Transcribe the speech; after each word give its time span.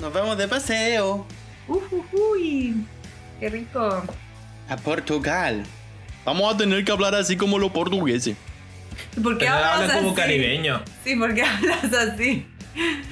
Nos 0.00 0.12
vamos 0.12 0.36
de 0.38 0.46
paseo 0.48 1.26
Uh, 1.68 1.74
uh, 1.74 2.04
uy, 2.34 2.76
qué 3.40 3.48
rico. 3.48 3.80
a 4.68 4.76
Portugal. 4.76 5.64
Vamos 6.24 6.54
a 6.54 6.56
tener 6.56 6.84
que 6.84 6.92
hablar 6.92 7.14
así 7.16 7.36
como 7.36 7.58
los 7.58 7.72
portugueses. 7.72 8.36
¿Y 9.16 9.20
¿Por 9.20 9.36
qué 9.38 9.48
hablas 9.48 9.80
hablan 9.82 9.96
como 9.98 10.08
así? 10.10 10.16
caribeño. 10.20 10.80
Sí, 11.04 11.16
¿por 11.16 11.34
qué 11.34 11.42
hablas 11.42 11.92
así? 11.92 12.46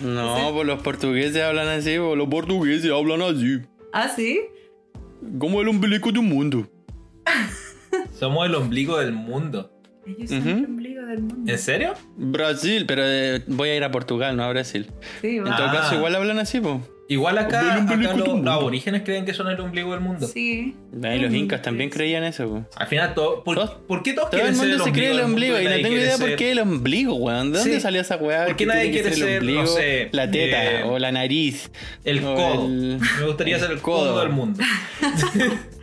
No, 0.02 0.52
pues 0.54 0.66
los 0.66 0.82
portugueses 0.82 1.42
hablan 1.42 1.66
así, 1.68 1.96
pues 1.98 2.16
los 2.16 2.28
portugueses 2.28 2.90
hablan 2.92 3.22
así. 3.22 3.60
¿Ah, 3.92 4.08
sí? 4.14 4.40
Como 5.38 5.60
el 5.60 5.68
umbilico 5.68 6.12
de 6.12 6.18
un 6.20 6.28
mundo. 6.28 6.68
Somos 8.18 8.46
el 8.46 8.54
ombligo 8.54 8.98
del 8.98 9.12
mundo. 9.12 9.70
Ellos 10.06 10.30
son 10.30 10.46
el 10.48 10.64
ombligo 10.66 10.93
del 11.14 11.22
mundo. 11.24 11.50
¿En 11.52 11.58
serio? 11.58 11.94
Brasil, 12.16 12.84
pero 12.86 13.02
eh, 13.04 13.42
voy 13.46 13.68
a 13.70 13.76
ir 13.76 13.84
a 13.84 13.90
Portugal, 13.90 14.36
no 14.36 14.44
a 14.44 14.48
Brasil. 14.50 14.90
Sí, 15.20 15.36
En 15.38 15.44
todo 15.44 15.52
Ah. 15.54 15.72
caso, 15.72 15.94
igual 15.96 16.14
hablan 16.14 16.38
así, 16.38 16.60
pues. 16.60 16.76
Igual 17.06 17.36
acá, 17.36 17.84
los, 17.86 17.86
del 17.86 17.98
mundo. 18.26 18.42
los 18.50 18.54
aborígenes 18.54 19.02
creen 19.02 19.26
que 19.26 19.34
son 19.34 19.48
el 19.50 19.60
ombligo 19.60 19.90
del 19.92 20.00
mundo. 20.00 20.26
Sí. 20.26 20.74
Ahí 21.02 21.20
los 21.20 21.30
Mm, 21.32 21.34
incas 21.36 21.60
también 21.60 21.90
creían 21.90 22.24
eso, 22.24 22.48
pues. 22.48 22.64
Al 22.76 22.86
final, 22.86 23.12
todo, 23.12 23.44
¿por, 23.44 23.56
Todos- 23.56 23.72
¿por 23.86 24.02
qué 24.02 24.14
todos 24.14 24.30
Todo 24.30 24.40
quieren 24.40 24.54
el 24.54 24.58
ser 24.58 24.68
mundo 24.70 24.84
se 24.84 24.92
cree 24.92 25.10
el 25.10 25.16
del 25.18 25.24
ombligo 25.26 25.60
y 25.60 25.64
no 25.64 25.68
nadie 25.70 25.82
tengo 25.82 25.88
quiere 25.96 26.04
idea 26.06 26.16
por 26.16 26.28
ser- 26.28 26.36
qué 26.38 26.50
el 26.52 26.58
ombligo, 26.60 27.14
weón. 27.16 27.52
¿De 27.52 27.58
dónde 27.58 27.74
Sí. 27.74 27.80
salió 27.82 28.00
esa 28.00 28.16
weá? 28.16 28.46
¿Por 28.46 28.56
qué 28.56 28.64
que 28.64 28.66
nadie 28.66 28.80
tiene 28.84 28.96
que 28.96 29.02
quiere 29.02 29.16
ser 29.16 29.24
el 29.26 29.32
ser, 29.32 29.40
ombligo, 29.40 29.60
no 29.60 29.66
sé, 29.66 30.08
la 30.12 30.30
teta 30.30 30.64
eh, 30.64 30.82
o 30.84 30.98
la 30.98 31.12
nariz? 31.12 31.70
El 32.04 32.24
o 32.24 32.34
codo. 32.34 32.66
el- 32.68 32.98
Me 33.20 33.26
gustaría 33.26 33.56
el 33.56 33.60
ser 33.60 33.70
el 33.72 33.80
codo. 33.82 34.12
codo 34.12 34.20
del 34.20 34.30
mundo. 34.30 34.60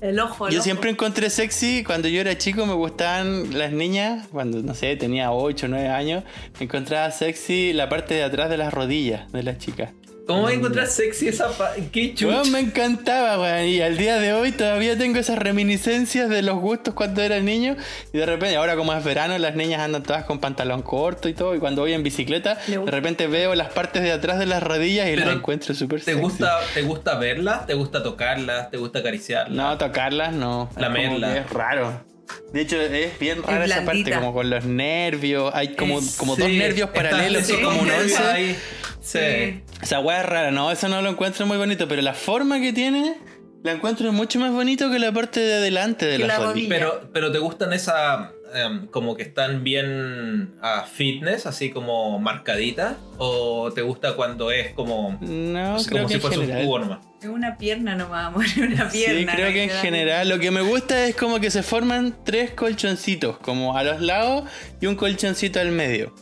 El 0.00 0.20
ojo, 0.20 0.46
el 0.46 0.52
Yo 0.54 0.58
ojo. 0.60 0.64
siempre 0.64 0.90
encontré 0.90 1.28
sexy 1.30 1.82
cuando 1.84 2.08
yo 2.08 2.20
era 2.20 2.38
chico, 2.38 2.66
me 2.66 2.74
gustaban 2.74 3.58
las 3.58 3.72
niñas, 3.72 4.28
cuando 4.30 4.62
no 4.62 4.74
sé, 4.74 4.94
tenía 4.96 5.32
8 5.32 5.66
o 5.66 5.68
9 5.68 5.88
años, 5.88 6.24
encontraba 6.60 7.10
sexy 7.10 7.72
la 7.72 7.88
parte 7.88 8.14
de 8.14 8.22
atrás 8.22 8.48
de 8.48 8.56
las 8.56 8.72
rodillas 8.72 9.30
de 9.32 9.42
las 9.42 9.58
chicas. 9.58 9.90
¿Cómo 10.28 10.42
voy 10.42 10.52
a 10.52 10.56
encontrar 10.56 10.86
sexy 10.88 11.28
esa 11.28 11.48
pa 11.56 11.72
¿Qué 11.90 12.10
chucha? 12.14 12.26
Weón, 12.26 12.52
me 12.52 12.60
encantaba, 12.60 13.40
weón, 13.40 13.66
y 13.66 13.80
al 13.80 13.96
día 13.96 14.18
de 14.18 14.34
hoy 14.34 14.52
todavía 14.52 14.98
tengo 14.98 15.18
esas 15.18 15.38
reminiscencias 15.38 16.28
de 16.28 16.42
los 16.42 16.58
gustos 16.58 16.92
cuando 16.92 17.22
era 17.22 17.40
niño, 17.40 17.76
y 18.12 18.18
de 18.18 18.26
repente, 18.26 18.56
ahora 18.56 18.76
como 18.76 18.92
es 18.92 19.02
verano, 19.02 19.38
las 19.38 19.54
niñas 19.56 19.80
andan 19.80 20.02
todas 20.02 20.24
con 20.24 20.38
pantalón 20.38 20.82
corto 20.82 21.30
y 21.30 21.32
todo, 21.32 21.54
y 21.54 21.58
cuando 21.60 21.80
voy 21.80 21.94
en 21.94 22.02
bicicleta, 22.02 22.58
Le 22.68 22.76
de 22.76 22.90
repente 22.90 23.26
veo 23.26 23.54
las 23.54 23.72
partes 23.72 24.02
de 24.02 24.12
atrás 24.12 24.38
de 24.38 24.44
las 24.44 24.62
rodillas 24.62 25.08
y 25.08 25.16
las 25.16 25.30
encuentro 25.34 25.74
súper 25.74 26.00
¿Te 26.00 26.12
sexy. 26.12 26.20
gusta, 26.20 26.58
¿Te 26.74 26.82
gusta 26.82 27.14
verlas? 27.14 27.66
¿Te 27.66 27.72
gusta 27.72 28.02
tocarlas? 28.02 28.70
¿Te 28.70 28.76
gusta 28.76 28.98
acariciarlas? 28.98 29.56
No, 29.56 29.78
tocarlas 29.78 30.34
no. 30.34 30.64
Es 30.70 30.74
como 30.74 30.80
Lamerla. 30.82 31.32
que 31.32 31.38
Es 31.40 31.50
raro. 31.50 32.04
De 32.52 32.60
hecho, 32.60 32.78
es 32.78 33.18
bien 33.18 33.42
rara 33.42 33.64
esa 33.64 33.76
parte, 33.76 33.90
blandita. 33.92 34.18
como 34.20 34.34
con 34.34 34.50
los 34.50 34.64
nervios. 34.66 35.50
Hay 35.54 35.68
como, 35.74 35.98
Es- 36.00 36.16
como 36.18 36.34
Sí, 36.36 36.42
dos 36.42 36.50
nervios 36.50 36.90
paralelos, 36.90 37.46
sí, 37.46 37.54
como 37.62 37.80
un 37.80 37.90
once. 37.90 38.56
Sí. 39.00 39.62
Sí. 39.80 39.84
Esa 39.84 40.00
weá 40.00 40.20
es 40.20 40.26
rara, 40.26 40.50
no, 40.50 40.70
eso 40.70 40.88
no 40.88 41.02
lo 41.02 41.10
encuentro 41.10 41.46
muy 41.46 41.56
bonito, 41.56 41.86
pero 41.88 42.02
la 42.02 42.14
forma 42.14 42.60
que 42.60 42.72
tiene 42.72 43.16
la 43.62 43.72
encuentro 43.72 44.12
mucho 44.12 44.38
más 44.38 44.52
bonito 44.52 44.90
que 44.90 44.98
la 44.98 45.12
parte 45.12 45.40
de 45.40 45.54
adelante 45.54 46.06
de 46.06 46.16
Que 46.18 46.26
la. 46.26 46.52
Pero, 46.68 47.10
pero 47.12 47.32
¿te 47.32 47.38
gustan 47.38 47.72
esa 47.72 48.32
em, 48.54 48.86
como 48.86 49.16
que 49.16 49.22
están 49.24 49.64
bien 49.64 50.54
a 50.62 50.82
fitness, 50.84 51.44
así 51.46 51.70
como 51.70 52.18
marcaditas? 52.20 52.94
¿O 53.18 53.72
te 53.72 53.82
gusta 53.82 54.14
cuando 54.14 54.50
es 54.52 54.72
como, 54.74 55.18
No, 55.20 55.74
así 55.76 55.88
creo 55.88 56.02
como 56.04 56.08
que 56.08 56.08
si 56.08 56.14
en 56.14 56.20
fuese 56.20 56.38
un 56.38 56.46
general. 56.46 56.64
cubo 56.66 56.78
nomás? 56.78 56.98
Es 57.20 57.28
una 57.28 57.58
pierna 57.58 57.96
nomás, 57.96 58.26
amor. 58.28 58.44
Una 58.58 58.88
Sí, 58.90 58.98
pierna. 59.04 59.34
creo 59.34 59.46
no 59.48 59.52
que 59.52 59.64
en 59.64 59.70
general 59.70 60.28
lo 60.28 60.38
que 60.38 60.52
me 60.52 60.60
gusta 60.60 61.06
es 61.06 61.16
como 61.16 61.40
que 61.40 61.50
se 61.50 61.64
forman 61.64 62.14
tres 62.24 62.52
colchoncitos, 62.52 63.38
como 63.38 63.76
a 63.76 63.82
los 63.82 64.00
lados 64.00 64.44
y 64.80 64.86
un 64.86 64.94
colchoncito 64.94 65.58
al 65.58 65.72
medio. 65.72 66.14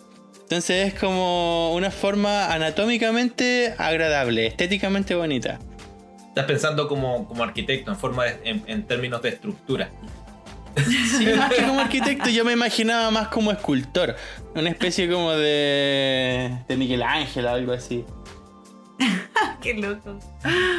Entonces 0.46 0.92
es 0.92 0.94
como 1.00 1.74
una 1.74 1.90
forma 1.90 2.52
anatómicamente 2.52 3.74
agradable, 3.78 4.46
estéticamente 4.46 5.16
bonita. 5.16 5.58
Estás 6.28 6.44
pensando 6.44 6.86
como, 6.86 7.26
como 7.26 7.42
arquitecto, 7.42 7.90
en 7.90 7.96
forma 7.96 8.24
de- 8.26 8.38
en, 8.44 8.62
en 8.68 8.84
términos 8.84 9.22
de 9.22 9.30
estructura. 9.30 9.90
Sí, 11.18 11.26
más 11.36 11.52
que 11.52 11.62
como 11.64 11.80
arquitecto, 11.80 12.28
yo 12.28 12.44
me 12.44 12.52
imaginaba 12.52 13.10
más 13.10 13.28
como 13.28 13.50
escultor. 13.50 14.14
Una 14.54 14.68
especie 14.70 15.10
como 15.10 15.32
de. 15.32 16.52
de 16.68 16.76
Miguel 16.76 17.02
Ángel 17.02 17.46
o 17.46 17.50
algo 17.50 17.72
así. 17.72 18.04
Qué 19.60 19.74
loco. 19.74 20.18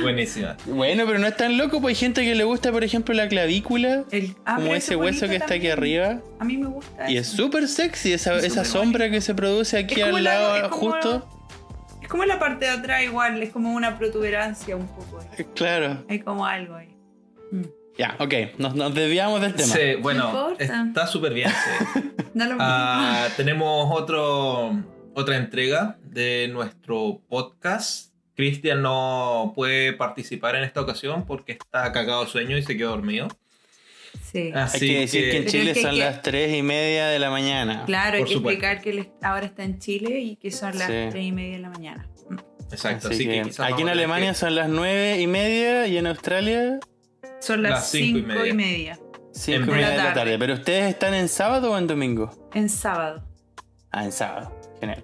Buenísima. 0.02 0.56
Bueno, 0.66 1.04
pero 1.06 1.20
no 1.20 1.28
es 1.28 1.36
tan 1.38 1.58
loco, 1.58 1.82
pues 1.82 1.92
hay 1.98 2.06
gente 2.08 2.24
que 2.24 2.36
le 2.36 2.44
gusta, 2.44 2.72
por 2.72 2.84
ejemplo, 2.84 3.14
la 3.14 3.28
clavícula. 3.28 4.06
El, 4.12 4.36
ah, 4.46 4.56
como 4.56 4.68
ese 4.74 4.78
eso 4.78 4.94
es 4.94 4.98
hueso 5.00 5.28
que 5.28 5.36
está 5.36 5.56
aquí 5.56 5.68
arriba. 5.70 6.22
A 6.40 6.46
mí 6.46 6.58
me 6.58 6.68
gusta. 6.68 7.10
Y 7.10 7.18
es 7.18 7.28
súper 7.28 7.68
sexy 7.68 8.14
esa, 8.14 8.36
Es 8.38 8.46
esa 8.46 8.64
súper 8.64 8.82
sombra 8.82 9.10
que 9.10 9.22
se 9.22 9.36
produce 9.36 9.78
aquí 9.78 10.02
al 10.02 10.14
la- 10.16 10.22
lado, 10.22 10.70
como- 10.70 10.92
justo. 10.94 11.30
Es 12.02 12.08
como 12.08 12.24
la 12.26 12.40
parte 12.40 12.66
de 12.66 12.72
atrás 12.72 13.04
igual, 13.04 13.42
es 13.44 13.50
como 13.50 13.74
una 13.74 13.98
protuberancia 13.98 14.76
un 14.78 14.88
poco. 14.88 15.20
Eh, 15.38 15.46
Claro. 15.54 16.06
Hay 16.10 16.20
como 16.20 16.46
algo 16.46 16.76
ahí. 16.76 16.96
Mm. 17.52 17.64
Ya, 17.98 18.16
ok, 18.20 18.34
nos, 18.60 18.76
nos 18.76 18.94
desviamos 18.94 19.42
del 19.42 19.56
tema. 19.56 19.74
Sí, 19.74 19.96
bueno, 20.02 20.32
No 20.32 20.56
está 20.58 21.08
súper 21.08 21.34
bien. 21.34 21.50
sí. 21.50 22.00
No 22.34 22.46
lo 22.46 22.56
Ah, 22.60 23.28
tenemos 23.36 23.90
otro, 23.92 24.72
otra 25.18 25.36
entrega 25.38 25.98
de 26.04 26.48
nuestro 26.54 27.22
podcast. 27.28 28.14
Cristian 28.36 28.84
no 28.84 29.52
puede 29.56 29.94
participar 29.94 30.56
en 30.56 30.64
esta 30.64 30.80
ocasión 30.82 31.26
porque 31.26 31.54
está 31.54 31.92
cagado 31.92 32.24
de 32.24 32.30
sueño 32.30 32.56
y 32.56 32.62
se 32.62 32.78
quedó 32.78 32.92
dormido. 32.92 33.28
Sí. 34.32 34.52
Hay 34.54 34.80
que 34.80 35.00
decir 35.00 35.32
que 35.32 35.38
en 35.38 35.46
Chile 35.48 35.72
es 35.72 35.78
que- 35.78 35.82
son 35.84 35.92
que- 35.96 35.98
las 36.00 36.22
3 36.22 36.56
y 36.56 36.62
media 36.62 37.08
de 37.08 37.18
la 37.18 37.32
mañana. 37.32 37.84
Claro, 37.86 38.18
hay 38.18 38.26
que 38.26 38.34
explicar 38.34 38.80
que 38.82 39.12
ahora 39.24 39.46
está 39.48 39.64
en 39.64 39.80
Chile 39.80 40.20
y 40.20 40.36
que 40.36 40.52
son 40.52 40.78
las 40.78 40.88
Sí. 40.88 40.94
tres 41.10 41.24
y 41.26 41.32
media 41.32 41.54
de 41.56 41.62
la 41.64 41.70
mañana. 41.70 42.08
Exacto, 42.72 43.08
Así 43.08 43.28
así, 43.28 43.54
que, 43.56 43.64
aquí 43.64 43.82
en 43.82 43.90
Alemania 43.90 44.30
que- 44.32 44.38
son 44.38 44.54
las 44.54 44.70
9 44.70 45.20
y 45.20 45.26
media 45.28 45.88
y 45.88 45.98
en 45.98 46.06
Australia 46.08 46.80
Son 47.40 47.62
las, 47.64 47.72
Las 47.72 47.92
cinco 47.92 48.18
y 48.20 48.22
cinco 48.24 48.46
y 48.48 48.54
media. 48.54 49.00
5 49.32 49.72
y 49.72 49.74
media 49.76 49.90
de 49.92 49.98
la 49.98 50.04
tarde. 50.06 50.16
tarde. 50.16 50.40
Pero 50.40 50.54
ustedes 50.56 50.90
están 50.90 51.14
en 51.14 51.28
sábado 51.30 51.72
o 51.72 51.78
en 51.78 51.86
domingo? 51.88 52.50
En 52.54 52.68
sábado. 52.68 53.24
Ah, 53.92 54.04
en 54.06 54.12
sábado. 54.12 54.57
Genial. 54.80 55.04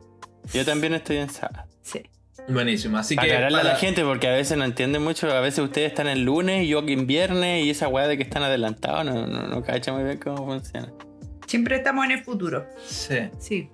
Yo 0.54 0.66
también 0.66 0.94
estoy 0.94 1.18
en 1.18 1.30
sábado. 1.30 1.66
Sí. 1.82 2.02
Buenísimo, 2.50 2.98
así 2.98 3.16
Para 3.16 3.28
que 3.28 3.34
aclararle 3.34 3.58
a 3.58 3.62
para- 3.62 3.74
la 3.76 3.80
gente, 3.80 4.04
porque 4.04 4.28
a 4.28 4.32
veces 4.34 4.58
no 4.58 4.66
entienden 4.66 5.02
mucho. 5.04 5.32
A 5.32 5.40
veces 5.40 5.60
ustedes 5.64 5.90
están 5.92 6.08
el 6.08 6.24
lunes 6.24 6.66
y 6.66 6.68
yo 6.68 6.80
en 6.86 7.08
viernes 7.08 7.66
y 7.66 7.70
esa 7.70 7.88
weá 7.88 8.08
de 8.08 8.18
que 8.18 8.24
están 8.24 8.44
adelantados 8.44 9.06
no, 9.06 9.26
no, 9.28 9.48
no 9.48 9.64
cacha 9.64 9.94
muy 9.94 10.04
bien 10.04 10.18
cómo 10.18 10.46
funciona. 10.46 10.92
Siempre 11.48 11.78
estamos 11.78 12.04
en 12.06 12.12
el 12.12 12.24
futuro. 12.24 12.66
Sí. 12.86 13.16
Sí. 13.40 13.70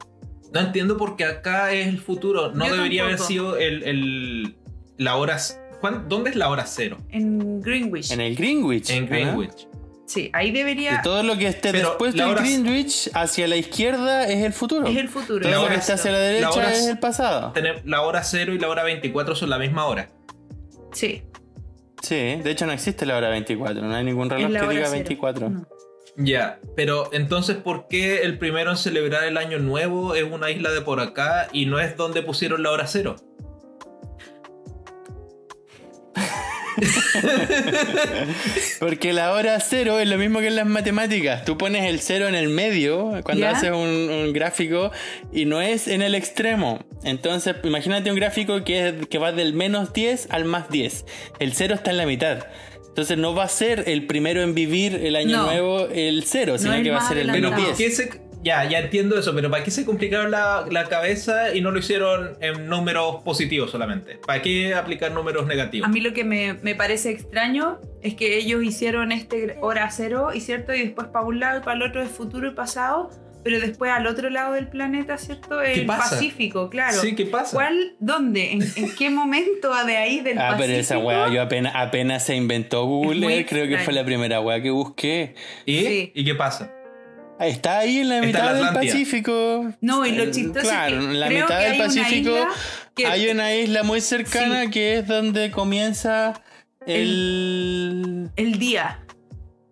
No 0.53 0.59
entiendo 0.59 0.97
por 0.97 1.15
qué 1.15 1.25
acá 1.25 1.71
es 1.71 1.87
el 1.87 1.99
futuro. 1.99 2.51
No 2.51 2.67
Yo 2.67 2.75
debería 2.75 3.03
haber 3.03 3.15
tampoco. 3.15 3.27
sido 3.27 3.57
el, 3.57 3.83
el- 3.83 4.55
la 4.97 5.15
hora. 5.15 5.37
¿cuán- 5.79 6.09
¿Dónde 6.09 6.31
es 6.31 6.35
la 6.35 6.49
hora 6.49 6.65
cero? 6.65 6.97
En 7.09 7.61
Greenwich. 7.61 8.11
En 8.11 8.19
el 8.21 8.35
Greenwich. 8.35 8.89
En. 8.89 9.07
Greenwich. 9.07 9.67
Sí, 10.09 10.31
ahí 10.33 10.49
debería. 10.49 11.01
todo 11.03 11.21
lo 11.21 11.37
que 11.37 11.45
esté 11.47 11.71
Pero 11.71 11.89
después 11.89 12.15
la 12.15 12.23
del 12.25 12.33
hora- 12.33 12.41
Greenwich 12.41 13.11
hacia 13.13 13.47
la 13.47 13.57
izquierda 13.57 14.27
es 14.27 14.43
el 14.43 14.53
futuro. 14.53 14.87
Es 14.87 14.97
el 14.97 15.07
futuro. 15.07 15.47
todo 15.47 15.61
lo 15.63 15.69
que 15.69 15.75
está 15.75 15.93
hacia 15.93 16.11
la 16.11 16.17
la 16.17 16.23
derecha 16.23 16.49
hora- 16.49 16.71
es 16.73 16.87
el 16.87 16.97
pasado. 16.97 17.51
Tener- 17.53 17.83
La 17.85 18.01
hora 18.01 18.23
cero 18.23 18.53
y 18.53 18.57
la 18.57 18.69
hora 18.69 18.81
24 18.83 19.35
son 19.35 19.51
la 19.51 19.59
misma 19.59 19.85
hora. 19.85 20.09
Sí. 20.93 21.21
Sí, 22.01 22.15
de 22.15 22.49
hecho 22.49 22.65
no 22.65 22.71
existe 22.71 23.05
la 23.05 23.17
hora 23.17 23.29
24. 23.29 23.83
No 23.83 23.93
hay 23.95 24.03
ningún 24.03 24.29
reloj 24.31 24.47
que 24.51 24.57
diga 24.67 24.85
cero. 24.85 24.91
24. 24.91 25.49
No. 25.51 25.67
Ya, 26.17 26.59
pero 26.75 27.09
entonces, 27.13 27.57
¿por 27.57 27.87
qué 27.87 28.23
el 28.23 28.39
primero 28.39 28.71
en 28.71 28.77
celebrar 28.77 29.25
el 29.25 29.37
año 29.37 29.59
nuevo 29.59 30.15
es 30.15 30.23
una 30.23 30.49
isla 30.49 30.71
de 30.71 30.81
por 30.81 30.99
acá 31.01 31.47
y 31.53 31.67
no 31.67 31.79
es 31.79 31.95
donde 31.97 32.23
pusieron 32.23 32.63
la 32.63 32.71
hora 32.71 32.87
cero? 32.87 33.15
Porque 38.79 39.13
la 39.13 39.33
hora 39.33 39.59
cero 39.59 39.99
es 39.99 40.07
lo 40.07 40.17
mismo 40.17 40.39
que 40.39 40.47
en 40.47 40.55
las 40.55 40.65
matemáticas. 40.65 41.45
Tú 41.45 41.57
pones 41.57 41.85
el 41.85 41.99
cero 41.99 42.27
en 42.27 42.35
el 42.35 42.49
medio 42.49 43.19
cuando 43.23 43.41
¿Ya? 43.43 43.51
haces 43.51 43.71
un, 43.71 44.09
un 44.09 44.33
gráfico 44.33 44.91
y 45.31 45.45
no 45.45 45.61
es 45.61 45.87
en 45.87 46.01
el 46.01 46.15
extremo. 46.15 46.79
Entonces, 47.03 47.55
imagínate 47.63 48.09
un 48.09 48.15
gráfico 48.17 48.63
que, 48.63 48.89
es- 48.89 49.07
que 49.07 49.17
va 49.17 49.31
del 49.31 49.53
menos 49.53 49.93
10 49.93 50.27
al 50.31 50.45
más 50.45 50.69
10. 50.69 51.05
El 51.39 51.53
cero 51.53 51.75
está 51.75 51.91
en 51.91 51.97
la 51.97 52.05
mitad. 52.05 52.45
Entonces 52.87 53.17
no 53.17 53.33
va 53.35 53.43
a 53.45 53.49
ser 53.49 53.83
el 53.87 54.07
primero 54.07 54.41
en 54.41 54.55
vivir 54.55 54.95
el 54.95 55.15
año 55.15 55.37
No. 55.37 55.45
nuevo 55.45 55.87
el 55.87 56.23
cero, 56.25 56.57
sino 56.57 56.73
el 56.73 56.83
que 56.83 56.91
va 56.91 56.97
a 56.97 57.07
ser 57.07 57.19
el 57.19 57.31
menos 57.31 57.53
adelantado. 57.53 57.77
¿por 57.77 57.77
10. 57.77 58.19
Ya, 58.41 58.63
ya 58.69 58.79
entiendo 58.79 59.19
eso, 59.19 59.35
pero 59.35 59.49
¿para 59.51 59.63
qué 59.65 59.71
se 59.71 59.85
complicaron 59.85 60.31
la, 60.31 60.65
la 60.71 60.85
cabeza 60.85 61.53
y 61.53 61.59
no 61.61 61.71
lo 61.71 61.79
hicieron 61.79 62.37
en 62.39 62.67
números 62.67 63.17
positivos 63.23 63.69
solamente? 63.71 64.17
¿Para 64.25 64.41
qué 64.41 64.73
aplicar 64.73 65.11
números 65.11 65.45
negativos? 65.45 65.87
A 65.87 65.91
mí 65.91 65.99
lo 65.99 66.13
que 66.13 66.23
me, 66.23 66.53
me 66.61 66.73
parece 66.73 67.09
extraño 67.09 67.79
es 68.01 68.15
que 68.15 68.37
ellos 68.37 68.63
hicieron 68.63 69.11
este 69.11 69.57
hora 69.61 69.89
cero, 69.91 70.29
y 70.33 70.39
cierto, 70.39 70.73
y 70.73 70.79
después 70.83 71.07
para 71.07 71.25
un 71.25 71.39
lado 71.39 71.59
y 71.59 71.63
para 71.63 71.75
el 71.75 71.83
otro 71.83 72.01
es 72.01 72.09
futuro 72.09 72.47
y 72.47 72.51
pasado, 72.53 73.09
pero 73.43 73.59
después 73.59 73.91
al 73.91 74.07
otro 74.07 74.29
lado 74.29 74.53
del 74.53 74.69
planeta, 74.69 75.17
¿cierto? 75.17 75.61
El 75.61 75.85
pasa? 75.85 76.11
Pacífico, 76.15 76.69
claro. 76.69 76.99
Sí, 77.01 77.15
¿qué 77.15 77.25
pasa? 77.25 77.51
¿Cuál? 77.55 77.95
¿Dónde? 77.99 78.53
¿En, 78.53 78.61
en 78.77 78.95
qué 78.95 79.09
momento 79.09 79.73
de 79.85 79.97
ahí 79.97 80.21
del 80.21 80.37
Ah, 80.37 80.51
Pacífico? 80.51 80.65
pero 80.65 80.73
esa 80.79 80.97
weá, 80.97 81.27
yo 81.29 81.41
apenas, 81.41 81.73
apenas 81.75 82.25
se 82.25 82.35
inventó 82.35 82.85
Google, 82.85 83.45
creo 83.45 83.67
que 83.67 83.79
fue 83.79 83.93
la 83.93 84.05
primera 84.05 84.39
weá 84.39 84.61
que 84.61 84.69
busqué. 84.71 85.35
¿Y? 85.65 85.79
Sí. 85.85 86.11
¿Y 86.15 86.23
qué 86.25 86.35
pasa? 86.35 86.71
Está 87.39 87.79
ahí 87.79 87.99
en 87.99 88.09
la 88.09 88.21
mitad 88.21 88.59
la 88.59 88.71
del. 88.71 88.73
Pacífico. 88.91 89.73
No, 89.81 90.05
y 90.05 90.11
lo 90.11 90.29
chistoso 90.31 90.67
Claro, 90.67 90.97
es 90.99 91.05
que 91.05 91.11
en 91.11 91.19
la 91.19 91.27
creo 91.27 91.45
mitad 91.45 91.57
que 91.59 91.63
del 91.63 91.71
hay 91.73 91.79
Pacífico 91.79 92.35
que- 92.95 93.05
hay 93.07 93.29
una 93.29 93.55
isla 93.55 93.83
muy 93.83 94.01
cercana 94.01 94.63
Sí. 94.65 94.69
que 94.71 94.97
es 94.97 95.07
donde 95.07 95.49
comienza 95.51 96.33
el, 96.85 98.29
el 98.35 98.59
día. 98.59 98.99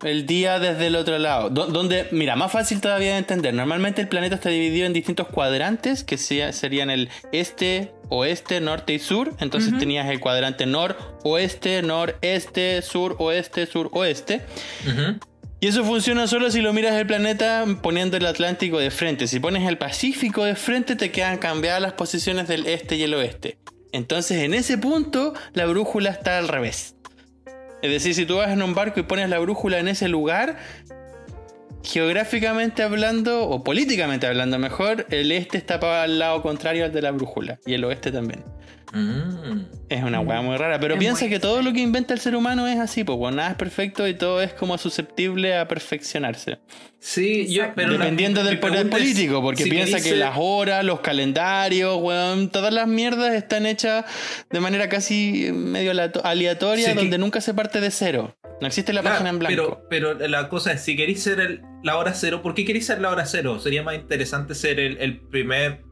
el 0.04 0.26
día 0.28 0.60
desde 0.60 0.88
el 0.88 0.96
otro 0.96 1.18
lado. 1.18 1.50
Do- 1.50 1.66
donde, 1.68 2.08
mira, 2.12 2.36
más 2.36 2.52
fácil 2.52 2.80
todavía 2.80 3.14
de 3.14 3.18
entender. 3.18 3.54
Normalmente 3.54 4.00
el 4.02 4.08
planeta 4.08 4.36
está 4.36 4.50
dividido 4.50 4.86
en 4.86 4.94
distintos 4.94 5.28
cuadrantes 5.28 6.04
que 6.04 6.18
sea- 6.18 6.54
serían 6.54 6.90
el 6.92 7.10
este, 7.32 7.92
oeste, 8.10 8.62
norte 8.62 8.94
y 8.94 9.00
sur. 9.00 9.34
Entonces 9.40 9.78
tenías 9.80 10.08
el 10.10 10.20
cuadrante 10.20 10.66
nor, 10.68 10.96
oeste, 11.24 11.82
noreste, 11.82 12.82
sur, 12.84 13.16
oeste, 13.20 13.66
sur, 13.66 13.90
oeste. 13.92 14.42
Ujú. 14.86 15.20
Y 15.60 15.68
eso 15.68 15.84
funciona 15.84 16.28
solo 16.28 16.52
si 16.52 16.62
lo 16.62 16.72
miras 16.72 16.94
el 16.94 17.08
planeta 17.08 17.66
poniendo 17.82 18.16
el 18.16 18.28
Atlántico 18.28 18.78
de 18.78 18.92
frente. 18.92 19.28
Si 19.28 19.40
pones 19.40 19.68
el 19.68 19.80
Pacífico 19.80 20.44
de 20.44 20.56
frente, 20.56 20.96
te 20.96 21.10
quedan 21.10 21.40
cambiadas 21.40 21.82
las 21.82 21.94
posiciones 21.94 22.48
del 22.48 22.68
este 22.68 22.96
y 22.96 23.04
el 23.04 23.16
oeste. 23.16 23.58
Entonces, 23.92 24.44
en 24.44 24.54
ese 24.54 24.78
punto, 24.78 25.34
la 25.54 25.66
brújula 25.66 26.12
está 26.12 26.38
al 26.38 26.48
revés. 26.48 26.96
Es 27.82 27.90
decir, 27.90 28.14
si 28.14 28.26
tú 28.28 28.38
vas 28.38 28.50
en 28.50 28.62
un 28.62 28.76
barco 28.76 29.00
y 29.00 29.04
pones 29.04 29.30
la 29.30 29.40
brújula 29.40 29.80
en 29.80 29.88
ese 29.88 30.08
lugar, 30.08 30.58
geográficamente 31.84 32.84
hablando, 32.84 33.50
o 33.50 33.64
políticamente 33.64 34.28
hablando 34.28 34.60
mejor, 34.60 35.08
el 35.10 35.32
este 35.32 35.58
está 35.58 35.80
para 35.80 36.06
el 36.06 36.20
lado 36.20 36.44
contrario 36.44 36.86
al 36.86 36.92
de 36.92 37.02
la 37.02 37.12
brújula. 37.12 37.60
Y 37.66 37.74
el 37.74 37.84
oeste 37.84 38.12
también. 38.12 38.44
Mm. 38.94 39.66
Es 39.90 40.04
una 40.04 40.20
weá 40.22 40.42
muy 40.42 40.58
rara, 40.58 40.80
pero 40.80 40.96
Es 40.96 41.00
piensa 41.00 41.28
que 41.28 41.40
todo 41.40 41.62
lo 41.62 41.74
que 41.74 41.80
inventa 41.82 42.14
el 42.14 42.20
ser 42.20 42.36
humano 42.36 42.68
es 42.68 42.80
así, 42.80 43.04
pues 43.04 43.20
nada 43.36 43.50
es 43.52 43.56
perfecto 43.56 44.08
y 44.08 44.14
todo 44.14 44.42
es 44.42 44.54
como 44.54 44.78
susceptible 44.78 45.58
a 45.58 45.68
perfeccionarse. 45.68 46.60
Sí, 47.00 47.48
yo, 47.54 47.64
pero 47.76 47.92
Dependiendo 47.94 48.44
del 48.44 48.60
poder 48.60 48.90
político, 48.90 49.42
porque 49.42 49.64
si 49.64 49.70
piensa 49.70 50.02
que 50.02 50.16
las 50.16 50.36
horas, 50.38 50.84
los 50.84 51.00
calendarios, 51.02 51.98
weón, 52.02 52.50
todas 52.50 52.74
las 52.74 52.88
mierdas 52.88 53.34
están 53.34 53.66
hechas 53.66 54.06
de 54.50 54.60
manera 54.60 54.90
casi 54.90 55.52
medio 55.54 55.92
aleato- 55.92 56.22
aleatoria, 56.24 56.86
Sí, 56.88 56.92
que- 56.94 56.98
donde 56.98 57.18
nunca 57.18 57.40
se 57.42 57.54
parte 57.54 57.80
de 57.82 57.92
cero. 57.92 58.36
No 58.60 58.66
existe 58.68 58.92
la 58.94 59.02
Claro, 59.02 59.16
página 59.18 59.30
en 59.30 59.40
blanco. 59.40 59.84
Pero, 59.90 60.14
pero 60.16 60.28
la 60.28 60.50
cosa 60.50 60.72
es, 60.74 60.82
si 60.82 60.96
queréis 60.96 61.22
ser 61.22 61.40
el- 61.40 61.62
la 61.84 61.98
hora 61.98 62.14
cero, 62.16 62.42
¿por 62.42 62.56
qué 62.56 62.66
queréis 62.66 62.88
ser 62.88 63.00
la 63.00 63.12
hora 63.12 63.26
cero? 63.28 63.60
Sería 63.60 63.84
más 63.84 63.94
interesante 63.96 64.56
ser 64.56 64.80
el, 64.80 64.98
el 64.98 65.20
primer 65.20 65.84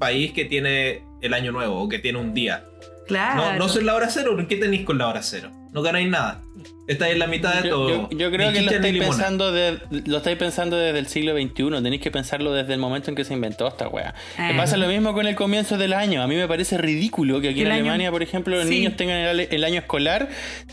país 0.00 0.32
que 0.32 0.44
tiene 0.44 1.04
el 1.20 1.32
año 1.32 1.52
nuevo 1.52 1.80
o 1.80 1.88
que 1.88 2.00
tiene 2.00 2.18
un 2.18 2.34
día. 2.34 2.64
Claro. 3.06 3.52
No, 3.52 3.56
no 3.56 3.68
ser 3.68 3.84
la 3.84 3.94
hora 3.94 4.08
cero, 4.10 4.36
¿qué 4.48 4.56
tenéis 4.56 4.84
con 4.84 4.98
la 4.98 5.06
hora 5.06 5.22
cero? 5.22 5.52
No 5.72 5.82
ganáis 5.82 6.08
nada. 6.08 6.42
Estáis 6.90 7.12
en 7.12 7.18
la 7.20 7.26
mitad 7.26 7.54
de 7.62 7.68
Yo, 7.68 7.74
todo. 7.74 7.88
yo- 8.10 8.18
yo 8.18 8.30
creo 8.30 8.50
Ni 8.50 8.58
que 8.58 8.62
lo 8.64 8.70
estáis, 8.72 8.98
pensando 8.98 9.52
de- 9.52 9.78
lo 10.06 10.16
estáis 10.16 10.36
pensando 10.36 10.76
desde 10.76 10.98
el 10.98 11.06
siglo 11.06 11.32
XXI. 11.36 11.82
Tenéis 11.82 12.02
que 12.02 12.10
pensarlo 12.10 12.52
desde 12.52 12.72
el 12.74 12.80
momento 12.80 13.10
en 13.10 13.16
que 13.16 13.24
se 13.24 13.32
inventó 13.32 13.68
esta 13.68 13.86
wea. 13.88 14.14
Eh. 14.38 14.54
pasa 14.56 14.76
lo 14.76 14.88
mismo 14.88 15.12
con 15.14 15.26
el 15.26 15.34
comienzo 15.36 15.78
del 15.78 15.92
año. 15.92 16.22
A 16.22 16.26
mí 16.26 16.34
me 16.34 16.48
parece 16.48 16.76
ridículo 16.78 17.40
que 17.40 17.50
aquí 17.50 17.60
en 17.60 17.68
año- 17.68 17.74
Alemania, 17.82 18.10
por 18.10 18.22
ejemplo, 18.22 18.56
los 18.56 18.64
Sí. 18.66 18.70
niños 18.70 18.96
tengan 18.96 19.18
el, 19.18 19.40
el 19.50 19.64
año 19.64 19.78
escolar 19.78 20.28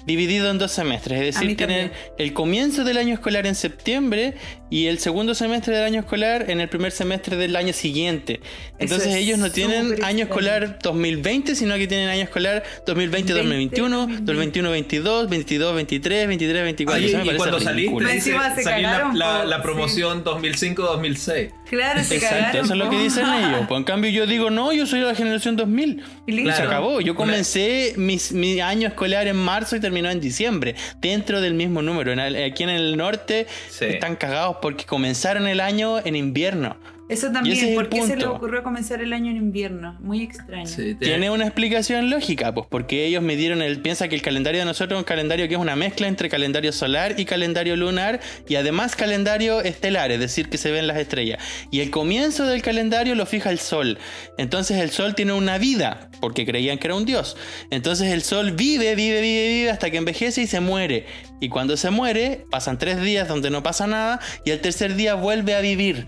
dividido 0.06 0.50
en 0.50 0.58
dos 0.58 0.72
semestres. 0.72 1.20
Es 1.22 1.36
decir, 1.36 1.56
tienen 1.56 1.92
el 2.18 2.34
comienzo 2.34 2.84
del 2.84 2.98
año 2.98 3.14
escolar 3.14 3.46
en 3.46 3.56
septiembre 3.56 4.34
y 4.70 4.88
el 4.88 4.98
segundo 5.00 5.36
semestre 5.36 5.76
del 5.76 5.86
año 5.86 6.00
escolar 6.02 6.50
en 6.50 6.60
el 6.62 6.68
primer 6.70 6.92
semestre 6.92 7.38
del 7.38 7.56
año 7.56 7.74
siguiente. 7.74 8.42
Entonces 8.80 9.10
es 9.10 9.16
ellos 9.16 9.38
no 9.40 9.52
tienen 9.52 9.82
año 9.86 9.92
extraño. 9.94 10.24
escolar 10.24 10.80
2020, 10.82 11.56
sino 11.56 11.76
que 11.76 11.88
tienen 11.88 12.10
año 12.10 12.24
escolar 12.24 12.64
2020-2021, 12.86 14.08
2021-22, 14.26 15.28
22-23, 15.30 16.07
23-24. 16.10 16.94
Oye, 16.94 17.06
Eso 17.08 17.18
me 17.18 17.24
y 17.24 17.26
parece 17.26 17.38
cuando 17.38 17.60
saliste, 17.60 18.12
Encima 18.12 18.56
se 18.56 18.64
salí 18.64 18.82
la, 18.84 18.92
cagaron, 18.92 19.18
la- 19.20 19.40
po, 19.42 19.46
la 19.46 19.56
sí. 19.58 19.62
promoción 19.64 20.24
2005-2006. 20.24 21.52
Claro, 21.70 22.04
se 22.04 22.16
Exacto, 22.16 22.36
cagaron. 22.38 22.64
eso 22.66 22.74
es 22.74 22.80
lo 22.80 22.90
que 22.90 23.00
dicen 23.00 23.26
ellos. 23.34 23.66
Pues 23.68 23.78
en 23.78 23.84
cambio 23.84 24.10
yo 24.12 24.26
digo, 24.26 24.50
no, 24.50 24.72
yo 24.74 24.86
soy 24.86 25.00
de 25.02 25.06
la 25.06 25.16
generación 25.16 25.56
2000. 25.56 26.04
Y 26.28 26.46
se 26.52 26.62
acabó. 26.62 27.02
Yo 27.02 27.16
comencé 27.16 27.94
mis- 27.98 28.32
mi 28.32 28.60
año 28.60 28.88
escolar 28.88 29.28
en 29.28 29.36
marzo 29.38 29.76
y 29.76 29.80
terminó 29.80 30.10
en 30.10 30.20
diciembre. 30.20 30.76
Dentro 31.02 31.42
del 31.42 31.54
mismo 31.54 31.82
número. 31.82 32.12
En 32.12 32.20
el- 32.20 32.44
aquí 32.52 32.64
en 32.64 32.70
el 32.70 32.98
norte 32.98 33.48
Sí. 33.70 33.86
están 33.86 34.16
cagados 34.16 34.58
porque 34.62 34.86
comenzaron 34.86 35.48
el 35.48 35.60
año 35.60 36.00
en 36.04 36.16
invierno. 36.16 36.78
Eso 37.10 37.32
también, 37.32 37.58
es 37.58 37.64
el 37.64 37.76
¿por 37.76 37.88
qué 37.90 38.02
se 38.02 38.14
punto. 38.14 38.34
ocurrió 38.34 38.64
comenzar 38.64 39.02
el 39.02 39.14
año 39.14 39.32
en 39.32 39.38
invierno? 39.38 39.98
Muy 40.02 40.22
extraño. 40.22 40.68
Sí, 40.68 40.96
Tiene 40.96 41.30
una 41.30 41.46
explicación 41.46 42.10
lógica, 42.10 42.54
pues 42.54 42.68
porque 42.70 43.06
ellos 43.06 43.24
midieron 43.24 43.62
el. 43.62 43.82
Piensa 43.82 44.08
que 44.10 44.16
el 44.16 44.22
calendario 44.22 44.60
de 44.60 44.66
nosotros 44.66 44.98
es 44.98 45.02
un 45.04 45.08
calendario 45.08 45.48
que 45.48 45.54
es 45.54 45.60
una 45.60 45.76
mezcla 45.76 46.08
entre 46.08 46.30
calendario 46.30 46.72
solar 46.74 47.18
y 47.18 47.26
calendario 47.26 47.76
lunar 47.78 48.20
y 48.48 48.56
además 48.56 48.96
calendario 48.96 49.62
estelar, 49.62 50.12
es 50.12 50.20
decir, 50.20 50.50
que 50.50 50.58
se 50.58 50.72
ven 50.72 50.88
las 50.88 50.98
estrellas. 50.98 51.42
Y 51.72 51.80
el 51.80 51.92
comienzo 51.92 52.46
del 52.46 52.62
calendario 52.62 53.16
lo 53.16 53.26
fija 53.26 53.52
el 53.52 53.60
sol. 53.60 53.98
Entonces 54.38 54.78
el 54.78 54.90
sol 54.90 55.16
tiene 55.16 55.34
una 55.34 55.58
vida, 55.58 56.10
porque 56.20 56.46
creían 56.46 56.78
que 56.78 56.88
era 56.88 56.96
un 56.96 57.06
dios. 57.06 57.38
Entonces 57.72 58.12
el 58.12 58.22
sol 58.22 58.52
vive, 58.52 58.96
vive, 58.96 59.22
vive, 59.22 59.48
vive 59.48 59.70
hasta 59.70 59.90
que 59.90 59.98
envejece 59.98 60.42
y 60.42 60.48
se 60.48 60.60
muere. 60.60 61.06
Y 61.40 61.50
cuando 61.50 61.78
se 61.78 61.90
muere, 61.90 62.46
pasan 62.50 62.78
tres 62.78 63.02
días 63.02 63.28
donde 63.28 63.50
no 63.50 63.64
pasa 63.64 63.88
nada 63.88 64.20
y 64.44 64.52
el 64.52 64.60
tercer 64.60 64.96
día 64.96 65.14
vuelve 65.14 65.56
a 65.56 65.62
vivir. 65.62 66.08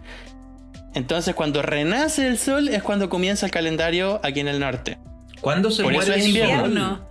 Entonces 0.93 1.35
cuando 1.35 1.61
renace 1.61 2.27
el 2.27 2.37
sol 2.37 2.67
es 2.69 2.83
cuando 2.83 3.09
comienza 3.09 3.45
el 3.45 3.51
calendario 3.51 4.19
aquí 4.23 4.39
en 4.39 4.47
el 4.47 4.59
norte. 4.59 4.97
¿Cuándo 5.41 5.71
se 5.71 5.83
Por 5.83 5.93
muere 5.93 6.09
eso 6.09 6.17
es 6.17 6.25
el 6.25 6.29
invierno. 6.29 7.07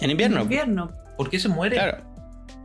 En 0.00 0.10
invierno. 0.10 0.42
Invierno. 0.42 0.92
¿Por 1.16 1.30
qué 1.30 1.38
se 1.38 1.48
muere? 1.48 1.76
Claro. 1.76 2.09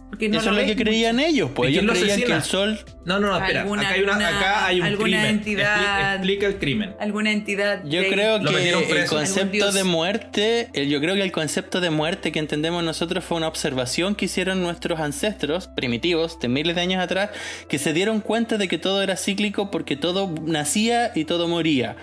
Porque 0.10 0.30
no 0.30 0.38
Eso 0.40 0.52
es 0.52 0.56
lo 0.56 0.66
que 0.66 0.76
creían 0.82 1.20
ellos. 1.20 1.52
Pues 1.54 1.72
¿Y 1.72 1.78
ellos 1.80 1.92
creían 1.92 2.22
que 2.22 2.32
el 2.32 2.42
sol. 2.44 2.80
No, 3.04 3.20
no, 3.20 3.28
no, 3.32 3.38
espera. 3.38 3.62
Alguna- 3.64 3.82
acá, 3.82 3.92
hay 3.94 4.02
una- 4.02 4.12
alguna- 4.14 4.28
acá 4.40 4.66
hay 4.68 4.80
un 4.80 4.86
alguna 4.86 5.04
crimen. 5.18 5.26
entidad- 5.26 5.78
Expli- 5.78 6.16
explica 6.16 6.48
el 6.48 6.56
crimen. 6.58 6.96
Alguna 7.02 7.32
entidad. 7.34 7.84
Yo 7.86 8.00
de- 8.02 8.08
creo 8.10 8.40
que 8.42 8.72
el 9.02 9.06
concepto 9.08 9.72
de 9.74 9.84
muerte, 9.84 10.70
el- 10.74 10.88
yo 10.88 11.02
creo 11.02 11.16
que 11.16 11.22
el 11.22 11.32
concepto 11.34 11.82
de 11.82 11.90
muerte 11.90 12.32
que 12.32 12.40
entendemos 12.40 12.82
nosotros 12.84 13.26
fue 13.26 13.36
una 13.38 13.48
observación 13.50 14.16
que 14.16 14.26
hicieron 14.26 14.62
nuestros 14.64 15.00
ancestros 15.02 15.68
primitivos 15.68 16.40
de 16.40 16.48
miles 16.48 16.76
de 16.76 16.82
años 16.82 17.04
atrás, 17.04 17.32
que 17.68 17.78
se 17.78 17.92
dieron 17.92 18.22
cuenta 18.22 18.58
de 18.58 18.68
que 18.70 18.78
todo 18.78 19.02
era 19.04 19.18
cíclico 19.18 19.70
porque 19.70 19.98
todo 19.98 20.34
nacía 20.46 21.12
y 21.14 21.26
todo 21.26 21.50
moría. 21.50 21.98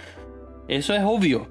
Eso 0.69 0.93
es 0.95 1.01
obvio. 1.03 1.51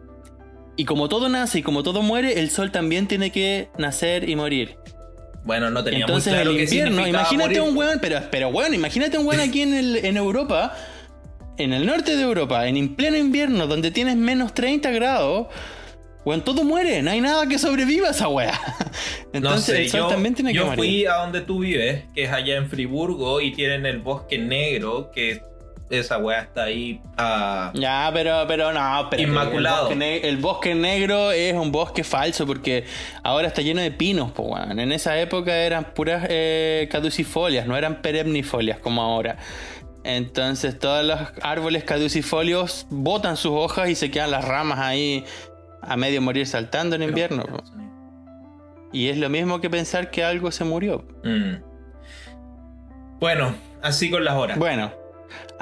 Y 0.77 0.86
como 0.86 1.10
todo 1.10 1.27
nace 1.27 1.60
y 1.60 1.62
como 1.63 1.81
todo 1.84 2.01
muere, 2.01 2.39
el 2.39 2.50
sol 2.50 2.72
también 2.72 3.08
tiene 3.08 3.31
que 3.31 3.70
nacer 3.77 4.29
y 4.29 4.36
morir. 4.36 4.77
Bueno, 5.43 5.69
no 5.71 5.83
tenía 5.83 6.01
Entonces 6.01 6.33
muy 6.33 6.36
claro 6.43 6.51
el 6.51 6.63
invierno, 6.63 6.95
significaba 6.98 7.21
imagínate 7.24 7.60
morir. 7.60 7.71
un 7.71 7.77
weón, 7.77 8.00
pero, 8.01 8.19
pero 8.29 8.51
bueno, 8.51 8.75
imagínate 8.75 9.17
un 9.17 9.25
weón 9.27 9.41
aquí 9.50 9.62
en, 9.63 9.74
el- 9.74 10.05
en 10.05 10.17
Europa, 10.17 10.75
en 11.57 11.74
el 11.74 11.86
norte 11.86 12.15
de 12.15 12.21
Europa, 12.24 12.67
en 12.67 12.77
en 12.77 12.95
pleno 12.95 13.17
invierno, 13.17 13.67
donde 13.67 13.91
tienes 13.91 14.15
menos 14.17 14.53
30 14.53 14.91
grados, 14.91 15.48
weón, 16.25 16.41
todo 16.43 16.63
muere, 16.63 17.01
no 17.01 17.10
hay 17.12 17.21
nada 17.21 17.48
que 17.48 17.57
sobreviva 17.57 18.10
a 18.10 18.12
esa 18.12 18.27
weá. 18.27 18.60
Entonces 19.33 19.69
no 19.69 19.75
sé, 19.75 19.81
el 19.83 19.89
sol 19.89 20.00
yo, 20.01 20.07
también 20.07 20.36
tiene 20.36 20.53
yo 20.53 20.63
que 20.63 20.69
morir. 20.71 20.79
fui 20.83 21.05
a 21.05 21.13
donde 21.15 21.41
tú 21.41 21.60
vives, 21.60 22.03
que 22.13 22.24
es 22.25 22.31
allá 22.31 22.55
en 22.57 22.69
Friburgo, 22.69 23.41
y 23.41 23.51
tienen 23.53 23.86
el 23.86 24.00
bosque 24.00 24.38
negro, 24.38 25.10
que 25.13 25.41
esa 25.91 26.17
weá 26.17 26.41
está 26.41 26.63
ahí. 26.63 27.01
ah, 27.17 27.71
Ya, 27.74 28.10
pero, 28.13 28.45
pero 28.48 28.71
no, 28.74 29.07
pero 29.10 29.21
Inmaculado. 29.24 29.89
El 29.89 29.93
bosque, 29.93 29.95
ne- 29.95 30.27
el 30.29 30.38
bosque 30.38 30.75
negro 30.75 31.31
es 31.31 31.53
un 31.53 31.71
bosque 31.71 32.03
falso 32.03 32.48
porque 32.48 32.86
ahora 33.24 33.48
está 33.48 33.62
lleno 33.62 33.81
de 33.81 33.91
pinos, 33.91 34.31
po, 34.31 34.43
weón. 34.43 34.79
En 34.79 34.91
esa 34.91 35.19
época 35.19 35.55
eran 35.55 35.93
puras 35.93 36.25
eh, 36.29 36.88
caducifolias, 36.91 37.67
no 37.67 37.77
eran 37.77 38.01
perennifolias 38.01 38.79
como 38.79 39.01
ahora. 39.01 39.38
Entonces 40.03 40.79
todos 40.79 41.05
los 41.05 41.19
árboles 41.43 41.83
caducifolios 41.83 42.88
botan 42.89 43.38
sus 43.38 43.51
hojas 43.51 43.89
y 43.89 43.95
se 43.95 44.10
quedan 44.10 44.31
las 44.31 44.45
ramas 44.45 44.79
ahí 44.79 45.24
a 45.81 45.95
medio 45.95 46.21
morir 46.21 46.48
saltando 46.48 46.95
en 46.95 47.03
invierno. 47.03 47.43
po. 47.43 47.57
Y 48.93 49.10
es 49.10 49.17
lo 49.17 49.29
mismo 49.29 49.62
que 49.62 49.69
pensar 49.69 50.10
que 50.10 50.24
algo 50.24 50.51
se 50.51 50.63
murió. 50.63 51.05
Mm. 51.24 51.55
Bueno, 53.19 53.53
así 53.81 54.10
con 54.10 54.25
las 54.25 54.36
horas. 54.36 54.57
Bueno, 54.57 54.91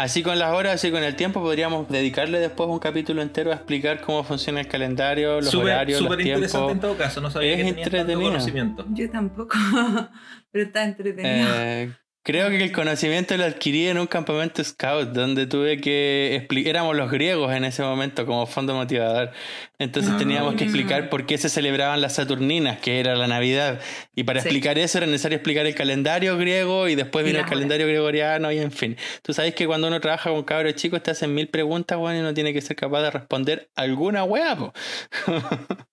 así 0.03 0.23
con 0.23 0.37
las 0.39 0.53
horas, 0.53 0.75
así 0.75 0.91
con 0.91 1.03
el 1.03 1.15
tiempo, 1.15 1.41
podríamos 1.41 1.87
dedicarle 1.89 2.39
después 2.39 2.69
un 2.69 2.79
capítulo 2.79 3.21
entero 3.21 3.51
a 3.51 3.55
explicar 3.55 4.01
cómo 4.01 4.23
funciona 4.23 4.59
el 4.61 4.67
calendario, 4.67 5.41
los 5.41 5.49
Súper 5.49 5.67
horarios, 5.67 6.01
los 6.01 6.09
súper 6.11 6.25
interesante 6.25 6.57
tiempos. 6.57 6.71
en 6.73 6.79
todo 6.81 6.97
caso, 6.97 7.21
no 7.21 7.31
sabía 7.31 7.51
Es 7.51 7.57
que 7.57 7.63
tenías 7.63 7.75
tanto 7.89 7.97
entretenido. 7.97 8.31
conocimiento. 8.31 8.85
Yo 8.91 9.09
tampoco. 9.11 9.57
Pero 10.51 10.65
está 10.65 10.83
entretenido. 10.83 11.49
Eh, 11.55 11.91
creo 12.23 12.49
que 12.49 12.63
el 12.63 12.71
conocimiento 12.71 13.35
lo 13.37 13.45
adquirí 13.45 13.87
en 13.87 13.97
un 13.97 14.07
campamento 14.07 14.63
scout 14.63 15.09
donde 15.09 15.47
tuve 15.47 15.79
que 15.81 16.35
explicar, 16.35 16.69
éramos 16.69 16.95
los 16.95 17.09
griegos 17.09 17.53
en 17.53 17.63
ese 17.65 17.81
momento 17.81 18.25
como 18.25 18.45
fondo 18.45 18.73
motivador, 18.75 19.31
entonces 19.79 20.11
Ah. 20.13 20.17
teníamos 20.17 20.55
que 20.55 20.65
explicar 20.65 21.09
por 21.09 21.25
qué 21.25 21.37
se 21.37 21.49
celebraban 21.49 22.01
las 22.01 22.15
Saturninas, 22.15 22.79
que 22.79 22.99
era 22.99 23.15
la 23.15 23.27
Navidad, 23.27 23.79
y 24.15 24.23
para 24.23 24.41
Sí. 24.41 24.47
explicar 24.49 24.77
eso 24.77 24.97
era 24.99 25.07
necesario 25.07 25.37
explicar 25.37 25.65
el 25.65 25.75
calendario 25.75 26.37
griego 26.37 26.87
y 26.87 26.95
después 26.95 27.23
Y 27.25 27.27
vino 27.29 27.39
el 27.39 27.45
calendario 27.45 27.87
gregoriano 27.87 28.51
y 28.51 28.59
en 28.59 28.71
fin. 28.71 28.97
Tú 29.23 29.33
sabes 29.33 29.55
que 29.55 29.65
cuando 29.65 29.87
uno 29.87 29.99
trabaja 29.99 30.29
con 30.29 30.43
cabros 30.43 30.75
chicos 30.75 31.01
te 31.01 31.11
hacen 31.11 31.33
mil 31.33 31.47
preguntas, 31.47 31.97
weón, 31.97 32.17
y 32.17 32.19
uno 32.19 32.33
tiene 32.33 32.53
que 32.53 32.61
ser 32.61 32.75
capaz 32.75 33.01
de 33.03 33.11
responder 33.11 33.69
alguna 33.75 34.23
weá, 34.23 34.55
po. 34.55 34.73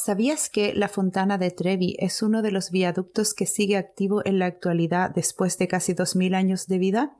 ¿Sabías 0.00 0.48
que 0.48 0.74
la 0.74 0.88
Fontana 0.88 1.38
de 1.38 1.50
Trevi 1.50 1.96
es 1.98 2.22
uno 2.22 2.40
de 2.40 2.52
los 2.52 2.70
viaductos 2.70 3.34
que 3.34 3.46
sigue 3.46 3.76
activo 3.76 4.22
en 4.24 4.38
la 4.38 4.46
actualidad 4.46 5.10
después 5.10 5.58
de 5.58 5.66
casi 5.66 5.92
2.000 5.92 6.36
años 6.36 6.68
de 6.68 6.78
vida? 6.78 7.16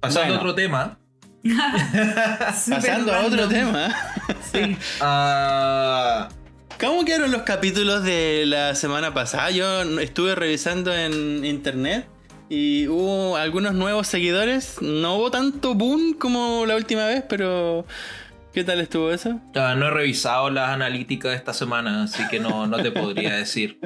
Pasando 0.00 0.34
a 0.34 0.38
otro 0.38 0.54
tema. 0.54 0.98
Pasando 1.44 3.12
a 3.12 3.26
otro 3.26 3.46
tema. 3.46 3.94
Sí. 4.50 4.74
ah, 5.02 6.30
¿Cómo 6.80 7.04
quedaron 7.04 7.30
los 7.30 7.42
capítulos 7.42 8.04
de 8.04 8.44
la 8.46 8.74
semana 8.74 9.12
pasada? 9.12 9.50
Yo 9.50 9.82
estuve 10.00 10.34
revisando 10.34 10.94
en 10.94 11.44
internet 11.44 12.08
y 12.48 12.88
hubo 12.88 13.36
algunos 13.36 13.74
nuevos 13.74 14.06
seguidores. 14.06 14.80
No 14.80 15.16
hubo 15.16 15.30
tanto 15.30 15.74
boom 15.74 16.14
como 16.14 16.64
la 16.64 16.76
última 16.76 17.04
vez, 17.04 17.22
pero 17.28 17.84
¿qué 18.54 18.64
tal 18.64 18.80
estuvo 18.80 19.10
eso? 19.10 19.38
ah, 19.56 19.74
no 19.76 19.88
he 19.88 19.90
revisado 19.90 20.48
las 20.48 20.70
analíticas 20.70 21.32
de 21.32 21.36
esta 21.36 21.52
semana, 21.52 22.04
así 22.04 22.26
que 22.28 22.40
no, 22.40 22.66
no 22.66 22.78
te 22.82 22.90
podría 22.90 23.36
decir. 23.36 23.78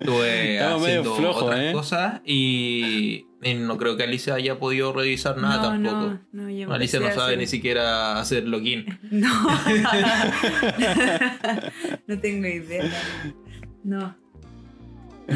Estuve 0.00 0.56
Estamos 0.56 0.82
medio 0.82 1.00
haciendo 1.02 1.16
flojos, 1.16 1.42
otras 1.44 1.60
¿eh? 1.60 1.72
cosas 1.72 2.20
y, 2.24 3.26
y 3.44 3.54
no 3.54 3.76
creo 3.76 3.96
que 3.96 4.04
Alicia 4.04 4.34
haya 4.34 4.58
podido 4.58 4.92
revisar 4.92 5.36
nada 5.36 5.76
no, 5.76 5.90
tampoco. 5.90 6.18
no, 6.32 6.42
no, 6.44 6.50
yo 6.50 6.72
Alicia 6.72 7.00
no 7.00 7.06
sabe 7.08 7.20
hacer- 7.34 7.38
ni 7.38 7.46
siquiera 7.46 8.18
hacer 8.18 8.44
login. 8.48 8.98
No. 9.10 9.28
no 12.06 12.18
tengo 12.20 12.46
idea. 12.46 12.84
No. 13.82 14.16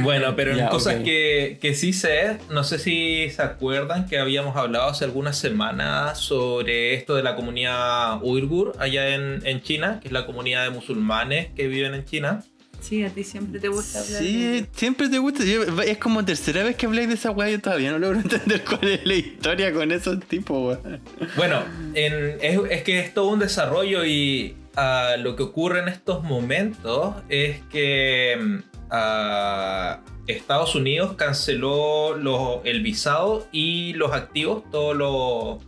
Bueno, 0.03 0.37
pero 0.37 0.51
en 0.53 0.59
Ya, 0.59 0.69
cosas 0.69 0.97
que, 0.97 1.57
que 1.63 1.75
sí 1.75 1.95
sé, 1.95 2.37
no 2.51 2.63
sé 2.63 2.79
si 2.79 3.31
se 3.31 3.41
acuerdan 3.41 4.07
que 4.07 4.19
habíamos 4.19 4.55
hablado 4.55 4.91
hace 4.91 5.07
algunas 5.07 5.39
semanas 5.39 6.19
sobre 6.19 6.93
esto 6.95 7.15
de 7.17 7.23
la 7.23 7.35
comunidad 7.37 8.23
uigur 8.23 8.75
allá 8.79 9.15
en, 9.15 9.41
en 9.47 9.63
China, 9.63 9.99
que 10.03 10.09
es 10.09 10.13
la 10.13 10.27
comunidad 10.27 10.65
de 10.65 10.71
musulmanes 10.71 11.49
que 11.57 11.69
viven 11.69 11.95
en 11.95 12.05
China. 12.05 12.45
Sí, 12.81 13.03
a 13.05 13.11
ti 13.11 13.25
siempre 13.25 13.61
te 13.61 13.69
gusta 13.69 14.01
hablar 14.01 14.23
de 14.23 14.29
Sí, 14.29 14.67
siempre 14.75 15.09
te 15.09 15.19
gusta. 15.19 15.45
Yo- 15.45 15.63
es 15.83 15.99
como 15.99 16.25
tercera 16.25 16.63
vez 16.65 16.77
que 16.77 16.87
habláis 16.87 17.09
de 17.09 17.15
esa 17.15 17.31
weá. 17.31 17.51
Yo 17.51 17.61
todavía 17.61 17.91
no 17.91 17.99
logro 17.99 18.21
entender 18.21 18.65
cuál 18.65 18.89
es 18.89 19.05
la 19.07 19.15
historia 19.15 19.73
con 19.73 19.91
esos 19.93 20.21
tipos, 20.21 20.79
weón. 20.83 21.01
Bueno, 21.37 21.63
en- 21.95 22.39
es, 22.41 22.59
es 22.71 22.83
que 22.83 23.01
es 23.01 23.13
todo 23.15 23.29
un 23.29 23.41
desarrollo 23.41 24.05
y 24.05 24.57
ah, 24.77 25.17
lo 25.19 25.37
que 25.37 25.43
ocurre 25.43 25.81
en 25.81 25.89
estos 25.89 26.23
momentos 26.25 27.17
es 27.29 27.61
que 27.71 28.37
mm, 28.41 28.57
ah, 28.91 30.01
Estados 30.27 30.75
Unidos 30.75 31.15
canceló 31.17 32.17
los- 32.17 32.61
el 32.65 32.83
visado 32.83 33.49
y 33.53 33.93
los 33.95 34.13
activos, 34.13 34.63
todos 34.71 34.97
los... 34.97 35.59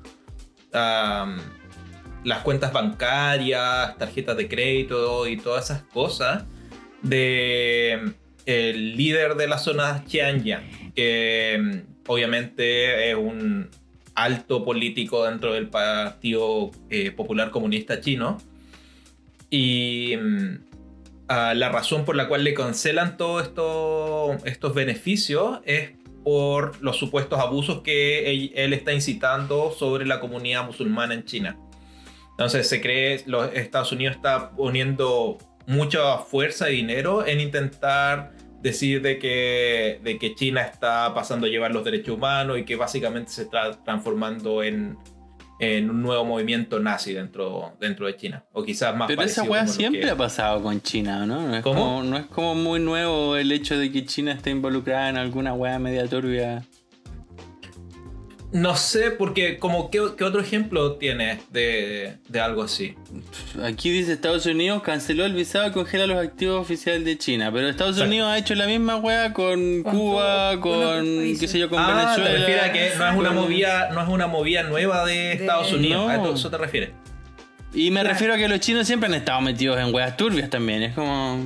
ah, 0.73 1.37
las 2.23 2.41
cuentas 2.43 2.71
bancarias, 2.73 3.97
tarjetas 3.97 4.37
de 4.37 4.47
crédito 4.47 5.27
y 5.27 5.39
todas 5.39 5.65
esas 5.71 5.83
cosas 5.85 6.45
de 7.03 8.13
líder 8.47 9.35
de 9.37 9.49
la 9.49 9.59
zona 9.59 10.05
Xianyang, 10.09 10.93
que 10.95 11.59
mm, 11.61 12.11
obviamente 12.11 13.11
es 13.11 13.17
un 13.17 13.69
alto 14.15 14.65
político 14.65 15.25
dentro 15.25 15.53
del 15.55 15.69
Partido 15.69 16.71
eh, 16.91 17.11
Popular 17.11 17.51
Comunista 17.51 18.01
Chino. 18.01 18.39
Y 19.51 20.17
mm, 20.21 20.55
ah, 21.29 21.55
la 21.55 21.69
razón 21.71 22.05
por 22.05 22.17
la 22.17 22.29
cual 22.29 22.45
le 22.45 22.55
cancelan 22.55 23.17
todos 23.17 23.45
esto- 23.45 24.37
estos 24.45 24.75
beneficios 24.75 25.61
es 25.65 25.91
por 26.25 26.83
los 26.83 26.99
supuestos 26.99 27.39
abusos 27.39 27.81
que 27.83 28.31
él, 28.31 28.53
él 28.55 28.73
está 28.75 28.93
incitando 28.93 29.73
sobre 29.73 30.07
la 30.07 30.21
comunidad 30.21 30.67
musulmana 30.67 31.15
en 31.15 31.25
China. 31.25 31.57
Entonces 32.33 32.69
se 32.69 32.81
cree, 32.81 33.23
los 33.27 33.53
Estados 33.55 33.93
Unidos 33.93 34.17
está 34.17 34.51
poniendo 34.51 35.39
mucha 35.71 36.19
fuerza 36.19 36.71
y 36.71 36.77
dinero 36.77 37.27
en 37.27 37.41
intentar 37.41 38.33
decir 38.61 39.01
de 39.03 39.19
que, 39.19 40.01
de 40.03 40.19
que 40.19 40.35
China 40.35 40.63
está 40.63 41.15
pasando 41.15 41.47
a 41.47 41.49
llevar 41.51 41.71
los 41.73 41.85
derechos 41.85 42.17
humanos 42.17 42.59
y 42.59 42.65
que 42.65 42.77
básicamente 42.77 43.31
se 43.31 43.43
está 43.43 43.83
transformando 43.85 44.63
en, 44.63 44.99
en 45.61 45.89
un 45.91 46.03
nuevo 46.03 46.25
movimiento 46.25 46.79
nazi 46.81 47.13
dentro, 47.15 47.73
dentro 47.81 48.07
de 48.07 48.17
China. 48.17 48.45
O 48.53 48.63
quizás 48.63 48.95
más 48.95 49.09
Pero 49.09 49.23
esa 49.23 49.45
weá 49.45 49.67
siempre 49.67 50.01
que- 50.03 50.11
ha 50.11 50.17
pasado 50.17 50.63
con 50.63 50.81
China, 50.83 51.25
¿no? 51.25 51.47
No 51.49 51.57
es, 51.57 51.63
¿Cómo? 51.63 51.81
Como, 51.81 52.03
no 52.03 52.17
es 52.19 52.27
como 52.27 52.55
muy 52.55 52.81
nuevo 52.81 53.37
el 53.37 53.51
hecho 53.53 53.79
de 53.79 53.91
que 53.91 54.05
China 54.05 54.33
esté 54.33 54.51
involucrada 54.51 55.09
en 55.09 55.17
alguna 55.17 55.55
weá 55.55 55.79
media 55.79 56.07
turbia. 56.07 56.63
No 58.53 58.75
sé, 58.75 59.13
porque 59.13 59.59
como 59.59 59.91
¿qué, 59.93 60.01
qué 60.19 60.25
otro 60.25 60.41
ejemplo 60.41 60.95
tienes 60.97 61.39
de, 61.53 62.17
de 62.29 62.41
algo 62.41 62.65
así? 62.65 62.97
Aquí 63.63 63.91
dice 63.91 64.13
Estados 64.13 64.45
Unidos 64.47 64.83
canceló 64.83 65.25
el 65.25 65.35
visado 65.35 65.69
y 65.69 65.71
congela 65.71 66.07
los 66.09 66.19
activos 66.19 66.61
oficiales 66.61 67.05
de 67.05 67.17
China. 67.17 67.53
Pero 67.53 67.69
Estados 67.69 67.93
Exacto. 67.93 68.09
Unidos 68.09 68.29
ha 68.29 68.39
hecho 68.39 68.57
la 68.57 68.67
misma 68.67 68.97
weá 68.97 69.33
con, 69.33 69.85
Cuba, 69.85 70.59
con 70.61 71.05
qué 71.39 71.47
sé 71.47 71.61
yo, 71.61 71.71
con 71.71 71.79
ah, 71.79 71.95
Venezuela. 71.95 72.25
te 72.31 72.37
refieres 72.39 72.65
a 72.65 72.73
que 72.73 72.91
no 72.99 73.09
es 73.09 73.17
una 73.17 73.31
movida, 73.31 73.91
no 73.91 74.03
es 74.03 74.09
una 74.09 74.27
movida 74.27 74.63
nueva 74.65 75.05
de, 75.07 75.13
De- 75.15 75.33
Estados 75.35 75.73
Unidos. 75.73 76.07
No. 76.13 76.31
¿A 76.33 76.35
eso- 76.35 76.51
te 76.51 76.59
refieres? 76.59 76.91
Y 77.73 77.93
me 77.93 78.01
Claro. 78.01 78.15
refiero 78.15 78.35
a 78.35 78.37
que 78.37 78.49
los 78.49 78.59
chinos 78.59 78.85
siempre 78.85 79.09
han 79.09 79.15
estado 79.15 79.41
metidos 79.43 79.79
en 79.79 79.95
weas 79.95 80.17
turbias 80.17 80.51
también. 80.51 80.83
Es 80.83 80.95
como. 80.95 81.37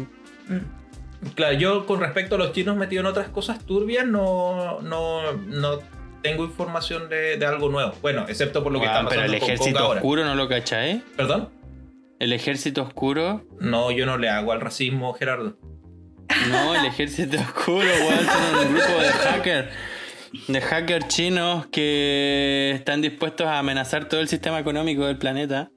Mm. 0.48 1.28
Claro, 1.34 1.54
yo 1.58 1.84
con 1.84 2.00
respecto 2.00 2.36
a 2.36 2.38
los 2.38 2.52
chinos 2.52 2.76
metidos 2.76 3.02
en 3.02 3.06
otras 3.10 3.28
cosas 3.28 3.58
turbias 3.66 4.06
no, 4.06 4.80
no, 4.80 5.32
no 5.34 5.80
tengo 6.24 6.44
información 6.44 7.08
de, 7.10 7.36
de 7.36 7.46
algo 7.46 7.68
nuevo. 7.68 7.92
Bueno, 8.02 8.24
excepto 8.28 8.62
por 8.64 8.72
lo 8.72 8.80
que 8.80 8.86
"Ah, 8.86 9.00
está 9.00 9.08
pero 9.10 9.20
pasando 9.20 9.32
el 9.34 9.38
con 9.40 9.48
Kong 9.48 9.54
ejército 9.54 9.78
ahora. 9.78 10.00
oscuro 10.00 10.24
no 10.24 10.34
lo 10.34 10.48
cachai. 10.48 11.02
¿Perdón? 11.16 11.50
El 12.18 12.32
ejército 12.32 12.82
oscuro. 12.82 13.46
No, 13.60 13.90
yo 13.90 14.06
no 14.06 14.16
le 14.16 14.30
hago 14.30 14.52
al 14.52 14.60
racismo, 14.62 15.12
Gerardo. 15.12 15.58
No, 16.50 16.74
el 16.74 16.86
ejército 16.86 17.36
oscuro, 17.40 17.86
weón, 17.86 18.24
son 18.26 18.66
un 18.68 18.74
grupo 18.74 19.00
de 19.00 19.08
hackers. 19.10 19.68
De 20.48 20.60
hackers 20.60 21.08
chinos 21.08 21.66
que 21.66 22.72
están 22.74 23.02
dispuestos 23.02 23.46
a 23.46 23.58
amenazar 23.58 24.08
todo 24.08 24.20
el 24.20 24.28
sistema 24.28 24.58
económico 24.58 25.06
del 25.06 25.18
planeta. 25.18 25.70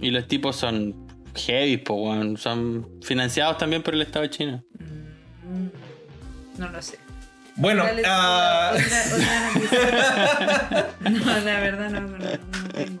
Y 0.00 0.10
los 0.10 0.26
tipos 0.26 0.56
son 0.56 1.06
heavy, 1.36 1.76
po, 1.76 1.94
weón. 1.94 2.36
Son 2.36 2.88
financiados 3.02 3.56
también 3.56 3.82
por 3.82 3.94
el 3.94 4.02
Estado 4.02 4.26
chino. 4.26 4.62
Mm, 4.80 5.68
No 6.60 6.68
lo 6.70 6.82
sé. 6.82 6.98
Bueno, 7.56 7.84
ah, 8.04 8.72
otra. 8.74 10.88
No, 11.10 11.24
la 11.40 11.60
verdad 11.60 11.90
no, 11.90 12.00
no, 12.00 12.18
no 12.18 12.68
tengo 12.74 13.00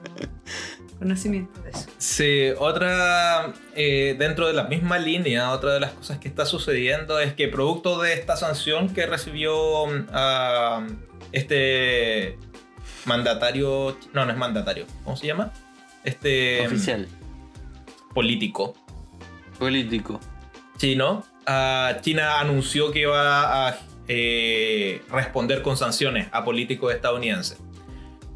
conocimiento 0.98 1.60
de 1.62 1.70
eso. 1.70 1.86
Sí, 1.98 2.48
otra, 2.58 3.52
eh, 3.74 4.16
dentro 4.18 4.46
de 4.46 4.54
la 4.54 4.64
misma 4.64 4.98
línea, 4.98 5.50
otra 5.50 5.74
de 5.74 5.80
las 5.80 5.92
cosas 5.92 6.18
que 6.18 6.28
está 6.28 6.46
sucediendo 6.46 7.18
es 7.20 7.34
que 7.34 7.48
producto 7.48 8.00
de 8.00 8.14
esta 8.14 8.36
sanción 8.36 8.88
que 8.94 9.04
recibió 9.06 9.84
ah, 10.12 10.86
este 11.32 12.38
mandatario, 13.04 13.96
no, 14.14 14.24
no 14.24 14.30
es 14.32 14.38
mandatario, 14.38 14.86
¿cómo 15.04 15.16
se 15.16 15.26
llama? 15.26 15.52
Este 16.04 16.66
Oficial. 16.66 17.08
político 18.14 18.74
Político. 19.58 20.20
chino, 20.78 21.24
ah, 21.46 21.96
China 22.00 22.40
anunció 22.40 22.90
que 22.92 23.00
iba 23.00 23.68
a 23.68 23.78
eh, 24.08 25.02
responder 25.10 25.62
con 25.62 25.76
sanciones 25.76 26.28
a 26.32 26.44
políticos 26.44 26.94
estadounidenses. 26.94 27.58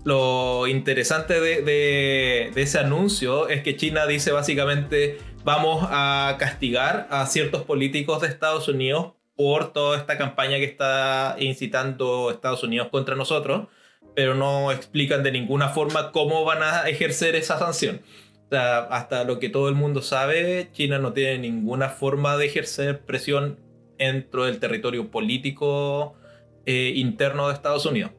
Lo 0.04 0.66
interesante 0.66 1.40
de, 1.40 2.50
ese 2.56 2.78
anuncio 2.78 3.48
es 3.48 3.62
que 3.62 3.76
China 3.76 4.06
dice 4.06 4.32
básicamente 4.32 5.18
vamos 5.44 5.86
a 5.90 6.36
castigar 6.38 7.06
a 7.10 7.26
ciertos 7.26 7.62
políticos 7.62 8.22
de 8.22 8.28
Estados 8.28 8.68
Unidos 8.68 9.12
por 9.36 9.72
toda 9.72 9.98
esta 9.98 10.16
campaña 10.16 10.56
que 10.56 10.64
está 10.64 11.36
incitando 11.38 12.30
Estados 12.30 12.62
Unidos 12.62 12.88
contra 12.90 13.14
nosotros, 13.14 13.68
pero 14.14 14.34
no 14.34 14.72
explican 14.72 15.22
de 15.22 15.32
ninguna 15.32 15.68
forma 15.68 16.12
cómo 16.12 16.44
van 16.44 16.62
a 16.62 16.88
ejercer 16.88 17.36
esa 17.36 17.58
sanción. 17.58 18.02
Hasta 18.50 19.24
lo 19.24 19.38
que 19.38 19.48
todo 19.48 19.68
el 19.68 19.74
mundo 19.76 20.02
sabe, 20.02 20.68
China 20.72 20.98
no 20.98 21.12
tiene 21.12 21.38
ninguna 21.38 21.88
forma 21.88 22.36
de 22.36 22.46
ejercer 22.46 23.00
presión 23.00 23.58
dentro 24.00 24.47
del 24.47 24.59
territorio 24.59 25.11
político 25.11 26.14
eh, 26.66 26.92
interno 26.97 27.49
de 27.49 27.54
Estados 27.54 27.87
Unidos. 27.87 28.12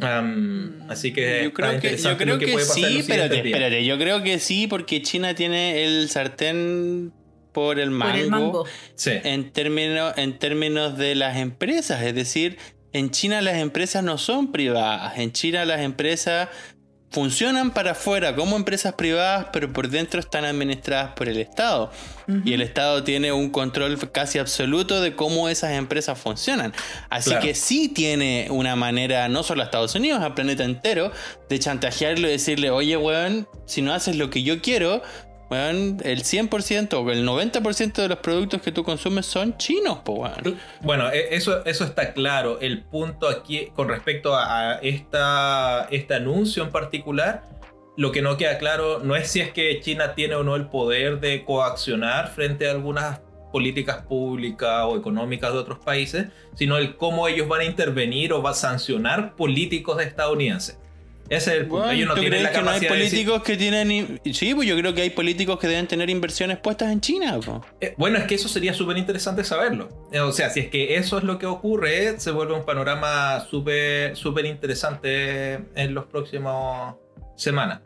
Am, 0.00 0.82
así 0.88 1.12
que 1.12 1.44
Yo 1.44 1.52
creo 1.52 1.80
que, 1.80 1.96
yo 1.96 2.16
creo 2.16 2.38
que, 2.38 2.46
que 2.46 2.52
puede 2.52 2.66
pasar 2.66 2.84
en 2.84 2.90
sí, 2.90 2.98
espérate, 3.00 3.36
espérate. 3.36 3.84
Yo 3.84 3.98
creo 3.98 4.22
que 4.22 4.38
sí, 4.38 4.66
porque 4.66 5.02
China 5.02 5.34
tiene 5.34 5.84
el 5.84 6.08
sartén 6.08 7.12
por 7.52 7.78
el 7.78 7.90
mango. 7.90 8.12
Por 8.12 8.20
el 8.20 8.30
mango. 8.30 8.64
Sí. 8.94 9.12
en 9.24 9.50
términos, 9.50 10.14
en 10.16 10.38
términos 10.38 10.96
de 10.96 11.14
las 11.14 11.36
empresas. 11.36 12.02
Es 12.02 12.14
decir, 12.14 12.58
en 12.92 13.10
China 13.10 13.42
las 13.42 13.58
empresas 13.58 14.04
no 14.04 14.18
son 14.18 14.52
privadas. 14.52 15.18
En 15.18 15.32
China 15.32 15.64
las 15.64 15.80
empresas 15.80 16.48
funcionan 17.10 17.70
para 17.70 17.92
afuera 17.92 18.34
como 18.36 18.56
empresas 18.56 18.92
privadas, 18.94 19.46
pero 19.52 19.72
por 19.72 19.88
dentro 19.88 20.20
están 20.20 20.44
administradas 20.44 21.12
por 21.14 21.28
el 21.28 21.38
Estado. 21.38 21.90
Y 22.44 22.52
el 22.52 22.60
Estado 22.60 23.04
tiene 23.04 23.32
un 23.32 23.48
control 23.48 23.98
casi 24.12 24.38
absoluto 24.38 25.00
de 25.00 25.16
cómo 25.16 25.48
esas 25.48 25.72
empresas 25.72 26.18
funcionan. 26.18 26.74
Así 27.08 27.30
Claro. 27.30 27.46
que 27.46 27.54
sí 27.54 27.88
tiene 27.88 28.48
una 28.50 28.76
manera, 28.76 29.28
no 29.28 29.42
solo 29.42 29.62
a 29.62 29.64
Estados 29.64 29.94
Unidos, 29.94 30.20
al 30.20 30.34
planeta 30.34 30.62
entero, 30.64 31.10
de 31.48 31.58
chantajearlo 31.58 32.28
y 32.28 32.32
decirle, 32.32 32.70
oye, 32.70 32.98
weón, 32.98 33.48
si 33.64 33.80
no 33.80 33.94
haces 33.94 34.16
lo 34.16 34.28
que 34.28 34.42
yo 34.42 34.60
quiero, 34.60 35.00
weón, 35.50 35.98
el 36.04 36.22
100% 36.22 36.94
o 36.94 37.10
el 37.10 37.26
90% 37.26 37.92
de 37.94 38.08
los 38.08 38.18
productos 38.18 38.62
que 38.62 38.72
tú 38.72 38.84
consumes 38.84 39.26
son 39.26 39.56
chinos, 39.56 39.98
weón. 40.06 40.58
Bueno, 40.82 41.10
e- 41.10 41.34
eso, 41.34 41.64
eso 41.64 41.84
está 41.84 42.12
claro. 42.12 42.60
El 42.60 42.82
punto 42.82 43.28
aquí 43.28 43.68
con 43.74 43.88
respecto 43.88 44.34
a, 44.34 44.72
a 44.72 44.78
esta, 44.80 45.88
este 45.90 46.14
anuncio 46.14 46.62
en 46.62 46.70
particular, 46.70 47.44
lo 47.96 48.12
que 48.12 48.22
no 48.22 48.36
queda 48.36 48.58
claro 48.58 49.00
no 49.00 49.16
es 49.16 49.28
si 49.28 49.40
es 49.40 49.50
que 49.52 49.80
China 49.80 50.14
tiene 50.14 50.36
o 50.36 50.44
no 50.44 50.54
el 50.54 50.66
poder 50.66 51.20
de 51.20 51.44
coaccionar 51.44 52.28
frente 52.28 52.68
a 52.68 52.70
algunas 52.70 53.20
políticas 53.52 54.02
públicas 54.02 54.84
o 54.84 54.96
económicas 54.96 55.52
de 55.52 55.58
otros 55.58 55.78
países, 55.78 56.26
sino 56.54 56.76
el 56.76 56.96
cómo 56.96 57.28
ellos 57.28 57.48
van 57.48 57.62
a 57.62 57.64
intervenir 57.64 58.32
o 58.32 58.42
va 58.42 58.50
a 58.50 58.54
sancionar 58.54 59.34
políticos 59.36 60.00
estadounidenses. 60.02 60.78
Ese 61.30 61.50
es 61.52 61.56
el 61.60 61.66
punto. 61.66 61.84
Weón, 61.84 61.94
ellos 61.96 62.08
no 62.08 62.14
¿Tú 62.14 62.20
tienen 62.20 62.40
crees 62.40 62.52
la 62.54 62.58
que 62.58 62.64
no 62.64 62.70
hay 62.70 62.80
decir- 62.80 62.88
políticos 62.88 63.42
que 63.42 63.56
tienen... 63.56 64.20
Sí, 64.32 64.54
pues 64.54 64.66
yo 64.66 64.76
creo 64.76 64.94
que 64.94 65.02
hay 65.02 65.10
políticos 65.10 65.58
que 65.58 65.66
deben 65.68 65.86
tener 65.86 66.08
inversiones 66.08 66.58
puestas 66.58 66.90
en 66.90 67.00
China. 67.00 67.38
Eh, 67.80 67.94
bueno, 67.98 68.16
es 68.18 68.24
que 68.24 68.34
eso 68.36 68.48
sería 68.48 68.72
súper 68.72 68.96
interesante 68.96 69.44
saberlo. 69.44 69.88
Eh, 70.12 70.20
O 70.20 70.32
sea, 70.32 70.48
si 70.50 70.60
es 70.60 70.68
que 70.68 70.96
eso 70.96 71.18
es 71.18 71.24
lo 71.24 71.38
que 71.38 71.46
ocurre, 71.46 72.18
se 72.18 72.30
vuelve 72.30 72.54
un 72.54 72.64
panorama 72.64 73.40
súper 73.40 74.16
súper 74.16 74.46
interesante 74.46 75.60
en 75.74 75.94
los 75.94 76.06
próximos 76.06 76.94
semanas. 77.36 77.80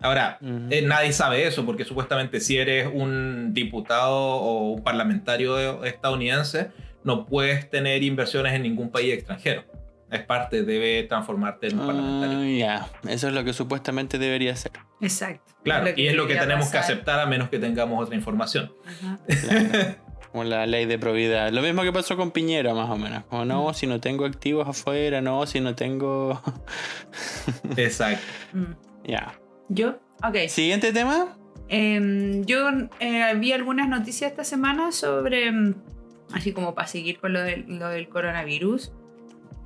Ahora, 0.00 0.38
eh, 0.70 0.82
nadie 0.82 1.12
sabe 1.12 1.46
eso 1.46 1.64
porque 1.64 1.84
supuestamente 1.84 2.38
si 2.38 2.58
eres 2.58 2.88
un 2.92 3.54
diputado 3.54 4.14
o 4.16 4.72
un 4.72 4.82
parlamentario 4.84 5.82
estadounidense, 5.84 6.68
no 7.04 7.24
puedes 7.26 7.70
tener 7.70 8.02
inversiones 8.02 8.52
en 8.52 8.62
ningún 8.62 8.90
país 8.90 9.14
extranjero. 9.14 9.64
Es 10.10 10.22
parte, 10.22 10.62
debe 10.62 11.02
transformarte 11.04 11.68
en 11.68 11.80
un 11.80 11.86
parlamentario. 11.86 12.38
Ah, 12.38 12.88
ya, 13.04 13.10
eso 13.10 13.28
es 13.28 13.34
lo 13.34 13.44
que 13.44 13.52
supuestamente 13.52 14.18
debería 14.18 14.54
ser. 14.54 14.72
Exacto. 15.00 15.52
Claro, 15.64 15.88
y 15.96 16.06
es 16.06 16.14
lo 16.14 16.26
que 16.26 16.36
tenemos 16.36 16.68
que 16.68 16.78
aceptar 16.78 17.20
a 17.20 17.26
menos 17.26 17.48
que 17.48 17.58
tengamos 17.58 18.02
otra 18.02 18.14
información. 18.14 18.72
Ajá. 18.86 19.18
Claro. 19.26 19.96
Como 20.30 20.44
la 20.44 20.66
ley 20.66 20.84
de 20.86 20.98
probidad. 20.98 21.52
Lo 21.52 21.62
mismo 21.62 21.82
que 21.82 21.92
pasó 21.92 22.16
con 22.16 22.32
Piñera, 22.32 22.74
más 22.74 22.90
o 22.90 22.96
menos. 22.96 23.24
Como 23.26 23.44
no, 23.44 23.72
si 23.72 23.86
no 23.86 24.00
tengo 24.00 24.24
activos 24.24 24.66
afuera, 24.66 25.20
no, 25.20 25.46
si 25.46 25.60
no 25.60 25.76
tengo. 25.76 26.42
Exacto. 27.76 28.24
Mm. 28.52 28.72
ya. 29.04 29.38
¿Yo? 29.68 30.00
Ok. 30.22 30.48
Siguiente 30.48 30.92
tema. 30.92 31.38
Em, 31.68 32.44
yo 32.44 32.68
eh, 33.00 33.34
vi 33.36 33.52
algunas 33.52 33.88
noticias 33.88 34.30
esta 34.30 34.44
semana 34.44 34.92
sobre, 34.92 35.46
em, 35.46 35.74
así 36.32 36.52
como 36.52 36.74
para 36.74 36.88
seguir 36.88 37.20
con 37.20 37.32
lo 37.32 37.40
del 37.40 38.08
coronavirus. 38.08 38.92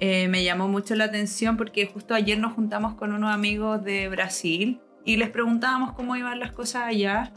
Eh, 0.00 0.28
me 0.28 0.44
llamó 0.44 0.68
mucho 0.68 0.94
la 0.94 1.04
atención 1.04 1.56
porque 1.56 1.86
justo 1.86 2.14
ayer 2.14 2.38
nos 2.38 2.52
juntamos 2.52 2.94
con 2.94 3.12
unos 3.12 3.34
amigos 3.34 3.82
de 3.82 4.08
Brasil 4.08 4.80
y 5.04 5.16
les 5.16 5.30
preguntábamos 5.30 5.92
cómo 5.92 6.14
iban 6.16 6.38
las 6.38 6.52
cosas 6.52 6.84
allá. 6.84 7.32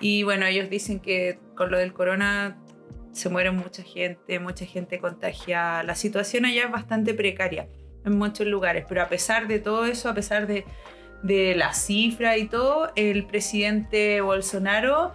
Y 0.00 0.22
bueno, 0.24 0.44
ellos 0.46 0.68
dicen 0.68 1.00
que 1.00 1.38
con 1.54 1.70
lo 1.70 1.78
del 1.78 1.92
corona 1.92 2.58
se 3.12 3.28
muere 3.28 3.50
mucha 3.50 3.82
gente, 3.82 4.38
mucha 4.40 4.66
gente 4.66 4.98
contagiada. 4.98 5.82
La 5.84 5.94
situación 5.94 6.44
allá 6.44 6.64
es 6.64 6.70
bastante 6.70 7.14
precaria 7.14 7.68
en 8.04 8.18
muchos 8.18 8.46
lugares, 8.46 8.84
pero 8.88 9.02
a 9.02 9.08
pesar 9.08 9.46
de 9.46 9.58
todo 9.58 9.84
eso, 9.86 10.08
a 10.08 10.14
pesar 10.14 10.46
de, 10.46 10.64
de 11.22 11.54
la 11.54 11.72
cifra 11.72 12.36
y 12.36 12.48
todo, 12.48 12.90
el 12.96 13.24
presidente 13.26 14.20
Bolsonaro 14.20 15.12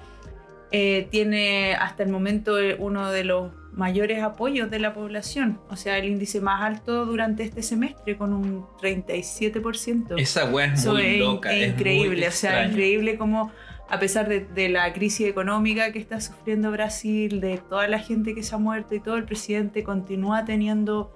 eh, 0.72 1.08
tiene 1.12 1.76
hasta 1.76 2.04
el 2.04 2.10
momento 2.10 2.56
uno 2.80 3.12
de 3.12 3.24
los 3.24 3.52
mayores 3.78 4.24
apoyos 4.24 4.70
de 4.72 4.80
la 4.80 4.94
población, 4.94 5.62
o 5.70 5.76
sea, 5.76 6.00
el 6.00 6.06
índice 6.06 6.42
más 6.42 6.64
alto 6.64 7.06
durante 7.06 7.44
este 7.44 7.62
semestre 7.62 8.18
con 8.18 8.34
un 8.34 8.66
37%. 8.82 10.20
Esa 10.20 10.46
weá 10.46 10.74
es 10.74 10.86
muy 10.86 11.02
es, 11.06 11.20
loca. 11.20 11.54
es 11.54 11.62
es 11.62 11.68
muy 11.68 11.76
increíble, 11.76 12.28
o 12.28 12.32
sea, 12.32 12.66
increíble 12.66 13.18
como 13.18 13.52
a 13.88 14.00
pesar 14.00 14.28
de, 14.28 14.42
de 14.42 14.70
la 14.70 14.92
crisis 14.94 15.28
económica 15.28 15.92
que 15.92 16.00
está 16.00 16.20
sufriendo 16.20 16.72
Brasil, 16.72 17.40
de 17.40 17.60
toda 17.70 17.88
la 17.88 18.00
gente 18.00 18.34
que 18.34 18.42
se 18.42 18.56
ha 18.56 18.58
muerto 18.58 18.96
y 18.96 19.00
todo, 19.00 19.16
el 19.16 19.26
presidente 19.26 19.84
continúa 19.84 20.44
teniendo 20.44 21.14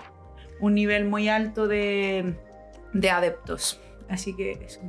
un 0.59 0.75
nivel 0.75 1.05
muy 1.05 1.27
alto 1.29 1.67
de, 1.67 2.35
de 2.93 3.09
adeptos. 3.09 3.81
Así 4.07 4.35
que 4.35 4.51
eso. 4.51 4.81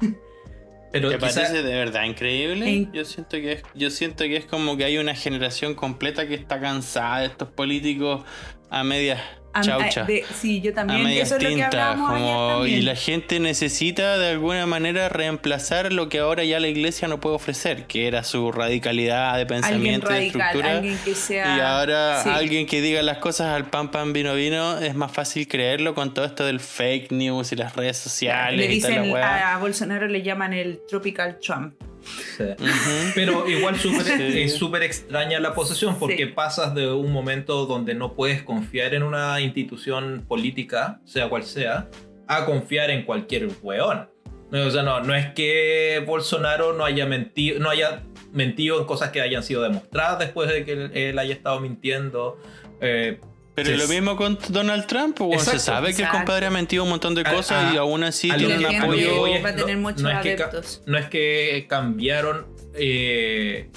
Pero 0.92 1.10
¿Te 1.10 1.18
quizá- 1.18 1.34
parece 1.42 1.62
de 1.62 1.74
verdad 1.74 2.04
increíble? 2.04 2.68
En- 2.68 2.92
Yo 2.92 3.04
siento 3.04 3.36
que 3.36 3.52
es, 3.52 3.62
yo 3.74 3.90
siento 3.90 4.24
que 4.24 4.36
es 4.36 4.46
como 4.46 4.76
que 4.76 4.84
hay 4.84 4.98
una 4.98 5.14
generación 5.14 5.74
completa 5.74 6.26
que 6.26 6.34
está 6.34 6.60
cansada 6.60 7.20
de 7.20 7.26
estos 7.26 7.48
políticos 7.48 8.24
a 8.70 8.82
medias 8.84 9.20
chaucha. 9.62 10.04
de- 10.04 10.24
sí, 10.40 10.60
yo 10.60 10.70
a 10.72 10.74
también. 10.74 11.02
medias 11.04 11.28
Eso 11.28 11.36
es 11.36 11.42
lo 11.42 11.48
que 11.48 11.54
tintas, 11.54 11.74
hablábamos 11.74 12.10
ayer 12.10 12.22
como- 12.22 12.48
también. 12.56 12.78
y 12.78 12.82
la 12.82 12.94
gente 12.96 13.40
necesita 13.40 14.18
de 14.18 14.28
alguna 14.30 14.66
manera 14.66 15.08
reemplazar 15.08 15.92
lo 15.92 16.08
que 16.08 16.18
ahora 16.18 16.44
ya 16.44 16.60
la 16.60 16.68
iglesia 16.68 17.08
no 17.08 17.20
puede 17.20 17.36
ofrecer, 17.36 17.86
que 17.86 18.06
era 18.06 18.24
su 18.24 18.52
radicalidad 18.52 19.36
de 19.36 19.46
pensamiento 19.46 20.10
y 20.12 20.26
estructura. 20.26 20.70
alguien 20.76 20.98
que 21.04 21.14
sea. 21.14 21.56
Y 21.56 21.60
ahora 21.60 22.22
sí. 22.22 22.30
alguien 22.32 22.66
que 22.66 22.80
diga 22.80 23.02
las 23.02 23.18
cosas 23.18 23.48
al 23.54 23.66
pan 23.70 23.90
pan 23.90 24.12
vino 24.12 24.34
vino 24.34 24.78
es 24.78 24.94
más 24.94 25.12
fácil 25.12 25.46
creerlo 25.48 25.94
con 25.94 26.12
todo 26.14 26.24
esto 26.24 26.44
del 26.44 26.60
fake 26.60 27.12
news 27.12 27.52
y 27.52 27.56
las 27.56 27.74
redes 27.76 27.96
sociales 27.96 28.58
Le 28.68 28.74
y 28.74 28.80
toda 28.80 28.94
la 28.94 29.00
dicen 29.02 29.16
a 29.16 29.58
Bolsonaro 29.58 30.06
le 30.08 30.22
llaman 30.22 30.52
el 30.52 30.80
Tropical 30.88 31.38
Trump. 31.40 31.74
Sí. 32.36 32.44
Pero 33.14 33.48
igual 33.48 33.76
súper- 33.76 34.04
Sí. 34.04 34.40
es 34.42 34.54
súper 34.54 34.82
extraña 34.82 35.40
la 35.40 35.54
posesión 35.54 35.98
porque 35.98 36.16
Sí. 36.26 36.26
pasas 36.26 36.74
de 36.74 36.90
un 36.92 37.12
momento 37.12 37.66
donde 37.66 37.94
no 37.94 38.14
puedes 38.14 38.42
confiar 38.42 38.94
en 38.94 39.02
una 39.02 39.40
institución 39.40 40.24
política, 40.28 41.00
sea 41.04 41.28
cual 41.28 41.42
sea, 41.44 41.88
a 42.28 42.44
confiar 42.46 42.90
en 42.90 43.04
cualquier 43.04 43.48
weón. 43.62 44.08
No, 44.50 44.64
O 44.66 44.70
sea, 44.70 44.82
no, 44.82 45.00
no 45.00 45.14
es 45.14 45.26
que 45.34 46.02
Bolsonaro 46.06 46.72
no 46.72 46.84
haya 46.84 47.04
mentido, 47.06 47.58
no 47.58 47.68
haya 47.68 48.02
mentido 48.32 48.78
en 48.78 48.86
cosas 48.86 49.10
que 49.10 49.20
hayan 49.20 49.42
sido 49.42 49.62
demostradas 49.62 50.18
después 50.20 50.48
de 50.48 50.64
que 50.64 50.72
él, 50.72 50.90
él 50.94 51.18
haya 51.18 51.34
estado 51.34 51.58
mintiendo. 51.60 52.38
Eh, 52.80 53.18
Pero 53.56 53.70
Sí. 53.70 53.76
lo 53.76 53.88
mismo 53.88 54.16
con 54.16 54.38
Donald 54.50 54.86
Trump, 54.86 55.16
se 55.18 55.24
Exacto. 55.34 55.58
sabe 55.60 55.94
que 55.94 56.02
el 56.02 56.08
compadre 56.08 56.46
ha 56.46 56.50
mentido 56.50 56.84
un 56.84 56.90
montón 56.90 57.14
de 57.14 57.24
cosas 57.24 57.64
a- 57.72 57.74
y 57.74 57.76
aún 57.78 58.04
así 58.04 58.30
tiene 58.30 58.58
un 58.58 58.66
apoyo. 58.82 59.22
va 59.42 59.48
a 59.48 59.56
tener 59.56 59.78
muchos 59.78 60.02
es 60.04 60.18
que 60.20 60.38
no 60.86 60.98
es 60.98 61.06
que 61.06 61.66
cambiaron 61.68 62.46
eh, 62.78 63.70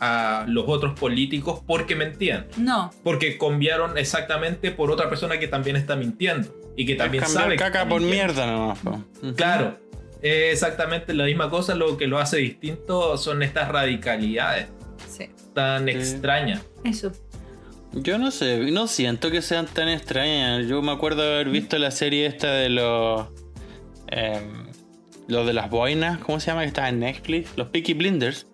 a 0.00 0.44
los 0.48 0.64
otros 0.66 0.98
políticos 0.98 1.62
porque 1.64 1.94
mentían. 1.94 2.48
No, 2.56 2.90
Porque 3.04 3.38
cambiaron 3.38 3.96
exactamente 3.96 4.72
por 4.72 4.90
otra 4.90 5.08
persona 5.08 5.38
que 5.38 5.46
también 5.46 5.76
está 5.76 5.94
mintiendo. 5.94 6.48
Y 6.76 6.84
que 6.86 6.96
también 6.96 7.24
sabe 7.26 7.54
caca 7.54 7.86
por 7.88 8.00
mintiendo. 8.00 8.32
mierda 8.34 8.46
nomás. 8.50 8.78
po. 8.80 9.04
Claro. 9.36 9.78
Es 10.20 10.54
exactamente 10.54 11.14
la 11.14 11.24
misma 11.24 11.48
cosa. 11.50 11.74
Lo 11.76 11.96
que 11.96 12.08
lo 12.08 12.18
hace 12.18 12.38
distinto 12.38 13.16
son 13.16 13.42
estas 13.44 13.68
radicalidades 13.68 14.66
sí. 15.08 15.28
tan 15.54 15.84
Sí. 15.84 15.90
extrañas. 15.92 16.62
Eso. 16.82 17.12
Yo 17.94 18.18
no 18.18 18.30
sé, 18.30 18.58
no 18.70 18.86
siento 18.86 19.30
que 19.30 19.42
sean 19.42 19.66
tan 19.66 19.88
extrañas. 19.88 20.66
Yo 20.66 20.80
me 20.82 20.92
acuerdo 20.92 21.22
haber 21.22 21.50
visto 21.50 21.78
la 21.78 21.90
serie 21.90 22.26
esta 22.26 22.52
de 22.52 22.68
los. 22.70 23.26
em, 24.08 24.66
los 25.28 25.46
de 25.46 25.52
las 25.52 25.70
boinas, 25.70 26.18
¿cómo 26.18 26.40
se 26.40 26.46
llama? 26.48 26.62
Que 26.62 26.68
está 26.68 26.88
en 26.88 27.00
Netflix. 27.00 27.50
Los 27.56 27.68
Peaky 27.68 27.94
Blinders. 27.94 28.46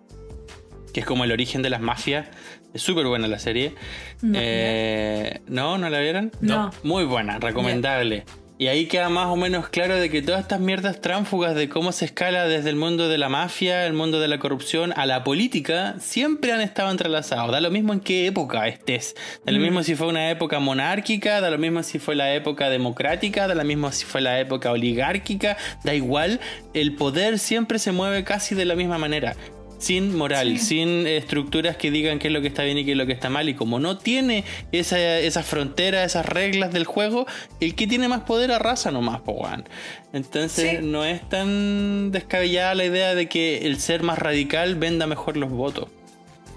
Que 0.93 1.01
es 1.01 1.05
como 1.05 1.23
el 1.23 1.31
origen 1.31 1.61
de 1.61 1.69
las 1.69 1.81
mafias. 1.81 2.27
Es 2.73 2.81
súper 2.81 3.07
buena 3.07 3.27
la 3.27 3.39
serie. 3.39 3.73
No, 4.21 4.37
Eh, 4.41 5.41
¿No? 5.47 5.77
¿No 5.77 5.89
la 5.89 5.99
vieron? 5.99 6.31
No. 6.41 6.71
Muy 6.83 7.05
buena, 7.05 7.39
recomendable. 7.39 8.25
Y 8.61 8.67
ahí 8.67 8.87
queda 8.87 9.07
más 9.07 9.27
o 9.27 9.37
menos 9.37 9.69
claro 9.69 9.95
de 9.95 10.09
que 10.09 10.21
todas 10.21 10.41
estas 10.41 10.59
mierdas 10.59 10.99
tránfugas 10.99 11.55
de 11.55 11.69
cómo 11.69 11.93
se 11.93 12.03
escala 12.03 12.43
desde 12.45 12.69
el 12.69 12.75
mundo 12.75 13.07
de 13.07 13.17
la 13.17 13.29
mafia, 13.29 13.85
el 13.85 13.93
mundo 13.93 14.19
de 14.19 14.27
la 14.27 14.37
corrupción, 14.37 14.91
a 14.97 15.05
la 15.05 15.23
política, 15.23 15.95
siempre 16.01 16.51
han 16.51 16.59
estado 16.59 16.91
entrelazados. 16.91 17.53
Da 17.53 17.61
lo 17.61 17.71
mismo 17.71 17.93
en 17.93 18.01
qué 18.01 18.27
época 18.27 18.67
estés. 18.67 19.15
Da 19.45 19.53
lo 19.53 19.59
Mm. 19.59 19.61
mismo 19.61 19.83
si 19.83 19.95
fue 19.95 20.07
una 20.07 20.29
época 20.29 20.59
monárquica, 20.59 21.39
da 21.39 21.49
lo 21.49 21.57
mismo 21.57 21.83
si 21.83 21.99
fue 21.99 22.15
la 22.15 22.33
época 22.35 22.69
democrática, 22.69 23.47
da 23.47 23.55
lo 23.55 23.63
mismo 23.63 23.93
si 23.93 24.03
fue 24.03 24.19
la 24.19 24.37
época 24.41 24.71
oligárquica, 24.73 25.55
da 25.85 25.93
igual. 25.93 26.41
El 26.73 26.95
poder 26.95 27.39
siempre 27.39 27.79
se 27.79 27.93
mueve 27.93 28.25
casi 28.25 28.55
de 28.55 28.65
la 28.65 28.75
misma 28.75 28.97
manera. 28.97 29.37
Sin 29.79 30.15
moral, 30.15 30.59
Sí. 30.59 30.65
sin 30.65 31.07
estructuras 31.07 31.77
que 31.77 31.89
digan 31.89 32.19
qué 32.19 32.27
es 32.27 32.33
lo 32.33 32.41
que 32.41 32.47
está 32.49 32.63
bien 32.63 32.77
y 32.77 32.85
qué 32.85 32.91
es 32.91 32.97
lo 32.97 33.05
que 33.07 33.13
está 33.13 33.29
mal. 33.29 33.47
Y 33.49 33.53
como 33.55 33.79
no 33.79 33.97
tiene 33.97 34.43
esa, 34.71 34.99
esas 35.19 35.45
fronteras, 35.45 36.05
esas 36.05 36.25
reglas 36.25 36.71
del 36.73 36.83
juego, 36.83 37.25
el 37.61 37.75
que 37.75 37.87
tiene 37.87 38.07
más 38.09 38.21
poder 38.21 38.51
arrasa 38.51 38.91
nomás, 38.91 39.21
po, 39.21 39.31
weón. 39.31 39.63
Entonces 40.13 40.79
Sí. 40.79 40.85
no 40.85 41.05
es 41.05 41.27
tan 41.29 42.11
descabellada 42.11 42.75
la 42.75 42.85
idea 42.85 43.15
de 43.15 43.27
que 43.29 43.59
el 43.67 43.79
ser 43.79 44.03
más 44.03 44.19
radical 44.19 44.75
venda 44.75 45.07
mejor 45.07 45.37
los 45.37 45.49
votos. 45.49 45.87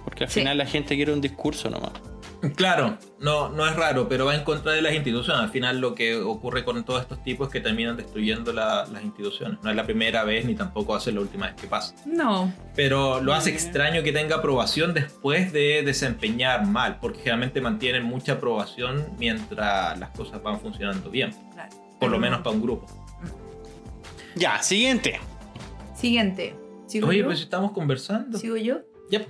Porque 0.05 0.25
al 0.25 0.31
Sí. 0.31 0.41
final 0.41 0.59
la 0.59 0.67
gente 0.67 0.97
quiere 0.97 1.13
un 1.13 1.21
discurso 1.21 1.71
nomás. 1.71 1.93
Claro, 2.57 2.99
no, 3.21 3.51
no 3.51 3.67
es 3.69 3.77
raro, 3.77 4.09
pero 4.09 4.27
va 4.27 4.35
en 4.35 4.43
contra 4.43 4.73
de 4.73 4.83
las 4.83 4.93
instituciones. 4.95 5.41
Al 5.43 5.51
final 5.51 5.79
lo 5.81 5.95
que 5.95 6.17
ocurre 6.17 6.65
con 6.65 6.83
todos 6.85 7.03
estos 7.03 7.23
tipos 7.23 7.47
es 7.47 7.53
que 7.53 7.61
terminan 7.61 7.97
destruyendo 7.97 8.53
la- 8.53 8.85
las 8.93 9.03
instituciones. 9.05 9.59
No 9.63 9.71
es 9.71 9.77
la 9.77 9.85
primera 9.85 10.25
vez 10.25 10.45
ni 10.45 10.55
tampoco 10.57 10.93
va 10.93 10.99
a 10.99 11.01
ser 11.01 11.15
la 11.15 11.21
última 11.21 11.47
vez 11.47 11.55
que 11.61 11.69
pasa. 11.69 11.95
No. 12.05 12.53
Pero 12.75 13.21
lo 13.21 13.33
hace 13.33 13.51
extraño 13.51 14.03
que 14.03 14.13
tenga 14.13 14.37
aprobación 14.37 14.93
después 14.93 15.53
de 15.53 15.83
desempeñar 15.85 16.67
mal, 16.67 16.99
porque 17.01 17.19
generalmente 17.21 17.61
mantienen 17.61 18.03
mucha 18.03 18.33
aprobación 18.33 19.07
mientras 19.19 19.97
las 20.01 20.11
cosas 20.11 20.43
van 20.43 20.59
funcionando 20.61 21.11
bien. 21.11 21.31
Claro. 21.53 21.71
Por 22.01 22.11
lo 22.11 22.19
menos 22.19 22.41
para 22.41 22.57
un 22.57 22.63
grupo. 22.63 22.87
Ya, 24.35 24.61
siguiente. 24.63 25.21
Siguiente. 25.95 26.57
¿Sigo 26.87 27.09
Oye, 27.09 27.21
yo? 27.21 27.27
pues 27.27 27.41
estamos 27.41 27.73
conversando. 27.73 28.37
¿Sigo 28.39 28.57
yo? 28.57 28.81
Yep. 29.11 29.29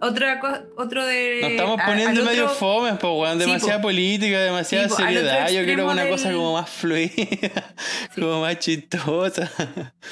Otra 0.00 0.40
cosa, 0.40 0.64
otro 0.76 1.04
de. 1.04 1.38
Nos 1.42 1.50
estamos 1.50 1.78
a- 1.80 1.86
poniendo 1.86 2.20
al 2.20 2.26
medio 2.26 2.44
otro- 2.44 2.56
fome, 2.56 2.90
pues, 2.94 3.12
weón. 3.12 3.32
Sí, 3.38 3.46
Demasiada 3.46 3.78
po. 3.80 3.88
política, 3.88 4.38
demasiada 4.40 4.84
Sí, 4.88 4.90
po, 4.90 4.96
seriedad. 4.96 5.48
Yo 5.50 5.64
quiero 5.64 5.90
una 5.90 6.08
cosa 6.08 6.32
como 6.32 6.54
más 6.54 6.70
fluida, 6.70 7.10
Sí. 8.14 8.20
como 8.20 8.40
más 8.40 8.58
chistosa. 8.58 9.50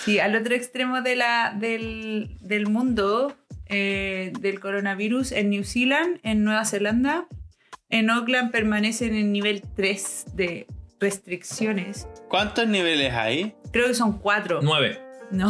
Sí, 0.05 0.18
al 0.18 0.37
otro 0.37 0.55
extremo 0.55 1.01
de 1.03 1.16
la, 1.16 1.55
del, 1.59 2.37
del 2.40 2.66
mundo 2.66 3.35
eh, 3.66 4.33
del 4.40 4.61
coronavirus, 4.61 5.33
en 5.33 5.51
New 5.51 5.64
Zealand, 5.64 6.20
en 6.22 6.44
Nueva 6.44 6.64
Zelanda, 6.64 7.27
en 7.90 8.11
Auckland 8.11 8.51
permanecen 8.51 9.14
en 9.14 9.33
nivel 9.33 9.62
3 9.74 10.24
de 10.35 10.66
restricciones. 11.01 12.07
¿Cuántos 12.29 12.66
niveles 12.68 13.12
hay? 13.14 13.55
Creo 13.72 13.87
que 13.88 13.94
son 13.94 14.18
cuatro. 14.18 14.61
Nueve. 14.62 15.01
No, 15.31 15.48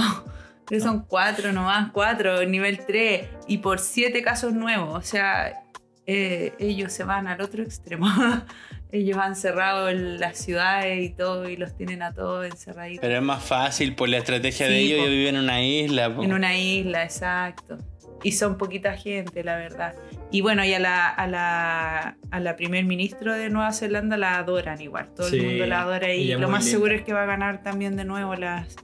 creo 0.68 0.80
que 0.80 0.80
son 0.80 1.04
cuatro 1.06 1.52
nomás, 1.52 1.90
cuatro, 1.92 2.44
nivel 2.44 2.78
3. 2.86 3.26
Y 3.46 3.58
por 3.58 3.78
siete 3.80 4.22
casos 4.22 4.52
nuevos. 4.52 4.94
O 4.96 5.02
sea, 5.02 5.64
eh, 6.06 6.52
ellos 6.58 6.92
se 6.92 7.04
van 7.04 7.26
al 7.26 7.40
otro 7.40 7.62
extremo. 7.62 8.06
ellos 8.92 9.18
han 9.18 9.36
cerrado 9.36 9.90
las 9.92 10.38
ciudades 10.38 11.02
y 11.04 11.10
todo 11.10 11.48
y 11.48 11.56
los 11.56 11.76
tienen 11.76 12.02
a 12.02 12.12
todos 12.14 12.46
encerraditos. 12.46 13.00
Pero 13.02 13.16
es 13.16 13.22
más 13.22 13.42
fácil 13.42 13.94
por 13.94 14.08
la 14.08 14.18
estrategia 14.18 14.66
de 14.68 14.78
Sí, 14.78 14.92
ellos. 14.92 14.98
po. 15.00 15.04
Yo 15.06 15.10
vivo 15.10 15.28
en 15.28 15.36
una 15.36 15.62
isla. 15.62 16.14
po. 16.14 16.22
En 16.22 16.32
una 16.32 16.56
isla, 16.56 17.02
exacto. 17.04 17.78
Y 18.24 18.32
son 18.32 18.58
poquita 18.58 18.96
gente, 18.96 19.44
la 19.44 19.56
verdad. 19.56 19.94
Y 20.32 20.40
bueno, 20.40 20.64
y 20.64 20.74
a 20.74 20.80
la, 20.80 21.08
a 21.08 21.26
la, 21.28 22.16
a 22.32 22.40
la 22.40 22.56
primer 22.56 22.84
ministro 22.84 23.32
de 23.32 23.48
Nueva 23.48 23.72
Zelanda 23.72 24.16
la 24.16 24.38
adoran 24.38 24.80
igual. 24.80 25.10
Todo 25.14 25.28
Sí, 25.28 25.36
el 25.38 25.46
mundo 25.46 25.66
la 25.66 25.82
adora 25.82 26.12
y 26.12 26.26
lo 26.32 26.48
más 26.48 26.64
linda. 26.64 26.78
seguro 26.78 26.94
es 26.94 27.02
que 27.02 27.12
va 27.12 27.22
a 27.22 27.26
ganar 27.26 27.62
también 27.62 27.94
de 27.96 28.04
nuevo 28.04 28.34
las, 28.34 28.74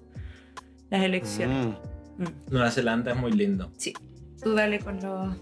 las 0.96 1.04
elecciones. 1.04 1.66
Mm. 2.18 2.22
Mm. 2.22 2.26
Nueva 2.50 2.70
Zelanda 2.70 3.12
es 3.12 3.16
muy 3.16 3.32
lindo. 3.32 3.72
Sí. 3.76 3.92
Tú 4.42 4.54
dale 4.54 4.78
con 4.78 5.00
los 5.00 5.36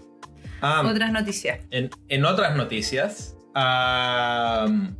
Ah, 0.65 0.81
otras 0.89 1.11
noticias. 1.11 1.59
En, 1.71 1.89
en 2.07 2.23
otras 2.23 2.55
noticias, 2.55 3.35
am, 3.53 4.95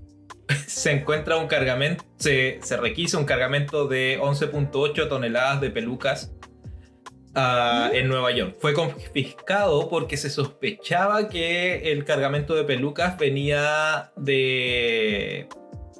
se 0.68 0.92
encuentra 0.92 1.38
un 1.38 1.48
cargamento, 1.48 2.04
se, 2.18 2.60
se 2.62 2.76
requisa 2.76 3.18
un 3.18 3.24
cargamento 3.24 3.88
de 3.88 4.20
11.8 4.20 5.08
toneladas 5.08 5.62
de 5.62 5.70
pelucas 5.70 6.34
ah, 7.34 7.90
en 7.94 8.10
Nueva 8.10 8.32
York. 8.32 8.58
Fue 8.60 8.74
confiscado 8.74 9.88
porque 9.88 10.18
se 10.18 10.30
sospechaba 10.30 11.30
que 11.30 11.94
el 11.94 12.04
cargamento 12.04 12.56
de 12.56 12.66
pelucas 12.66 13.18
venía 13.18 14.12
de... 14.18 15.48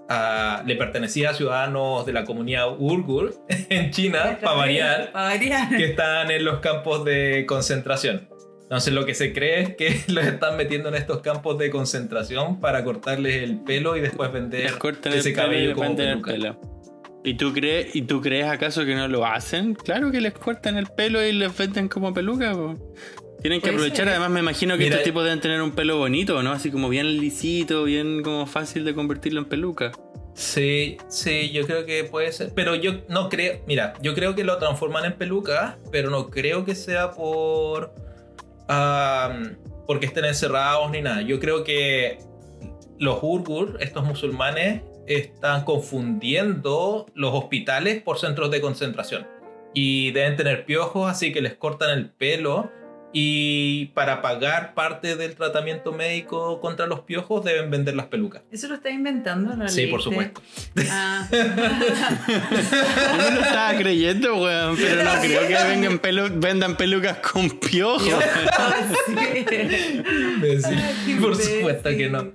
ah, 0.10 0.64
le 0.66 0.76
pertenecía 0.76 1.32
a 1.32 1.34
ciudadanos 1.34 2.06
de 2.06 2.14
la 2.14 2.24
comunidad 2.26 2.76
Uyghur 2.80 3.34
en 3.70 3.92
China, 3.92 4.38
para 4.42 4.58
variar 4.58 5.12
Para 5.12 5.26
variar. 5.30 5.70
que 5.70 5.86
están 5.86 6.32
en 6.32 6.46
los 6.46 6.60
campos 6.60 7.06
de 7.06 7.46
concentración. 7.48 8.28
Entonces 8.64 8.94
lo 8.94 9.06
que 9.06 9.14
se 9.14 9.34
cree 9.34 9.62
es 9.62 9.76
que 9.76 10.02
los 10.12 10.26
están 10.26 10.58
metiendo 10.58 10.90
en 10.90 10.96
estos 10.96 11.22
campos 11.22 11.58
de 11.60 11.70
concentración 11.70 12.60
para 12.60 12.84
cortarles 12.84 13.44
el 13.44 13.60
pelo 13.64 13.96
y 13.98 14.02
después 14.02 14.32
vender 14.32 14.72
el 15.04 15.14
ese 15.14 15.30
y 15.30 15.34
cabello 15.34 15.68
les 15.68 15.76
como 15.76 15.90
el 15.90 15.96
peluca. 15.96 16.32
pelo. 16.32 16.62
¿Y 17.26 17.36
tú, 17.36 17.54
crees, 17.54 17.96
¿Y 17.96 18.02
tú 18.02 18.20
crees 18.20 18.48
acaso 18.48 18.84
que 18.84 18.96
no 18.96 19.08
lo 19.08 19.26
hacen? 19.26 19.76
Claro 19.76 20.12
que 20.12 20.20
les 20.20 20.34
cortan 20.34 20.78
el 20.78 20.88
pelo 20.88 21.24
y 21.26 21.32
les 21.32 21.56
venden 21.58 21.88
como 21.88 22.14
peluca. 22.14 22.52
po. 22.54 22.76
Tienen 23.44 23.60
que 23.60 23.72
aprovechar, 23.72 24.08
además 24.08 24.30
me 24.30 24.40
imagino 24.40 24.78
que 24.78 24.86
Mira, 24.86 24.96
estos 24.96 25.04
tipos 25.04 25.24
deben 25.26 25.42
tener 25.42 25.62
un 25.62 25.72
pelo 25.72 25.98
bonito, 25.98 26.42
¿no? 26.42 26.54
Así 26.54 26.72
como 26.72 26.88
bien 26.88 27.18
lisito, 27.18 27.84
bien 27.84 28.24
como 28.24 28.46
fácil 28.46 28.86
de 28.86 28.96
convertirlo 28.96 29.42
en 29.42 29.46
peluca. 29.46 29.92
Sí, 30.34 30.98
sí, 31.10 31.52
yo 31.52 31.66
creo 31.68 31.86
que 31.86 32.06
puede 32.06 32.32
ser. 32.32 32.54
Pero 32.56 32.76
yo 32.76 33.02
no 33.10 33.28
creo, 33.28 33.62
mira, 33.68 33.96
yo 34.02 34.16
creo 34.16 34.34
que 34.34 34.46
lo 34.46 34.58
transforman 34.60 35.04
en 35.04 35.14
peluca, 35.18 35.78
pero 35.92 36.10
no 36.10 36.30
creo 36.30 36.64
que 36.64 36.74
sea 36.74 37.12
por... 37.12 37.94
am, 38.70 39.58
porque 39.88 40.06
estén 40.06 40.24
encerrados 40.24 40.90
ni 40.92 41.02
nada. 41.02 41.22
Yo 41.22 41.42
creo 41.42 41.66
que 41.66 42.20
los 42.98 43.20
Urgur, 43.22 43.78
estos 43.82 44.06
musulmanes, 44.06 44.84
están 45.06 45.66
confundiendo 45.66 47.08
los 47.14 47.34
hospitales 47.34 48.02
por 48.02 48.20
centros 48.20 48.52
de 48.52 48.62
concentración. 48.62 49.28
Y 49.74 50.12
deben 50.12 50.38
tener 50.38 50.64
piojos, 50.64 51.12
así 51.12 51.34
que 51.34 51.42
les 51.42 51.56
cortan 51.56 51.90
el 51.90 52.10
pelo. 52.10 52.72
Y 53.16 53.86
para 53.94 54.24
pagar 54.24 54.74
parte 54.74 55.16
del 55.16 55.36
tratamiento 55.36 55.92
médico 55.94 56.60
contra 56.60 56.88
los 56.88 57.02
piojos 57.02 57.46
deben 57.46 57.70
vender 57.70 57.96
las 57.96 58.08
pelucas. 58.08 58.42
¿Eso 58.52 58.68
lo 58.68 58.76
estás 58.76 58.92
inventando? 58.92 59.56
¿Lo 59.56 59.68
Sí, 59.68 59.86
por 59.88 60.02
supuesto. 60.02 60.42
Ah. 60.90 61.28
Yo 61.32 61.38
me 63.18 63.32
lo 63.36 63.42
estaba 63.42 63.78
creyendo, 63.78 64.42
weón, 64.42 64.76
pero 64.78 65.04
no 65.04 65.12
creo 65.22 65.48
que 65.48 65.54
vengan 65.70 66.02
pelu- 66.02 66.32
vendan 66.40 66.76
pelucas 66.76 67.18
con 67.20 67.50
piojos. 67.60 68.02
Imbécil. 69.08 70.76
Qué 71.06 71.16
Por 71.22 71.32
imbécil. 71.34 71.56
supuesto 71.58 71.90
que 71.90 72.10
no. 72.10 72.32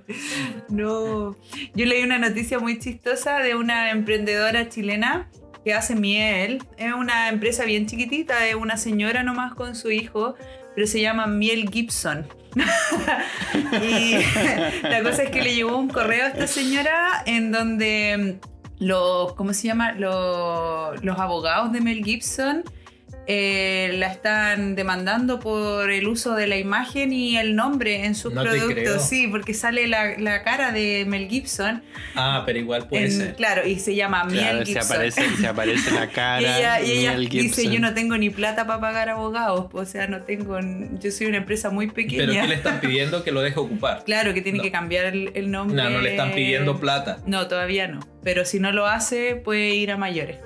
No. 0.69 1.37
Yo 1.75 1.87
leí 1.87 2.03
una 2.03 2.19
noticia 2.19 2.59
muy 2.59 2.79
chistosa 2.79 3.39
de 3.41 3.55
una 3.55 3.91
emprendedora 3.91 4.69
chilena 4.69 5.29
que 5.65 5.75
hace 5.75 5.95
miel. 5.95 6.63
Es 6.77 6.93
una 6.93 7.29
empresa 7.29 7.65
bien 7.65 7.87
chiquitita, 7.87 8.47
es 8.47 8.55
una 8.55 8.77
señora 8.77 9.23
nomás 9.23 9.55
con 9.55 9.75
su 9.75 9.91
hijo, 9.91 10.35
pero 10.79 10.87
se 10.87 11.01
llama 11.01 11.27
Miel 11.27 11.69
Gibson. 11.73 12.25
y 13.83 14.13
la 14.83 15.03
cosa 15.03 15.25
es 15.25 15.31
que 15.31 15.43
le 15.43 15.53
llegó 15.53 15.77
un 15.77 15.89
correo 15.89 16.27
a 16.27 16.29
esta 16.29 16.47
señora 16.47 17.25
en 17.27 17.51
donde 17.51 18.39
los, 18.79 19.33
¿cómo 19.33 19.53
se 19.55 19.67
llama? 19.67 19.91
Los, 19.95 21.03
los 21.03 21.19
abogados 21.19 21.73
de 21.73 21.81
Mel 21.81 22.05
Gibson 22.05 22.63
eh, 23.31 23.91
la 23.99 24.07
están 24.07 24.75
demandando 24.75 25.39
por 25.39 25.91
el 25.91 26.09
uso 26.09 26.35
de 26.35 26.47
la 26.47 26.57
imagen 26.57 27.13
y 27.13 27.37
el 27.37 27.55
nombre 27.55 28.07
en 28.07 28.15
sus 28.15 28.33
No 28.33 28.43
productos. 28.43 29.07
Sí, 29.07 29.29
porque 29.29 29.53
sale 29.53 29.87
la, 29.87 30.19
la 30.19 30.43
cara 30.43 30.73
de 30.73 31.05
Mel 31.07 31.29
Gibson. 31.29 31.83
Ah, 32.15 32.43
pero 32.47 32.59
igual 32.59 32.89
puede 32.89 33.05
en- 33.05 33.13
ser. 33.13 33.35
Claro, 33.37 33.67
y 33.69 33.79
se 33.81 33.95
llama 33.95 34.27
Claro, 34.29 34.61
se 34.61 34.73
Gibson. 34.73 34.93
aparece, 34.97 35.37
se 35.37 35.47
aparece 35.47 35.91
la 35.91 36.05
y 36.07 36.09
cara. 36.09 36.41
ella, 36.59 36.81
y 36.81 36.91
ella 36.93 37.13
Mel 37.13 37.29
dice, 37.29 37.61
Gibson. 37.61 37.71
yo 37.75 37.81
no 37.81 37.93
tengo 37.93 38.17
ni 38.17 38.31
plata 38.31 38.67
para 38.67 38.81
pagar 38.81 39.11
abogados, 39.11 39.67
o 39.73 39.85
sea, 39.85 40.07
no 40.07 40.23
tengo, 40.23 40.59
yo 40.99 41.11
soy 41.11 41.27
una 41.27 41.37
empresa 41.37 41.69
muy 41.69 41.89
pequeña. 41.89 42.27
Pero 42.27 42.33
¿qué 42.41 42.49
le 42.49 42.55
están 42.55 42.81
pidiendo 42.81 43.23
que 43.25 43.31
lo 43.33 43.43
deje 43.43 43.61
ocupar? 43.61 44.05
Claro, 44.05 44.33
que 44.33 44.41
tiene 44.41 44.59
No. 44.59 44.65
que 44.65 44.71
cambiar 44.73 45.05
el, 45.05 45.33
el 45.35 45.51
nombre. 45.51 45.77
No, 45.77 45.91
no 45.91 46.01
le 46.01 46.13
están 46.13 46.33
pidiendo 46.33 46.81
plata. 46.81 47.19
No, 47.27 47.47
todavía 47.47 47.89
no. 47.89 48.01
Pero 48.25 48.47
si 48.47 48.59
no 48.59 48.73
lo 48.73 48.87
hace, 48.87 49.37
puede 49.37 49.75
ir 49.75 49.91
a 49.93 49.99
mayores. 49.99 50.39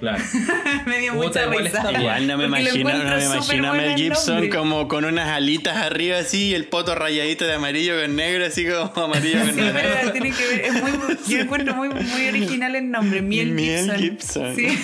Claro. 0.00 0.22
me 0.86 0.98
dio 0.98 1.12
Puta, 1.14 1.26
mucha 1.26 1.42
igual 1.44 1.64
risa. 1.64 1.92
Igual 2.00 2.26
no 2.28 2.38
me 2.38 2.44
imagino, 2.44 2.88
no 2.92 3.16
me 3.16 3.24
imagino 3.24 3.68
a 3.68 3.72
Mel 3.72 3.90
el 3.90 3.96
Gibson 3.96 4.34
nombre. 4.36 4.50
como 4.50 4.86
con 4.88 5.04
unas 5.04 5.28
alitas 5.28 5.76
arriba 5.76 6.18
así 6.18 6.50
y 6.50 6.54
el 6.54 6.66
poto 6.66 6.94
rayadito 6.94 7.44
de 7.46 7.54
amarillo 7.54 8.00
con 8.00 8.14
negro, 8.14 8.46
así 8.46 8.64
como 8.66 9.04
amarillo 9.06 9.40
con 9.40 9.50
Sí, 9.54 9.60
negro. 9.60 9.72
pero 9.74 10.12
tiene 10.12 10.30
que 10.32 10.46
ver, 10.46 10.60
es 10.66 10.72
muy, 10.74 10.92
yo 11.28 11.38
encuentro 11.40 11.74
muy, 11.74 11.88
muy 11.88 12.28
original 12.28 12.76
el 12.76 12.90
nombre, 12.90 13.22
Miel, 13.22 13.48
Miel 13.50 13.92
Gibson. 13.96 14.54
Gibson. 14.54 14.56
Sí. 14.56 14.78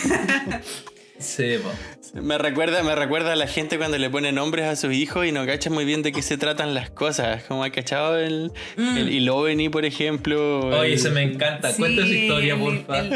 Sí, 1.19 1.59
po. 1.63 1.71
Me 2.15 2.39
recuerda, 2.39 2.83
me 2.85 2.95
recuerda 2.95 3.33
a 3.33 3.37
la 3.37 3.49
gente 3.49 3.77
cuando 3.77 3.99
le 3.99 4.09
pone 4.09 4.31
nombres 4.31 4.67
a 4.67 4.77
sus 4.77 4.93
hijos 4.95 5.27
y 5.27 5.33
no 5.33 5.45
cacha 5.47 5.69
muy 5.69 5.85
bien 5.85 6.03
de 6.03 6.13
qué 6.13 6.23
se 6.23 6.39
tratan 6.39 6.73
las 6.73 6.89
cosas. 6.91 7.43
Como 7.45 7.65
ha 7.65 7.71
cachado 7.71 8.17
el, 8.19 8.53
Mm. 8.77 8.97
el 8.99 9.09
Iloveni, 9.13 9.69
por 9.69 9.85
ejemplo. 9.85 10.61
Oye, 10.69 10.93
el- 10.93 10.99
se 11.01 11.11
me 11.11 11.23
encanta. 11.23 11.73
Cuenta 11.75 12.03
esa 12.03 12.11
Sí, 12.11 12.23
historia, 12.23 12.57
porfa. 12.57 12.99
el. 13.01 13.13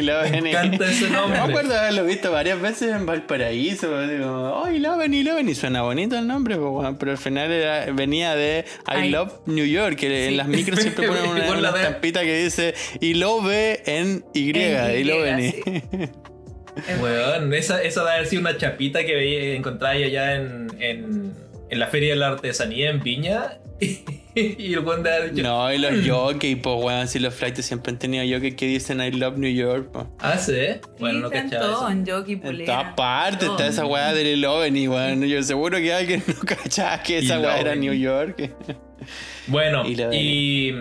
Iloveni. 0.00 0.40
Me 0.42 0.50
encanta 0.50 0.90
ese 0.90 1.10
nombre. 1.10 1.38
Me 1.40 1.44
acuerdo 1.46 1.70
de 1.74 1.78
haberlo 1.78 2.04
visto 2.04 2.32
varias 2.32 2.60
veces 2.60 2.92
en 2.94 3.04
Valparaíso. 3.04 4.06
Digo, 4.08 4.62
oh, 4.62 4.70
Iloveni, 4.70 5.18
Iloveni. 5.18 5.54
Suena 5.54 5.82
bonito 5.82 6.16
el 6.18 6.26
nombre, 6.26 6.56
pues, 6.56 6.94
pero 6.98 7.12
al 7.12 7.18
final 7.18 7.52
era- 7.52 7.86
venía 7.92 8.34
de 8.34 8.64
I 8.86 8.92
Ay. 8.96 9.10
Love 9.10 9.32
New 9.46 9.66
York, 9.66 9.96
que 9.96 10.08
Sí. 10.08 10.28
en 10.28 10.36
las 10.38 10.48
micros 10.48 10.80
siempre 10.80 11.06
ponen 11.08 11.26
una, 11.58 11.68
estampita 11.68 12.22
que 12.22 12.44
dice 12.44 12.74
Ilove 13.00 13.82
en 13.84 14.24
Y. 14.32 14.56
En 14.58 14.96
Y, 14.96 15.00
Iloveni. 15.00 15.50
sí. 15.52 15.62
Weón, 17.00 17.52
esa, 17.54 17.82
esa 17.82 18.00
debe 18.00 18.12
haber 18.14 18.26
sido 18.26 18.40
una 18.40 18.56
chapita 18.56 19.04
que 19.04 19.14
veía, 19.14 19.54
encontráis 19.54 20.06
allá 20.06 20.36
en, 20.36 20.68
en, 20.78 21.32
en 21.70 21.78
la 21.78 21.86
Feria 21.86 22.10
de 22.10 22.16
la 22.16 22.28
Artesanía 22.28 22.90
en 22.90 23.02
Viña. 23.02 23.58
y 24.34 24.72
el 24.72 24.80
weón 24.80 25.02
de 25.02 25.12
haber 25.12 25.34
dicho, 25.34 25.46
No, 25.46 25.72
y 25.72 25.78
los 25.78 26.06
jockeys, 26.06 26.58
pues 26.62 26.76
weón, 26.82 27.08
si 27.08 27.18
los 27.18 27.34
flights 27.34 27.64
siempre 27.64 27.92
han 27.92 27.98
tenido 27.98 28.24
jockeys 28.24 28.54
que 28.54 28.66
dicen 28.66 29.00
I 29.00 29.10
love 29.10 29.36
New 29.36 29.52
York, 29.52 29.90
po. 29.92 30.08
Ah, 30.18 30.38
sí. 30.38 30.80
Bueno, 30.98 31.20
no 31.20 31.30
cachaba 31.30 31.92
en 31.92 32.06
jockey, 32.06 32.40
En 32.42 32.64
todas 32.64 32.94
partes 32.94 33.42
está 33.42 33.56
todo. 33.56 33.66
esa 33.66 33.86
weá 33.86 34.14
del 34.14 34.26
Eleven 34.26 34.76
y 34.76 34.88
weón, 34.88 35.22
yo 35.24 35.42
seguro 35.42 35.78
que 35.78 35.92
alguien 35.92 36.22
no 36.26 36.34
cachaba 36.46 37.02
que 37.02 37.18
esa 37.18 37.38
weá 37.38 37.60
era. 37.60 37.74
New 37.74 37.92
York. 37.92 38.50
Bueno, 39.46 39.84
y, 39.86 40.72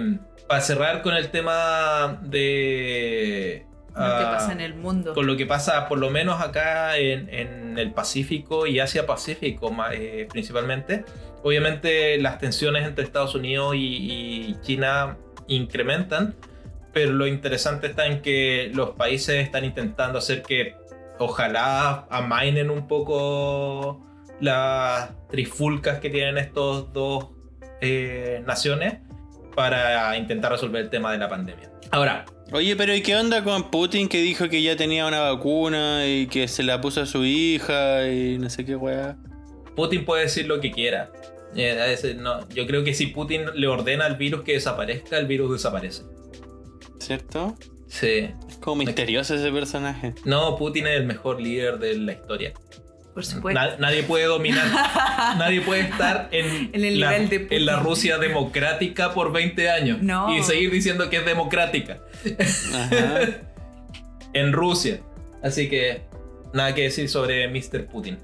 para 0.48 0.62
cerrar 0.62 1.02
con 1.02 1.16
el 1.16 1.30
tema 1.30 2.20
de. 2.24 3.66
Lo 3.96 4.02
que 4.02 4.24
ah, 4.26 4.32
pasa 4.34 4.52
en 4.52 4.62
el 4.62 4.74
mundo. 4.74 5.14
Con 5.14 5.26
lo 5.26 5.38
que 5.38 5.46
pasa, 5.46 5.88
por 5.88 5.98
lo 5.98 6.10
menos 6.10 6.42
acá 6.42 6.98
en, 6.98 7.30
en 7.30 7.78
el 7.78 7.94
Pacífico 7.94 8.68
y 8.68 8.80
Asia 8.80 9.06
Pacífico, 9.06 9.74
eh, 9.94 10.28
principalmente. 10.30 11.06
Obviamente, 11.44 12.18
las 12.18 12.40
tensiones 12.40 12.86
entre 12.86 13.06
Estados 13.06 13.36
Unidos 13.36 13.76
y, 13.76 14.50
y 14.50 14.58
China 14.62 15.18
incrementan, 15.48 16.36
pero 16.92 17.14
lo 17.14 17.28
interesante 17.28 17.88
está 17.88 18.06
en 18.08 18.22
que 18.22 18.72
los 18.74 18.92
países 18.92 19.44
están 19.44 19.64
intentando 19.64 20.18
hacer 20.20 20.42
que 20.42 20.76
ojalá 21.20 22.06
amainen 22.10 22.70
un 22.70 22.88
poco 22.88 24.06
las 24.40 25.12
trifulcas 25.30 26.00
que 26.00 26.10
tienen 26.10 26.38
estos 26.38 26.92
dos 26.94 27.30
eh, 27.82 28.44
naciones 28.46 29.00
para 29.56 30.18
intentar 30.18 30.52
resolver 30.52 30.84
el 30.84 30.90
tema 30.90 31.12
de 31.12 31.18
la 31.18 31.30
pandemia. 31.30 31.72
Ahora, 31.92 32.26
Oye, 32.56 32.78
pero 32.78 32.96
¿y 32.96 33.02
qué 33.02 33.18
onda 33.18 33.44
con 33.44 33.70
Putin 33.70 34.08
que 34.08 34.22
dijo 34.22 34.48
que 34.48 34.62
ya 34.62 34.78
tenía 34.78 35.06
una 35.06 35.20
vacuna 35.20 36.08
y 36.08 36.28
que 36.28 36.48
se 36.48 36.64
la 36.64 36.80
puso 36.80 37.02
a 37.02 37.06
su 37.06 37.26
hija 37.26 38.08
y 38.08 38.38
no 38.38 38.50
sé 38.50 38.64
qué 38.64 38.78
weá? 38.78 39.18
Putin 39.76 40.06
puede 40.06 40.22
decir 40.24 40.48
lo 40.48 40.62
que 40.62 40.72
quiera. 40.72 41.12
Eh, 41.54 42.16
no. 42.18 42.48
Yo 42.48 42.66
creo 42.66 42.86
que 42.86 42.94
si 42.94 43.08
Putin 43.08 43.42
le 43.56 43.68
ordena 43.68 44.06
al 44.06 44.16
virus 44.16 44.44
que 44.44 44.54
desaparezca, 44.54 45.18
el 45.18 45.26
virus 45.26 45.52
desaparece. 45.52 46.04
¿Cierto? 46.98 47.58
Sí. 47.88 48.30
Es 48.48 48.58
como 48.62 48.78
misterioso 48.78 49.36
ese 49.36 49.52
personaje. 49.52 50.14
No, 50.24 50.56
Putin 50.56 50.88
es 50.88 50.96
el 50.96 51.06
mejor 51.06 51.42
líder 51.42 51.78
de 51.78 51.98
la 51.98 52.14
historia. 52.14 52.54
Por 53.16 53.26
supuesto. 53.26 53.60
Na- 53.60 53.78
nadie 53.78 54.04
puede 54.04 54.26
dominar. 54.26 54.68
nadie 55.38 55.62
puede 55.62 55.82
estar 55.82 56.28
en, 56.32 56.70
En 56.74 56.86
el 56.86 57.00
la, 57.00 57.12
nivel 57.14 57.30
de 57.30 57.40
Putin. 57.40 57.58
en 57.58 57.66
la 57.66 57.80
Rusia 57.80 58.18
democrática 58.20 59.14
por 59.14 59.32
20 59.32 59.70
años. 59.72 60.02
No. 60.04 60.38
Y 60.38 60.44
seguir 60.44 60.70
diciendo 60.70 61.10
que 61.10 61.18
es 61.18 61.26
democrática. 61.26 61.98
Ajá. 62.74 63.20
En 64.34 64.52
Rusia. 64.52 65.00
Así 65.42 65.70
que 65.70 66.02
nada 66.54 66.76
que 66.76 66.82
decir 66.84 67.08
sobre 67.08 67.48
Mr. 67.48 67.86
Putin. 67.86 68.18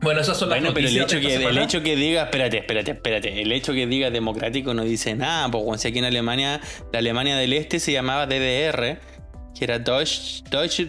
Bueno, 0.00 0.22
esas 0.22 0.38
son 0.38 0.48
las 0.48 0.58
Bueno, 0.58 0.72
pero 0.72 0.88
el 0.88 0.96
hecho, 0.96 1.20
que, 1.20 1.34
el 1.34 1.58
hecho 1.58 1.82
que 1.82 1.94
diga, 1.96 2.22
espérate, 2.22 2.56
espérate, 2.58 2.92
espérate, 2.92 3.42
el 3.42 3.52
hecho 3.52 3.74
que 3.74 3.86
diga 3.86 4.10
democrático 4.10 4.72
no 4.72 4.84
dice 4.84 5.14
nada, 5.14 5.50
porque 5.50 5.76
si 5.78 5.88
aquí 5.88 5.98
en 5.98 6.06
Alemania, 6.06 6.62
la 6.90 7.00
Alemania 7.00 7.36
del 7.36 7.52
Este 7.52 7.78
se 7.78 7.92
llamaba 7.92 8.26
DDR, 8.26 8.98
que 9.54 9.64
era 9.64 9.78
Deutsch, 9.78 10.42
Deutsche 10.50 10.88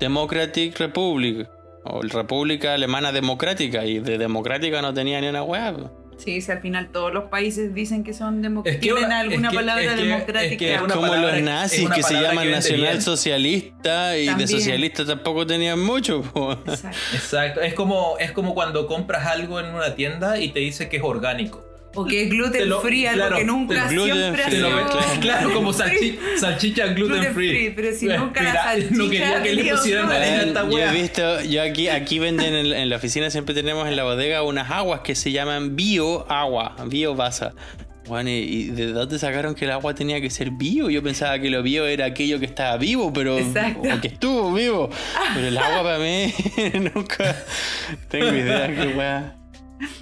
Democratic 0.00 0.76
Republic, 0.80 1.46
o 1.84 2.02
República 2.02 2.74
Alemana 2.74 3.12
Democrática, 3.12 3.84
y 3.84 3.98
de 4.00 4.18
democrática 4.18 4.82
no 4.82 4.92
tenía 4.94 5.20
ni 5.20 5.28
una 5.28 5.42
po. 5.42 5.90
Sí, 6.18 6.42
si 6.42 6.52
al 6.52 6.60
final 6.60 6.90
todos 6.92 7.14
los 7.14 7.24
países 7.30 7.72
dicen 7.72 8.04
que 8.04 8.12
son 8.12 8.36
Es 8.36 8.42
democráticos. 8.42 8.80
que 8.82 8.92
Tienen 8.92 9.04
una- 9.06 9.20
alguna 9.20 9.48
es 9.48 9.52
que- 9.52 9.56
palabra 9.56 9.82
es 9.84 9.90
que- 9.94 10.04
democrática. 10.04 10.64
es 10.66 10.72
es 10.72 10.78
Como 10.92 11.06
palabra- 11.06 11.20
los 11.30 11.36
es 11.38 11.42
nazis 11.44 11.88
que 11.90 12.02
se 12.02 12.12
llaman 12.14 12.30
que 12.30 12.36
vende 12.40 12.50
nacional 12.56 12.80
bien. 12.90 13.00
socialista 13.02 14.16
y 14.18 14.20
de 14.20 14.26
También. 14.26 14.48
socialista 14.48 15.06
tampoco 15.06 15.46
tenían 15.46 15.80
mucho. 15.80 16.20
po. 16.20 16.52
Exacto. 16.52 16.98
Exacto, 17.14 17.60
es 17.62 17.72
como, 17.72 18.18
es 18.18 18.32
como 18.32 18.52
cuando 18.52 18.86
compras 18.86 19.26
algo 19.26 19.60
en 19.60 19.74
una 19.74 19.94
tienda 19.94 20.38
y 20.38 20.48
te 20.50 20.60
dice 20.60 20.90
que 20.90 20.98
es 20.98 21.02
orgánico. 21.02 21.64
O 21.94 22.06
que 22.06 22.22
es 22.22 22.30
gluten 22.30 22.52
Te 22.52 22.66
lo- 22.66 22.80
free, 22.80 23.04
algo 23.06 23.18
claro, 23.26 23.36
que 23.36 23.44
nunca 23.44 23.88
siempre 23.88 24.42
ha 24.44 24.46
free, 24.46 24.54
Te 24.56 24.60
lo 24.62 24.68
sido 24.68 24.88
claro. 24.88 25.20
claro, 25.20 25.52
como 25.54 25.72
salchi- 25.72 26.18
salchicha 26.38 26.86
gluten, 26.86 27.16
Gluten 27.16 27.34
free. 27.34 27.48
free, 27.50 27.70
pero 27.70 27.92
si 27.96 28.06
nunca 28.06 28.42
la 28.42 28.50
Mira, 28.50 28.62
salchicha 28.62 28.94
No 28.96 29.10
quería 29.10 29.42
que 29.42 29.52
le 29.54 29.70
pusieran 29.72 30.10
arena 30.12 30.38
a 30.38 30.42
esta 30.44 30.70
yo 30.70 30.78
he 30.78 30.92
visto, 30.92 31.40
yo 31.42 31.62
aquí, 31.62 31.88
aquí 31.88 32.18
venden 32.20 32.54
en, 32.54 32.66
en 32.72 32.88
la 32.90 32.96
oficina, 32.96 33.28
siempre 33.30 33.54
tenemos 33.56 33.88
en 33.88 33.96
la 33.96 34.04
bodega 34.04 34.42
unas 34.44 34.70
aguas 34.70 35.00
que 35.00 35.16
se 35.16 35.32
llaman 35.32 35.74
bio 35.74 36.30
agua, 36.30 36.76
bio 36.86 37.16
basa. 37.16 37.54
Bueno, 38.06 38.30
¿y, 38.30 38.66
de 38.70 38.86
dónde 38.92 39.18
sacaron 39.18 39.54
que 39.56 39.64
el 39.64 39.72
agua 39.72 39.94
tenía 39.94 40.20
que 40.20 40.30
ser 40.30 40.50
bio? 40.52 40.90
Yo 40.90 41.02
pensaba 41.02 41.38
que 41.40 41.50
lo 41.50 41.62
bio 41.62 41.86
era 41.86 42.06
aquello 42.06 42.38
que 42.40 42.46
estaba 42.46 42.76
vivo, 42.76 43.12
pero 43.12 43.38
Exacto. 43.38 43.82
o 43.96 44.00
que 44.00 44.08
estuvo 44.08 44.52
vivo. 44.52 44.90
Pero 45.34 45.46
el 45.48 45.58
agua 45.58 45.82
para 45.82 45.98
mí 45.98 46.32
nunca 46.94 47.36
tengo 48.08 48.28
idea 48.28 48.66
qué 48.74 48.86
wea. 48.96 49.36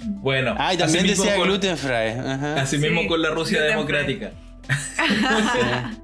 Bueno, 0.05 0.55
Ah, 0.57 0.73
y 0.73 0.77
también 0.77 0.99
así 0.99 1.09
mismo 1.09 1.23
decía 1.23 1.37
con- 1.37 1.47
gluten 1.47 1.77
free. 1.77 2.09
Ajá. 2.19 2.55
Así 2.61 2.77
Sí, 2.77 2.81
mismo 2.81 3.07
con 3.07 3.21
la 3.21 3.29
Rusia 3.29 3.61
democrática. 3.61 4.31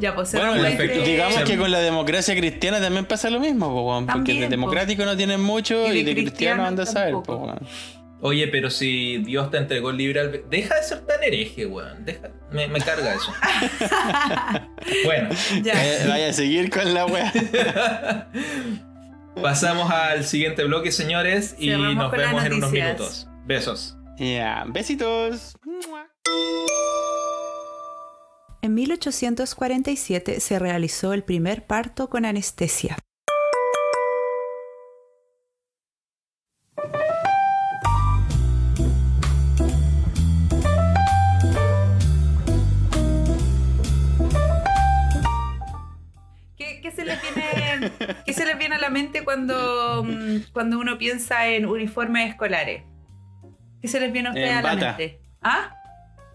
Ya, 0.00 0.14
pues 0.14 0.32
Bueno, 0.32 0.54
Perfecto. 0.62 1.02
digamos 1.02 1.40
que 1.42 1.58
con 1.58 1.70
la 1.70 1.80
democracia 1.80 2.34
cristiana 2.34 2.80
también 2.80 3.04
pasa 3.04 3.28
lo 3.28 3.38
mismo, 3.38 3.68
po, 3.68 3.82
weón, 3.82 4.06
porque 4.06 4.16
También, 4.32 4.40
de 4.40 4.46
po. 4.46 4.50
democrático 4.52 5.04
no 5.04 5.14
tienen 5.16 5.42
mucho 5.42 5.86
Y 5.88 5.90
de 5.90 5.98
y 5.98 6.02
de, 6.04 6.12
cristiano 6.14 6.22
cristiano 6.24 6.64
anda 6.66 6.82
a 6.84 6.86
saber. 6.86 7.12
po, 7.22 7.36
weón. 7.36 7.58
Oye, 8.22 8.48
pero 8.48 8.70
si 8.70 9.18
Dios 9.18 9.50
te 9.50 9.58
entregó 9.58 9.90
el 9.90 9.98
libre 9.98 10.20
albedrío. 10.20 10.46
Deja 10.50 10.74
de 10.76 10.82
ser 10.82 11.00
tan 11.00 11.22
hereje, 11.22 11.66
weón. 11.66 12.04
Deja... 12.06 12.30
Me, 12.50 12.68
me 12.68 12.80
carga 12.80 13.14
eso. 13.14 13.32
bueno, 15.04 15.28
Ya. 15.62 15.72
Eh, 15.84 16.06
vaya 16.08 16.28
a 16.30 16.32
seguir 16.32 16.70
con 16.70 16.92
la 16.94 17.04
wea. 17.06 17.32
pasamos 19.34 19.90
al 19.90 20.24
siguiente 20.24 20.64
bloque, 20.64 20.92
señores. 20.92 21.54
Y 21.58 21.70
Cerramos 21.70 21.94
nos 21.94 22.10
vemos 22.12 22.44
en 22.44 22.52
unos 22.54 22.72
minutos. 22.72 23.28
Besos. 23.44 23.96
Ya, 24.18 24.64
besitos. 24.68 25.56
En 28.62 28.74
1847 28.74 30.40
se 30.40 30.58
realizó 30.58 31.14
el 31.14 31.24
primer 31.24 31.66
parto 31.66 32.10
con 32.10 32.26
anestesia. 32.26 32.98
qué 48.26 48.32
se 48.32 48.44
les 48.46 48.58
viene 48.58 48.76
a 48.76 48.78
la 48.78 48.90
mente 48.90 49.24
cuando, 49.24 50.04
mm, 50.04 50.52
cuando 50.52 50.78
uno 50.78 50.98
piensa 50.98 51.46
en 51.48 51.66
uniformes 51.66 52.28
escolares? 52.30 52.82
¿Qué 53.80 53.88
se 53.88 54.00
les 54.00 54.12
viene 54.12 54.28
a 54.28 54.32
ustedes 54.32 54.50
a 54.52 54.62
la 54.62 54.74
bata. 54.74 54.86
mente? 54.98 55.20
¿Ah? 55.42 55.74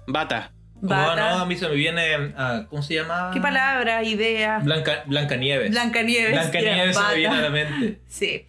Bata. 0.08 0.51
No, 0.81 0.89
no, 0.89 0.95
Bata. 1.08 1.41
a 1.41 1.45
mí 1.45 1.55
se 1.55 1.67
me 1.69 1.75
viene. 1.75 2.34
ah, 2.38 2.65
¿Cómo 2.69 2.84
se 2.84 2.95
llama? 2.95 3.31
¿Qué 3.34 3.39
palabra, 3.39 4.03
idea? 4.03 4.60
Blanca, 4.60 5.03
Blancanieves. 5.08 5.71
Blancanieves. 5.71 6.31
Blancanieves 6.34 6.95
se 6.95 7.01
bata. 7.01 7.12
me 7.13 7.17
viene 7.19 7.36
a 7.36 7.41
la 7.41 7.49
mente. 7.49 8.01
Sí. 8.08 8.45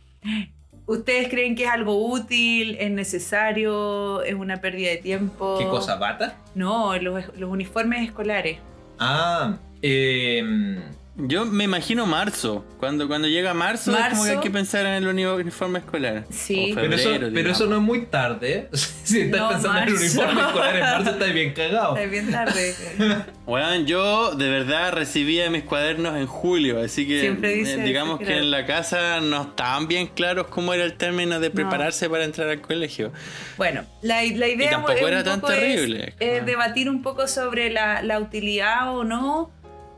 ¿Ustedes 0.87 1.29
creen 1.29 1.57
que 1.57 1.65
es 1.65 1.71
algo 1.71 2.07
útil, 2.13 2.77
es 2.79 2.91
necesario, 2.93 4.23
es 4.23 4.35
una 4.35 4.59
pérdida 4.59 4.91
de 4.91 4.99
tiempo? 4.99 5.57
¿Qué 5.59 5.67
cosa? 5.67 5.97
¿Bata? 5.97 6.37
No, 6.55 6.97
los, 6.99 7.25
los 7.37 7.51
uniformes 7.51 8.05
escolares. 8.05 8.59
Ah, 8.99 9.57
eh, 9.83 10.79
Yo 11.19 11.47
me 11.47 11.65
imagino 11.65 12.05
marzo. 12.05 12.63
Cuando, 12.79 13.09
cuando 13.09 13.27
llega 13.27 13.55
marzo, 13.55 13.91
es 13.91 13.97
como 13.97 14.09
Marzo. 14.11 14.25
que 14.25 14.31
hay 14.33 14.39
que 14.41 14.51
pensar 14.51 14.85
en 14.85 14.93
el 14.93 15.09
uni- 15.09 15.25
uniforme 15.25 15.79
escolar. 15.79 16.25
Sí. 16.31 16.73
O 16.73 16.75
pero, 16.75 16.95
eso, 16.95 17.09
febrero, 17.11 17.31
pero 17.33 17.51
eso 17.53 17.67
no 17.67 17.77
es 17.77 17.83
muy 17.83 18.03
tarde. 18.07 18.53
¿eh? 18.53 18.69
si 19.03 19.21
estás 19.23 19.41
No, 19.41 19.49
pensando 19.49 19.79
en 19.79 19.85
el 19.89 19.95
marzo. 19.95 20.05
uniforme 20.21 20.41
escolar 20.43 20.75
en 20.77 20.81
marzo, 20.83 21.11
estás 21.13 21.33
bien 21.33 21.53
cagado. 21.55 21.97
Está 21.97 22.11
bien 22.11 22.31
tarde. 22.31 22.75
Weón, 23.47 23.87
yo 23.87 24.35
de 24.35 24.51
verdad 24.51 24.93
recibía 24.93 25.49
mis 25.49 25.63
cuadernos 25.63 26.17
en 26.19 26.27
julio, 26.27 26.81
así 26.83 27.07
que 27.07 27.27
eh, 27.29 27.83
digamos 27.85 28.19
que 28.19 28.25
creo. 28.27 28.39
en 28.41 28.51
la 28.51 28.67
casa 28.67 29.21
no 29.21 29.43
estaban 29.43 29.89
bien 29.89 30.09
claros 30.09 30.49
cómo 30.49 30.75
era 30.75 30.85
el 30.85 30.95
término 30.99 31.41
de 31.41 31.51
prepararse 31.51 32.11
para 32.11 32.25
entrar 32.25 32.49
al 32.51 32.61
colegio. 32.61 33.13
Bueno, 33.57 33.85
la, 34.03 34.23
la 34.23 34.49
idea 34.49 34.71
tampoco 34.71 34.93
es 34.95 35.03
un 35.03 35.09
era 35.09 35.25
tan 35.25 35.41
poco 35.41 35.53
es, 35.53 35.61
terrible. 35.61 36.15
eh, 36.21 36.41
Ah. 36.43 36.45
debatir 36.45 36.91
un 36.91 37.03
poco 37.03 37.27
sobre 37.29 37.71
la, 37.71 38.03
la 38.03 38.19
utilidad 38.19 38.95
o 38.95 39.05
no 39.05 39.51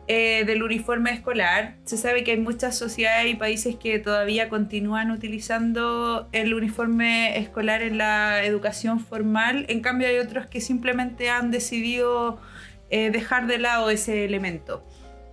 eh, 0.08 0.44
del 0.46 0.62
uniforme 0.62 1.12
escolar. 1.12 1.76
Se 1.84 1.96
sabe 1.98 2.24
que 2.24 2.32
hay 2.32 2.38
muchas 2.40 2.76
sociedades 2.76 3.30
y 3.30 3.34
países 3.36 3.76
que 3.76 3.98
todavía 3.98 4.48
continúan 4.48 5.10
utilizando 5.10 6.28
el 6.32 6.54
uniforme 6.54 7.38
escolar 7.38 7.82
en 7.82 7.98
la 7.98 8.42
educación 8.44 9.00
formal. 9.00 9.66
En 9.68 9.80
cambio 9.80 10.08
hay 10.08 10.16
otros 10.18 10.46
que 10.46 10.60
simplemente 10.60 11.28
han 11.30 11.50
decidido 11.50 12.40
eh, 12.90 13.10
dejar 13.10 13.46
de 13.46 13.58
lado 13.58 13.90
ese 13.90 14.24
elemento. 14.24 14.82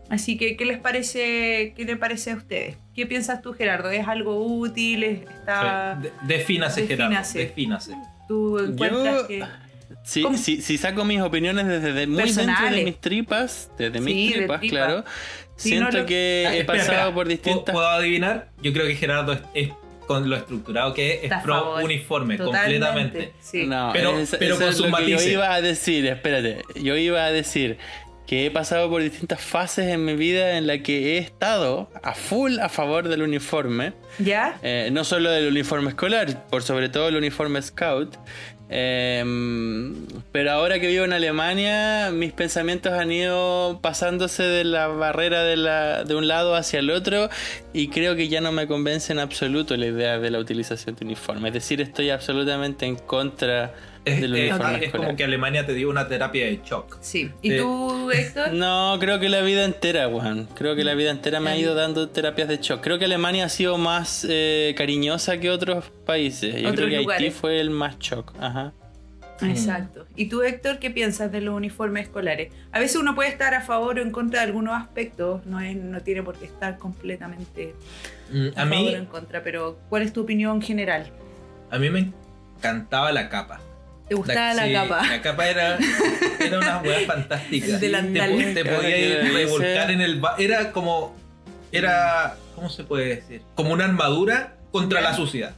Así 0.10 0.38
que, 0.38 0.56
¿qué 0.56 0.66
les 0.66 0.78
parece, 0.78 1.74
qué 1.76 1.84
les 1.86 1.98
parece 1.98 2.32
a 2.32 2.36
ustedes? 2.36 2.78
¿Qué 2.94 3.08
piensas 3.08 3.42
tú, 3.42 3.54
Gerardo? 3.54 3.90
¿Es 3.90 4.08
algo 4.08 4.46
útil? 4.46 5.04
¿Está, 5.04 5.96
De- 6.00 6.12
Defínase, 6.28 6.86
Gerardo. 6.86 7.10
Defínase. 7.12 7.40
Defínase. 7.40 7.94
¿Tú 8.28 8.60
encuentras 8.60 9.22
Yo- 9.22 9.28
que...? 9.28 9.44
Si 10.06 10.78
saco 10.78 11.04
mis 11.04 11.22
opiniones 11.22 11.66
desde 11.68 11.94
de- 11.94 12.08
muy 12.08 12.32
dentro 12.32 12.70
de 12.70 12.84
mis 12.84 13.02
tripas, 13.02 13.72
desde 13.78 14.00
mis 14.00 14.14
Sí, 14.14 14.28
de 14.30 14.38
tripas, 14.40 14.60
tripa. 14.60 14.76
claro, 14.76 15.06
Sí, 15.56 15.70
siento 15.70 15.92
no 15.92 16.00
lo- 16.00 16.06
que 16.06 16.46
Ah, 16.48 16.56
he 16.56 16.60
espera, 16.60 16.80
pasado 16.80 16.92
espera. 16.92 17.06
por 17.06 17.14
¿Puedo- 17.14 17.30
distintas... 17.30 17.74
¿Puedo 17.74 17.88
adivinar? 17.88 18.50
Yo 18.62 18.74
creo 18.74 18.88
que 18.88 18.96
Gerardo 18.96 19.34
es, 19.34 19.40
es 19.54 19.70
con 20.06 20.30
lo 20.30 20.36
estructurado 20.36 20.94
que 20.94 21.12
es, 21.14 21.18
es 21.18 21.24
Está 21.24 21.42
pro 21.42 21.54
favor. 21.56 21.84
uniforme, 21.84 22.38
Totalmente, 22.38 22.86
completamente. 22.86 23.34
Sí. 23.42 23.66
No, 23.66 23.90
Pero- 23.94 24.20
eso- 24.20 24.38
pero 24.38 24.54
eso 24.56 24.60
con 24.64 24.70
es 24.70 24.76
sus 24.78 24.86
lo 24.90 24.96
que 24.98 25.02
matices. 25.04 25.26
Yo 25.26 25.32
iba 25.32 25.54
a 25.54 25.62
decir, 25.62 26.06
espérate, 26.06 26.62
yo 26.76 26.96
iba 26.98 27.26
a 27.26 27.32
decir 27.32 27.78
que 28.28 28.46
he 28.48 28.52
pasado 28.52 28.90
por 28.90 29.02
distintas 29.04 29.40
fases 29.42 29.88
en 29.88 30.04
mi 30.04 30.16
vida 30.16 30.58
en 30.58 30.66
la 30.68 30.80
que 30.80 31.14
he 31.14 31.18
estado 31.20 31.90
a 32.04 32.14
full 32.16 32.60
a 32.60 32.70
favor 32.70 33.08
del 33.08 33.22
uniforme. 33.22 33.94
¿Ya? 34.20 34.58
Eh, 34.64 34.90
no 34.92 35.04
solo 35.04 35.30
del 35.32 35.48
uniforme 35.48 35.90
escolar, 35.90 36.46
por 36.48 36.64
sobre 36.64 36.90
todo 36.90 37.08
el 37.08 37.16
uniforme 37.16 37.62
scout. 37.62 38.16
Eh, 38.70 39.24
pero 40.32 40.52
ahora 40.52 40.80
que 40.80 40.88
vivo 40.88 41.06
en 41.06 41.14
Alemania, 41.14 42.10
mis 42.12 42.34
pensamientos 42.34 42.94
han 42.94 43.12
ido 43.12 43.80
pasándose 43.82 44.44
de 44.44 44.64
la 44.64 44.88
barrera 44.88 45.44
de, 45.44 45.56
la, 45.56 46.04
de 46.04 46.16
un 46.16 46.28
lado 46.28 46.56
hacia 46.56 46.80
el 46.80 46.90
otro 46.90 47.30
y 47.74 47.90
creo 47.90 48.16
que 48.16 48.28
ya 48.28 48.42
no 48.42 48.52
me 48.52 48.68
convence 48.68 49.14
en 49.14 49.20
absoluto 49.20 49.78
la 49.78 49.86
idea 49.86 50.18
de 50.20 50.32
la 50.32 50.40
utilización 50.40 50.96
de 50.96 51.06
uniforme. 51.06 51.50
Es 51.50 51.54
decir, 51.54 51.80
estoy 51.82 52.10
absolutamente 52.10 52.86
en 52.86 52.96
contra 52.96 53.74
Es, 54.06 54.22
del 54.22 54.36
es- 54.36 54.44
es 54.46 54.52
escolar. 54.52 54.92
como 54.92 55.16
que 55.16 55.24
Alemania 55.24 55.66
te 55.66 55.74
dio 55.74 55.90
una 55.90 56.08
terapia 56.08 56.46
de 56.46 56.62
shock. 56.64 56.98
Sí. 57.02 57.32
¿Y 57.42 57.58
tú, 57.58 58.12
Héctor? 58.12 58.54
No, 58.54 58.98
creo 59.00 59.20
que 59.20 59.30
la 59.30 59.42
vida 59.42 59.66
entera, 59.66 60.08
Juan. 60.10 60.48
Creo 60.56 60.76
que 60.76 60.84
la 60.84 60.94
vida 60.94 61.10
entera 61.12 61.40
me 61.40 61.50
ha 61.50 61.58
ido 61.58 61.74
dando 61.76 62.10
terapias 62.10 62.48
de 62.48 62.58
shock. 62.58 62.82
Creo 62.82 63.00
que 63.00 63.06
Alemania 63.06 63.46
ha 63.46 63.50
sido 63.50 63.78
más 63.78 64.26
eh, 64.30 64.74
cariñosa 64.78 65.40
que 65.40 65.50
otros 65.50 65.86
países. 66.06 66.54
Yo 66.54 66.60
creo 66.60 66.72
Otros 66.72 66.90
que 66.90 67.14
Haití 67.14 67.32
fue 67.32 67.60
el 67.60 67.72
más 67.72 67.98
shock. 68.00 68.34
Ajá. 68.40 68.74
Exacto. 69.42 70.06
¿Y 70.16 70.28
tú, 70.30 70.44
Héctor, 70.44 70.80
qué 70.80 70.92
piensas 70.92 71.30
de 71.32 71.42
los 71.42 71.54
uniformes 71.56 72.04
escolares? 72.04 72.54
A 72.72 72.80
veces 72.80 72.96
uno 72.96 73.16
puede 73.16 73.30
estar 73.30 73.54
a 73.54 73.60
favor 73.62 74.00
o 74.00 74.02
en 74.02 74.12
contra 74.12 74.40
de 74.40 74.46
algunos 74.48 74.74
aspectos, 74.82 75.46
no, 75.46 75.60
es, 75.60 75.76
no 75.76 76.00
tiene 76.02 76.24
por 76.24 76.38
qué 76.38 76.46
estar 76.46 76.78
completamente 76.78 77.74
Mm, 78.32 78.48
a, 78.56 78.62
A 78.62 78.66
mí, 78.66 78.76
favor 78.78 78.94
o 78.94 78.98
en 78.98 79.06
contra, 79.06 79.44
pero 79.44 79.78
¿cuál 79.90 80.02
es 80.04 80.12
tu 80.14 80.22
opinión 80.22 80.62
general? 80.62 81.12
a 81.70 81.78
mí 81.78 81.90
me 81.90 82.12
encantaba 82.58 83.12
la 83.12 83.28
capa. 83.30 83.60
¿Te 84.08 84.16
gustaba 84.16 84.54
la, 84.54 84.66
sí, 84.66 84.74
capa? 84.74 85.08
La 85.08 85.22
capa 85.22 85.50
era, 85.50 85.78
era 86.40 86.58
una 86.60 86.78
hueá 86.82 87.00
fantástica. 87.08 87.66
El 87.74 87.80
delantal. 87.80 88.38
Te, 88.38 88.54
te 88.54 88.60
Ahora 88.70 88.76
podía 88.82 88.96
que 88.96 89.08
ir 89.10 89.24
lo 89.26 89.34
revolcar 89.38 89.92
en 89.92 90.02
el... 90.02 90.22
Era 90.38 90.72
como... 90.72 91.16
Era... 91.72 92.38
¿Cómo 92.56 92.70
se 92.70 92.84
puede 92.84 93.16
decir? 93.16 93.42
Como 93.56 93.74
una 93.74 93.86
armadura 93.86 94.58
contra 94.72 95.02
la 95.02 95.14
suciedad. 95.16 95.56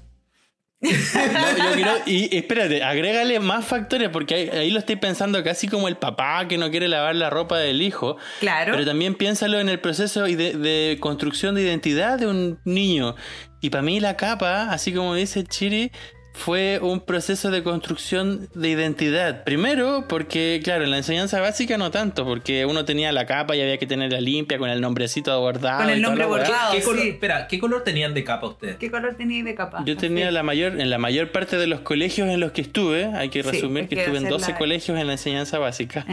No, 0.80 0.90
yo 0.92 1.74
quiero- 1.74 1.98
y 2.06 2.36
espérate, 2.36 2.84
agrégale 2.84 3.40
más 3.40 3.66
factores 3.66 4.10
porque 4.10 4.36
ahí, 4.36 4.50
ahí 4.50 4.70
lo 4.70 4.78
estoy 4.80 4.96
pensando 4.96 5.44
casi 5.44 5.68
como 5.68 5.88
el 5.88 5.98
papá 5.98 6.48
que 6.48 6.58
no 6.60 6.70
quiere 6.70 6.88
lavar 6.88 7.16
la 7.16 7.30
ropa 7.32 7.58
del 7.58 7.82
hijo. 7.82 8.18
Claro. 8.40 8.74
Pero 8.74 8.86
también 8.86 9.16
piénsalo 9.16 9.60
en 9.60 9.70
el 9.70 9.80
proceso 9.80 10.24
de, 10.24 10.36
de 10.36 10.98
construcción 11.00 11.56
de 11.56 11.64
identidad 11.64 12.20
de 12.20 12.28
un 12.28 12.60
niño. 12.64 13.16
Y 13.60 13.72
para 13.72 13.82
mí 13.82 14.00
la 14.00 14.16
capa, 14.18 14.72
así 14.72 14.94
como 14.94 15.16
dice 15.16 15.44
Chiri, 15.44 15.92
fue 16.38 16.80
un 16.82 17.00
proceso 17.02 17.52
de 17.52 17.64
construcción 17.64 18.48
de 18.54 18.70
identidad. 18.70 19.44
Primero, 19.44 20.06
porque, 20.08 20.62
claro, 20.64 20.84
en 20.84 20.92
la 20.92 20.98
enseñanza 20.98 21.42
básica 21.42 21.78
no 21.78 21.92
tanto, 21.92 22.26
porque 22.26 22.66
uno 22.66 22.86
tenía 22.86 23.12
la 23.12 23.26
capa 23.26 23.56
y 23.56 23.62
había 23.62 23.78
que 23.78 23.88
tenerla 23.88 24.22
limpia 24.22 24.58
con 24.58 24.70
el 24.70 24.80
nombrecito 24.82 25.38
bordado. 25.40 25.82
Con 25.84 25.90
el 25.90 26.02
nombre 26.02 26.22
la 26.24 26.28
bordado. 26.28 26.74
¿Qué 26.74 26.82
color, 26.82 27.02
sí. 27.02 27.10
Espera, 27.10 27.48
¿qué 27.48 27.60
color 27.60 27.84
tenían 27.84 28.14
de 28.14 28.24
capa 28.24 28.48
ustedes? 28.48 28.78
¿Qué 28.78 28.90
color 28.92 29.16
tenías 29.16 29.46
de 29.46 29.56
capa? 29.56 29.84
Yo 29.86 29.98
tenía 29.98 30.32
la 30.32 30.44
mayor, 30.44 30.80
en 30.80 30.90
la 30.90 30.98
mayor 30.98 31.32
parte 31.32 31.58
de 31.58 31.68
los 31.68 31.82
colegios 31.82 32.30
en 32.30 32.40
los 32.40 32.52
que 32.52 32.62
estuve, 32.62 33.06
hay 33.06 33.30
que 33.30 33.42
resumir 33.44 33.88
que 33.88 33.96
estuve 34.00 34.18
en 34.18 34.26
hacer 34.26 34.30
12 34.30 34.52
la- 34.52 34.58
colegios 34.58 35.00
en 35.00 35.08
la 35.08 35.14
enseñanza 35.14 35.60
básica. 35.60 36.06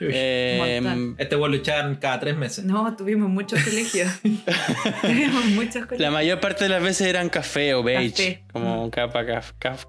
Eh, 0.00 0.80
Eh. 0.80 1.14
Este 1.18 1.36
vuelo 1.36 1.56
cada 2.00 2.20
tres 2.20 2.36
meses. 2.36 2.64
No, 2.64 2.94
tuvimos 2.96 3.28
muchos 3.28 3.62
colegios. 3.62 4.08
tuvimos 5.02 5.44
muchos 5.46 5.76
La 5.82 5.86
colegios. 5.86 6.12
mayor 6.12 6.40
parte 6.40 6.64
de 6.64 6.70
las 6.70 6.82
veces 6.82 7.06
eran 7.08 7.28
café 7.28 7.74
o 7.74 7.82
beige. 7.82 8.10
Café. 8.12 8.42
Como 8.60 8.90
capa, 8.90 9.24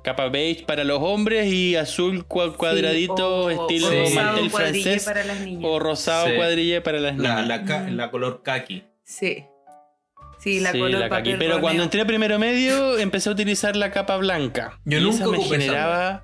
capa 0.04 0.30
beige 0.30 0.66
para 0.66 0.84
los 0.84 1.00
hombres 1.02 1.52
y 1.52 1.76
azul 1.76 2.26
cua- 2.28 2.56
cuadradito, 2.56 3.46
o- 3.46 3.50
estilo 3.50 3.88
o 3.88 3.92
rosado 3.92 4.26
mantel 4.26 4.50
francés. 4.50 5.04
para 5.06 5.24
las 5.24 5.40
niñas. 5.42 5.64
O 5.66 5.80
rosado 5.80 6.28
Sí. 6.28 6.34
cuadrille 6.36 6.82
para 6.82 7.00
las 7.00 7.18
La, 7.18 7.30
niñas. 7.42 7.48
la, 7.48 7.64
ca- 7.66 7.90
la 7.90 8.12
color 8.12 8.42
kaki. 8.44 8.84
Sí. 9.04 9.46
Sí, 10.40 10.60
la 10.60 10.72
Sí, 10.72 10.80
color 10.80 11.00
la 11.00 11.10
papel 11.10 11.38
Pero 11.40 11.60
cuando 11.62 11.84
entré 11.84 12.02
a 12.02 12.06
primero 12.06 12.38
medio 12.40 12.98
empecé 13.00 13.30
a 13.30 13.32
utilizar 13.32 13.76
la 13.76 13.92
capa 13.92 14.18
blanca. 14.18 14.80
Yo 14.86 15.00
y 15.00 15.02
nunca 15.02 15.24
esa 15.24 15.28
me 15.32 15.38
esa 15.38 15.48
generaba, 15.50 16.24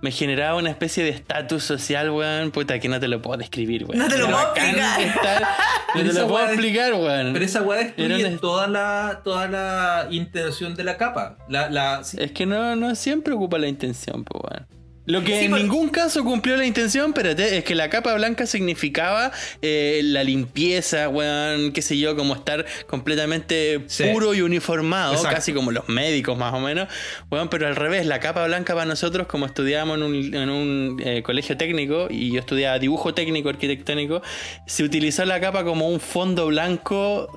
me 0.00 0.10
generaba 0.10 0.56
una 0.56 0.70
especie 0.70 1.04
de 1.04 1.10
estatus 1.10 1.62
social, 1.64 2.10
weón. 2.10 2.50
Puta, 2.50 2.78
que 2.78 2.88
no 2.88 2.98
te 3.00 3.08
lo 3.08 3.20
puedo 3.22 3.36
describir, 3.38 3.84
weón. 3.84 3.98
No 3.98 4.08
te 4.08 4.18
lo 4.18 4.26
puedo 4.26 4.54
explicar. 4.54 5.00
estar- 5.00 5.40
no 5.42 5.46
Pero 5.94 6.04
te 6.04 6.10
esa 6.10 6.20
lo 6.22 6.28
puedo 6.28 6.46
explicar, 6.46 6.92
weón. 6.94 7.32
Pero 7.32 7.44
esa 7.44 7.62
weá 7.62 7.78
destruye 7.78 8.26
una- 8.26 8.38
toda, 8.38 8.66
la, 8.68 9.20
toda 9.24 9.48
la 9.48 10.06
intención 10.10 10.74
de 10.74 10.84
la 10.84 10.96
capa. 10.96 11.36
La, 11.48 11.68
la, 11.70 12.02
Es 12.16 12.32
que 12.32 12.46
no, 12.46 12.74
no 12.76 12.94
siempre 12.94 13.32
ocupa 13.34 13.58
la 13.58 13.68
intención, 13.68 14.24
pues 14.24 14.42
weón. 14.42 14.66
Lo 15.04 15.24
que 15.24 15.36
Sí, 15.38 15.44
en 15.46 15.50
por- 15.50 15.60
ningún 15.60 15.88
caso 15.88 16.22
cumplió 16.22 16.56
la 16.56 16.64
intención, 16.64 17.12
pero 17.12 17.30
es 17.30 17.64
que 17.64 17.74
la 17.74 17.90
capa 17.90 18.14
blanca 18.14 18.46
significaba 18.46 19.32
eh, 19.60 20.00
la 20.04 20.22
limpieza, 20.22 21.08
weón, 21.08 21.72
qué 21.72 21.82
sé 21.82 21.98
yo, 21.98 22.14
como 22.14 22.34
estar 22.34 22.64
completamente 22.86 23.82
Sí. 23.88 24.04
puro 24.12 24.32
y 24.32 24.42
uniformado, 24.42 25.14
Exacto. 25.14 25.34
casi 25.36 25.52
como 25.52 25.72
los 25.72 25.88
médicos 25.88 26.38
más 26.38 26.54
o 26.54 26.60
menos, 26.60 26.88
weón, 27.32 27.48
pero 27.48 27.66
al 27.66 27.74
revés, 27.74 28.06
la 28.06 28.20
capa 28.20 28.46
blanca 28.46 28.74
para 28.74 28.86
nosotros, 28.86 29.26
como 29.26 29.46
estudiábamos 29.46 29.96
en 29.96 30.02
un, 30.04 30.34
en 30.34 30.48
un, 30.50 31.02
eh, 31.04 31.22
colegio 31.24 31.56
técnico 31.56 32.06
y 32.08 32.30
yo 32.32 32.38
estudiaba 32.38 32.78
dibujo 32.78 33.12
técnico 33.12 33.48
arquitectónico, 33.48 34.22
se 34.68 34.84
utilizó 34.84 35.24
la 35.24 35.40
capa 35.40 35.64
como 35.64 35.88
un 35.88 35.98
fondo 35.98 36.46
blanco 36.46 37.28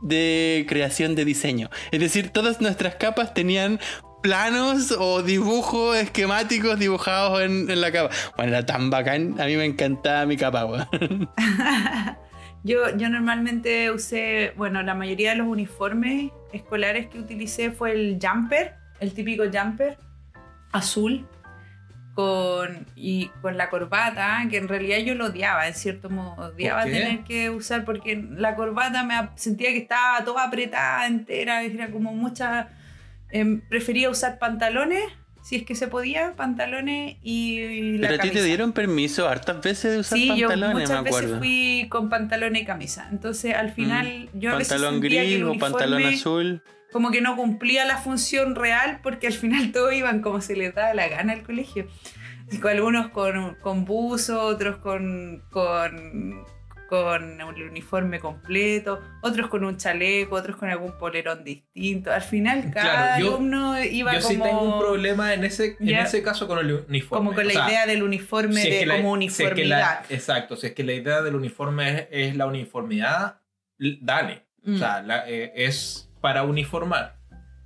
de 0.00 0.64
creación 0.68 1.14
de 1.14 1.24
diseño. 1.24 1.70
Es 1.90 2.00
decir, 2.00 2.30
todas 2.30 2.60
nuestras 2.60 2.94
capas 2.96 3.34
tenían 3.34 3.78
planos 4.22 4.94
o 4.98 5.22
dibujos 5.22 5.96
esquemáticos 5.96 6.78
dibujados 6.78 7.42
en, 7.42 7.70
en 7.70 7.80
la 7.80 7.92
capa. 7.92 8.14
Bueno, 8.36 8.52
era 8.52 8.64
tan 8.64 8.88
bacán. 8.88 9.40
A 9.40 9.46
mí 9.46 9.56
me 9.56 9.64
encantaba 9.64 10.24
mi 10.24 10.36
capa, 10.36 10.64
weón. 10.64 11.28
Yo, 12.64 12.96
yo 12.96 13.08
normalmente 13.08 13.90
usé, 13.90 14.52
bueno, 14.56 14.84
la 14.84 14.94
mayoría 14.94 15.30
de 15.30 15.36
los 15.36 15.48
uniformes 15.48 16.30
escolares 16.52 17.08
que 17.08 17.18
utilicé 17.18 17.72
fue 17.72 17.90
el 17.90 18.20
jumper, 18.22 18.74
el 19.00 19.12
típico 19.14 19.42
jumper 19.52 19.98
azul 20.70 21.26
con, 22.14 22.86
y 22.94 23.28
con 23.40 23.56
la 23.56 23.68
corbata, 23.68 24.46
que 24.48 24.58
en 24.58 24.68
realidad 24.68 24.98
yo 24.98 25.14
lo 25.14 25.26
odiaba, 25.26 25.66
en 25.66 25.74
cierto 25.74 26.08
modo, 26.08 26.50
odiaba 26.52 26.84
tener 26.84 27.24
que 27.24 27.50
usar 27.50 27.84
porque 27.84 28.22
la 28.30 28.54
corbata 28.54 29.02
me 29.02 29.30
sentía 29.34 29.70
que 29.70 29.78
estaba 29.78 30.24
toda 30.24 30.44
apretada 30.44 31.06
entera, 31.06 31.62
era 31.62 31.90
como 31.90 32.12
mucha... 32.12 32.68
em, 33.32 33.60
prefería 33.68 34.08
usar 34.10 34.38
pantalones, 34.38 35.02
si 35.42 35.56
es 35.56 35.64
que 35.64 35.74
se 35.74 35.88
podía, 35.88 36.34
pantalones 36.36 37.16
y 37.22 37.98
la 37.98 38.08
Pero 38.08 38.22
a 38.22 38.24
ti 38.24 38.30
te 38.30 38.42
dieron 38.44 38.72
permiso 38.72 39.28
hartas 39.28 39.60
veces 39.60 39.92
de 39.92 39.98
usar 39.98 40.18
Sí, 40.18 40.28
yo 40.36 40.48
pantalones, 40.48 40.88
muchas 40.88 41.02
me 41.02 41.02
veces 41.02 41.18
acuerdo. 41.18 41.36
Mm. 41.36 41.38
fui 41.38 41.86
con 41.88 42.08
pantalón 42.08 42.56
y 42.56 42.64
camisa. 42.64 43.08
Entonces, 43.10 43.54
al 43.54 43.72
final, 43.72 44.28
yo 44.34 44.52
a 44.52 44.56
veces 44.56 44.74
Pantalón 44.74 45.00
que 45.00 45.08
gris 45.08 45.42
o 45.42 45.58
pantalón 45.58 46.04
azul. 46.04 46.62
Como 46.92 47.10
que 47.10 47.20
no 47.20 47.36
cumplía 47.36 47.86
la 47.86 47.96
función 47.96 48.54
real 48.54 49.00
porque 49.02 49.26
al 49.26 49.32
final 49.32 49.72
todos 49.72 49.92
iban 49.92 50.20
como 50.20 50.40
se 50.40 50.54
les 50.54 50.74
daba 50.74 50.94
la 50.94 51.08
gana 51.08 51.32
al 51.32 51.42
colegio. 51.42 51.86
Algunos 52.68 53.08
con, 53.08 53.56
con 53.56 53.84
buzo, 53.84 54.42
otros 54.42 54.76
con, 54.76 55.42
con, 55.50 56.44
con 56.92 57.40
el 57.40 57.62
uniforme 57.70 58.20
completo, 58.20 59.00
otros 59.22 59.48
con 59.48 59.64
un 59.64 59.78
chaleco, 59.78 60.36
otros 60.36 60.56
con 60.58 60.68
algún 60.68 60.98
polerón 60.98 61.42
distinto. 61.42 62.12
Al 62.12 62.20
final, 62.20 62.70
cada 62.70 63.16
Claro, 63.16 63.24
yo- 63.24 63.30
alumno 63.36 63.82
iba 63.82 64.12
Yo 64.12 64.20
como, 64.20 64.28
sí 64.34 64.40
tengo 64.42 64.60
un 64.74 64.78
problema 64.78 65.32
en 65.32 65.44
ese, 65.44 65.78
en 65.80 65.88
ese 65.96 66.22
caso 66.22 66.46
con 66.46 66.58
el 66.58 66.84
uniforme. 66.86 67.18
como 67.24 67.34
con 67.34 67.46
la 67.46 67.50
O 67.50 67.56
sea, 67.56 67.68
idea 67.68 67.86
del 67.86 68.02
uniforme 68.02 68.60
si 68.60 68.68
es 68.68 68.74
de 68.74 68.80
que 68.80 68.86
la- 68.86 68.96
como 68.96 69.16
si 69.16 69.24
es 69.26 69.36
que 69.36 69.42
la- 69.44 69.48
uniformidad. 69.54 70.04
exacto, 70.10 70.56
si 70.56 70.66
es 70.66 70.74
que 70.74 70.84
la 70.84 70.92
idea 70.92 71.22
del 71.22 71.34
uniforme 71.34 71.88
es, 71.92 72.06
es 72.10 72.36
la 72.36 72.44
uniformidad, 72.46 73.40
dale. 73.78 74.42
Mm. 74.62 74.74
O 74.74 74.78
sea, 74.78 75.00
la- 75.00 75.26
eh, 75.26 75.50
es 75.56 76.10
para 76.20 76.42
uniformar. 76.42 77.16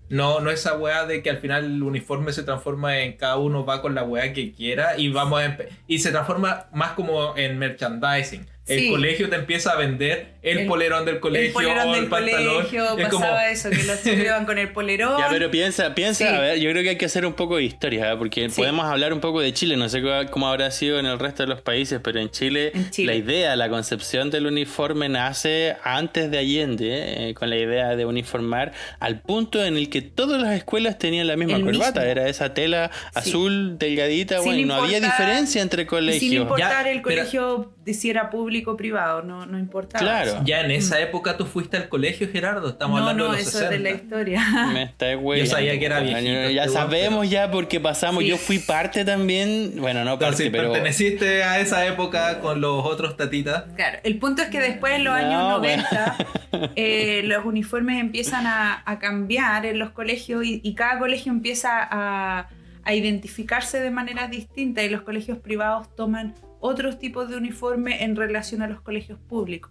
No, 0.09 0.39
no 0.39 0.51
esa 0.51 0.75
weá 0.77 1.05
de 1.05 1.21
que 1.21 1.31
al 1.31 1.39
final 1.39 1.65
el 1.65 1.83
uniforme 1.83 2.33
se 2.33 2.45
transforma 2.45 3.01
en 3.01 3.17
cada 3.17 3.39
uno 3.39 3.67
va 3.67 3.83
con 3.83 3.97
la 3.97 4.05
weá 4.05 4.33
que 4.33 4.53
quiera 4.53 4.97
y 4.97 5.09
vamos 5.09 5.43
a 5.43 5.57
y 5.89 5.99
se 5.99 6.13
transforma 6.13 6.67
más 6.73 6.93
como 6.93 7.37
en 7.37 7.59
merchandising. 7.59 8.47
El 8.67 8.81
Sí. 8.81 8.91
colegio 8.91 9.29
te 9.31 9.37
empieza 9.37 9.73
a 9.73 9.77
vender 9.77 10.35
el, 10.47 10.59
El- 10.61 10.67
polerón 10.67 11.05
del 11.05 11.21
colegio 11.21 11.49
el 11.49 11.53
polerón 11.53 11.89
el 11.89 11.95
del 12.01 12.07
pantalón. 12.09 12.55
colegio, 12.55 12.85
Es 12.99 13.05
pasaba 13.05 13.11
como, 13.11 13.39
eso, 13.41 13.71
que 13.71 13.83
los 13.85 14.03
chicos 14.03 14.19
iban 14.25 14.47
con 14.47 14.59
el 14.59 14.69
polerón. 14.73 15.19
Ya, 15.19 15.29
pero 15.29 15.51
piensa, 15.51 15.95
piensa, 15.95 16.29
Sí. 16.31 16.35
a 16.35 16.41
ver, 16.41 16.59
yo 16.59 16.71
creo 16.71 16.83
que 16.83 16.91
hay 16.91 16.97
que 16.97 17.05
hacer 17.07 17.27
un 17.27 17.35
poco 17.35 17.57
de 17.57 17.65
historia, 17.65 18.13
¿eh? 18.13 18.17
porque 18.17 18.49
Sí. 18.49 18.57
podemos 18.61 18.87
hablar 18.87 19.13
un 19.13 19.21
poco 19.21 19.41
de 19.41 19.53
Chile, 19.53 19.77
no 19.77 19.89
sé 19.89 20.01
cómo- 20.03 20.31
cómo 20.31 20.49
habrá 20.49 20.71
sido 20.71 20.99
en 20.99 21.07
el 21.07 21.19
resto 21.19 21.43
de 21.43 21.49
los 21.49 21.61
países, 21.61 22.01
pero 22.03 22.21
en 22.21 22.31
Chile, 22.31 22.71
En 22.75 22.91
Chile. 22.91 23.13
la 23.13 23.19
idea, 23.19 23.57
la 23.57 23.69
concepción 23.69 24.31
del 24.31 24.47
uniforme 24.47 25.09
nace 25.09 25.77
antes 25.83 26.31
de 26.31 26.39
Allende, 26.39 27.29
eh, 27.31 27.35
con 27.35 27.51
la 27.51 27.57
idea 27.57 27.97
de 27.97 28.05
uniformar, 28.07 28.73
al 29.01 29.21
punto 29.21 29.65
en 29.65 29.77
el 29.77 29.91
que 29.91 30.01
todas 30.03 30.41
las 30.41 30.55
escuelas 30.57 30.99
tenían 30.99 31.27
la 31.27 31.37
misma 31.37 31.57
El 31.57 31.65
corbata, 31.65 32.01
mismo. 32.01 32.03
era 32.13 32.29
esa 32.29 32.55
tela 32.55 32.91
Sí. 33.13 33.31
azul 33.31 33.79
delgadita, 33.79 34.37
Sin 34.39 34.45
bueno, 34.53 34.67
no 34.77 34.83
había 34.85 35.01
diferencia 35.01 35.61
entre 35.63 35.83
Y 35.83 35.85
sin 35.85 35.89
colegios. 35.91 36.33
importar 36.43 36.85
Ya, 36.85 36.91
el 36.93 37.03
pero- 37.03 37.17
colegio 37.23 37.73
si 37.87 38.11
era 38.11 38.31
público 38.31 38.73
o 38.73 38.77
privado, 38.77 39.23
no, 39.23 39.47
no 39.47 39.59
importaba. 39.59 40.03
Claro. 40.05 40.36
Ya 40.45 40.61
en 40.61 40.71
esa 40.71 40.97
Mm. 40.97 41.03
época 41.03 41.37
tú 41.37 41.47
fuiste 41.47 41.77
al 41.77 41.89
colegio, 41.89 42.29
Gerardo. 42.31 42.69
Estamos 42.69 43.01
no, 43.01 43.07
hablando 43.09 43.27
no, 43.29 43.33
de 43.33 43.39
los 43.39 43.49
eso 43.49 43.59
60. 43.59 43.75
es 43.77 43.83
de 43.83 43.91
la 43.91 43.97
historia. 43.97 44.45
Me 44.73 44.83
está 44.85 45.15
güey. 45.15 45.47
sabía 45.47 45.79
que 45.79 45.87
era 45.87 46.01
viejito 46.01 46.51
Ya 46.51 46.65
este 46.65 46.75
sabemos 46.75 47.21
weón, 47.21 47.29
ya 47.31 47.51
porque 47.51 47.81
pasamos. 47.81 48.23
Sí. 48.23 48.29
Yo 48.31 48.37
fui 48.37 48.59
parte 48.59 49.05
también. 49.05 49.75
Bueno, 49.79 50.05
no 50.05 50.13
parte, 50.19 50.25
Entonces, 50.45 50.51
pero. 50.51 50.73
perteneciste 50.73 51.43
a 51.45 51.61
esa 51.61 51.87
época 51.87 52.41
con 52.41 52.61
los 52.61 52.85
otros 52.85 53.17
tatitas. 53.17 53.65
Claro, 53.77 53.99
el 54.05 54.19
punto 54.19 54.43
es 54.43 54.49
que 54.49 54.61
después 54.61 54.95
en 54.95 55.05
los 55.05 55.15
No, 55.15 55.19
años 55.19 55.59
bueno. 55.61 55.83
90 55.93 56.17
eh, 56.77 57.23
los 57.25 57.45
uniformes 57.45 58.01
empiezan 58.01 58.47
a, 58.47 58.83
a 58.85 58.99
cambiar 58.99 59.67
en 59.67 59.79
los 59.79 59.91
colegios 59.91 60.45
y, 60.45 60.61
y 60.63 60.75
cada 60.75 60.99
colegio 60.99 61.33
empieza 61.33 61.87
a, 61.91 62.49
a 62.85 62.95
identificarse 62.95 63.81
de 63.81 63.91
maneras 63.91 64.31
distintas 64.31 64.85
y 64.85 64.89
los 64.89 65.03
colegios 65.03 65.39
privados 65.39 65.95
toman 65.97 66.35
otros 66.61 66.99
tipos 66.99 67.29
de 67.29 67.37
uniforme 67.37 68.03
en 68.03 68.17
relación 68.17 68.63
a 68.63 68.67
los 68.67 68.81
colegios 68.81 69.19
públicos. 69.29 69.71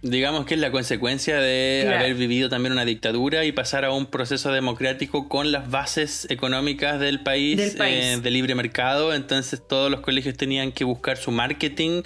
Digamos 0.00 0.46
que 0.46 0.54
es 0.54 0.60
la 0.60 0.70
consecuencia 0.70 1.40
de 1.40 1.80
Claro. 1.82 1.98
haber 1.98 2.14
vivido 2.14 2.48
también 2.48 2.72
una 2.72 2.84
dictadura 2.84 3.44
y 3.44 3.50
pasar 3.50 3.84
a 3.84 3.90
un 3.90 4.06
proceso 4.06 4.52
democrático 4.52 5.28
con 5.28 5.50
las 5.50 5.68
bases 5.72 6.28
económicas 6.30 7.00
del 7.00 7.20
país, 7.24 7.56
Del 7.56 7.76
país. 7.76 8.04
eh, 8.04 8.20
de 8.22 8.30
libre 8.30 8.54
mercado. 8.54 9.12
Entonces 9.12 9.60
todos 9.66 9.90
los 9.90 9.98
colegios 10.00 10.36
tenían 10.36 10.70
que 10.70 10.84
buscar 10.84 11.16
su 11.16 11.32
marketing 11.32 12.02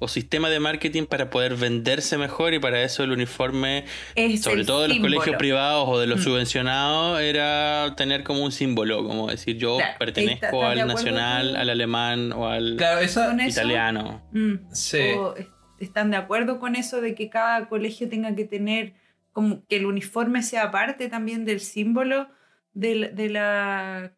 o 0.00 0.08
sistema 0.08 0.50
de 0.50 0.58
marketing 0.58 1.04
para 1.04 1.30
poder 1.30 1.54
venderse 1.54 2.18
mejor 2.18 2.52
y 2.52 2.58
para 2.58 2.82
eso 2.82 3.04
el 3.04 3.12
uniforme, 3.12 3.84
Es 4.16 4.42
sobre 4.42 4.62
el 4.62 4.66
todo 4.66 4.82
de 4.82 4.88
los 4.88 4.94
símbolo. 4.96 5.14
colegios 5.14 5.36
privados 5.38 5.84
o 5.88 6.00
de 6.00 6.08
los 6.08 6.18
Mm. 6.18 6.24
subvencionados, 6.24 7.20
era 7.20 7.94
tener 7.96 8.24
como 8.24 8.42
un 8.42 8.50
símbolo, 8.50 9.04
como 9.06 9.28
decir 9.28 9.56
yo 9.56 9.76
Claro, 9.76 9.90
¿está- 9.92 9.98
pertenezco 10.00 10.64
al 10.66 10.84
nacional, 10.84 11.54
al 11.54 11.70
alemán 11.70 12.32
o 12.32 12.48
al 12.48 12.74
Claro, 12.76 13.00
eso, 13.02 13.22
italiano. 13.46 14.20
Mm. 14.32 14.54
Sí. 14.72 14.98
¿O 15.16 15.36
es- 15.36 15.46
¿Están 15.78 16.10
de 16.10 16.16
acuerdo 16.16 16.58
con 16.58 16.76
eso 16.76 17.00
de 17.00 17.14
que 17.14 17.28
cada 17.30 17.68
colegio 17.68 18.08
tenga 18.08 18.34
que 18.34 18.44
tener 18.44 18.94
como 19.32 19.66
que 19.66 19.76
el 19.76 19.86
uniforme 19.86 20.42
sea 20.42 20.70
parte 20.70 21.08
también 21.08 21.44
del 21.44 21.60
símbolo 21.60 22.28
del- 22.72 23.14
de, 23.14 23.28
la 23.30 24.12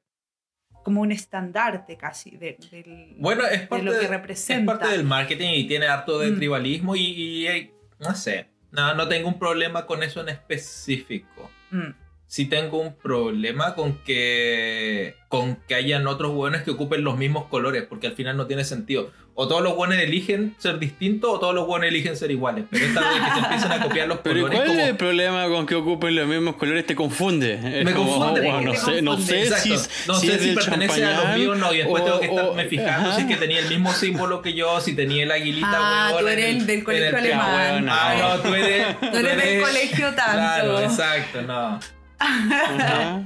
como 0.85 1.01
un 1.03 1.13
estandarte 1.13 1.97
casi 1.97 2.37
de- 2.37 2.57
del 2.71 3.17
Bueno, 3.19 3.45
es 3.45 3.67
parte, 3.67 3.85
lo 3.85 3.93
que 3.93 4.05
es 4.05 4.11
representa. 4.11 4.79
parte 4.79 4.89
del 4.97 5.05
marketing 5.05 5.51
y 5.55 5.67
tiene 5.67 5.87
harto 5.87 6.19
de 6.19 6.31
Mm. 6.31 6.37
tribalismo 6.37 6.97
y, 6.97 7.01
y, 7.03 7.47
eh, 7.47 7.73
no 7.99 8.15
sé. 8.15 8.49
No, 8.71 8.95
no 8.95 9.09
tengo 9.09 9.29
un 9.29 9.39
problema 9.39 9.87
con 9.87 10.03
eso 10.03 10.21
en 10.21 10.29
específico. 10.31 11.51
Mm. 11.71 11.91
Sí 12.31 12.45
tengo 12.45 12.79
un 12.79 12.95
problema 12.95 13.75
con 13.75 13.95
que 14.05 15.15
con 15.29 15.57
que 15.67 15.75
hayan 15.75 16.07
otros 16.07 16.33
hueones 16.35 16.63
que 16.63 16.71
ocupen 16.71 17.03
los 17.03 17.17
mismos 17.17 17.47
colores, 17.47 17.85
porque 17.89 18.07
al 18.07 18.15
final 18.15 18.37
no 18.37 18.47
tiene 18.47 18.65
sentido. 18.65 19.11
O 19.35 19.47
todos 19.49 19.63
los 19.63 19.75
hueones 19.77 20.01
eligen 20.03 20.55
ser 20.59 20.79
distintos 20.79 21.31
o 21.33 21.39
todos 21.39 21.55
los 21.55 21.67
hueones 21.69 21.89
eligen 21.91 22.17
ser 22.17 22.31
iguales. 22.31 22.65
Pero 22.71 22.85
esta 22.87 23.01
vez 23.01 23.11
que 23.23 23.31
se 23.33 23.39
empiezan 23.39 23.73
a 23.73 23.83
copiar 23.83 24.09
los 24.09 24.19
Pero 24.25 24.41
colores 24.43 24.59
¿cuál 24.59 24.69
como... 24.69 24.81
es 24.81 24.89
el 24.89 24.97
problema 24.97 25.49
con 25.49 25.65
que 25.67 25.75
ocupen 25.75 26.15
los 26.17 26.27
mismos 26.29 26.57
colores? 26.57 26.85
Te 26.87 26.95
confunde. 26.95 27.79
Es 27.81 27.85
Me 27.85 27.93
como, 27.95 28.19
confunde, 28.19 28.41
oh, 28.47 28.53
wow, 28.53 28.61
no 28.63 28.75
sé, 28.75 29.03
no 29.03 29.17
sé 29.19 29.47
si, 29.59 29.73
Exacto. 29.73 29.91
no 30.09 30.15
si 30.21 30.27
sé 30.27 30.35
es 30.35 30.43
si 30.43 30.51
pertenece 30.55 31.05
a 31.05 31.25
los 31.29 31.39
míos 31.39 31.57
no, 31.59 31.73
y 31.73 31.79
después 31.79 32.03
o- 32.03 32.05
tengo 32.07 32.21
que 32.21 32.27
estarme 32.27 32.67
o- 32.67 32.69
fijando 32.69 33.09
ajá. 33.11 33.17
si 33.17 33.23
es 33.23 33.29
que 33.29 33.37
tenía 33.37 33.59
el 33.61 33.69
mismo 33.69 33.93
símbolo 33.93 34.43
que 34.43 34.53
yo, 34.53 34.81
si 34.83 34.95
tenía 34.95 35.23
el 35.23 35.31
aguilita, 35.31 35.69
Ah, 35.73 36.07
huevón, 36.09 36.23
tú 36.25 36.29
eres 36.29 36.45
el 36.57 36.67
del 36.67 36.85
colegio 36.85 37.09
el- 37.09 37.15
alemán. 37.17 37.55
huevón, 37.55 37.89
Ah, 37.91 38.15
no, 38.37 38.43
tú 38.43 38.55
eres... 38.55 39.01
Tú 39.01 39.17
eres 39.17 39.37
del 39.45 39.61
colegio 39.63 40.15
tanto. 40.15 40.33
Claro, 40.33 40.81
exacto, 40.81 41.43
no. 41.43 41.81
Ajá. 42.19 43.23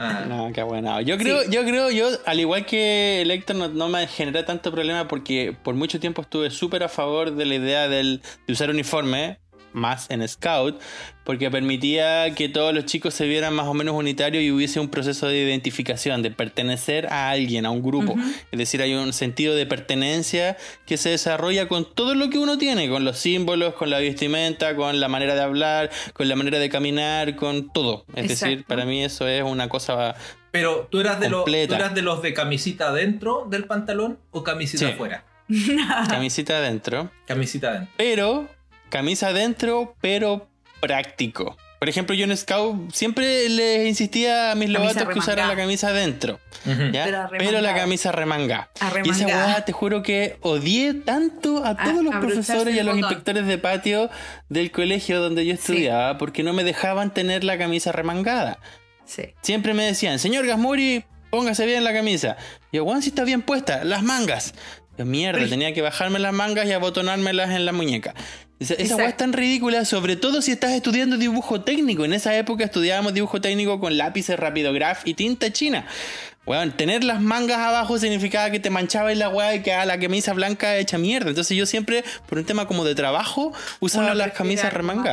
Ah. 0.00 0.24
No, 0.28 0.52
qué 0.52 0.62
bueno. 0.62 1.00
Yo 1.00 1.18
creo, 1.18 1.42
Sí. 1.42 1.50
yo 1.50 1.64
creo, 1.64 1.90
yo, 1.90 2.06
al 2.24 2.38
igual 2.38 2.64
que 2.64 3.20
el 3.22 3.30
Héctor, 3.32 3.56
no, 3.56 3.68
no 3.68 3.88
me 3.88 4.06
genera 4.06 4.44
tanto 4.44 4.70
problema 4.70 5.08
porque 5.08 5.56
por 5.64 5.74
mucho 5.74 5.98
tiempo 5.98 6.22
estuve 6.22 6.50
súper 6.50 6.84
a 6.84 6.88
favor 6.88 7.32
de 7.34 7.44
la 7.44 7.54
idea 7.56 7.88
del, 7.88 8.22
de 8.46 8.52
usar 8.52 8.70
uniforme, 8.70 9.38
más 9.72 10.10
en 10.10 10.26
Scout, 10.28 10.80
porque 11.24 11.50
permitía 11.50 12.34
que 12.34 12.48
todos 12.48 12.72
los 12.74 12.86
chicos 12.86 13.12
se 13.14 13.26
vieran 13.26 13.52
más 13.54 13.66
o 13.66 13.74
menos 13.74 13.94
unitarios 13.94 14.42
y 14.42 14.50
hubiese 14.50 14.80
un 14.80 14.88
proceso 14.88 15.26
de 15.28 15.38
identificación, 15.38 16.22
de 16.22 16.30
pertenecer 16.30 17.06
a 17.12 17.30
alguien, 17.30 17.66
a 17.66 17.70
un 17.70 17.82
grupo. 17.82 18.14
Es 18.50 18.58
decir, 18.58 18.80
hay 18.82 18.94
un 18.94 19.12
sentido 19.12 19.54
de 19.54 19.66
pertenencia 19.66 20.56
que 20.86 20.96
se 20.96 21.10
desarrolla 21.10 21.68
con 21.68 21.84
todo 21.94 22.14
lo 22.14 22.30
que 22.30 22.38
uno 22.38 22.56
tiene, 22.58 22.88
con 22.88 23.04
los 23.04 23.18
símbolos, 23.18 23.74
con 23.74 23.90
la 23.90 23.98
vestimenta, 23.98 24.74
con 24.74 25.00
la 25.00 25.08
manera 25.08 25.34
de 25.34 25.42
hablar, 25.42 25.90
con 26.14 26.28
la 26.28 26.36
manera 26.36 26.58
de 26.58 26.68
caminar, 26.70 27.36
con 27.36 27.72
todo. 27.72 28.04
Es 28.14 28.28
decir, 28.28 28.64
para 28.64 28.84
mí 28.86 29.04
eso 29.04 29.28
es 29.28 29.42
una 29.42 29.68
cosa 29.68 30.14
Pero 30.50 30.88
tú 30.90 31.00
eras, 31.00 31.20
de 31.20 31.28
los, 31.28 31.44
tú 31.44 31.50
eras 31.74 31.94
de 31.94 32.02
los 32.02 32.22
de 32.22 32.32
camisita 32.32 32.88
adentro 32.88 33.46
del 33.50 33.64
pantalón 33.64 34.18
o 34.30 34.42
camisita 34.42 34.86
Sí. 34.86 34.92
afuera. 34.92 35.24
camisita 36.08 36.58
adentro, 36.58 37.10
Camisita 37.26 37.68
adentro. 37.70 37.92
pero 37.96 38.48
camisa 38.88 39.28
adentro, 39.28 39.94
pero 40.00 40.48
práctico. 40.80 41.56
Por 41.78 41.88
ejemplo, 41.88 42.14
yo 42.16 42.24
en 42.24 42.36
Scout 42.36 42.92
siempre 42.92 43.48
les 43.48 43.86
insistía 43.86 44.50
a 44.50 44.54
mis 44.56 44.68
lobatos 44.68 45.08
que 45.08 45.18
usaran 45.18 45.46
la 45.46 45.54
camisa 45.54 45.88
adentro. 45.88 46.40
Pero 46.64 47.60
la 47.60 47.74
camisa 47.74 48.10
remanga. 48.10 48.68
Y 49.04 49.10
esa 49.10 49.26
weá, 49.26 49.64
te 49.64 49.72
juro 49.72 50.02
que 50.02 50.38
odié 50.40 50.94
tanto 50.94 51.64
a 51.64 51.76
todos 51.76 52.02
los 52.02 52.16
profesores 52.16 52.74
y 52.74 52.80
a 52.80 52.82
los 52.82 52.96
botón. 52.96 53.10
inspectores 53.10 53.46
de 53.46 53.58
patio 53.58 54.10
del 54.48 54.72
colegio 54.72 55.20
donde 55.20 55.46
yo 55.46 55.54
estudiaba 55.54 56.18
porque 56.18 56.42
no 56.42 56.52
me 56.52 56.64
dejaban 56.64 57.14
tener 57.14 57.44
la 57.44 57.56
camisa 57.58 57.92
remangada. 57.92 58.58
Sí. 59.04 59.34
Siempre 59.42 59.72
me 59.72 59.84
decían, 59.84 60.18
señor 60.18 60.46
Gasmuri, 60.46 61.04
póngase 61.30 61.64
bien 61.64 61.84
la 61.84 61.92
camisa. 61.92 62.36
Y 62.72 62.78
yo, 62.78 62.84
Juan, 62.84 63.02
si 63.02 63.10
está 63.10 63.22
bien 63.22 63.42
puesta, 63.42 63.84
las 63.84 64.02
mangas. 64.02 64.52
Yo, 64.98 65.04
mierda, 65.04 65.42
Uy. 65.42 65.48
tenía 65.48 65.72
que 65.72 65.80
bajarme 65.80 66.18
las 66.18 66.32
mangas 66.32 66.66
y 66.66 66.72
abotonármelas 66.72 67.50
en 67.50 67.64
la 67.64 67.72
muñeca. 67.72 68.14
Esa, 68.60 68.74
esa 68.74 68.96
weá 68.96 69.08
es 69.08 69.16
tan 69.16 69.32
ridícula, 69.32 69.84
sobre 69.84 70.16
todo 70.16 70.42
si 70.42 70.50
estás 70.50 70.72
estudiando 70.72 71.16
dibujo 71.16 71.60
técnico. 71.60 72.04
En 72.04 72.12
esa 72.12 72.36
época 72.36 72.64
estudiábamos 72.64 73.14
dibujo 73.14 73.40
técnico 73.40 73.78
con 73.78 73.96
lápices 73.96 74.38
rapidograph 74.38 75.06
y 75.06 75.14
tinta 75.14 75.52
china. 75.52 75.86
Weón, 76.44 76.72
tener 76.72 77.04
las 77.04 77.20
mangas 77.20 77.58
abajo 77.58 77.98
significaba 77.98 78.50
que 78.50 78.58
te 78.58 78.70
manchaba 78.70 79.12
en 79.12 79.18
la 79.18 79.28
weá 79.28 79.54
y 79.54 79.62
que 79.62 79.74
a 79.74 79.84
la 79.84 79.98
camisa 80.00 80.32
blanca 80.32 80.76
hecha 80.78 80.96
mierda. 80.96 81.28
Entonces 81.28 81.56
yo 81.56 81.66
siempre, 81.66 82.02
por 82.26 82.38
un 82.38 82.44
tema 82.46 82.66
como 82.66 82.84
de 82.84 82.94
trabajo, 82.94 83.52
usaba 83.80 84.14
las 84.14 84.32
camisas 84.32 84.72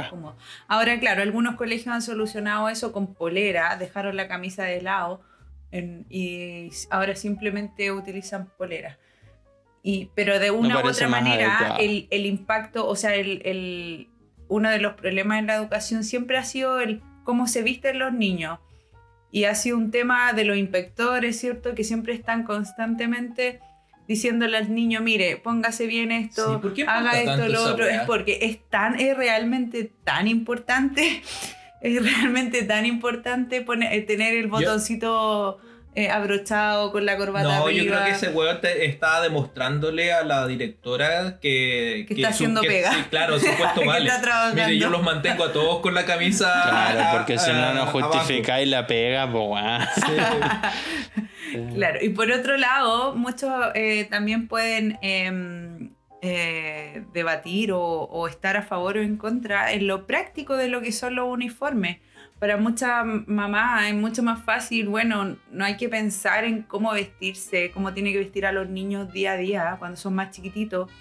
cómodo. 0.09 0.37
Ahora, 0.69 0.97
claro, 0.99 1.21
algunos 1.21 1.55
colegios 1.55 1.93
han 1.93 2.01
solucionado 2.01 2.69
eso 2.69 2.93
con 2.93 3.13
polera, 3.13 3.75
dejaron 3.77 4.15
la 4.15 4.27
camisa 4.29 4.63
de 4.63 4.81
lado 4.81 5.21
en- 5.71 6.05
y 6.09 6.69
ahora 6.89 7.15
simplemente 7.17 7.91
utilizan 7.91 8.47
polera. 8.57 8.97
Y, 9.87 10.09
pero 10.15 10.39
de 10.39 10.49
una 10.49 10.81
u 10.81 10.87
otra 10.87 11.07
manera, 11.07 11.75
el, 11.79 12.07
el 12.09 12.25
impacto, 12.25 12.87
o 12.87 12.95
sea, 12.95 13.13
el, 13.13 13.43
el- 13.45 14.07
uno 14.47 14.71
de 14.71 14.79
los 14.79 14.93
problemas 14.93 15.37
en 15.37 15.45
la 15.45 15.53
educación 15.55 16.03
siempre 16.03 16.37
ha 16.37 16.43
sido 16.43 16.79
el 16.79 17.03
cómo 17.23 17.47
se 17.47 17.61
visten 17.61 17.99
los 17.99 18.11
niños. 18.11 18.57
Y 19.31 19.43
ha 19.43 19.53
sido 19.53 19.77
un 19.77 19.91
tema 19.91 20.33
de 20.33 20.43
los 20.43 20.57
inspectores, 20.57 21.39
¿cierto? 21.39 21.75
Que 21.75 21.83
siempre 21.83 22.13
están 22.13 22.43
constantemente 22.45 23.59
diciéndole 24.07 24.57
al 24.57 24.73
niño, 24.73 25.01
mire, 25.01 25.37
póngase 25.37 25.85
bien 25.85 26.11
esto, 26.11 26.53
Sí, 26.55 26.59
¿por 26.63 26.73
qué 26.73 26.81
importa 26.81 26.99
haga 27.11 27.19
esto, 27.21 27.47
lo 27.47 27.63
otro. 27.63 27.85
Es 27.85 28.01
porque 28.07 28.39
es 28.41 28.67
tan, 28.69 28.99
es 28.99 29.15
realmente 29.15 29.91
tan 30.03 30.27
importante, 30.27 31.21
es 31.81 32.03
realmente 32.03 32.63
tan 32.63 32.87
importante 32.87 33.61
poner, 33.61 33.93
eh, 33.93 34.01
tener 34.01 34.33
el 34.35 34.47
botoncito 34.47 35.59
eh, 35.95 36.09
abrochado 36.09 36.91
con 36.91 37.05
la 37.05 37.15
corbata 37.17 37.59
No, 37.59 37.69
yo 37.69 37.85
creo 37.85 38.03
que 38.03 38.11
ese 38.11 38.29
weón 38.29 38.59
te 38.59 38.85
estaba 38.85 39.21
demostrándole 39.21 40.11
a 40.11 40.23
la 40.23 40.45
directora 40.45 41.39
que... 41.39 42.05
Que 42.07 42.15
está 42.15 42.29
haciendo 42.29 42.61
pega. 42.61 42.91
Sí, 42.91 43.03
claro, 43.09 43.39
su 43.39 43.45
puesto 43.57 43.79
Que 43.79 43.87
vale. 43.87 44.09
está. 44.09 44.51
Mire, 44.53 44.77
yo 44.77 44.89
los 44.89 45.01
mantengo 45.01 45.45
a 45.45 45.53
todos 45.53 45.79
con 45.79 45.93
la 45.93 46.05
camisa... 46.05 46.51
Claro, 46.69 47.17
porque 47.17 47.37
si 47.37 47.51
no, 47.51 47.73
no 47.73 47.85
justificáis 47.87 48.67
la 48.67 48.85
pega, 48.85 49.31
pues 49.31 49.43
weón. 49.47 49.81
Claro, 51.75 51.99
y 52.01 52.09
por 52.09 52.31
otro 52.31 52.57
lado, 52.57 53.15
muchos 53.15 53.49
eh, 53.75 54.05
también 54.09 54.49
pueden 54.49 54.97
em, 55.01 55.91
eh, 56.21 57.05
debatir 57.13 57.71
o, 57.71 57.81
o 57.81 58.27
estar 58.27 58.57
a 58.57 58.63
favor 58.63 58.97
o 58.97 59.01
en 59.01 59.15
contra 59.15 59.71
en 59.71 59.87
lo 59.87 60.05
práctico 60.05 60.57
de 60.57 60.67
lo 60.67 60.81
que 60.81 60.91
son 60.91 61.15
los 61.15 61.29
uniformes. 61.29 61.99
Para 62.39 62.57
muchas 62.57 63.05
mamás 63.27 63.87
es 63.87 63.93
mucho 63.95 64.21
más 64.21 64.43
fácil, 64.43 64.89
bueno, 64.89 65.37
no 65.51 65.63
hay 65.63 65.77
que 65.77 65.87
pensar 65.87 66.43
en 66.43 66.63
cómo 66.63 66.91
vestirse, 66.91 67.71
cómo 67.71 67.93
tiene 67.93 68.11
que 68.11 68.19
vestir 68.19 68.45
a 68.45 68.51
los 68.51 68.69
niños 68.69 69.13
día 69.13 69.33
a 69.33 69.37
día 69.37 69.75
cuando 69.79 69.95
son 69.95 70.15
más 70.15 70.31
chiquititos. 70.31 70.91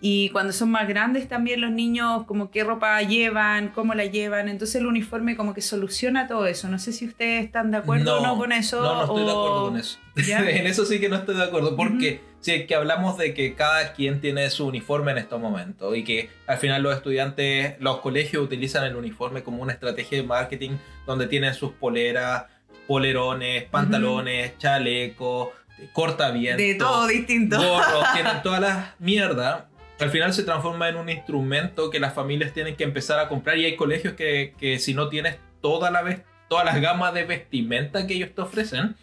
Y 0.00 0.28
cuando 0.30 0.52
son 0.52 0.70
más 0.70 0.86
grandes 0.86 1.28
también 1.28 1.60
los 1.60 1.72
niños, 1.72 2.24
como 2.26 2.50
qué 2.52 2.62
ropa 2.62 3.02
llevan, 3.02 3.68
cómo 3.70 3.94
la 3.94 4.04
llevan. 4.04 4.48
Entonces 4.48 4.76
el 4.76 4.86
uniforme 4.86 5.36
como 5.36 5.54
que 5.54 5.60
soluciona 5.60 6.28
todo 6.28 6.46
eso. 6.46 6.68
No 6.68 6.78
sé 6.78 6.92
si 6.92 7.06
ustedes 7.06 7.44
están 7.44 7.72
de 7.72 7.78
acuerdo 7.78 8.18
o 8.18 8.22
no 8.22 8.36
con 8.36 8.52
eso. 8.52 8.80
No, 8.80 8.94
no 8.94 9.00
estoy 9.02 9.24
de 9.24 9.30
o- 9.32 9.38
acuerdo 9.40 9.64
con 9.70 9.76
eso. 9.78 9.98
En 10.16 10.66
eso 10.66 10.84
sí 10.84 11.00
que 11.00 11.08
no 11.08 11.16
estoy 11.16 11.36
de 11.36 11.42
acuerdo. 11.44 11.74
Porque 11.74 12.20
si 12.40 12.52
es 12.52 12.66
que 12.66 12.74
hablamos 12.76 13.18
de 13.18 13.34
que 13.34 13.54
cada 13.54 13.92
quien 13.92 14.20
tiene 14.20 14.48
su 14.50 14.66
uniforme 14.66 15.10
en 15.12 15.18
estos 15.18 15.40
momentos 15.40 15.96
y 15.96 16.04
que 16.04 16.30
al 16.46 16.58
final 16.58 16.82
los 16.82 16.94
estudiantes, 16.96 17.74
los 17.80 17.98
colegios 17.98 18.44
utilizan 18.44 18.84
el 18.84 18.94
uniforme 18.94 19.42
como 19.42 19.60
una 19.62 19.72
estrategia 19.72 20.18
de 20.18 20.24
marketing 20.24 20.76
donde 21.06 21.26
tienen 21.26 21.54
sus 21.54 21.72
poleras, 21.72 22.44
polerones, 22.86 23.64
pantalones, 23.64 24.56
chalecos, 24.58 25.48
cortavientos. 25.92 26.64
De 26.64 26.74
todo 26.76 27.06
distinto. 27.08 27.56
gorros, 27.58 28.04
tienen 28.14 28.42
todas 28.42 28.60
las 28.60 28.88
mierdas. 29.00 29.64
Al 30.00 30.10
final 30.10 30.32
se 30.32 30.42
transforma 30.44 30.88
en 30.88 30.96
un 30.96 31.08
instrumento 31.08 31.90
que 31.90 31.98
las 32.00 32.14
familias 32.14 32.52
tienen 32.52 32.76
que 32.76 32.84
empezar 32.84 33.18
a 33.18 33.28
comprar 33.28 33.58
y 33.58 33.64
hay 33.64 33.76
colegios 33.76 34.14
que, 34.14 34.54
que 34.58 34.78
si 34.78 34.94
no 34.94 35.08
tienes 35.08 35.36
toda 35.60 35.90
la 35.90 36.02
vez, 36.02 36.20
todas 36.48 36.64
las 36.64 36.80
gamas 36.80 37.12
de 37.14 37.24
vestimenta 37.24 38.06
que 38.06 38.14
ellos 38.14 38.30
te 38.34 38.40
ofrecen, 38.42 38.96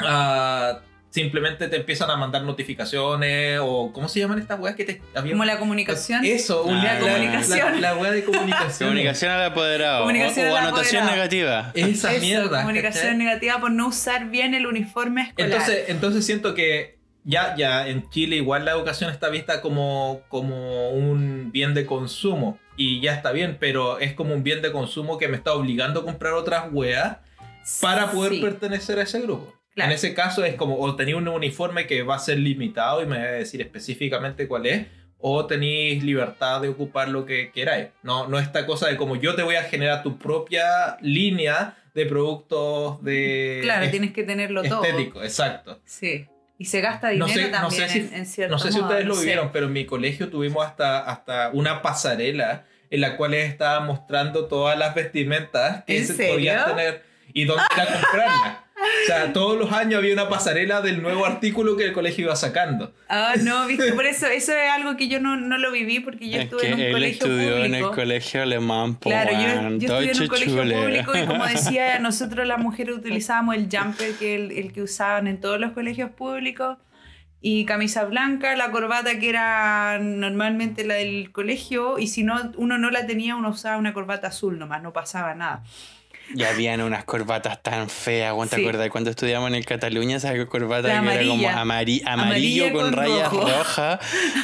ah, 0.00 0.80
simplemente 1.10 1.68
te 1.68 1.76
empiezan 1.76 2.10
a 2.10 2.16
mandar 2.16 2.42
notificaciones 2.42 3.58
o 3.62 3.92
¿cómo 3.92 4.08
se 4.08 4.20
llaman 4.20 4.38
estas 4.38 4.58
weas 4.58 4.74
que 4.76 4.84
te 4.84 5.02
había- 5.14 5.32
Como 5.32 5.44
la 5.44 5.58
comunicación. 5.58 6.24
Eso, 6.24 6.64
un- 6.64 6.76
Ah, 6.78 6.94
la, 6.94 6.98
comunicación. 7.00 7.80
La, 7.80 7.92
la 7.92 7.96
wea 8.00 8.10
de 8.12 8.24
comunicación. 8.24 8.88
Comunicación 8.90 9.30
al 9.30 9.44
apoderado. 9.44 10.00
Comunicación 10.00 10.48
o, 10.48 10.52
o 10.52 10.56
al 10.56 10.66
anotación 10.68 11.02
apoderado. 11.02 11.16
negativa. 11.16 11.70
Esa 11.74 12.12
Eso, 12.12 12.20
mierda. 12.22 12.60
comunicación 12.62 13.04
¿cachai? 13.04 13.18
negativa 13.18 13.60
por 13.60 13.70
no 13.72 13.88
usar 13.88 14.30
bien 14.30 14.54
el 14.54 14.66
uniforme 14.66 15.22
escolar. 15.28 15.50
Entonces, 15.52 15.84
entonces 15.88 16.24
siento 16.24 16.54
que 16.54 16.98
ya, 17.24 17.54
ya 17.56 17.88
en 17.88 18.08
Chile 18.10 18.36
igual 18.36 18.64
la 18.64 18.72
educación 18.72 19.10
está 19.10 19.28
vista 19.28 19.60
como, 19.60 20.22
como 20.28 20.90
un 20.90 21.50
bien 21.52 21.74
de 21.74 21.86
consumo. 21.86 22.58
Y 22.76 23.00
ya 23.00 23.12
está 23.14 23.32
bien, 23.32 23.58
pero 23.60 23.98
es 23.98 24.14
como 24.14 24.34
un 24.34 24.42
bien 24.42 24.62
de 24.62 24.72
consumo 24.72 25.18
que 25.18 25.28
me 25.28 25.36
está 25.36 25.52
obligando 25.52 26.00
a 26.00 26.04
comprar 26.04 26.32
otras 26.32 26.72
weas 26.72 27.18
para 27.80 28.10
poder 28.10 28.32
Sí, 28.32 28.40
pertenecer 28.40 28.98
a 28.98 29.02
ese 29.02 29.20
grupo. 29.20 29.54
Claro. 29.74 29.90
En 29.90 29.94
ese 29.94 30.14
caso 30.14 30.44
es 30.44 30.54
como 30.54 30.78
o 30.78 30.96
tenéis 30.96 31.16
un 31.16 31.28
uniforme 31.28 31.86
que 31.86 32.02
va 32.02 32.16
a 32.16 32.18
ser 32.18 32.38
limitado 32.38 33.02
y 33.02 33.06
me 33.06 33.18
va 33.18 33.24
a 33.24 33.32
decir 33.32 33.60
específicamente 33.60 34.48
cuál 34.48 34.66
es, 34.66 34.86
o 35.18 35.46
tenéis 35.46 36.02
libertad 36.02 36.60
de 36.60 36.68
ocupar 36.68 37.08
lo 37.08 37.24
que 37.24 37.52
queráis. 37.52 37.88
No, 38.02 38.26
no 38.26 38.38
esta 38.38 38.66
cosa 38.66 38.88
de 38.88 38.96
como 38.96 39.16
yo 39.16 39.34
te 39.34 39.42
voy 39.42 39.54
a 39.54 39.62
generar 39.62 40.02
tu 40.02 40.18
propia 40.18 40.96
línea 41.00 41.76
de 41.94 42.06
productos 42.06 43.02
de 43.04 43.60
Claro, 43.62 43.90
tienes 43.90 44.12
que 44.12 44.24
tenerlo 44.24 44.62
todo. 44.62 44.82
estético, 44.84 45.22
exacto. 45.22 45.80
Sí. 45.84 46.26
Y 46.62 46.64
se 46.64 46.80
gasta 46.80 47.08
No 47.08 47.26
dinero 47.26 47.32
sé, 47.32 47.50
no 47.50 47.50
también 47.50 47.88
sé 47.88 47.88
si, 47.88 47.98
en, 47.98 48.14
en 48.14 48.26
cierto 48.26 48.52
no 48.52 48.58
sé 48.60 48.70
si 48.70 48.78
modo, 48.78 48.86
ustedes 48.86 49.04
lo 49.04 49.08
no 49.08 49.14
sé. 49.16 49.20
vivieron, 49.22 49.50
pero 49.52 49.66
en 49.66 49.72
mi 49.72 49.84
colegio 49.84 50.28
tuvimos 50.28 50.64
hasta, 50.64 51.00
hasta 51.00 51.50
una 51.52 51.82
pasarela 51.82 52.66
en 52.88 53.00
la 53.00 53.16
cual 53.16 53.34
estaban 53.34 53.88
mostrando 53.88 54.46
todas 54.46 54.78
las 54.78 54.94
vestimentas 54.94 55.82
que 55.84 55.98
¿En 55.98 56.06
se 56.06 56.14
podían 56.28 56.64
tener 56.66 57.02
y 57.32 57.46
dónde 57.46 57.64
ir 57.74 57.80
a 57.80 57.86
comprarlas. 57.86 58.56
O 58.82 59.06
sea, 59.06 59.32
todos 59.32 59.58
los 59.58 59.72
años 59.72 59.98
había 59.98 60.12
una 60.12 60.28
pasarela 60.28 60.80
del 60.80 61.02
nuevo 61.02 61.24
artículo 61.26 61.76
que 61.76 61.84
el 61.86 61.92
colegio 61.92 62.24
iba 62.26 62.36
sacando. 62.36 62.92
Ah, 63.08 63.34
no, 63.42 63.66
viste, 63.68 63.92
por 63.92 64.06
eso, 64.06 64.26
eso 64.26 64.52
es 64.52 64.70
algo 64.70 64.96
que 64.96 65.08
yo 65.08 65.20
no, 65.20 65.36
no 65.36 65.58
lo 65.58 65.70
viví 65.70 66.00
porque 66.00 66.28
yo 66.30 66.38
Es 66.38 66.44
estuve 66.44 66.60
que 66.60 66.66
en 66.68 66.74
un 66.74 66.80
él 66.80 66.92
colegio 66.92 67.26
estudió 67.26 67.48
público. 67.56 67.64
en 67.64 67.74
el 67.74 67.90
colegio 67.90 68.42
alemán, 68.42 68.94
po, 68.96 69.10
Claro, 69.10 69.32
yo, 69.32 69.38
weón, 69.38 69.80
yo 69.80 69.88
todo 69.88 70.00
estudié 70.00 70.10
en 70.12 70.20
un 70.20 70.28
colegio 70.28 70.54
chuchule. 70.56 70.74
público 70.82 71.16
y 71.16 71.26
como 71.26 71.46
decía, 71.46 71.98
nosotros 71.98 72.46
las 72.46 72.58
mujeres 72.58 72.96
utilizábamos 72.96 73.54
el 73.56 73.68
jumper, 73.70 74.14
que 74.16 74.34
es 74.34 74.40
el, 74.40 74.52
el 74.52 74.72
que 74.72 74.82
usaban 74.82 75.26
en 75.26 75.40
todos 75.40 75.58
los 75.60 75.72
colegios 75.72 76.10
públicos, 76.10 76.78
y 77.44 77.64
camisa 77.64 78.04
blanca, 78.04 78.54
la 78.54 78.70
corbata 78.70 79.18
que 79.18 79.28
era 79.28 79.98
normalmente 80.00 80.84
la 80.84 80.94
del 80.94 81.32
colegio, 81.32 81.98
y 81.98 82.06
si 82.06 82.22
no, 82.22 82.52
uno 82.56 82.78
no 82.78 82.90
la 82.90 83.04
tenía, 83.06 83.34
uno 83.34 83.48
usaba 83.50 83.78
una 83.78 83.92
corbata 83.92 84.28
azul 84.28 84.58
nomás, 84.60 84.80
no 84.82 84.92
pasaba 84.92 85.34
nada. 85.34 85.64
Y 86.34 86.44
habían 86.44 86.80
unas 86.80 87.04
corbatas 87.04 87.62
tan 87.62 87.90
feas, 87.90 88.32
¿cuánto 88.32 88.56
Sí. 88.56 88.62
te 88.62 88.68
acuerdas? 88.68 88.88
Cuando 88.90 89.10
estudiamos 89.10 89.48
en 89.48 89.54
el 89.56 89.66
Cataluña, 89.66 90.16
esa 90.16 90.32
corbata 90.46 90.88
que 90.88 90.94
era 91.14 91.26
como 91.26 91.46
amari- 91.48 92.02
amarillo 92.06 92.64
Amarilla 92.66 92.72
con, 92.72 92.82
con 92.84 92.92
rayas 92.94 93.30
rojas. 93.32 93.98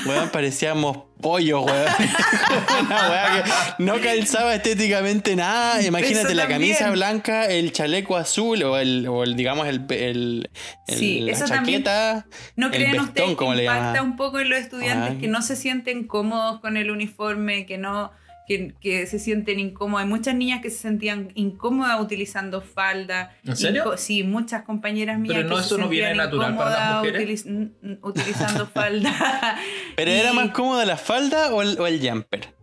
Weón, 0.04 0.28
parecíamos 0.28 0.98
pollos, 1.20 1.64
weón. 1.64 1.86
Una 2.86 3.08
weá 3.10 3.42
que 3.76 3.82
no 3.82 4.00
calzaba 4.00 4.54
estéticamente 4.54 5.34
nada. 5.34 5.82
Imagínate 5.82 6.34
la 6.34 6.46
camisa 6.46 6.90
blanca, 6.90 7.46
el 7.46 7.72
chaleco 7.72 8.16
azul 8.16 8.62
o 8.64 8.76
el, 8.76 9.06
o 9.08 9.24
el 9.24 9.34
digamos, 9.34 9.66
el, 9.66 9.86
el, 9.90 10.50
el- 10.88 10.98
Sí, 10.98 11.20
la 11.20 11.32
eso 11.32 11.46
también. 11.46 11.84
chaqueta. 11.84 12.26
¿No 12.56 12.66
El 12.66 12.72
creen 12.72 12.90
vestón, 12.92 13.08
ustedes 13.08 13.36
que 13.36 13.44
le 13.56 13.64
impacta 13.64 13.92
llaman. 13.94 14.10
un 14.10 14.16
poco 14.16 14.40
en 14.40 14.50
los 14.50 14.58
estudiantes 14.58 15.10
Ay. 15.12 15.18
que 15.18 15.28
no 15.28 15.40
se 15.42 15.56
sienten 15.56 16.06
cómodos 16.06 16.60
con 16.60 16.76
el 16.76 16.90
uniforme, 16.90 17.64
que 17.66 17.78
no 17.78 18.10
que, 18.48 18.74
que 18.80 19.06
se 19.06 19.18
sienten 19.18 19.60
incómodas? 19.60 20.04
Hay 20.04 20.10
muchas 20.10 20.34
niñas 20.34 20.60
que 20.62 20.70
se 20.70 20.78
sentían 20.78 21.30
incómodas 21.34 22.00
utilizando 22.00 22.60
falda. 22.62 23.36
¿En 23.44 23.56
serio? 23.56 23.96
Sí, 23.96 24.22
muchas 24.24 24.62
compañeras 24.62 25.18
mías 25.18 25.36
Pero 25.36 25.48
no, 25.50 25.56
que 25.56 25.60
se 25.62 25.66
eso 25.66 25.78
no 25.78 25.88
viene 25.88 26.08
sentían 26.08 26.26
natural 26.26 26.56
para 26.56 26.70
las 26.70 26.78
incómodas 26.80 27.04
mujeres. 27.04 27.46
utiliz- 27.46 27.98
utilizando 28.02 28.66
falda. 28.74 29.56
¿Pero 29.94 30.10
Y 30.10 30.14
era 30.14 30.32
más 30.32 30.50
cómoda 30.50 30.84
la 30.86 30.96
falda 30.96 31.54
o 31.54 31.62
el, 31.62 31.78
o 31.78 31.86
el 31.86 32.00
jumper? 32.00 32.54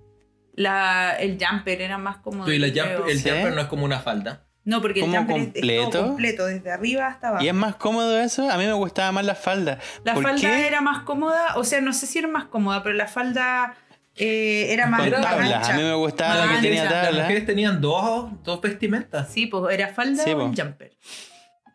la, 0.57 1.15
el 1.19 1.37
jumper 1.39 1.81
era 1.81 1.97
más 1.97 2.17
cómodo. 2.17 2.51
Y 2.51 2.59
la 2.59 2.71
creo. 2.71 3.05
el 3.07 3.19
¿Sí? 3.19 3.29
jumper 3.29 3.53
no 3.53 3.61
es 3.61 3.67
como 3.67 3.85
una 3.85 3.99
falda. 3.99 4.41
No, 4.63 4.81
porque 4.81 5.01
el 5.01 5.05
¿Como 5.05 5.17
jumper 5.17 5.35
es- 5.37 5.41
es, 5.47 5.53
completo? 5.53 5.89
todo 5.91 6.07
completo, 6.07 6.45
desde 6.47 6.71
arriba 6.71 7.07
hasta 7.07 7.27
abajo. 7.27 7.43
¿Y 7.43 7.47
es 7.49 7.53
más 7.53 7.75
cómodo 7.75 8.19
eso? 8.19 8.49
A 8.49 8.57
mí 8.57 8.65
me 8.65 8.73
gustaba 8.73 9.11
más 9.11 9.23
la 9.25 9.35
falda. 9.35 9.79
La 10.03 10.13
¿Por 10.15 10.23
falda 10.23 10.41
qué? 10.41 10.65
era 10.65 10.81
más 10.81 11.03
cómoda, 11.03 11.55
o 11.57 11.63
sea, 11.63 11.81
no 11.81 11.93
sé 11.93 12.07
si 12.07 12.17
era 12.19 12.27
más 12.27 12.45
cómoda, 12.45 12.81
pero 12.81 12.95
la 12.95 13.05
falda 13.07 13.75
eh, 14.17 14.67
era 14.71 14.87
más, 14.87 15.09
más 15.09 15.23
ancha. 15.23 15.73
A 15.73 15.77
mí 15.77 15.83
me 15.83 15.93
gustaba 15.95 16.29
Más 16.35 16.39
la 16.39 16.45
que 16.45 16.49
ancha. 16.57 16.61
tenía 16.61 16.83
Las 16.85 16.93
tablas. 17.03 17.21
mujeres 17.23 17.45
tenían 17.45 17.81
dos, 17.81 18.43
dos 18.43 18.61
vestimentas. 18.61 19.29
Sí, 19.31 19.47
pues 19.47 19.73
era 19.73 19.93
falda 19.93 20.23
Sí, 20.23 20.31
o 20.31 20.45
un 20.45 20.55
jumper. 20.55 20.91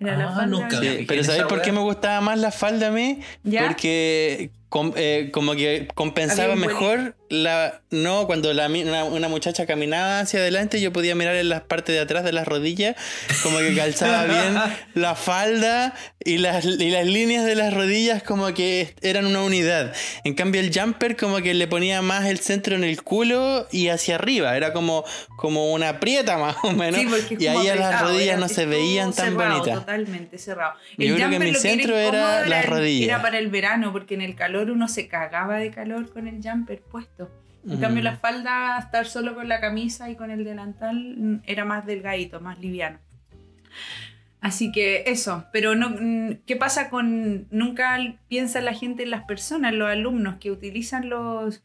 Era 0.00 0.16
la 0.16 0.24
Ah, 0.24 0.28
falda. 0.28 0.46
nunca 0.46 0.80
Sí, 0.80 1.04
pero 1.06 1.22
¿sabéis 1.24 1.44
por 1.44 1.60
qué 1.60 1.72
me 1.72 1.80
gustaba 1.80 2.20
más 2.22 2.38
la 2.38 2.50
falda 2.50 2.88
a 2.88 2.90
mí? 2.90 3.20
¿Ya? 3.42 3.66
Porque 3.66 4.50
com- 4.70 4.92
eh, 4.96 5.28
como 5.32 5.54
que 5.56 5.88
compensaba 5.94 6.56
mejor 6.56 7.16
la 7.28 7.82
no 7.90 8.26
cuando 8.26 8.54
la, 8.54 8.68
una, 8.68 9.04
una 9.04 9.28
muchacha 9.28 9.66
caminaba 9.66 10.20
hacia 10.20 10.38
adelante 10.40 10.80
yo 10.80 10.92
podía 10.92 11.14
mirar 11.14 11.34
en 11.34 11.48
las 11.50 11.60
partes 11.62 11.94
de 11.94 12.00
atrás 12.00 12.24
de 12.24 12.32
las 12.32 12.46
rodillas 12.48 12.96
como 13.42 13.58
que 13.58 13.74
calzaba 13.74 14.24
bien 14.24 14.54
la 14.94 15.14
falda 15.16 15.94
y 16.24 16.36
las, 16.38 16.64
y 16.66 16.90
las 16.90 17.06
líneas 17.06 17.44
de 17.46 17.54
las 17.54 17.72
rodillas 17.72 18.22
como 18.22 18.52
que 18.52 18.94
eran 19.00 19.24
una 19.26 19.42
unidad 19.42 19.94
en 20.24 20.34
cambio 20.34 20.60
el 20.60 20.70
jumper 20.70 21.16
como 21.16 21.38
que 21.38 21.54
le 21.54 21.66
ponía 21.66 22.02
más 22.02 22.26
el 22.26 22.38
centro 22.40 22.76
en 22.76 22.84
el 22.84 23.02
culo 23.02 23.66
y 23.72 23.88
hacia 23.88 24.16
arriba 24.16 24.54
era 24.56 24.74
como 24.74 25.04
como 25.36 25.72
una 25.72 25.98
prieta 25.98 26.36
más 26.36 26.56
o 26.62 26.72
menos 26.72 27.00
Sí, 27.00 27.36
y 27.38 27.46
ahí 27.46 27.66
las 27.78 28.02
rodillas 28.02 28.38
no 28.38 28.48
se 28.48 28.66
veían 28.66 29.14
tan 29.14 29.30
cerrado, 29.32 29.58
bonitas 29.60 29.78
Totalmente 29.80 30.36
cerrado. 30.38 30.74
Yo 30.98 31.14
creo 31.14 31.30
que 31.30 31.38
mi 31.38 31.54
centro 31.54 31.96
era 31.96 32.46
las 32.46 32.64
el- 32.64 32.70
rodillas. 32.70 33.08
Era 33.08 33.22
para 33.22 33.38
el 33.38 33.48
verano, 33.48 33.90
porque 33.92 34.14
en 34.14 34.20
el 34.20 34.34
calor 34.34 34.70
uno 34.70 34.88
se 34.88 35.08
cagaba 35.08 35.56
de 35.58 35.70
calor 35.70 36.12
con 36.12 36.28
el 36.28 36.40
jumper 36.42 36.82
puesto. 36.82 37.30
En 37.66 37.78
Mm. 37.78 37.80
cambio, 37.80 38.02
la 38.02 38.16
falda, 38.16 38.78
estar 38.78 39.06
solo 39.06 39.34
con 39.34 39.48
la 39.48 39.60
camisa 39.60 40.10
y 40.10 40.16
con 40.16 40.30
el 40.30 40.44
delantal, 40.44 40.96
mm, 41.16 41.42
era 41.46 41.64
más 41.64 41.86
delgadito, 41.86 42.40
más 42.40 42.58
liviano. 42.58 42.98
Así 44.40 44.72
que 44.72 45.04
eso, 45.06 45.44
pero 45.52 45.74
no, 45.74 45.90
mm, 45.90 46.38
¿qué 46.46 46.56
pasa 46.56 46.88
con, 46.88 47.46
nunca 47.50 47.98
piensa 48.28 48.60
la 48.62 48.72
gente 48.72 49.02
en 49.02 49.10
las 49.10 49.24
personas, 49.24 49.74
los 49.74 49.88
alumnos 49.90 50.36
que 50.40 50.50
utilizan 50.50 51.10
los, 51.10 51.62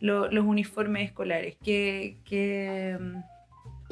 lo- 0.00 0.30
los, 0.30 0.44
uniformes 0.44 1.04
escolares? 1.08 1.56
¿Qué, 1.64 2.18
qué, 2.26 2.98
mm, 3.00 3.22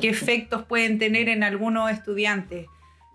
qué 0.00 0.08
efectos 0.10 0.64
pueden 0.64 0.98
tener 0.98 1.28
en 1.28 1.42
algunos 1.42 1.90
estudiantes? 1.90 2.66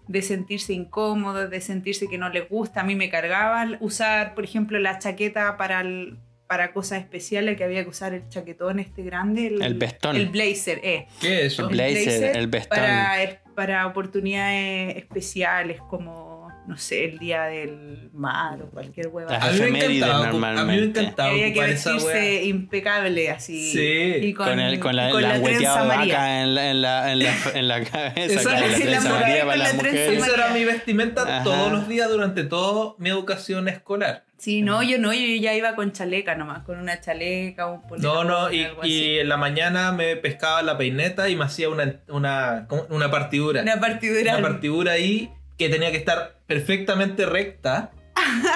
De 0.07 0.21
sentirse 0.21 0.73
incómodos, 0.73 1.49
de 1.49 1.61
sentirse 1.61 2.07
que 2.09 2.17
no 2.17 2.27
les 2.29 2.49
gusta. 2.49 2.81
A 2.81 2.83
mí 2.83 2.93
me 2.95 3.09
cargaba 3.09 3.65
usar, 3.79 4.33
por 4.35 4.43
ejemplo, 4.43 4.77
la 4.79 4.99
chaqueta 4.99 5.55
para, 5.57 5.79
el- 5.81 6.17
para 6.47 6.73
cosas 6.73 6.99
especiales, 6.99 7.57
que 7.57 7.63
había 7.63 7.83
que 7.83 7.89
usar 7.89 8.13
el 8.13 8.27
chaquetón 8.29 8.79
este 8.79 9.03
grande. 9.03 9.47
El 9.47 9.75
vestón. 9.75 10.15
El 10.15 10.29
blazer, 10.29 10.79
eh 10.83 11.07
¿Qué 11.19 11.45
es 11.45 11.53
eso? 11.53 11.63
El 11.63 11.69
blazer, 11.69 12.37
el 12.37 12.47
vestón. 12.47 12.77
para, 12.77 13.41
para 13.55 13.87
oportunidades 13.87 14.97
especiales 14.97 15.79
como, 15.81 16.42
no 16.67 16.77
sé, 16.77 17.05
el 17.05 17.19
día 17.19 17.43
del 17.43 18.09
mar 18.13 18.61
o 18.61 18.69
cualquier 18.69 19.07
hueva. 19.07 19.31
Las 19.31 19.43
A 19.43 19.51
mí 19.51 19.71
me 19.71 19.79
encantaba, 19.85 20.15
a 20.15 20.31
mí 20.31 20.39
me 20.39 20.39
normalmente. 20.47 20.99
encantaba 21.01 21.29
Había 21.29 21.53
que 21.53 21.59
vestirse 21.61 22.43
impecable 22.45 23.29
así. 23.31 23.71
Sí, 23.71 24.27
y 24.27 24.33
con, 24.33 24.59
el, 24.59 24.79
con 24.79 24.95
la, 24.95 25.09
y 25.09 25.11
con 25.11 25.21
la 25.21 25.41
trenza 25.41 25.73
de 25.73 25.79
amarilla. 25.91 26.15
vaca 26.17 26.41
en 26.41 26.55
la, 26.55 26.69
en 26.71 26.81
la, 26.81 27.11
en 27.11 27.19
la, 27.19 27.33
en 27.55 27.67
la 27.67 27.83
cabeza. 27.83 28.21
Esa- 28.39 28.41
claro, 28.49 28.67
la 28.67 28.67
la 28.71 28.77
trenza 28.77 29.09
con 29.09 29.19
para 29.19 29.45
la 29.45 29.55
las 29.57 29.77
trenza 29.77 29.83
mujeres. 29.91 30.23
Esa 30.23 30.33
era 30.33 30.49
mi 30.53 30.65
vestimenta 30.65 31.21
Ajá. 31.23 31.43
todos 31.43 31.71
los 31.71 31.87
días 31.87 32.09
durante 32.09 32.43
toda 32.43 32.95
mi 32.97 33.09
educación 33.09 33.67
escolar. 33.67 34.23
Sí, 34.37 34.61
no, 34.61 34.83
yo 34.83 34.97
no, 34.99 35.13
yo 35.13 35.35
ya 35.41 35.53
iba 35.53 35.73
con 35.75 35.93
chaleca 35.93 36.35
nomás, 36.35 36.63
con 36.63 36.77
una 36.77 36.99
chaleca, 36.99 37.67
un 37.67 37.81
No, 37.99 38.25
no, 38.25 38.51
y, 38.51 38.63
algo 38.65 38.85
y 38.85 39.19
en 39.19 39.29
la 39.29 39.37
mañana 39.37 39.93
me 39.93 40.17
pescaba 40.17 40.61
la 40.63 40.77
peineta 40.77 41.29
y 41.29 41.37
me 41.37 41.45
hacía 41.45 41.69
una, 41.69 42.01
una, 42.09 42.67
una 42.89 43.09
partidura. 43.09 43.61
Una 43.61 43.79
partidura. 43.79 44.37
Una 44.37 44.41
partidura 44.49 44.91
ahí 44.93 45.31
que 45.57 45.69
tenía 45.69 45.91
que 45.91 45.97
estar 45.97 46.39
perfectamente 46.47 47.25
recta 47.25 47.91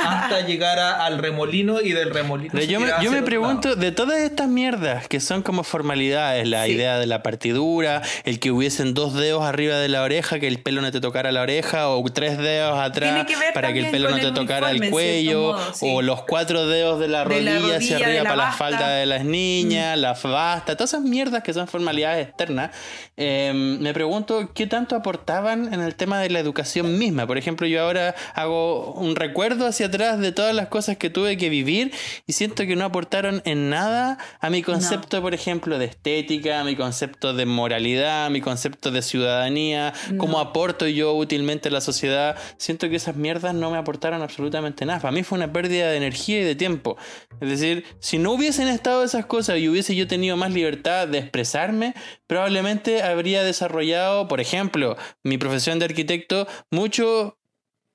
hasta 0.05 0.41
llegar 0.41 0.79
a- 0.79 1.05
al 1.05 1.17
remolino 1.17 1.81
y 1.81 1.91
del 1.93 2.11
remolino. 2.11 2.49
Pero 2.51 2.63
se 2.65 2.71
yo 2.71 2.79
me, 2.79 2.87
yo 2.87 2.95
hacia 2.95 3.11
me 3.11 3.21
pregunto, 3.23 3.75
de 3.75 3.91
todas 3.91 4.19
estas 4.19 4.47
mierdas 4.47 5.07
que 5.07 5.19
son 5.19 5.41
como 5.41 5.63
formalidades, 5.63 6.47
la 6.47 6.65
Sí. 6.65 6.71
idea 6.71 6.97
de 6.99 7.05
la 7.07 7.23
partidura, 7.23 8.01
el 8.23 8.39
que 8.39 8.51
hubiesen 8.51 8.93
dos 8.93 9.13
dedos 9.13 9.43
arriba 9.43 9.75
de 9.77 9.89
la 9.89 10.01
oreja, 10.03 10.39
que 10.39 10.47
el 10.47 10.59
pelo 10.59 10.81
no 10.81 10.91
te 10.91 11.01
tocara 11.01 11.31
la 11.31 11.41
oreja, 11.41 11.89
o 11.89 12.03
tres 12.11 12.37
dedos 12.37 12.79
atrás 12.79 13.25
que 13.25 13.35
para 13.53 13.73
que 13.73 13.79
el 13.79 13.91
pelo 13.91 14.09
no 14.09 14.17
te 14.17 14.31
tocara 14.31 14.71
el 14.71 14.89
cuello, 14.89 15.55
cierto 15.55 15.63
modo, 15.65 15.73
sí. 15.73 15.85
o 15.89 16.01
los 16.01 16.23
cuatro 16.23 16.67
dedos 16.67 16.99
de 16.99 17.07
la 17.07 17.25
De 17.25 17.41
la 17.41 17.53
rodilla 17.59 17.77
hacia 17.77 17.97
rodilla, 17.97 17.97
de 17.97 18.03
arriba 18.05 18.23
la 18.23 18.29
para 18.29 18.35
la 18.37 18.43
basta. 18.45 18.57
falda 18.57 18.89
de 18.89 19.05
las 19.05 19.25
niñas, 19.25 19.97
la 19.97 20.13
basta, 20.13 20.75
todas 20.75 20.93
esas 20.93 21.03
mierdas 21.03 21.43
que 21.43 21.53
son 21.53 21.67
formalidades 21.67 22.27
externas. 22.27 22.71
Eh, 23.17 23.51
me 23.53 23.93
pregunto 23.93 24.51
qué 24.53 24.67
tanto 24.67 24.95
aportaban 24.95 25.73
en 25.73 25.81
el 25.81 25.95
tema 25.95 26.19
de 26.19 26.29
la 26.29 26.39
educación 26.39 26.97
misma. 26.97 27.25
Por 27.27 27.37
ejemplo, 27.37 27.67
yo 27.67 27.81
ahora 27.83 28.15
hago 28.35 28.93
un 28.93 29.15
recuerdo 29.15 29.56
hacia 29.65 29.87
atrás 29.87 30.19
de 30.19 30.31
todas 30.31 30.53
las 30.55 30.67
cosas 30.67 30.97
que 30.97 31.09
tuve 31.09 31.37
que 31.37 31.49
vivir 31.49 31.91
y 32.25 32.33
siento 32.33 32.65
que 32.65 32.75
no 32.75 32.85
aportaron 32.85 33.41
en 33.45 33.69
nada 33.69 34.17
a 34.39 34.49
mi 34.49 34.61
concepto, 34.61 35.21
por 35.21 35.33
ejemplo, 35.33 35.79
de 35.79 35.85
estética, 35.85 36.59
a 36.61 36.63
mi 36.63 36.75
concepto 36.75 37.33
de 37.33 37.45
moralidad, 37.45 38.25
a 38.25 38.29
mi 38.29 38.41
concepto 38.41 38.91
de 38.91 39.01
ciudadanía, 39.01 39.93
cómo 40.17 40.39
aporto 40.39 40.87
yo 40.87 41.13
útilmente 41.13 41.69
a 41.69 41.71
la 41.71 41.81
sociedad. 41.81 42.37
Siento 42.57 42.89
que 42.89 42.95
esas 42.97 43.15
mierdas 43.15 43.53
no 43.53 43.71
me 43.71 43.77
aportaron 43.77 44.21
absolutamente 44.21 44.85
nada. 44.85 44.99
Para 44.99 45.11
mí 45.11 45.23
fue 45.23 45.37
una 45.37 45.51
pérdida 45.51 45.89
de 45.89 45.97
energía 45.97 46.41
y 46.41 46.43
de 46.43 46.55
tiempo. 46.55 46.97
Es 47.41 47.49
decir, 47.49 47.85
si 47.99 48.17
no 48.17 48.31
hubiesen 48.31 48.67
estado 48.67 49.03
esas 49.03 49.25
cosas 49.25 49.59
y 49.59 49.69
hubiese 49.69 49.95
yo 49.95 50.07
tenido 50.07 50.37
más 50.37 50.53
libertad 50.53 51.07
de 51.07 51.19
expresarme, 51.19 51.93
probablemente 52.27 53.03
habría 53.03 53.43
desarrollado, 53.43 54.27
por 54.27 54.41
ejemplo, 54.41 54.97
mi 55.23 55.37
profesión 55.37 55.79
de 55.79 55.85
arquitecto 55.85 56.47
mucho 56.71 57.37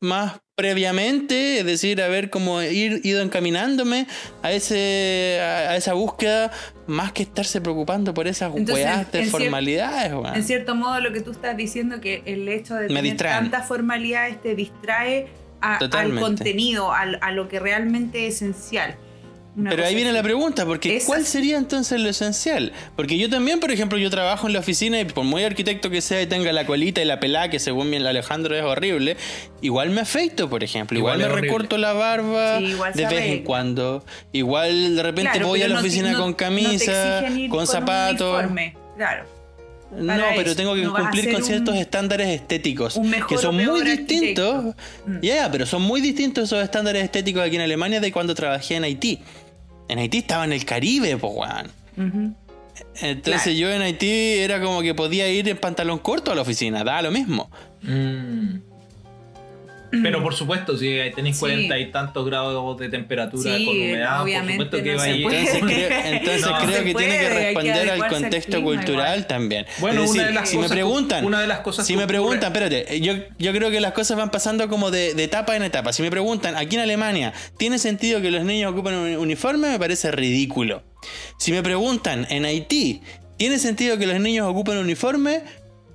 más 0.01 0.42
previamente, 0.55 1.61
es 1.61 1.67
decir, 1.67 2.03
haber 2.03 2.29
como 2.29 2.61
ir, 2.63 3.01
ido 3.05 3.23
encaminándome 3.23 4.07
a 4.43 4.53
ese 4.53 5.39
a, 5.41 5.77
esa 5.77 5.95
búsqueda 5.95 6.51
más 6.87 7.13
que 7.13 7.23
estarse 7.23 7.61
preocupando 7.61 8.13
por 8.13 8.27
esas 8.27 8.53
weas 8.53 9.11
de 9.11 9.25
formalidades. 9.25 10.13
En 10.35 10.45
cierto 10.45 10.75
modo 10.75 11.01
lo 11.01 11.13
que 11.13 11.21
tú 11.21 11.31
estás 11.31 11.57
diciendo 11.57 12.01
que 12.01 12.23
el 12.27 12.49
hecho 12.49 12.75
de 12.75 12.89
tener 12.89 13.17
tantas 13.17 13.67
formalidades 13.67 14.43
te 14.43 14.55
distrae 14.55 15.29
al 15.61 16.19
contenido, 16.19 16.93
a 16.93 17.31
lo 17.33 17.49
que 17.49 17.59
realmente 17.59 18.27
es 18.27 18.37
esencial. 18.37 18.97
Pero 19.55 19.85
ahí 19.85 19.95
viene 19.95 20.13
la 20.13 20.23
pregunta, 20.23 20.65
porque 20.65 21.03
¿cuál 21.05 21.27
sería 21.27 21.59
entonces 21.59 22.01
lo 22.01 22.09
esencial? 22.09 22.73
Porque 22.97 23.19
yo 23.19 23.29
también, 23.29 23.61
por 23.61 23.71
ejemplo, 23.71 23.99
yo 23.99 24.09
trabajo 24.09 24.47
en 24.47 24.55
la 24.55 24.61
oficina 24.61 24.99
y 25.01 25.05
por 25.05 25.25
muy 25.25 25.45
arquitecto 25.45 25.91
que 25.91 26.01
sea 26.01 26.23
y 26.23 26.27
tenga 26.27 26.53
la 26.53 26.65
colita 26.65 27.03
y 27.03 27.05
la 27.05 27.21
pelada, 27.21 27.51
que 27.51 27.59
según 27.59 27.91
mi 27.91 27.97
Alejandro 27.97 28.57
es 28.57 28.63
horrible, 28.63 29.17
igual 29.61 29.91
me 29.91 30.01
afeito, 30.01 30.49
por 30.49 30.65
ejemplo. 30.65 30.97
Igual, 30.97 31.19
me 31.19 31.29
recorto 31.29 31.77
la 31.77 31.93
barba 31.93 32.61
de 32.61 33.07
vez 33.07 33.27
en 33.27 33.45
cuando. 33.45 34.05
Igual 34.33 34.97
de 34.97 35.03
repente 35.03 35.43
voy 35.45 35.63
a 35.63 35.69
la 35.69 35.81
oficina 35.81 36.15
con 36.15 36.33
camisa, 36.33 37.25
con, 37.51 37.67
zapatos. 37.67 38.45
Claro. 38.97 39.43
No, 39.97 40.25
pero 40.35 40.57
tengo 40.57 40.75
que 40.75 40.89
cumplir 40.89 41.33
con 41.33 41.45
ciertos 41.45 41.77
estándares 41.77 42.29
estéticos 42.29 42.99
que 43.29 43.37
son 43.37 43.57
muy 43.57 43.83
distintos. 43.83 44.75
Mm. 45.07 45.21
Ya, 45.21 45.51
pero 45.51 45.67
son 45.67 45.83
muy 45.83 46.01
distintos 46.01 46.45
esos 46.45 46.63
estándares 46.65 47.05
estéticos 47.05 47.43
aquí 47.43 47.57
en 47.57 47.63
Alemania 47.63 48.01
de 48.01 48.11
cuando 48.11 48.35
trabajé 48.35 48.77
en 48.77 48.85
Haití. 48.85 49.21
En 49.93 49.99
Haití 49.99 50.19
estaba 50.19 50.47
en 50.47 50.55
el 50.55 50.65
Caribe, 50.65 51.19
po, 51.19 51.29
weón. 51.29 52.35
Entonces 53.01 53.59
yo 53.59 53.71
en 53.71 53.83
Haití 53.83 54.39
era 54.39 54.59
como 54.61 54.81
que 54.81 54.95
podía 54.95 55.29
ir 55.31 55.47
en 55.51 55.59
pantalón 55.59 55.99
corto 55.99 56.33
a 56.33 56.35
la 56.35 56.41
oficina, 56.41 56.83
da 56.83 57.03
lo 57.03 57.11
mismo. 57.11 57.51
Mm. 57.83 58.72
Pero 60.03 60.23
por 60.23 60.35
supuesto, 60.35 60.77
si 60.77 60.99
tenéis 61.15 61.39
cuarenta 61.39 61.79
y 61.79 61.91
tantos 61.91 62.25
grados 62.25 62.79
de 62.79 62.89
temperatura 62.89 63.53
con 63.53 63.69
humedad, 63.69 64.23
obviamente 64.23 64.65
por 64.65 64.81
supuesto 64.81 64.83
que 64.83 64.93
no 64.93 64.99
va 64.99 65.05
a 65.05 65.11
ir. 65.11 65.27
Entonces, 65.27 65.63
creo, 65.63 65.91
entonces 66.05 66.51
creo 66.65 66.85
que 66.85 66.95
tiene 66.95 67.19
que 67.19 67.29
responder 67.29 67.91
al 67.91 68.09
contexto 68.09 68.63
cultural 68.63 69.27
también. 69.27 69.67
Bueno, 69.79 70.05
una 70.09 70.27
de 70.27 70.33
las 70.33 70.49
si 70.49 70.57
cosas, 70.57 70.71
me 70.71 70.77
preguntan, 70.77 71.25
una 71.25 71.41
de 71.41 71.47
las 71.47 71.61
cosas 71.61 71.87
si 71.87 71.97
me 71.97 72.07
preguntan, 72.07 72.53
espérate, 72.53 73.01
yo, 73.01 73.15
yo 73.39 73.53
creo 73.53 73.71
que 73.71 73.81
las 73.81 73.93
cosas 73.93 74.17
van 74.17 74.31
pasando 74.31 74.69
como 74.69 74.91
de, 74.91 75.15
de, 75.15 75.25
etapa 75.25 75.57
en 75.57 75.63
etapa. 75.63 75.93
Si 75.93 76.03
me 76.03 76.11
preguntan, 76.11 76.57
aquí 76.57 76.77
en 76.77 76.83
Alemania, 76.83 77.33
¿tiene 77.59 77.79
sentido 77.79 78.21
que 78.21 78.31
los 78.31 78.45
niños 78.45 78.73
ocupen 78.73 78.95
un 78.95 79.17
uniforme? 79.17 79.71
Me 79.71 79.79
parece 79.79 80.11
ridículo. 80.11 80.83
Si 81.39 81.53
me 81.53 81.63
preguntan, 81.63 82.27
en 82.31 82.45
Haití, 82.45 83.03
¿tiene 83.37 83.59
sentido 83.59 83.99
que 83.99 84.07
los 84.07 84.21
niños 84.21 84.47
ocupen 84.47 84.79
un 84.79 84.85
uniforme? 84.85 85.43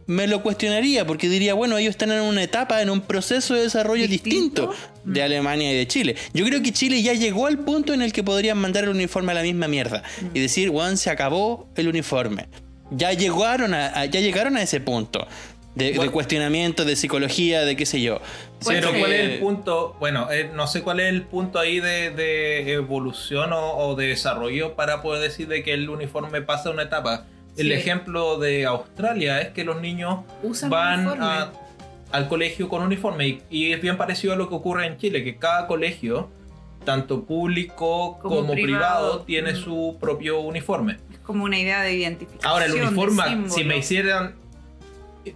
Me 0.08 0.26
lo 0.26 0.42
cuestionaría 0.42 1.06
porque 1.06 1.30
diría, 1.30 1.54
bueno, 1.54 1.78
ellos 1.78 1.92
están 1.92 2.12
en 2.12 2.22
una 2.22 2.42
etapa, 2.42 2.82
en 2.82 2.90
un 2.90 3.02
proceso 3.02 3.54
de 3.54 3.64
desarrollo 3.64 4.08
distinto, 4.08 4.74
de 5.04 5.22
Alemania 5.22 5.72
y 5.72 5.76
de 5.76 5.86
Chile. 5.86 6.16
Yo 6.34 6.46
creo 6.46 6.64
que 6.64 6.72
Chile 6.72 7.02
ya 7.04 7.14
llegó 7.14 7.46
al 7.46 7.60
punto 7.60 7.94
en 7.94 8.02
el 8.02 8.14
que 8.14 8.24
podrían 8.24 8.58
mandar 8.58 8.86
el 8.86 8.92
uniforme 8.92 9.34
a 9.34 9.36
la 9.36 9.44
misma 9.44 9.68
mierda 9.68 10.04
y 10.34 10.40
decir, 10.40 10.70
bueno, 10.70 10.96
se 10.96 11.10
acabó 11.10 11.68
el 11.76 11.90
uniforme. 11.90 12.48
Ya 12.90 13.12
llegaron 13.12 13.74
a, 13.74 14.06
ya 14.06 14.22
llegaron 14.22 14.56
a 14.58 14.62
ese 14.62 14.80
punto. 14.80 15.28
De, 15.76 15.94
cuestionamiento, 16.10 16.86
de 16.86 16.96
psicología, 16.96 17.64
de 17.64 17.76
qué 17.76 17.86
sé 17.86 18.02
yo. 18.02 18.20
Pero 18.66 18.90
cuál 18.98 19.14
es 19.14 19.30
el 19.30 19.40
punto, 19.40 19.96
bueno, 20.00 20.28
eh, 20.32 20.50
no 20.52 20.66
sé 20.66 20.82
cuál 20.82 21.00
es 21.00 21.10
el 21.10 21.22
punto 21.22 21.60
ahí 21.60 21.80
de, 21.80 22.74
evolución 22.74 23.54
o, 23.54 23.78
o, 23.78 23.96
de 23.96 24.08
desarrollo 24.08 24.76
para 24.76 25.04
poder 25.04 25.22
decir 25.22 25.48
de 25.48 25.62
que 25.62 25.74
el 25.74 25.88
uniforme 25.88 26.42
pasa 26.42 26.72
una 26.72 26.82
etapa. 26.82 27.28
El 27.58 27.72
ejemplo 27.72 28.38
de 28.38 28.66
Australia 28.66 29.42
es 29.42 29.50
que 29.50 29.64
los 29.64 29.82
niños 29.82 30.20
van 30.70 31.52
al 32.12 32.28
colegio 32.30 32.70
con 32.70 32.84
uniforme 32.84 33.42
y, 33.50 33.72
es 33.72 33.82
bien 33.82 33.98
parecido 33.98 34.34
a 34.34 34.36
lo 34.36 34.48
que 34.48 34.56
ocurre 34.56 34.86
en 34.86 34.98
Chile, 34.98 35.24
que 35.24 35.38
cada 35.38 35.68
colegio, 35.68 36.30
tanto 36.86 37.26
público 37.26 38.18
como, 38.20 38.54
privado, 38.54 39.22
tiene 39.22 39.54
mm. 39.54 39.58
su 39.58 39.98
propio 40.00 40.40
uniforme. 40.40 40.98
Es 41.12 41.20
como 41.20 41.44
una 41.44 41.60
idea 41.60 41.82
de 41.82 41.94
identificación. 41.94 42.50
Ahora, 42.50 42.66
el 42.66 42.74
uniforme, 42.74 43.50
si 43.50 43.64
me 43.64 43.78
hicieran 43.78 44.36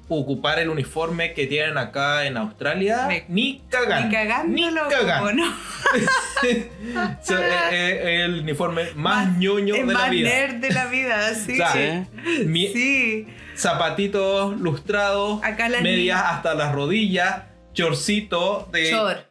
ocupar 0.10 0.60
el 0.60 0.70
uniforme 0.70 1.34
que 1.34 1.48
tienen 1.48 1.78
acá 1.78 2.26
en 2.26 2.38
Australia, 2.38 3.08
ni 3.28 3.62
cagan. 3.70 4.06
Ni 4.06 4.12
cagan. 4.14 4.54
Ni 4.54 4.64
cagan. 4.90 5.36
¿no? 5.36 5.54
el 8.02 8.42
uniforme 8.42 8.84
más, 8.96 9.38
ñoño 9.38 9.76
de 9.76 9.86
la 9.86 10.10
vida. 10.10 10.30
Nerd 10.30 10.56
de 10.56 10.70
la 10.72 10.86
vida, 10.86 11.34
sí. 11.36 11.58
sí. 12.74 13.28
Zapatitos 13.56 14.60
lustrados, 14.60 15.42
medias 15.82 16.22
hasta 16.26 16.54
las 16.54 16.74
rodillas 16.74 17.51
chorcito 17.74 18.68
de 18.72 18.90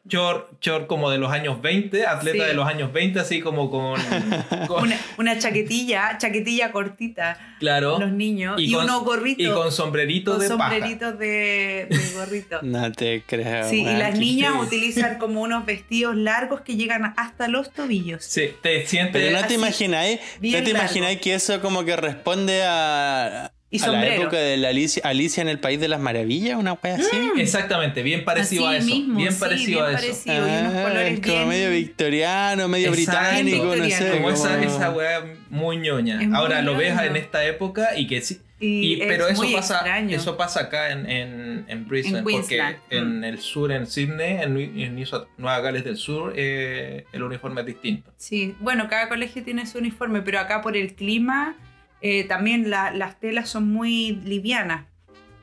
chor. 0.09 0.49
chor. 0.61 0.86
como 0.86 1.11
de 1.11 1.18
los 1.18 1.30
años 1.30 1.61
20, 1.61 2.07
atleta 2.07 2.47
de 2.47 2.55
los 2.55 2.66
años 2.66 2.93
20, 2.93 3.20
así 3.20 3.41
como 3.41 3.70
con, 3.70 4.01
una, 5.18 5.38
chaquetilla, 5.38 6.16
chaquetilla 6.18 6.72
cortita. 6.72 7.38
Claro. 7.59 7.99
Los 7.99 8.12
niños 8.12 8.61
y, 8.61 8.74
unos 8.74 9.05
gorritos. 9.05 9.47
Y 9.47 9.51
con 9.51 9.70
sombreritos 9.72 10.41
de 10.41 10.49
sombreritos 10.49 11.18
de, 11.18 11.88
gorrito. 12.14 12.61
no 12.62 12.91
te 12.93 13.22
creo. 13.26 13.68
Sí, 13.68 13.82
y 13.82 13.97
las 13.97 14.18
niñas 14.18 14.55
utilizan 14.59 15.18
como 15.18 15.43
unos 15.43 15.66
vestidos 15.66 16.16
largos 16.16 16.62
que 16.62 16.76
llegan 16.76 17.14
hasta 17.16 17.49
los 17.49 17.70
tobillos. 17.70 18.24
Sí, 18.24 18.51
te 18.62 18.86
sientes 18.86 19.12
Pero 19.12 19.38
no 19.38 19.47
te 19.47 19.55
imagináis, 19.55 20.20
no 20.41 20.62
te 20.62 20.70
imagináis 20.70 21.20
que 21.20 21.34
eso 21.34 21.61
como 21.61 21.84
que 21.84 21.97
responde 21.97 22.62
a 22.64 23.53
y 23.73 23.81
a 23.83 23.89
la 23.89 24.14
época 24.14 24.37
de 24.37 24.57
la 24.57 24.68
Alicia, 24.71 25.03
Alicia 25.05 25.43
en 25.43 25.49
el 25.49 25.61
País 25.61 25.79
de 25.79 25.87
las 25.87 26.01
Maravillas, 26.01 26.59
una 26.59 26.73
wea 26.73 26.97
así. 26.97 27.16
Mm. 27.16 27.39
Exactamente, 27.39 28.03
bien 28.03 28.25
parecido 28.25 28.66
a 28.66 28.77
eso. 28.77 28.87
bien 28.87 29.39
parecido 29.39 29.85
a 29.85 29.93
eso. 29.93 30.23
Ah, 30.29 31.03
es 31.05 31.21
como 31.21 31.47
medio 31.47 31.71
victoriano, 31.71 32.66
medio 32.66 32.91
británico, 32.91 33.77
no 33.77 33.85
sé. 33.85 34.11
Como 34.11 34.31
esa, 34.31 34.61
esa 34.62 34.91
wea 34.91 35.25
muy 35.51 35.77
ñoña. 35.77 36.21
Ahora 36.35 36.62
lo 36.62 36.77
ves 36.77 36.99
en 36.99 37.16
esta 37.16 37.45
época 37.45 37.97
y 37.97 38.07
que 38.07 38.21
sí. 38.23 38.41
Y, 38.62 38.99
pero 39.07 39.27
eso 39.27 39.43
pasa, 39.55 39.99
eso 40.01 40.37
pasa 40.37 40.61
acá 40.61 40.91
en, 40.91 41.09
en, 41.09 41.64
en 41.66 41.89
Brisbane, 41.89 42.23
porque 42.23 42.61
en 42.91 43.21
mm. 43.21 43.25
el 43.25 43.39
sur, 43.39 43.73
en 43.73 43.87
Sydney, 43.87 44.37
en, 44.43 45.07
Nueva 45.39 45.61
Gales 45.61 45.83
del 45.85 45.97
Sur, 45.97 46.35
eh, 46.37 47.07
el 47.12 47.23
uniforme 47.23 47.62
es 47.62 47.68
distinto. 47.68 48.12
Sí, 48.18 48.55
bueno, 48.61 48.87
cada 48.91 49.09
colegio 49.09 49.43
tiene 49.43 49.64
su 49.64 49.79
uniforme, 49.79 50.21
pero 50.21 50.41
acá 50.41 50.61
por 50.61 50.77
el 50.77 50.95
clima 50.95 51.57
eh, 52.01 52.24
también 52.24 52.70
las 52.70 53.20
telas 53.20 53.48
son 53.48 53.70
muy 53.70 54.12
livianas. 54.24 54.90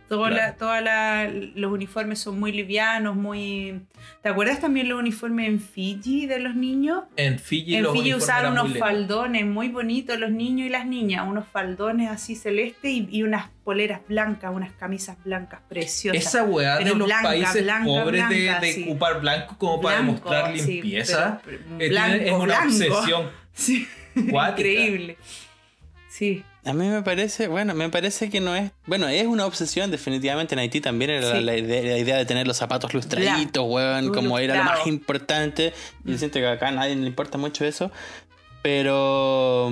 Todos 0.07 0.31
los 1.55 1.71
uniformes 1.71 2.19
son 2.19 2.39
muy 2.39 2.53
livianos, 2.53 3.15
muy... 3.15 3.81
¿Te 4.21 4.29
acuerdas 4.29 4.61
también 4.61 4.87
los 4.87 4.99
uniformes 4.99 5.49
en 5.49 5.59
Fiji 5.59 6.27
de 6.27 6.39
los 6.39 6.55
niños? 6.55 7.03
En 7.17 7.39
Fiji, 7.39 7.75
en 7.75 7.91
Fiji 7.91 8.13
usaron 8.13 8.53
unos 8.53 8.77
faldones 8.77 9.45
muy 9.45 9.67
bonitos 9.67 10.17
los 10.17 10.31
niños 10.31 10.67
y 10.67 10.69
las 10.69 10.85
niñas, 10.85 11.27
unos 11.27 11.45
faldones 11.47 12.09
así 12.09 12.35
celeste 12.35 12.89
y, 12.89 13.23
unas 13.23 13.49
poleras 13.65 13.99
blancas, 14.07 14.51
unas 14.53 14.71
camisas 14.71 15.17
blancas 15.25 15.59
preciosas. 15.67 16.25
Esa 16.25 16.43
weá 16.43 16.77
de 16.77 16.95
los 16.95 17.11
países 17.11 17.65
pobres 17.83 18.29
de, 18.29 18.85
ocupar 18.85 19.19
blanco 19.19 19.57
como 19.57 19.81
para 19.81 19.97
demostrar 19.97 20.55
limpieza 20.55 21.41
eh, 21.79 22.23
es 22.27 22.31
una 22.33 22.63
obsesión. 22.63 23.29
Sí. 23.57 23.87
Increíble. 24.15 25.17
Sí. 26.18 26.43
A 26.65 26.74
mí 26.74 26.88
me 26.88 27.03
parece, 27.03 27.47
bueno, 27.47 27.76
me 27.76 27.89
parece 27.89 28.30
que 28.32 28.41
no 28.41 28.55
es. 28.55 28.72
Bueno, 28.88 29.07
es 29.07 29.28
una 29.28 29.45
obsesión, 29.45 29.91
definitivamente. 29.91 30.55
En 30.55 30.59
Haití 30.59 30.82
también 30.82 31.11
era 31.11 31.39
la, 31.39 31.55
idea, 31.55 32.18
de 32.18 32.26
tener 32.26 32.47
los 32.47 32.57
zapatos 32.57 32.91
lustraditos, 32.93 33.63
weón, 33.68 34.11
como 34.11 34.39
era 34.39 34.57
lo 34.57 34.63
más 34.63 34.88
importante. 34.88 35.74
Y 36.03 36.11
yo 36.13 36.18
siento 36.18 36.39
que 36.39 36.47
acá 36.47 36.70
a 36.70 36.72
nadie 36.72 36.95
le 36.95 37.05
importa 37.05 37.38
mucho 37.38 37.65
eso. 37.65 37.91
Pero. 38.63 39.72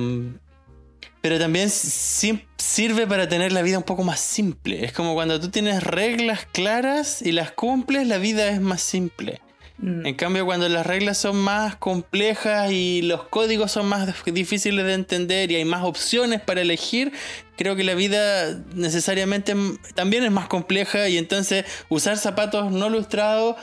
Pero 1.21 1.39
también 1.39 1.71
sirve 1.71 3.07
para 3.07 3.27
tener 3.27 3.51
la 3.51 3.63
vida 3.63 3.79
un 3.79 3.83
poco 3.83 4.03
más 4.03 4.19
simple. 4.19 4.85
Es 4.85 4.93
como 4.93 5.15
cuando 5.15 5.39
tú 5.39 5.49
tienes 5.49 5.81
reglas 5.81 6.45
claras 6.51 7.23
y 7.23 7.31
las 7.31 7.51
cumples, 7.51 8.07
la 8.07 8.19
vida 8.19 8.47
es 8.49 8.61
más 8.61 8.81
simple. 8.81 9.41
Mm. 9.77 10.05
En 10.05 10.15
cambio, 10.15 10.45
cuando 10.45 10.69
las 10.69 10.85
reglas 10.85 11.17
son 11.17 11.37
más 11.37 11.75
complejas 11.75 12.71
y 12.71 13.01
los 13.01 13.23
códigos 13.23 13.71
son 13.71 13.87
más 13.87 14.13
difíciles 14.25 14.85
de 14.85 14.93
entender 14.93 15.51
y 15.51 15.55
hay 15.55 15.65
más 15.65 15.83
opciones 15.83 16.41
para 16.41 16.61
elegir, 16.61 17.11
creo 17.57 17.75
que 17.75 17.83
la 17.83 17.93
vida 17.93 18.63
necesariamente 18.73 19.55
también 19.93 20.23
es 20.23 20.31
más 20.31 20.47
compleja 20.47 21.09
y 21.09 21.17
entonces 21.17 21.65
usar 21.89 22.17
zapatos 22.17 22.71
no 22.71 22.89
lustrados 22.89 23.57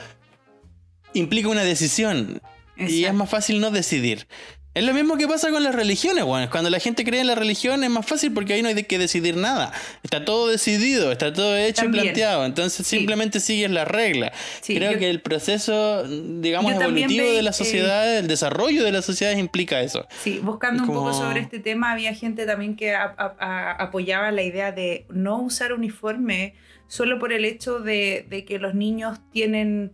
implica 1.13 1.49
una 1.49 1.63
decisión. 1.63 2.41
Y 2.75 3.05
es 3.05 3.13
más 3.13 3.29
fácil 3.29 3.59
no 3.59 3.69
decidir. 3.69 4.27
Es 4.75 4.83
lo 4.83 4.93
mismo 4.93 5.17
que 5.17 5.27
pasa 5.27 5.51
con 5.51 5.61
las 5.63 5.75
religiones, 5.75 6.23
weón. 6.23 6.47
Cuando 6.49 6.71
la 6.71 6.79
gente 6.79 7.03
cree 7.03 7.21
en 7.21 7.27
la 7.27 7.35
religión 7.35 7.83
es 7.83 7.89
más 7.91 8.05
fácil 8.07 8.33
porque 8.33 8.53
ahí 8.53 8.63
no 8.63 8.69
hay 8.69 8.73
de 8.73 8.87
que 8.87 8.97
decidir 8.97 9.37
nada. 9.37 9.71
Está 10.01 10.25
todo 10.25 10.47
decidido, 10.47 11.11
está 11.11 11.31
todo 11.31 11.55
hecho 11.55 11.83
También. 11.83 12.05
y 12.05 12.07
planteado. 12.07 12.43
Entonces 12.45 12.87
Sí. 12.87 12.97
simplemente 12.97 13.39
sigues 13.39 13.69
las 13.69 13.87
reglas. 13.87 14.31
Sí, 14.61 14.75
Creo 14.75 14.93
yo- 14.93 14.97
que 14.99 15.11
el 15.11 15.21
proceso, 15.21 16.03
digamos, 16.07 16.71
evolutivo 16.73 17.31
de 17.31 17.43
la 17.43 17.51
eh, 17.51 17.53
sociedad, 17.53 18.17
el 18.17 18.27
desarrollo 18.27 18.83
de 18.83 18.91
las 18.91 19.05
sociedades 19.05 19.37
implica 19.39 19.79
eso. 19.81 20.07
Sí, 20.23 20.39
buscando 20.41 20.83
un 20.83 20.89
poco 20.89 21.13
sobre 21.13 21.41
este 21.41 21.59
tema, 21.59 21.91
había 21.91 22.15
gente 22.15 22.47
también 22.47 22.75
que 22.75 22.95
a- 22.95 23.13
a- 23.15 23.35
a- 23.39 23.71
apoyaba 23.73 24.31
la 24.31 24.41
idea 24.41 24.71
de 24.71 25.05
no 25.09 25.39
usar 25.39 25.71
uniforme 25.73 26.55
solo 26.87 27.19
por 27.19 27.31
el 27.31 27.45
hecho 27.45 27.79
de, 27.79 28.25
de 28.27 28.43
que 28.43 28.57
los 28.57 28.73
niños 28.73 29.19
tienen, 29.31 29.91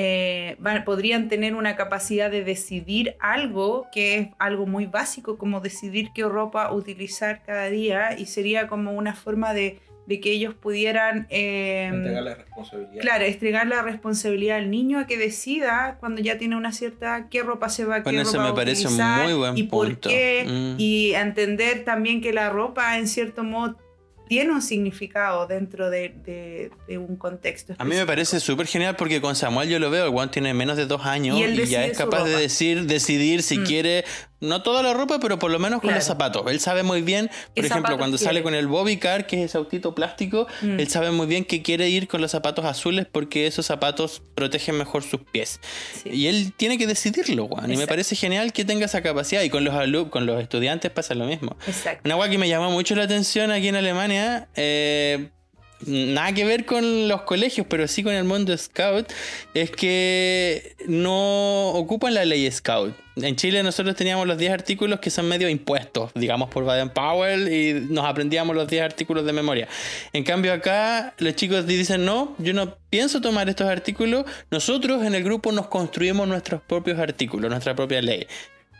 eh, 0.00 0.54
van- 0.60 0.84
podrían 0.84 1.28
tener 1.28 1.56
una 1.56 1.74
capacidad 1.74 2.30
de 2.30 2.44
decidir 2.44 3.16
algo 3.18 3.88
que 3.92 4.16
es 4.18 4.28
algo 4.38 4.64
muy 4.64 4.86
básico, 4.86 5.36
como 5.38 5.60
decidir 5.60 6.10
qué 6.14 6.22
ropa 6.22 6.72
utilizar 6.72 7.42
cada 7.44 7.66
día, 7.68 8.16
y 8.16 8.26
sería 8.26 8.68
como 8.68 8.92
una 8.92 9.14
forma 9.14 9.52
de, 9.54 9.80
de 10.06 10.20
que 10.20 10.30
ellos 10.30 10.54
pudieran... 10.54 11.26
eh, 11.30 11.90
Entregar 11.92 12.22
la 12.22 12.34
responsabilidad. 12.36 13.00
Claro, 13.02 13.24
estregar 13.24 13.66
la 13.66 13.82
responsabilidad 13.82 14.58
al 14.58 14.70
niño 14.70 15.00
a 15.00 15.06
que 15.08 15.18
decida 15.18 15.96
cuando 15.98 16.20
ya 16.22 16.38
tiene 16.38 16.56
una 16.56 16.70
cierta 16.72 17.26
qué 17.28 17.42
ropa 17.42 17.68
se 17.68 17.84
va 17.84 17.96
a 17.96 17.98
qué 17.98 18.04
Bueno, 18.04 18.22
eso 18.22 18.36
ropa 18.38 18.50
me 18.50 18.54
parece 18.54 18.84
utilizar 18.84 19.24
muy 19.24 19.34
buen 19.34 19.58
y 19.58 19.64
por 19.64 19.86
punto. 19.88 20.08
qué 20.08 20.44
Mm. 20.46 20.74
y 20.78 21.12
entender 21.14 21.84
también 21.84 22.20
que 22.20 22.32
la 22.32 22.50
ropa 22.50 22.96
en 22.98 23.08
cierto 23.08 23.42
modo 23.42 23.76
tiene 24.28 24.52
un 24.52 24.62
significado 24.62 25.46
dentro 25.46 25.90
de, 25.90 26.10
de- 26.24 26.70
de 26.86 26.98
un 26.98 27.16
contexto. 27.16 27.74
A 27.78 27.84
mí 27.84 27.94
me 27.96 28.06
parece 28.06 28.40
súper 28.40 28.66
genial 28.66 28.96
porque 28.96 29.20
con 29.20 29.34
Samuel 29.34 29.68
yo 29.68 29.78
lo 29.78 29.90
veo, 29.90 30.04
el 30.04 30.10
Juan 30.10 30.30
tiene 30.30 30.54
menos 30.54 30.76
de 30.76 30.86
dos 30.86 31.04
años 31.06 31.38
Y 31.38 31.66
ya 31.66 31.84
es 31.84 31.96
capaz 31.98 32.24
de 32.24 32.36
decir, 32.36 32.84
decidir 32.86 33.42
si 33.42 33.58
Mm. 33.58 33.64
quiere, 33.64 34.04
no 34.40 34.62
toda 34.62 34.82
la 34.82 34.94
ropa, 34.94 35.18
pero 35.20 35.38
por 35.38 35.50
lo 35.50 35.58
menos 35.58 35.80
con 35.80 35.88
Claro. 35.88 35.96
los 35.98 36.04
zapatos. 36.04 36.44
Él 36.50 36.60
sabe 36.60 36.82
muy 36.82 37.02
bien, 37.02 37.28
por 37.28 37.54
¿Qué 37.54 37.66
ejemplo, 37.66 37.98
cuando 37.98 38.16
quiere? 38.16 38.28
sale 38.28 38.42
con 38.42 38.54
el 38.54 38.66
Bobby 38.68 38.96
Car, 38.98 39.26
que 39.26 39.36
es 39.42 39.50
ese 39.50 39.58
autito 39.58 39.94
plástico, 39.94 40.46
Mm. 40.62 40.78
él 40.80 40.88
sabe 40.88 41.10
muy 41.10 41.26
bien 41.26 41.44
que 41.44 41.62
quiere 41.62 41.88
ir 41.88 42.06
con 42.08 42.20
los 42.20 42.30
zapatos 42.30 42.64
azules 42.64 43.06
porque 43.10 43.46
esos 43.46 43.66
zapatos 43.66 44.22
protegen 44.34 44.76
mejor 44.78 45.02
sus 45.02 45.20
pies. 45.22 45.60
Sí. 46.02 46.10
Y 46.10 46.26
él 46.28 46.52
tiene 46.56 46.78
que 46.78 46.86
decidirlo, 46.86 47.48
Juan. 47.48 47.72
Y 47.72 47.76
me 47.76 47.86
parece 47.86 48.14
genial 48.16 48.52
que 48.52 48.64
tenga 48.64 48.86
esa 48.86 49.02
capacidad. 49.02 49.42
Y 49.42 49.50
con 49.50 49.64
los 49.64 49.74
alumnos, 49.74 50.10
con 50.10 50.26
los 50.26 50.40
estudiantes 50.40 50.90
pasa 50.90 51.14
lo 51.14 51.24
mismo. 51.24 51.56
Exacto. 51.66 52.02
Una 52.04 52.14
guay 52.14 52.30
que 52.30 52.38
me 52.38 52.48
llamó 52.48 52.70
mucho 52.70 52.94
la 52.94 53.04
atención 53.04 53.50
aquí 53.50 53.68
en 53.68 53.76
Alemania, 53.76 54.48
eh, 54.54 55.30
nada 55.86 56.32
que 56.32 56.44
ver 56.44 56.64
con 56.64 57.08
los 57.08 57.22
colegios, 57.22 57.66
pero 57.68 57.86
sí 57.88 58.02
con 58.02 58.12
el 58.12 58.24
mundo 58.24 58.56
scout, 58.56 59.10
es 59.54 59.70
que 59.70 60.74
no 60.86 61.68
ocupan 61.70 62.14
la 62.14 62.24
ley 62.24 62.50
scout. 62.50 62.94
En 63.16 63.34
Chile 63.36 63.62
nosotros 63.62 63.96
teníamos 63.96 64.26
los 64.26 64.38
10 64.38 64.52
artículos 64.52 65.00
que 65.00 65.10
son 65.10 65.26
medio 65.28 65.48
impuestos, 65.48 66.12
digamos 66.14 66.50
por 66.50 66.64
Baden 66.64 66.90
Powell, 66.90 67.52
y 67.52 67.86
nos 67.92 68.04
aprendíamos 68.04 68.54
los 68.54 68.68
10 68.68 68.82
artículos 68.82 69.24
de 69.24 69.32
memoria. 69.32 69.68
En 70.12 70.24
cambio 70.24 70.52
acá 70.52 71.14
los 71.18 71.34
chicos 71.34 71.66
dicen, 71.66 72.04
no, 72.04 72.34
yo 72.38 72.52
no 72.52 72.76
pienso 72.90 73.20
tomar 73.20 73.48
estos 73.48 73.68
artículos, 73.68 74.24
nosotros 74.50 75.04
en 75.04 75.14
el 75.14 75.24
grupo 75.24 75.52
nos 75.52 75.66
construimos 75.66 76.28
nuestros 76.28 76.60
propios 76.62 76.98
artículos, 76.98 77.50
nuestra 77.50 77.74
propia 77.74 78.00
ley. 78.02 78.26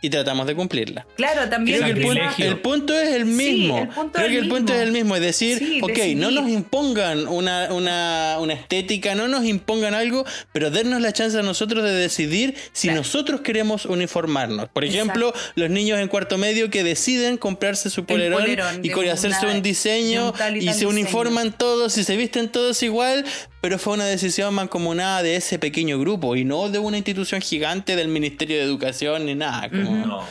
Y 0.01 0.09
tratamos 0.09 0.47
de 0.47 0.55
cumplirla. 0.55 1.05
Claro, 1.17 1.49
también 1.49 1.79
Creo 1.79 1.93
que 1.93 1.99
el, 1.99 2.05
punto, 2.07 2.21
quizá- 2.37 2.47
el 2.47 2.57
punto 2.59 2.97
es 2.97 3.09
el 3.09 3.23
Sí, 3.25 3.29
mismo. 3.33 3.79
el 3.79 3.87
punto 3.89 4.11
Creo 4.13 4.25
es 4.27 4.31
que 4.31 4.37
el 4.37 4.43
el 4.45 4.49
punto 4.49 4.71
mismo. 4.71 4.75
es 4.81 4.87
el 4.87 4.91
mismo. 4.93 5.15
Es 5.17 5.21
decir, 5.21 5.57
Sí, 5.59 5.79
ok, 5.81 5.89
decidir. 5.89 6.17
no 6.17 6.31
nos 6.31 6.49
impongan 6.49 7.27
una, 7.27 7.73
una, 7.73 8.37
una 8.39 8.53
estética, 8.53 9.13
no 9.15 9.27
nos 9.27 9.43
impongan 9.43 9.93
algo, 9.93 10.25
pero 10.53 10.71
dennos 10.71 11.01
la 11.01 11.11
chance 11.11 11.37
a 11.37 11.41
nosotros 11.41 11.83
de 11.83 11.91
decidir 11.91 12.55
si 12.71 12.87
Claro. 12.87 13.01
nosotros 13.01 13.41
queremos 13.41 13.85
uniformarnos. 13.85 14.69
Por 14.69 14.85
ejemplo, 14.85 15.33
los 15.55 15.69
niños 15.69 15.99
en 15.99 16.07
cuarto 16.07 16.37
medio 16.37 16.69
que 16.69 16.83
deciden 16.85 17.37
comprarse 17.37 17.89
su 17.89 18.05
polerón, 18.05 18.41
polerón 18.41 18.79
y 18.85 18.93
una- 18.93 19.11
hacerse 19.13 19.47
un 19.47 19.61
diseño 19.61 20.31
un 20.31 20.57
y 20.57 20.61
se 20.61 20.67
diseño. 20.67 20.89
uniforman 20.89 21.51
todos 21.51 21.97
y 21.97 22.03
se 22.05 22.15
visten 22.15 22.47
todos 22.49 22.81
igual, 22.83 23.25
pero 23.61 23.77
fue 23.79 23.93
una 23.93 24.05
decisión 24.05 24.53
mancomunada 24.53 25.21
de 25.23 25.35
ese 25.35 25.59
pequeño 25.59 25.99
grupo 25.99 26.35
y 26.35 26.45
no 26.45 26.69
de 26.69 26.79
una 26.79 26.97
institución 26.97 27.41
gigante 27.41 27.95
del 27.95 28.07
Ministerio 28.07 28.57
de 28.57 28.63
Educación 28.63 29.25
ni 29.25 29.35
nada. 29.35 29.69
Como... 29.69 30.05
No. 30.05 30.23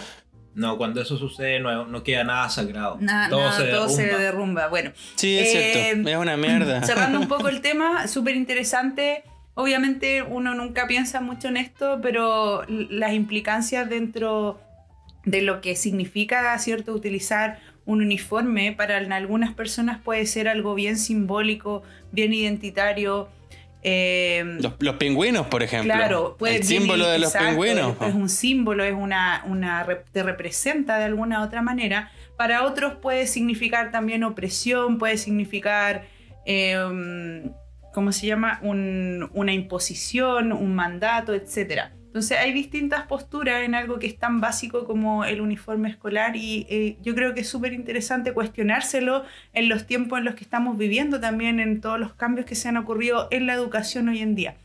No, 0.54 0.76
cuando 0.76 1.00
eso 1.00 1.16
sucede 1.16 1.60
no, 1.60 1.86
no 1.86 2.02
queda 2.02 2.24
nada 2.24 2.48
sagrado. 2.48 2.96
Nada, 3.00 3.28
todo 3.28 3.40
nada, 3.40 3.56
se 3.56 3.64
todo 3.68 3.88
se 3.88 4.02
derrumba. 4.06 4.18
derrumba. 4.24 4.66
Bueno, 4.68 4.92
Sí, 5.14 5.38
es 5.38 5.54
Eh, 5.54 5.72
cierto. 5.92 6.08
Es 6.08 6.16
una 6.16 6.36
mierda. 6.36 6.82
cerrando 6.86 7.20
un 7.20 7.28
poco 7.28 7.48
el 7.48 7.60
tema, 7.62 8.08
súper 8.08 8.34
interesante. 8.34 9.22
Obviamente 9.54 10.22
uno 10.22 10.54
nunca 10.54 10.88
piensa 10.88 11.20
mucho 11.20 11.46
en 11.48 11.58
esto, 11.58 12.00
pero 12.02 12.64
las 12.68 13.12
implicancias 13.12 13.88
dentro 13.88 14.60
de 15.24 15.42
lo 15.42 15.60
que 15.60 15.76
significa, 15.76 16.58
¿cierto?, 16.58 16.92
utilizar 16.92 17.60
un 17.88 18.02
uniforme 18.02 18.72
para 18.72 18.98
algunas 18.98 19.54
personas 19.54 19.98
puede 19.98 20.26
ser 20.26 20.46
algo 20.46 20.74
bien 20.74 20.98
simbólico, 20.98 21.82
bien 22.12 22.34
identitario. 22.34 23.30
eh, 23.82 24.58
Los, 24.60 24.74
los 24.78 24.96
pingüinos, 24.96 25.46
por 25.46 25.62
ejemplo. 25.62 25.90
Claro, 25.94 26.36
puede 26.38 26.56
el 26.56 26.66
bien 26.66 26.82
símbolo 26.82 27.08
de 27.08 27.18
los 27.18 27.28
exacto, 27.34 27.48
pingüinos. 27.48 27.96
Es, 28.02 28.08
es 28.08 28.14
un 28.14 28.28
símbolo, 28.28 28.84
es 28.84 28.92
una, 28.92 29.42
una 29.46 29.86
te 30.12 30.22
representa 30.22 30.98
de 30.98 31.04
alguna 31.04 31.42
otra 31.42 31.62
manera. 31.62 32.10
Para 32.36 32.64
otros 32.64 32.96
puede 32.96 33.26
significar 33.26 33.90
también 33.90 34.22
opresión, 34.22 34.98
puede 34.98 35.16
significar, 35.16 36.04
eh, 36.44 36.76
¿cómo 37.94 38.12
se 38.12 38.26
llama? 38.26 38.58
Un- 38.60 39.30
una 39.32 39.54
imposición, 39.54 40.52
un 40.52 40.74
mandato, 40.74 41.32
etc. 41.34 41.92
Entonces 42.18 42.38
hay 42.38 42.52
distintas 42.52 43.06
posturas 43.06 43.62
en 43.62 43.76
algo 43.76 44.00
que 44.00 44.08
es 44.08 44.18
tan 44.18 44.40
básico 44.40 44.86
como 44.86 45.24
el 45.24 45.40
uniforme 45.40 45.88
escolar 45.88 46.34
y 46.34 46.66
eh, 46.68 46.96
yo 47.00 47.14
creo 47.14 47.32
que 47.32 47.42
es 47.42 47.48
súper 47.48 47.72
interesante 47.72 48.32
cuestionárselo 48.32 49.24
en 49.52 49.68
los 49.68 49.86
tiempos 49.86 50.18
en 50.18 50.24
los 50.24 50.34
que 50.34 50.42
estamos 50.42 50.76
viviendo 50.76 51.20
también, 51.20 51.60
en 51.60 51.80
todos 51.80 52.00
los 52.00 52.14
cambios 52.14 52.44
que 52.44 52.56
se 52.56 52.68
han 52.68 52.76
ocurrido 52.76 53.28
en 53.30 53.46
la 53.46 53.54
educación 53.54 54.08
hoy 54.08 54.18
en 54.18 54.34
día. 54.34 54.56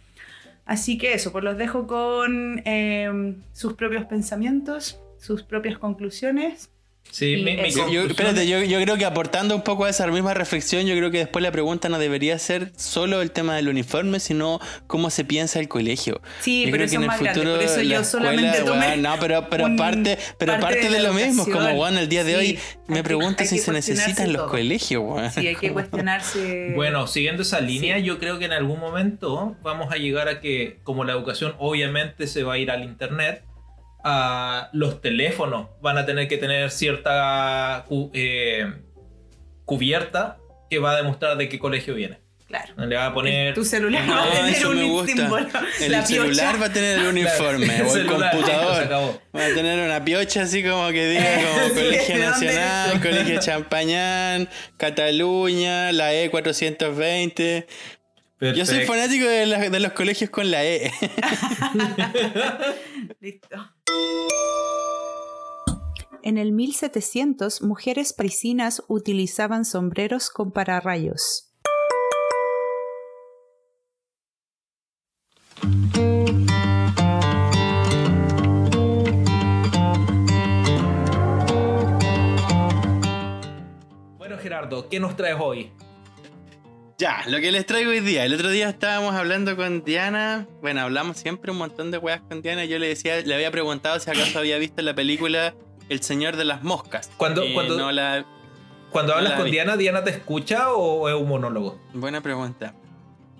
Así 0.65 0.97
que 0.97 1.13
eso, 1.13 1.31
pues 1.31 1.43
los 1.43 1.55
dejo 1.55 1.85
con 1.85 2.63
eh, 2.65 3.35
sus 3.51 3.73
propios 3.73 4.05
pensamientos, 4.05 4.99
sus 5.19 5.43
propias 5.43 5.77
conclusiones. 5.77 6.71
Sí, 7.11 7.37
mi 7.43 7.51
eso. 7.51 7.87
Yo, 7.91 8.05
espérate, 8.05 8.47
yo, 8.47 8.63
yo 8.63 8.81
creo 8.81 8.97
que 8.97 9.05
aportando 9.05 9.55
un 9.55 9.61
poco 9.61 9.85
a 9.85 9.89
esa 9.91 10.07
misma 10.07 10.33
reflexión, 10.33 10.87
yo 10.87 10.95
creo 10.95 11.11
que 11.11 11.19
después 11.19 11.43
la 11.43 11.51
pregunta 11.51 11.87
no 11.87 11.99
debería 11.99 12.39
ser 12.39 12.71
solo 12.75 13.21
el 13.21 13.29
tema 13.29 13.55
del 13.55 13.69
uniforme, 13.69 14.19
sino 14.19 14.59
cómo 14.87 15.11
se 15.11 15.23
piensa 15.23 15.59
el 15.59 15.67
colegio. 15.67 16.21
Sí, 16.39 16.65
Yo 16.65 16.71
pero 16.71 16.85
eso 16.85 16.99
más 17.01 17.19
grande, 17.19 17.41
por 17.43 17.61
eso 17.61 17.77
la 17.77 17.83
yo 17.83 18.03
solamente 18.03 18.57
escuela, 18.57 18.65
tomé 18.65 18.87
weón, 18.87 19.01
no, 19.03 19.15
pero, 19.19 19.47
pero 19.47 19.75
parte, 19.75 20.17
pero 20.39 20.53
parte 20.53 20.65
parte, 20.65 20.89
de 20.89 20.99
lo 21.01 21.13
mismo, 21.13 21.45
como. 21.45 21.69
Juan, 21.75 21.97
el 21.97 22.09
día 22.09 22.23
de 22.23 22.31
Sí, 22.31 22.37
hoy 22.39 22.59
me 22.87 22.95
que- 22.97 23.03
pregunto 23.03 23.43
si 23.45 23.57
que 23.57 23.61
se 23.61 23.71
necesitan 23.71 24.33
los 24.33 24.49
colegios, 24.49 25.03
weón. 25.05 25.31
Sí, 25.31 25.45
hay 25.47 25.55
que 25.55 25.71
cuestionarse. 25.71 26.71
Bueno, 26.75 27.05
siguiendo 27.05 27.43
esa 27.43 27.61
línea, 27.61 27.97
Sí. 27.99 28.03
yo 28.05 28.17
creo 28.17 28.39
que 28.39 28.45
en 28.45 28.53
algún 28.53 28.79
momento 28.79 29.55
vamos 29.61 29.91
a 29.93 29.97
llegar 29.97 30.29
a 30.29 30.39
que, 30.39 30.79
como 30.83 31.03
la 31.03 31.13
educación 31.13 31.53
obviamente 31.59 32.25
se 32.25 32.41
va 32.41 32.53
a 32.53 32.57
ir 32.57 32.71
al 32.71 32.83
internet, 32.83 33.43
a 34.03 34.69
los 34.73 35.01
teléfonos 35.01 35.67
van 35.81 35.97
a 35.97 36.05
tener 36.05 36.27
que 36.27 36.37
tener 36.37 36.69
cierta 36.71 37.85
cu- 37.87 38.11
eh, 38.13 38.71
cubierta 39.65 40.37
que 40.69 40.79
va 40.79 40.91
a 40.91 40.95
demostrar 40.97 41.37
de 41.37 41.47
qué 41.49 41.57
colegio 41.59 41.95
viene. 41.95 42.19
Claro. 42.47 42.85
Le 42.85 42.95
va 42.95 43.07
a 43.07 43.13
poner. 43.15 43.55
Tu 43.55 43.65
celular 43.65 44.05
No, 44.05 44.13
va 44.15 44.23
a 44.25 44.29
tener 44.31 44.53
eso 44.53 44.69
me 44.71 44.83
un 44.83 44.91
gusta. 44.91 45.11
símbolo. 45.15 45.47
El 45.81 45.91
La 45.91 46.05
celular 46.05 46.33
piocha. 46.51 46.57
va 46.59 46.65
a 46.67 46.73
tener 46.73 46.99
el 46.99 47.07
uniforme, 47.07 47.65
o 47.81 47.85
el 47.85 47.89
celular, 47.89 48.31
computador. 48.31 49.21
Va 49.35 49.45
a 49.45 49.53
tener 49.55 49.79
una 49.79 50.05
piocha 50.05 50.43
así 50.43 50.61
como 50.63 50.87
que 50.89 51.07
diga 51.07 51.23
como 51.35 51.67
Sí, 51.69 51.73
Colegio 51.73 52.15
¿de 52.15 52.21
dónde 52.25 52.45
Nacional? 52.45 53.01
Colegio 53.01 53.39
Champañán, 53.39 54.49
Cataluña, 54.77 55.91
la 55.93 56.13
E 56.13 56.29
E420. 56.31 57.65
Yo 58.55 58.65
soy 58.65 58.85
fanático 58.85 59.25
de 59.25 59.79
los 59.79 59.93
colegios 59.93 60.29
con 60.29 60.51
la 60.51 60.65
E. 60.65 60.91
Listo. 63.21 63.72
En 66.25 66.37
el 66.37 66.53
1700, 66.53 67.61
mujeres 67.63 68.13
parisinas 68.13 68.81
utilizaban 68.87 69.65
sombreros 69.65 70.29
con 70.29 70.51
pararrayos. 70.51 71.49
Bueno, 84.17 84.37
Gerardo, 84.37 84.87
¿qué 84.87 85.01
nos 85.01 85.17
traes 85.17 85.35
hoy? 85.41 85.73
Ya, 86.97 87.23
lo 87.27 87.39
que 87.39 87.51
les 87.51 87.65
traigo 87.65 87.89
hoy 87.91 87.99
día. 88.01 88.23
El 88.23 88.33
otro 88.33 88.49
día 88.49 88.69
estábamos 88.69 89.15
hablando 89.15 89.55
con 89.57 89.83
Diana. 89.83 90.47
Bueno, 90.61 90.81
hablamos 90.81 91.17
siempre 91.17 91.51
un 91.51 91.57
montón 91.57 91.91
de 91.91 91.97
weas 91.97 92.21
con 92.21 92.41
Diana. 92.41 92.65
Yo 92.65 92.77
le 92.79 92.87
decía, 92.87 93.19
le 93.21 93.33
había 93.33 93.51
preguntado 93.51 93.99
si 93.99 94.09
acaso 94.09 94.39
había 94.39 94.57
visto 94.57 94.81
la 94.83 94.93
película 94.93 95.53
El 95.89 96.01
Señor 96.03 96.35
de 96.37 96.45
las 96.45 96.63
Moscas. 96.63 97.09
Cuando- 97.17 97.43
cuando- 97.53 97.77
no 97.77 97.91
la... 97.91 98.25
Cuando 98.91 99.13
No 99.13 99.17
hablas 99.17 99.31
la 99.31 99.37
con 99.37 99.45
vi. 99.45 99.51
Diana, 99.51 99.75
¿Diana 99.75 100.03
te 100.03 100.11
escucha 100.11 100.71
o 100.71 101.09
es 101.09 101.15
un 101.15 101.27
monólogo? 101.27 101.81
Buena 101.95 102.21
pregunta. 102.21 102.75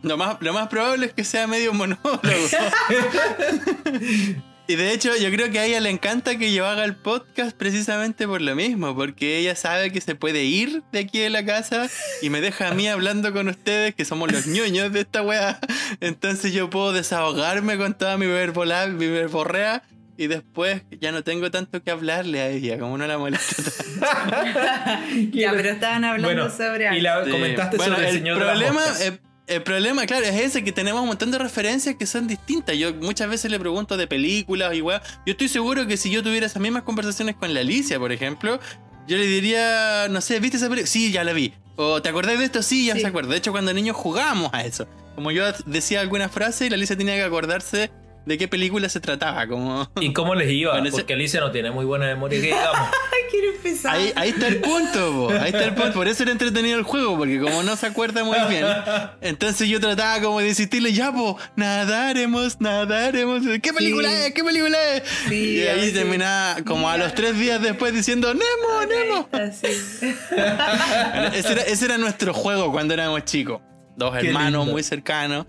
Lo 0.02 0.18
más, 0.18 0.38
lo 0.42 0.52
más 0.52 0.68
probable 0.68 1.06
es 1.06 1.14
que 1.14 1.24
sea 1.24 1.46
medio 1.46 1.74
monólogo. 1.74 2.00
y 4.66 4.76
de 4.76 4.94
hecho, 4.94 5.12
yo 5.18 5.30
creo 5.30 5.52
que 5.52 5.60
a 5.60 5.66
ella 5.66 5.82
le 5.82 5.90
encanta 5.90 6.38
que 6.38 6.54
yo 6.54 6.66
haga 6.66 6.86
el 6.86 6.96
podcast 6.96 7.56
precisamente 7.56 8.26
por 8.28 8.42
lo 8.42 8.56
mismo, 8.56 8.96
porque 8.96 9.38
ella 9.38 9.56
sabe 9.56 9.92
que 9.92 10.00
se 10.00 10.16
puede 10.16 10.46
ir 10.46 10.84
de 10.94 11.00
aquí 11.00 11.20
de 11.20 11.30
la 11.30 11.46
casa 11.46 11.90
y 12.22 12.30
me 12.30 12.40
deja 12.40 12.70
a 12.70 12.74
mí 12.74 12.88
hablando 12.88 13.34
con 13.34 13.50
ustedes, 13.50 13.94
que 13.94 14.06
somos 14.06 14.32
los 14.32 14.48
ñoños 14.48 14.94
de 14.94 15.02
esta 15.02 15.22
weá. 15.22 15.60
Entonces 16.00 16.54
yo 16.54 16.70
puedo 16.70 16.94
desahogarme 16.94 17.78
con 17.78 17.94
toda 17.94 18.18
mi 18.18 18.28
verbola, 18.28 18.88
mi 18.88 19.08
verborrea. 19.08 19.84
Y 20.16 20.28
después 20.28 20.84
ya 21.02 21.12
no 21.12 21.24
tengo 21.24 21.50
tanto 21.50 21.82
que 21.82 21.90
hablarle 21.90 22.40
a 22.40 22.48
ella, 22.48 22.78
como 22.78 23.00
no 23.00 23.08
la 23.08 23.18
molesta. 23.18 23.56
ya, 25.32 25.52
pero 25.52 25.70
estaban 25.70 26.06
hablando 26.06 26.52
sobre 26.52 26.88
algo. 26.88 27.00
Y 27.00 27.02
la 27.02 27.24
comentaste 27.24 27.78
Bueno, 27.78 27.96
sobre 27.96 28.10
el, 28.10 28.16
el 28.16 28.22
señor 28.22 28.38
de 28.38 28.46
problema, 28.46 28.82
las 28.82 28.90
moscas. 28.90 29.33
El, 29.48 29.64
problema, 29.64 30.06
claro, 30.06 30.26
es 30.26 30.40
ese 30.40 30.64
que 30.64 30.72
tenemos 30.72 31.02
un 31.02 31.08
montón 31.08 31.32
de 31.32 31.38
referencias 31.38 31.96
que 31.96 32.06
son 32.06 32.28
distintas. 32.28 32.78
Yo 32.78 32.94
muchas 32.94 33.30
veces 33.30 33.52
le 33.52 33.60
pregunto 33.60 33.98
de 33.98 34.08
películas 34.08 34.74
y 34.76 34.82
weá. 34.82 35.02
Yo 35.26 35.32
estoy 35.32 35.48
seguro 35.48 35.86
que 35.88 35.98
si 35.98 36.10
yo 36.10 36.24
tuviera 36.24 36.46
esas 36.46 36.62
mismas 36.62 36.84
conversaciones 36.84 37.36
con 37.36 37.54
la 37.54 37.60
Alicia, 37.62 38.00
por 38.00 38.12
ejemplo, 38.12 38.60
yo 39.08 39.18
le 39.18 39.26
diría, 39.26 40.08
no 40.10 40.22
sé, 40.22 40.40
¿viste 40.40 40.58
esa 40.58 40.68
película? 40.70 40.88
Sí, 40.88 41.12
ya 41.12 41.24
la 41.24 41.34
vi. 41.34 41.54
O 41.76 42.02
¿te 42.02 42.10
acordás 42.10 42.38
de 42.38 42.46
esto? 42.46 42.62
Sí, 42.62 42.86
ya 42.86 42.94
Sí. 42.96 43.02
se 43.02 43.08
acuerda. 43.08 43.32
De 43.32 43.38
hecho, 43.38 43.52
cuando 43.52 43.74
niños 43.74 43.96
jugábamos 43.96 44.54
a 44.54 44.64
eso. 44.64 44.88
Como 45.16 45.32
yo 45.32 45.46
decía 45.66 46.02
alguna 46.02 46.30
frase 46.30 46.66
y 46.66 46.70
la 46.70 46.76
Alicia 46.76 46.98
tenía 46.98 47.16
que 47.16 47.24
acordarse 47.24 47.92
de 48.26 48.38
qué 48.38 48.48
película 48.48 48.90
se 48.90 49.00
trataba. 49.00 49.48
Como... 49.48 49.90
¿Y 50.00 50.14
cómo 50.14 50.36
les 50.36 50.50
iba? 50.52 50.72
Bueno, 50.74 50.88
ese- 50.88 50.98
Porque 50.98 51.14
Alicia 51.14 51.40
no 51.40 51.52
tiene 51.52 51.72
muy 51.72 51.86
buena 51.86 52.06
memoria, 52.06 52.40
que 52.40 52.48
digamos. 52.48 52.90
Quiero 53.32 53.52
empezar. 53.56 53.96
Ahí, 53.96 54.14
ahí 54.16 54.30
está 54.30 54.48
el 54.48 54.58
punto, 54.58 55.12
po. 55.12 55.30
ahí 55.32 55.48
está 55.48 55.64
el 55.64 55.74
punto. 55.74 55.94
Por 55.94 56.08
eso 56.08 56.22
era 56.22 56.32
entretenido 56.32 56.78
el 56.78 56.84
juego, 56.84 57.18
porque 57.18 57.40
como 57.40 57.64
no 57.64 57.76
se 57.76 57.88
acuerda 57.88 58.24
muy 58.24 58.38
bien, 58.48 58.64
entonces 59.22 59.68
yo 59.68 59.80
trataba 59.80 60.22
como 60.22 60.40
de 60.40 60.50
insistirle, 60.50 60.94
ya, 60.94 61.12
po, 61.12 61.40
nadaremos, 61.56 62.62
nadaremos. 62.62 63.42
¿Qué 63.60 63.74
película 63.74 64.10
Sí. 64.10 64.16
es? 64.28 64.34
¿Qué 64.36 64.44
película 64.44 64.78
es? 64.94 65.04
Sí, 65.30 65.56
y 65.58 65.68
ahí 65.68 65.92
terminaba 65.92 66.58
como 66.64 66.88
a 66.88 66.96
los 66.98 67.16
tres 67.16 67.40
días 67.40 67.60
después 67.60 67.92
diciendo, 67.92 68.32
Nemo, 68.36 68.86
Nemo. 68.88 69.30
Ese, 71.34 71.52
era, 71.52 71.62
ese 71.64 71.86
era 71.86 71.98
nuestro 71.98 72.34
juego 72.36 72.72
cuando 72.72 72.94
éramos 72.94 73.26
chicos. 73.26 73.62
Dos 73.96 74.16
Qué 74.18 74.28
hermanos 74.28 74.62
lindo. 74.62 74.72
muy 74.74 74.84
cercanos. 74.84 75.46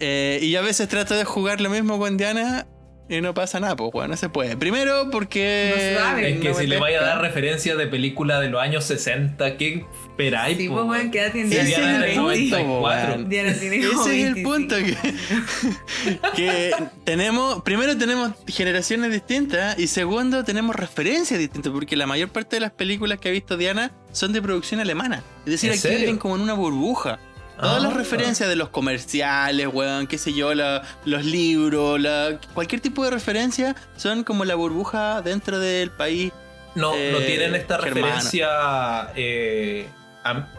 Eh, 0.00 0.38
y 0.42 0.50
yo 0.50 0.60
a 0.60 0.62
veces 0.62 0.88
trato 0.88 1.14
de 1.14 1.24
jugar 1.24 1.60
lo 1.60 1.70
mismo 1.70 1.98
con 1.98 2.16
Diana 2.16 2.66
y 3.10 3.22
no 3.22 3.32
pasa 3.32 3.58
nada, 3.58 3.74
pues, 3.74 3.90
bueno, 3.90 4.08
no 4.08 4.16
se 4.18 4.28
puede. 4.28 4.56
Primero 4.58 5.10
porque... 5.10 5.94
No 5.94 6.00
sabe. 6.00 6.34
Es 6.34 6.40
que 6.40 6.50
no 6.50 6.54
si 6.56 6.66
le 6.66 6.78
vaya 6.78 7.00
a 7.00 7.04
dar 7.04 7.20
referencia 7.22 7.74
de 7.74 7.86
película 7.86 8.38
de 8.38 8.50
los 8.50 8.60
años 8.60 8.84
60, 8.84 9.56
¿qué 9.56 9.86
esperáis? 10.10 10.58
Sí, 10.58 10.68
pues, 10.68 10.84
weón, 10.84 11.10
¿qué 11.10 11.20
edad 11.20 11.32
tiene 11.32 11.48
Ese 11.56 11.64
Diana? 11.64 12.04
Diana 12.04 12.06
es 12.06 12.12
es 12.12 12.18
el 12.18 12.50
del 12.50 12.50
punto, 12.50 12.56
94. 12.58 13.14
weón. 13.14 13.28
Diana 13.30 13.52
tiene 13.54 13.86
como 13.88 14.02
Ese 14.02 14.20
es 14.20 14.26
el 14.26 14.34
25. 14.34 14.50
punto 14.50 14.76
que, 14.76 16.18
que 16.36 16.74
tenemos, 17.04 17.62
primero 17.62 17.96
tenemos 17.96 18.32
generaciones 18.46 19.10
distintas 19.10 19.78
y 19.78 19.86
segundo 19.86 20.44
tenemos 20.44 20.76
referencias 20.76 21.40
distintas 21.40 21.72
porque 21.72 21.96
la 21.96 22.06
mayor 22.06 22.28
parte 22.28 22.56
de 22.56 22.60
las 22.60 22.72
películas 22.72 23.18
que 23.18 23.30
ha 23.30 23.32
visto 23.32 23.56
Diana 23.56 23.90
son 24.12 24.34
de 24.34 24.42
producción 24.42 24.80
alemana. 24.80 25.22
Es 25.46 25.52
decir, 25.52 25.72
¿En 25.72 25.78
aquí 25.78 25.88
viven 25.88 26.18
como 26.18 26.36
en 26.36 26.42
una 26.42 26.52
burbuja. 26.52 27.18
Todas 27.58 27.78
Ah. 27.78 27.80
las 27.86 27.94
referencias 27.94 28.48
de 28.48 28.56
los 28.56 28.68
comerciales, 28.68 29.66
weón, 29.72 30.06
qué 30.06 30.16
sé 30.18 30.32
yo, 30.32 30.54
la- 30.54 30.82
los 31.04 31.24
libros, 31.24 32.00
la- 32.00 32.38
cualquier 32.54 32.80
tipo 32.80 33.04
de 33.04 33.10
referencia 33.10 33.74
son 33.96 34.22
como 34.24 34.44
la 34.44 34.54
burbuja 34.54 35.22
dentro 35.22 35.58
del 35.58 35.90
país. 35.90 36.32
No, 36.74 36.92
no 36.92 36.96
Eh, 36.96 37.24
tienen 37.26 37.54
esta 37.56 37.78
germano. 37.78 38.06
referencia 38.06 38.48
eh, 39.16 39.88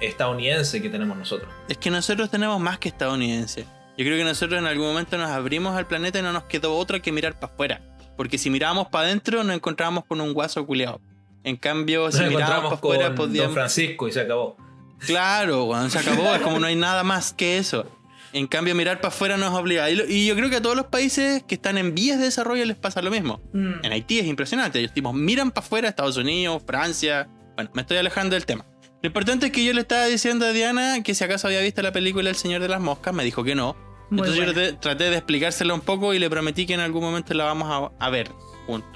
estadounidense 0.01 0.81
que 0.81 0.89
tenemos 0.89 1.17
nosotros. 1.17 1.49
Es 1.67 1.77
que 1.77 1.89
nosotros 1.91 2.29
tenemos 2.29 2.59
más 2.59 2.79
que 2.79 2.89
estadounidenses. 2.89 3.65
Yo 3.97 4.05
creo 4.05 4.17
que 4.17 4.23
nosotros 4.23 4.59
en 4.59 4.65
algún 4.67 4.87
momento 4.87 5.17
nos 5.17 5.29
abrimos 5.29 5.75
al 5.77 5.85
planeta 5.87 6.19
y 6.19 6.21
no 6.21 6.31
nos 6.33 6.43
quedó 6.45 6.75
otra 6.77 6.99
que 6.99 7.11
mirar 7.11 7.39
para 7.39 7.53
afuera. 7.53 7.81
Porque 8.17 8.37
si 8.37 8.49
mirábamos 8.49 8.87
para 8.87 9.05
adentro 9.05 9.43
nos 9.43 9.55
encontrábamos 9.55 10.05
con 10.05 10.19
un 10.21 10.33
guaso 10.33 10.65
culeado. 10.65 10.99
En 11.43 11.55
cambio, 11.55 12.05
Nos 12.05 12.15
si 12.15 12.23
mirábamos 12.23 12.63
para 12.65 12.75
afuera 12.75 13.07
con 13.09 13.15
Don 13.15 13.27
podíamos... 13.27 13.53
Francisco 13.53 14.07
y 14.07 14.11
se 14.11 14.21
acabó. 14.21 14.57
Claro, 15.05 15.65
cuando 15.67 15.89
se 15.89 15.99
acabó, 15.99 16.33
es 16.35 16.41
como 16.41 16.59
no 16.59 16.67
hay 16.67 16.75
nada 16.75 17.03
más 17.03 17.33
que 17.33 17.57
eso. 17.57 17.85
En 18.31 18.45
cambio, 18.45 18.75
mirar 18.75 18.97
para 19.01 19.07
afuera 19.07 19.37
nos 19.37 19.53
obliga. 19.57 19.89
Y, 19.89 19.95
lo- 19.95 20.05
y 20.07 20.27
yo 20.27 20.35
creo 20.35 20.49
que 20.51 20.57
a 20.57 20.61
todos 20.61 20.75
los 20.75 20.85
países 20.85 21.43
que 21.47 21.55
están 21.55 21.77
en 21.79 21.95
vías 21.95 22.19
de 22.19 22.25
desarrollo 22.25 22.63
les 22.65 22.77
pasa 22.77 23.01
lo 23.01 23.09
mismo. 23.09 23.41
Mm. 23.53 23.83
En 23.85 23.91
Haití 23.91 24.19
es 24.19 24.25
impresionante. 24.27 24.77
Ellos 24.79 24.93
tipo, 24.93 25.11
miran 25.13 25.49
para 25.51 25.65
afuera, 25.65 25.89
Estados 25.89 26.17
Unidos, 26.17 26.61
Francia. 26.67 27.27
Bueno, 27.55 27.71
me 27.73 27.81
estoy 27.81 27.97
alejando 27.97 28.35
del 28.35 28.45
tema. 28.45 28.65
Lo 29.01 29.07
importante 29.07 29.47
es 29.47 29.51
que 29.51 29.63
yo 29.65 29.73
le 29.73 29.81
estaba 29.81 30.05
diciendo 30.05 30.45
a 30.45 30.51
Diana 30.51 31.01
que 31.01 31.15
si 31.15 31.23
acaso 31.23 31.47
había 31.47 31.61
visto 31.61 31.81
la 31.81 31.91
película 31.91 32.29
El 32.29 32.35
Señor 32.35 32.61
de 32.61 32.67
las 32.67 32.81
Moscas, 32.81 33.13
me 33.15 33.23
dijo 33.23 33.43
que 33.43 33.55
no. 33.55 33.75
Muy 34.11 34.19
Entonces 34.19 34.35
yo 34.35 34.43
buena. 34.43 34.53
traté, 34.53 34.73
traté 34.77 35.09
de 35.09 35.15
explicárselo 35.17 35.73
un 35.73 35.81
poco 35.81 36.13
y 36.13 36.19
le 36.19 36.29
prometí 36.29 36.65
que 36.67 36.73
en 36.75 36.81
algún 36.81 37.01
momento 37.03 37.33
la 37.33 37.45
vamos 37.45 37.91
a, 37.99 38.05
a 38.05 38.09
ver 38.09 38.29
juntos. 38.67 38.91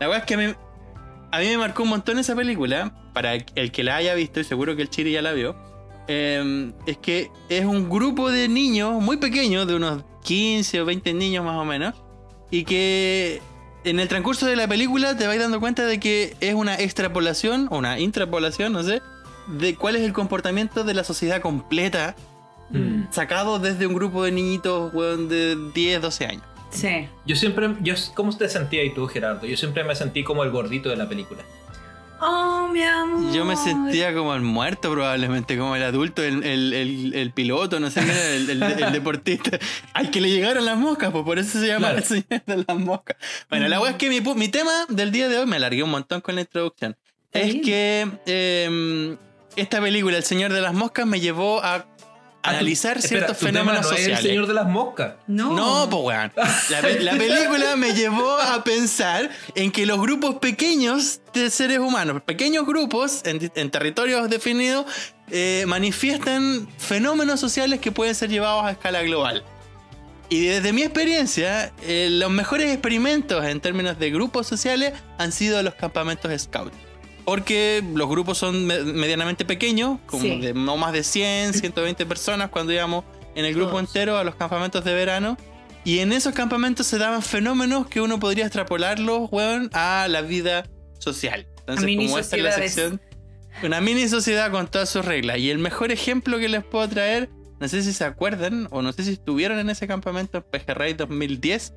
La 0.00 0.06
verdad 0.08 0.18
es 0.20 0.26
que 0.26 0.34
a 0.34 0.38
mí, 0.38 0.54
a 1.32 1.40
mí 1.40 1.46
me 1.46 1.58
marcó 1.58 1.82
un 1.82 1.88
montón 1.88 2.18
esa 2.18 2.36
película. 2.36 2.92
Para 3.12 3.34
el 3.34 3.72
que 3.72 3.82
la 3.82 3.96
haya 3.96 4.14
visto, 4.14 4.40
y 4.40 4.44
seguro 4.44 4.76
que 4.76 4.82
el 4.82 4.88
Chiri 4.90 5.12
ya 5.12 5.22
la 5.22 5.32
vio. 5.32 5.56
eh, 6.08 6.72
es 6.86 6.96
que 6.98 7.30
es 7.48 7.64
un 7.64 7.88
grupo 7.90 8.30
de 8.30 8.48
niños 8.48 9.02
muy 9.02 9.16
pequeños, 9.18 9.66
de 9.66 9.74
unos 9.76 10.02
15 10.24 10.80
o 10.80 10.84
20 10.84 11.12
niños 11.14 11.44
más 11.44 11.56
o 11.56 11.64
menos. 11.64 11.94
Y 12.50 12.64
que 12.64 13.40
en 13.84 13.98
el 14.00 14.08
transcurso 14.08 14.46
de 14.46 14.56
la 14.56 14.68
película 14.68 15.16
te 15.16 15.26
vas 15.26 15.38
dando 15.38 15.58
cuenta 15.60 15.84
de 15.86 15.98
que 16.00 16.36
es 16.40 16.54
una 16.54 16.74
extrapolación, 16.76 17.68
o 17.70 17.78
una 17.78 17.98
intrapolación, 17.98 18.72
no 18.72 18.82
sé, 18.82 19.02
de 19.48 19.74
cuál 19.74 19.96
es 19.96 20.02
el 20.02 20.12
comportamiento 20.12 20.84
de 20.84 20.94
la 20.94 21.04
sociedad 21.04 21.40
completa 21.40 22.14
Mm. 22.70 23.12
sacado 23.12 23.58
desde 23.58 23.86
un 23.86 23.92
grupo 23.92 24.24
de 24.24 24.32
niñitos 24.32 24.94
weón, 24.94 25.28
de 25.28 25.58
10, 25.74 26.00
12 26.00 26.24
años. 26.24 26.42
Sí. 26.72 27.06
Yo 27.26 27.36
siempre, 27.36 27.70
yo, 27.82 27.94
¿cómo 28.14 28.36
te 28.36 28.48
sentías 28.48 28.92
tú, 28.94 29.06
Gerardo? 29.06 29.46
Yo 29.46 29.56
siempre 29.56 29.84
me 29.84 29.94
sentí 29.94 30.24
como 30.24 30.42
el 30.42 30.50
gordito 30.50 30.88
de 30.88 30.96
la 30.96 31.08
película. 31.08 31.42
Oh, 32.24 32.68
mi 32.72 32.82
amor. 32.82 33.32
Yo 33.34 33.44
me 33.44 33.56
sentía 33.56 34.14
como 34.14 34.32
el 34.34 34.42
muerto 34.42 34.90
probablemente, 34.92 35.58
como 35.58 35.74
el 35.74 35.82
adulto, 35.82 36.22
el, 36.22 36.44
el- 36.44 36.72
el- 36.72 37.14
el 37.14 37.32
piloto, 37.32 37.80
no 37.80 37.90
sé 37.90 38.00
el, 38.36 38.48
el- 38.48 38.62
el 38.62 38.92
deportista. 38.92 39.58
Al 39.92 40.10
que 40.10 40.20
le 40.20 40.30
llegaron 40.30 40.64
las 40.64 40.78
moscas, 40.78 41.10
pues 41.10 41.24
por 41.24 41.38
eso 41.40 41.58
se 41.60 41.66
llama 41.66 41.88
Claro. 41.90 41.98
el 41.98 42.04
señor 42.04 42.42
de 42.46 42.64
las 42.66 42.78
moscas. 42.78 43.16
Bueno, 43.50 43.66
la 43.68 43.80
wea 43.80 43.90
es 43.90 43.96
que 43.96 44.08
mi, 44.08 44.20
mi 44.20 44.48
tema 44.48 44.70
del 44.88 45.10
día 45.10 45.28
de 45.28 45.38
hoy, 45.38 45.46
me 45.46 45.56
alargué 45.56 45.82
un 45.82 45.90
montón 45.90 46.20
con 46.20 46.36
la 46.36 46.42
introducción, 46.42 46.96
es 47.32 47.46
bien. 47.54 47.62
que 47.62 48.08
eh, 48.26 49.16
esta 49.56 49.80
película, 49.80 50.16
El 50.16 50.22
Señor 50.24 50.52
de 50.52 50.60
las 50.60 50.74
Moscas, 50.74 51.06
me 51.06 51.18
llevó 51.18 51.60
a 51.62 51.86
analizar 52.42 52.96
Ah, 52.96 53.00
espera, 53.00 53.20
ciertos 53.26 53.38
tu 53.38 53.46
fenómenos 53.46 53.80
tema 53.82 53.82
no 53.82 53.88
sociales. 53.96 54.18
Es 54.18 54.24
el 54.24 54.30
señor 54.30 54.46
de 54.48 54.54
las 54.54 54.66
moscas. 54.66 55.14
No. 55.26 55.54
No, 55.54 55.88
pues 55.90 56.02
weón. 56.18 56.32
La, 56.70 56.80
pe- 56.80 57.00
la 57.00 57.12
película 57.16 57.76
me 57.76 57.94
llevó 57.94 58.36
a 58.36 58.64
pensar 58.64 59.30
en 59.54 59.70
que 59.70 59.86
los 59.86 60.00
grupos 60.00 60.36
pequeños 60.36 61.20
de 61.32 61.50
seres 61.50 61.78
humanos, 61.78 62.22
pequeños 62.22 62.66
grupos 62.66 63.22
en 63.24 63.70
territorios 63.70 64.28
definidos, 64.28 64.86
eh, 65.30 65.64
manifiestan 65.66 66.68
fenómenos 66.78 67.40
sociales 67.40 67.80
que 67.80 67.92
pueden 67.92 68.14
ser 68.14 68.28
llevados 68.30 68.64
a 68.64 68.72
escala 68.72 69.02
global. 69.02 69.44
Y 70.28 70.46
desde 70.46 70.72
mi 70.72 70.82
experiencia, 70.82 71.72
eh, 71.82 72.08
los 72.10 72.30
mejores 72.30 72.70
experimentos 72.72 73.44
en 73.44 73.60
términos 73.60 73.98
de 73.98 74.10
grupos 74.10 74.46
sociales 74.46 74.94
han 75.18 75.30
sido 75.30 75.62
los 75.62 75.74
campamentos 75.74 76.32
scout. 76.40 76.72
Porque 77.24 77.82
los 77.94 78.08
grupos 78.08 78.38
son 78.38 78.66
me- 78.66 78.82
medianamente 78.82 79.44
pequeños, 79.44 79.98
como 80.06 80.22
Sí. 80.22 80.40
de 80.40 80.54
no 80.54 80.76
más 80.76 80.92
de 80.92 81.04
100, 81.04 81.54
120 81.54 82.04
personas 82.06 82.50
cuando 82.50 82.72
íbamos 82.72 83.04
en 83.34 83.44
el 83.44 83.54
grupo 83.54 83.70
Todos. 83.72 83.84
entero 83.88 84.18
a 84.18 84.24
los 84.24 84.34
campamentos 84.34 84.84
de 84.84 84.94
verano. 84.94 85.36
Y 85.84 85.98
en 86.00 86.12
esos 86.12 86.34
campamentos 86.34 86.86
se 86.86 86.98
daban 86.98 87.22
fenómenos 87.22 87.86
que 87.88 88.00
uno 88.00 88.18
podría 88.20 88.44
extrapolarlos, 88.46 89.28
weón, 89.32 89.70
a 89.72 90.06
la 90.08 90.20
vida 90.22 90.64
social. 90.98 91.46
Entonces, 91.60 91.84
mini 91.84 92.06
como 92.06 92.18
esta 92.18 92.36
es 92.36 92.42
la 92.42 92.52
sección, 92.52 93.00
una 93.62 93.80
mini 93.80 94.08
sociedad 94.08 94.50
con 94.50 94.68
todas 94.68 94.88
sus 94.90 95.04
reglas. 95.04 95.38
Y 95.38 95.50
el 95.50 95.58
mejor 95.58 95.90
ejemplo 95.92 96.38
que 96.38 96.48
les 96.48 96.64
puedo 96.64 96.88
traer, 96.88 97.30
no 97.60 97.68
sé 97.68 97.82
si 97.82 97.92
se 97.92 98.04
acuerdan 98.04 98.68
o 98.70 98.82
no 98.82 98.92
sé 98.92 99.04
si 99.04 99.12
estuvieron 99.12 99.58
en 99.58 99.70
ese 99.70 99.86
campamento 99.88 100.38
en 100.38 100.44
Pejerrey 100.44 100.94
2010, 100.94 101.72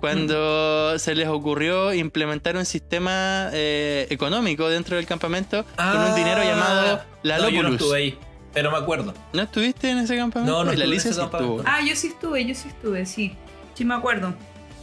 cuando 0.00 0.98
se 0.98 1.14
les 1.14 1.28
ocurrió 1.28 1.92
implementar 1.94 2.56
un 2.56 2.64
sistema 2.64 3.50
eh, 3.52 4.06
económico 4.10 4.68
dentro 4.68 4.96
del 4.96 5.06
campamento 5.06 5.64
con 5.76 5.96
un 5.98 6.14
dinero 6.14 6.42
llamado 6.42 7.00
la 7.22 7.36
Ah. 7.36 7.38
No, 7.38 7.48
yo 7.50 7.62
no 7.62 7.68
estuve 7.70 7.96
ahí, 7.98 8.18
pero 8.54 8.70
me 8.70 8.78
acuerdo. 8.78 9.14
¿No 9.32 9.42
estuviste 9.42 9.90
en 9.90 9.98
ese 9.98 10.16
campamento? 10.16 10.52
No, 10.52 10.64
no 10.64 10.72
Y 10.72 10.76
la 10.76 10.84
Alicia 10.84 11.10
ese 11.10 11.14
sí 11.14 11.20
campamento. 11.20 11.58
estuvo. 11.60 11.70
Ah, 11.70 11.80
yo 11.86 11.94
sí 11.94 12.06
estuve, 12.08 12.44
yo 12.46 12.54
sí 12.54 12.68
estuve, 12.68 13.06
sí. 13.06 13.36
Sí 13.74 13.84
me 13.84 13.94
acuerdo. 13.94 14.34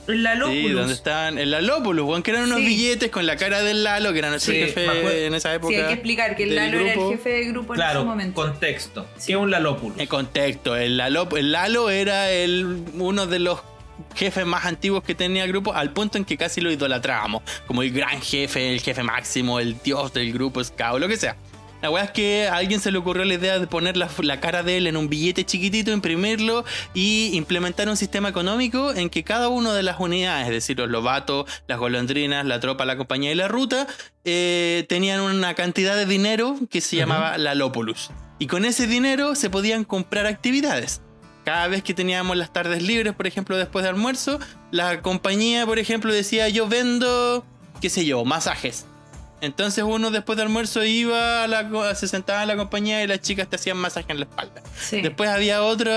La 0.08 0.34
Sí, 0.36 0.40
Lóculus. 0.40 0.74
donde 0.74 0.94
estaban 0.94 1.38
en 1.38 1.52
la 1.52 1.60
Lópulus, 1.60 2.06
weón, 2.08 2.24
que 2.24 2.32
eran 2.32 2.44
unos 2.44 2.60
Sí. 2.60 2.66
billetes 2.66 3.12
con 3.12 3.26
la 3.26 3.36
cara 3.36 3.62
del 3.62 3.84
Lalo, 3.84 4.14
que 4.14 4.20
era 4.20 4.30
nuestro 4.30 4.54
Sí, 4.54 4.60
jefe 4.62 5.26
en 5.26 5.34
esa 5.34 5.54
época. 5.54 5.74
Sí, 5.74 5.82
hay 5.82 5.88
que 5.88 5.94
explicar 5.96 6.36
que 6.38 6.44
el 6.44 6.50
del 6.50 6.56
Lalo 6.58 6.80
era 6.80 6.92
el 6.94 6.98
grupo. 6.98 7.12
jefe 7.12 7.30
de 7.30 7.44
grupo 7.46 7.74
en 7.74 7.78
Claro, 7.78 8.00
ese 8.00 8.08
momento. 8.08 8.42
contexto. 8.42 9.06
Sí. 9.18 9.28
¿Qué 9.28 9.34
es 9.34 9.38
un 9.40 9.52
Lalópulo? 9.52 9.96
En 9.98 10.08
contexto, 10.08 10.78
el 10.78 10.96
Lalo, 10.96 11.28
el 11.36 11.52
Lalo 11.52 11.90
era 11.90 12.32
el, 12.32 12.86
uno 12.94 13.28
de 13.28 13.40
los 13.40 13.60
jefes 14.16 14.46
más 14.46 14.66
antiguos 14.66 15.04
que 15.04 15.16
tenía 15.16 15.44
el 15.44 15.50
grupo, 15.50 15.74
al 15.74 15.92
punto 15.92 16.18
en 16.18 16.26
que 16.26 16.38
casi 16.38 16.62
lo 16.62 16.72
idolatrábamos, 16.72 17.44
como 17.66 17.84
el 17.84 17.92
gran 17.92 18.22
jefe, 18.22 18.74
el 18.74 18.82
jefe 18.82 19.04
máximo, 19.04 19.60
el 19.60 19.82
dios 19.82 20.14
del 20.14 20.32
grupo 20.34 20.64
Scout, 20.64 21.00
lo 21.00 21.08
que 21.08 21.18
sea. 21.18 21.36
La 21.82 21.92
weá 21.92 22.06
es 22.06 22.12
que 22.12 22.48
a 22.48 22.56
alguien 22.56 22.80
se 22.80 22.92
le 22.92 22.98
ocurrió 22.98 23.24
la 23.24 23.36
idea 23.36 23.60
de 23.60 23.68
poner 23.68 23.98
la, 23.98 24.10
la 24.24 24.40
cara 24.40 24.64
de 24.64 24.78
él 24.78 24.88
en 24.88 24.98
un 24.98 25.10
billete 25.10 25.46
chiquitito, 25.46 25.92
imprimirlo 25.92 26.66
y 26.96 27.30
implementar 27.34 27.88
un 27.88 27.98
sistema 27.98 28.30
económico 28.30 28.94
en 28.94 29.12
que 29.12 29.24
cada 29.24 29.50
una 29.50 29.74
de 29.74 29.84
las 29.84 30.00
unidades, 30.00 30.48
es 30.48 30.54
decir, 30.54 30.80
los 30.80 30.90
lobatos, 30.90 31.46
las 31.68 31.78
golondrinas, 31.78 32.46
la 32.46 32.60
tropa, 32.60 32.86
la 32.86 32.98
compañía 32.98 33.32
y 33.32 33.36
la 33.36 33.48
ruta, 33.48 33.86
eh, 34.26 34.86
tenían 34.90 35.22
una 35.22 35.54
cantidad 35.54 35.96
de 35.96 36.08
dinero 36.08 36.56
que 36.72 36.82
se 36.82 36.96
llamaba 36.96 37.38
la 37.38 37.54
Lópolus. 37.54 38.10
Y 38.40 38.48
con 38.48 38.66
ese 38.66 38.88
dinero 38.88 39.36
se 39.36 39.50
podían 39.52 39.84
comprar 39.84 40.26
actividades. 40.26 41.02
Cada 41.48 41.70
vez 41.70 41.82
que 41.82 41.94
teníamos 41.94 42.36
las 42.36 42.52
tardes 42.52 42.84
libres, 42.84 43.14
por 43.14 43.26
ejemplo, 43.26 43.56
después 43.56 43.84
de 43.84 43.88
almuerzo, 43.88 44.38
la 44.70 45.02
compañía, 45.02 45.66
por 45.66 45.80
ejemplo, 45.80 46.12
decía 46.12 46.50
yo 46.50 46.68
vendo, 46.68 47.46
qué 47.80 47.90
sé 47.90 48.04
yo, 48.04 48.26
masajes. 48.26 48.86
Entonces 49.40 49.86
uno 49.88 50.12
después 50.12 50.36
de 50.36 50.44
almuerzo 50.44 50.84
iba, 50.84 51.46
a 51.46 51.48
la, 51.48 51.96
se 51.96 52.10
sentaba 52.10 52.42
en 52.42 52.50
la 52.50 52.58
compañía 52.58 53.02
y 53.02 53.08
las 53.08 53.22
chicas 53.22 53.50
te 53.50 53.56
hacían 53.56 53.78
masaje 53.78 54.12
en 54.12 54.20
la 54.20 54.26
espalda. 54.26 54.62
Sí. 54.78 55.00
Después 55.00 55.30
había 55.30 55.64
otro 55.64 55.90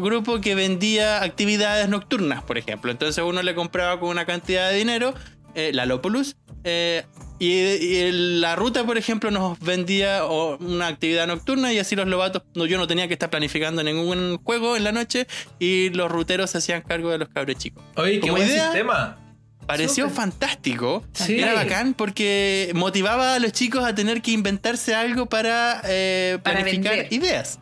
grupo 0.00 0.40
que 0.40 0.56
vendía 0.56 1.22
actividades 1.22 1.88
nocturnas, 1.88 2.42
por 2.42 2.58
ejemplo. 2.58 2.90
Entonces 2.90 3.22
uno 3.24 3.44
le 3.44 3.54
compraba 3.54 4.00
con 4.00 4.08
una 4.08 4.26
cantidad 4.26 4.70
de 4.70 4.76
dinero, 4.76 5.14
eh, 5.56 5.72
la 5.72 5.86
Lopulus, 5.86 6.36
eh, 6.64 7.04
y, 7.38 8.10
la 8.40 8.56
ruta, 8.56 8.84
por 8.84 8.98
ejemplo, 8.98 9.30
nos 9.30 9.58
vendía 9.60 10.24
o, 10.24 10.56
una 10.58 10.88
actividad 10.88 11.26
nocturna 11.26 11.72
y 11.72 11.78
así 11.78 11.96
los 11.96 12.06
lobatos, 12.06 12.42
no, 12.54 12.66
yo 12.66 12.76
no 12.76 12.86
tenía 12.86 13.08
que 13.08 13.14
estar 13.14 13.30
planificando 13.30 13.82
ningún 13.82 14.38
juego 14.42 14.76
en 14.76 14.84
la 14.84 14.92
noche 14.92 15.26
y 15.58 15.90
los 15.90 16.10
ruteros 16.10 16.50
se 16.50 16.58
hacían 16.58 16.82
cargo 16.82 17.10
de 17.10 17.18
los 17.18 17.28
cabros 17.28 17.56
chicos. 17.56 17.82
Oye, 17.96 18.20
qué 18.20 18.30
buen 18.30 18.46
idea, 18.46 18.64
sistema. 18.64 19.18
Pareció 19.66 20.08
fantástico. 20.10 21.04
Sí. 21.12 21.40
Era 21.40 21.54
bacán 21.54 21.94
porque 21.94 22.70
motivaba 22.74 23.34
a 23.34 23.38
los 23.38 23.52
chicos 23.52 23.84
a 23.84 23.94
tener 23.94 24.22
que 24.22 24.30
inventarse 24.30 24.94
algo 24.94 25.26
para, 25.26 25.82
eh, 25.84 26.38
Para 26.42 26.60
planificar 26.60 26.96
vender. 26.96 27.12
ideas. 27.12 27.58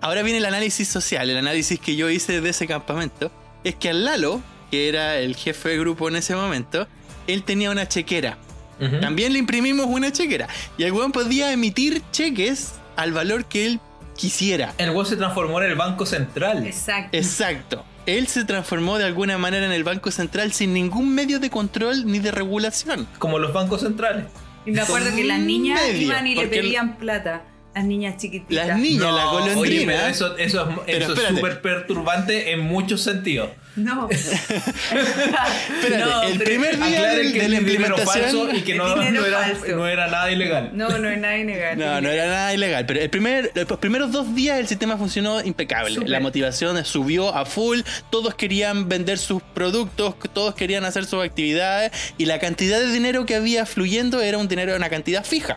Ahora 0.00 0.22
viene 0.22 0.38
el 0.38 0.44
análisis 0.44 0.88
social, 0.88 1.28
el 1.30 1.36
análisis 1.36 1.78
que 1.78 1.96
yo 1.96 2.10
hice 2.10 2.40
de 2.40 2.50
ese 2.50 2.66
campamento. 2.66 3.30
Es 3.64 3.74
que 3.74 3.90
al 3.90 4.04
Lalo, 4.04 4.42
que 4.70 4.88
era 4.88 5.18
el 5.18 5.36
jefe 5.36 5.70
de 5.70 5.78
grupo 5.78 6.08
en 6.08 6.16
ese 6.16 6.34
momento, 6.34 6.86
él 7.26 7.42
tenía 7.42 7.70
una 7.70 7.86
chequera. 7.86 8.38
También 9.00 9.34
le 9.34 9.38
imprimimos 9.38 9.86
una 9.86 10.10
chequera. 10.10 10.48
Y 10.78 10.84
el 10.84 10.92
weón 10.92 11.12
podía 11.12 11.52
emitir 11.52 12.02
cheques 12.12 12.76
al 12.96 13.12
valor 13.12 13.44
que 13.44 13.66
él 13.66 13.80
quisiera. 14.16 14.74
El 14.78 14.92
WoW 14.92 15.04
se 15.04 15.16
transformó 15.16 15.60
en 15.60 15.70
el 15.70 15.76
Banco 15.76 16.06
Central. 16.06 16.66
Exacto. 16.66 17.16
Exacto. 17.16 17.84
Él 18.06 18.26
se 18.26 18.44
transformó 18.44 18.98
de 18.98 19.04
alguna 19.04 19.38
manera 19.38 19.66
en 19.66 19.72
el 19.72 19.84
Banco 19.84 20.10
Central 20.10 20.52
sin 20.52 20.72
ningún 20.72 21.14
medio 21.14 21.40
de 21.40 21.50
control 21.50 22.06
ni 22.06 22.18
de 22.18 22.30
regulación. 22.30 23.06
Como 23.18 23.38
los 23.38 23.52
bancos 23.52 23.82
centrales. 23.82 24.26
Y 24.64 24.72
me 24.72 24.80
acuerdo 24.80 25.14
que 25.14 25.24
las 25.24 25.40
niñas 25.40 25.80
medio, 25.80 26.02
iban 26.02 26.26
y 26.26 26.34
le 26.34 26.46
pedían 26.48 26.96
plata. 26.96 27.44
Las 27.80 27.88
niñas 27.88 28.18
chiquititas. 28.18 28.66
Las 28.66 28.78
niñas, 28.78 29.10
la 29.14 29.30
Oye, 29.30 29.86
pero 29.86 30.06
eso, 30.06 30.36
eso 30.36 30.84
es 30.86 31.02
súper 31.02 31.62
perturbante 31.62 32.52
en 32.52 32.60
muchos 32.60 33.00
sentidos. 33.00 33.48
No. 33.74 34.06
Espérate, 34.10 35.98
No, 35.98 36.22
el 36.24 36.38
primer 36.40 36.76
día 36.76 36.98
Aclaren 36.98 37.32
que 37.32 37.40
de 37.40 37.48
la 37.48 37.60
dinero 37.60 37.96
falso 37.96 38.50
implementación. 38.50 38.56
y 38.56 38.60
que 38.62 38.74
no, 38.74 38.96
no 39.10 39.24
era, 39.24 39.38
falso. 39.38 39.76
no 39.76 39.86
era 39.88 40.08
nada 40.08 40.30
ilegal. 40.30 40.70
No, 40.74 40.98
no 40.98 41.08
es 41.08 41.18
nada 41.18 41.38
ilegal. 41.38 41.78
No, 41.78 42.00
no 42.02 42.10
era 42.10 42.26
nada 42.26 42.52
ilegal, 42.52 42.84
pero 42.84 43.00
el 43.00 43.08
primer, 43.08 43.50
los 43.54 43.78
primeros 43.78 44.12
dos 44.12 44.34
días 44.34 44.58
el 44.58 44.68
sistema 44.68 44.98
funcionó 44.98 45.42
impecable. 45.42 46.06
La 46.06 46.20
motivación 46.20 46.84
subió 46.84 47.34
a 47.34 47.46
full, 47.46 47.80
todos 48.10 48.34
querían 48.34 48.90
vender 48.90 49.16
sus 49.16 49.40
productos, 49.54 50.16
todos 50.34 50.54
querían 50.54 50.84
hacer 50.84 51.06
sus 51.06 51.24
actividades 51.24 51.92
y 52.18 52.26
la 52.26 52.38
cantidad 52.40 52.78
de 52.78 52.92
dinero 52.92 53.24
que 53.24 53.36
había 53.36 53.64
fluyendo 53.64 54.20
era 54.20 54.36
un 54.36 54.48
dinero, 54.48 54.76
una 54.76 54.90
cantidad 54.90 55.24
fija. 55.24 55.56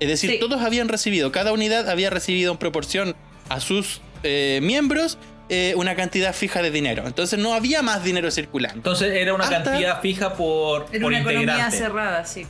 Es 0.00 0.08
decir, 0.08 0.30
Sí. 0.30 0.38
todos 0.40 0.62
habían 0.62 0.88
recibido, 0.88 1.30
cada 1.32 1.52
unidad 1.52 1.88
había 1.88 2.10
recibido 2.10 2.52
en 2.52 2.58
proporción 2.58 3.14
a 3.48 3.60
sus 3.60 4.00
eh, 4.22 4.60
miembros 4.62 5.18
eh, 5.50 5.74
una 5.76 5.94
cantidad 5.94 6.34
fija 6.34 6.62
de 6.62 6.70
dinero. 6.70 7.04
Entonces 7.06 7.38
no 7.38 7.52
había 7.54 7.82
más 7.82 8.02
dinero 8.02 8.30
circulando. 8.30 8.78
Entonces 8.78 9.12
era 9.14 9.34
una 9.34 9.44
Hasta- 9.44 9.62
cantidad 9.64 10.00
fija 10.00 10.34
por, 10.34 10.86
Era 10.90 11.02
por 11.02 11.12
una 11.12 11.20
economía 11.20 11.70
cerrada, 11.70 12.24
sí. 12.24 12.46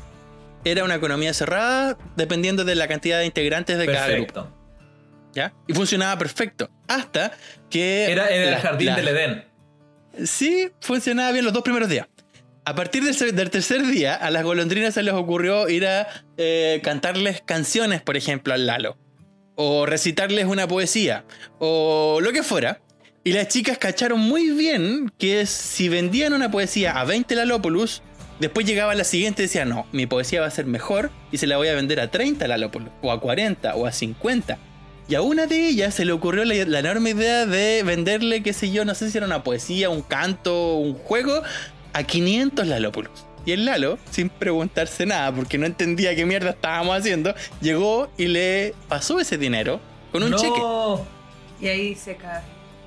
Era 0.65 0.85
una 0.85 0.95
economía 0.95 1.35
cerrada 1.35 1.99
dependiendo 2.17 2.65
de 2.65 2.75
la 2.77 2.87
cantidad 2.89 3.19
de 3.19 3.27
integrantes 3.27 3.77
de 3.79 3.87
cada 3.87 4.09
grupo. 4.09 4.49
¿ya? 5.35 5.53
Y 5.67 5.75
funcionaba 5.75 6.17
perfecto. 6.17 6.71
Hasta 6.87 7.33
que. 7.69 8.11
Era, 8.11 8.29
era 8.29 8.45
el 8.45 8.51
la- 8.53 8.61
jardín 8.61 8.87
la- 8.87 8.97
del 8.97 9.09
Edén. 9.09 9.45
Sí, 10.25 10.71
funcionaba 10.81 11.33
bien 11.33 11.45
los 11.45 11.53
dos 11.53 11.63
primeros 11.65 11.89
días. 11.89 12.07
A 12.67 12.75
partir 12.75 13.03
del, 13.05 13.51
tercer 13.51 13.87
día, 13.87 14.15
a 14.15 14.31
las 14.31 14.43
golondrinas 14.43 14.95
se 14.95 15.03
les 15.03 15.13
ocurrió 15.13 15.69
ir 15.69 15.87
a 15.87 16.09
eh, 16.39 16.81
cantarles 16.83 17.43
canciones, 17.43 18.01
por 18.01 18.17
ejemplo, 18.17 18.55
al 18.55 18.67
Lalo. 18.67 18.97
O 19.55 19.85
recitarles 19.85 20.47
una 20.47 20.67
poesía. 20.67 21.27
O 21.59 22.21
lo 22.23 22.33
que 22.33 22.43
fuera. 22.43 22.81
Y 23.23 23.33
las 23.33 23.49
chicas 23.49 23.77
cacharon 23.77 24.19
muy 24.19 24.49
bien 24.51 25.13
que 25.19 25.45
si 25.45 25.91
vendían 25.91 26.33
una 26.33 26.51
poesía 26.51 26.99
a 26.99 27.05
20 27.05 27.35
Lalópolis, 27.35 28.01
después 28.41 28.67
llegaba 28.67 28.95
la 28.95 29.05
siguiente 29.05 29.43
y 29.43 29.47
decía, 29.47 29.67
no, 29.67 29.87
mi 29.93 30.07
poesía 30.07 30.41
va 30.41 30.47
a 30.47 30.51
ser 30.51 30.65
mejor 30.65 31.11
y 31.31 31.37
se 31.37 31.47
la 31.47 31.59
voy 31.59 31.69
a 31.69 31.75
vender 31.75 32.01
a 32.01 32.11
30 32.11 32.49
Lalópolis, 32.49 32.89
o 33.03 33.13
a 33.13 33.21
40, 33.21 33.77
o 33.77 33.87
a 33.87 33.93
50. 33.93 34.59
Y 35.07 35.17
a 35.17 35.21
una 35.21 35.47
de 35.47 35.69
ellas 35.69 35.95
se 35.95 36.07
le 36.07 36.13
ocurrió 36.13 36.47
la, 36.47 36.55
la 36.65 36.79
enorme 36.79 37.11
idea 37.11 37.45
de 37.45 37.83
venderle, 37.83 38.43
qué 38.43 38.55
sé 38.55 38.71
yo, 38.71 38.87
no 38.87 38.95
sé 38.95 39.11
si 39.11 39.19
era 39.19 39.27
una 39.27 39.43
poesía, 39.43 39.91
un 39.91 40.01
canto, 40.01 40.77
un 40.77 40.95
juego, 40.95 41.43
a 41.95 42.03
500 42.03 42.67
Lalópolis. 42.67 43.11
Y 43.47 43.53
el 43.53 43.65
Lalo, 43.67 43.99
sin 44.11 44.29
preguntarse 44.31 45.05
nada, 45.07 45.35
porque 45.35 45.59
no 45.59 45.67
entendía 45.67 46.15
qué 46.15 46.25
mierda 46.27 46.51
estábamos 46.51 46.97
haciendo, 46.99 47.35
llegó 47.61 48.11
y 48.17 48.27
le 48.29 48.75
pasó 48.89 49.21
ese 49.21 49.37
dinero 49.39 49.81
con 50.13 50.23
un 50.23 50.31
no. 50.31 50.37
cheque. 50.39 50.61
Y 51.61 51.69
ahí 51.69 51.95
se 51.95 52.17
cae. 52.17 52.43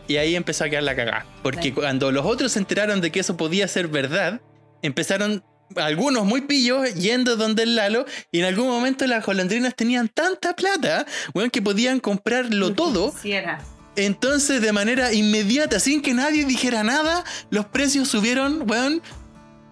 Y 0.08 0.18
ahí 0.18 0.36
empezó 0.36 0.64
a 0.64 0.70
quedar 0.70 0.84
la 0.84 0.96
cagada. 0.96 1.26
Porque 1.44 1.64
Sí. 1.64 1.72
cuando 1.74 2.12
los 2.12 2.26
otros 2.26 2.54
se 2.54 2.60
enteraron 2.60 3.02
de 3.02 3.12
que 3.12 3.20
eso 3.20 3.38
podía 3.38 3.68
ser 3.68 3.88
verdad, 3.88 4.40
empezaron 4.82 5.44
algunos 5.76 6.26
muy 6.26 6.42
pillos 6.42 6.94
yendo 6.96 7.36
donde 7.36 7.64
el 7.64 7.76
Lalo 7.76 8.06
y 8.32 8.40
en 8.40 8.46
algún 8.46 8.68
momento 8.68 9.06
las 9.06 9.26
golondrinas 9.26 9.76
tenían 9.76 10.08
tanta 10.08 10.56
plata, 10.56 11.06
weón, 11.34 11.50
que 11.50 11.62
podían 11.62 12.00
comprarlo 12.00 12.74
todo. 12.74 13.12
Quisiera. 13.14 13.60
Entonces, 13.98 14.62
de 14.62 14.72
manera 14.72 15.12
inmediata, 15.12 15.80
sin 15.80 16.02
que 16.02 16.14
nadie 16.14 16.46
dijera 16.46 16.84
nada, 16.84 17.24
los 17.50 17.66
precios 17.66 18.08
subieron, 18.08 18.64
weón, 18.70 19.02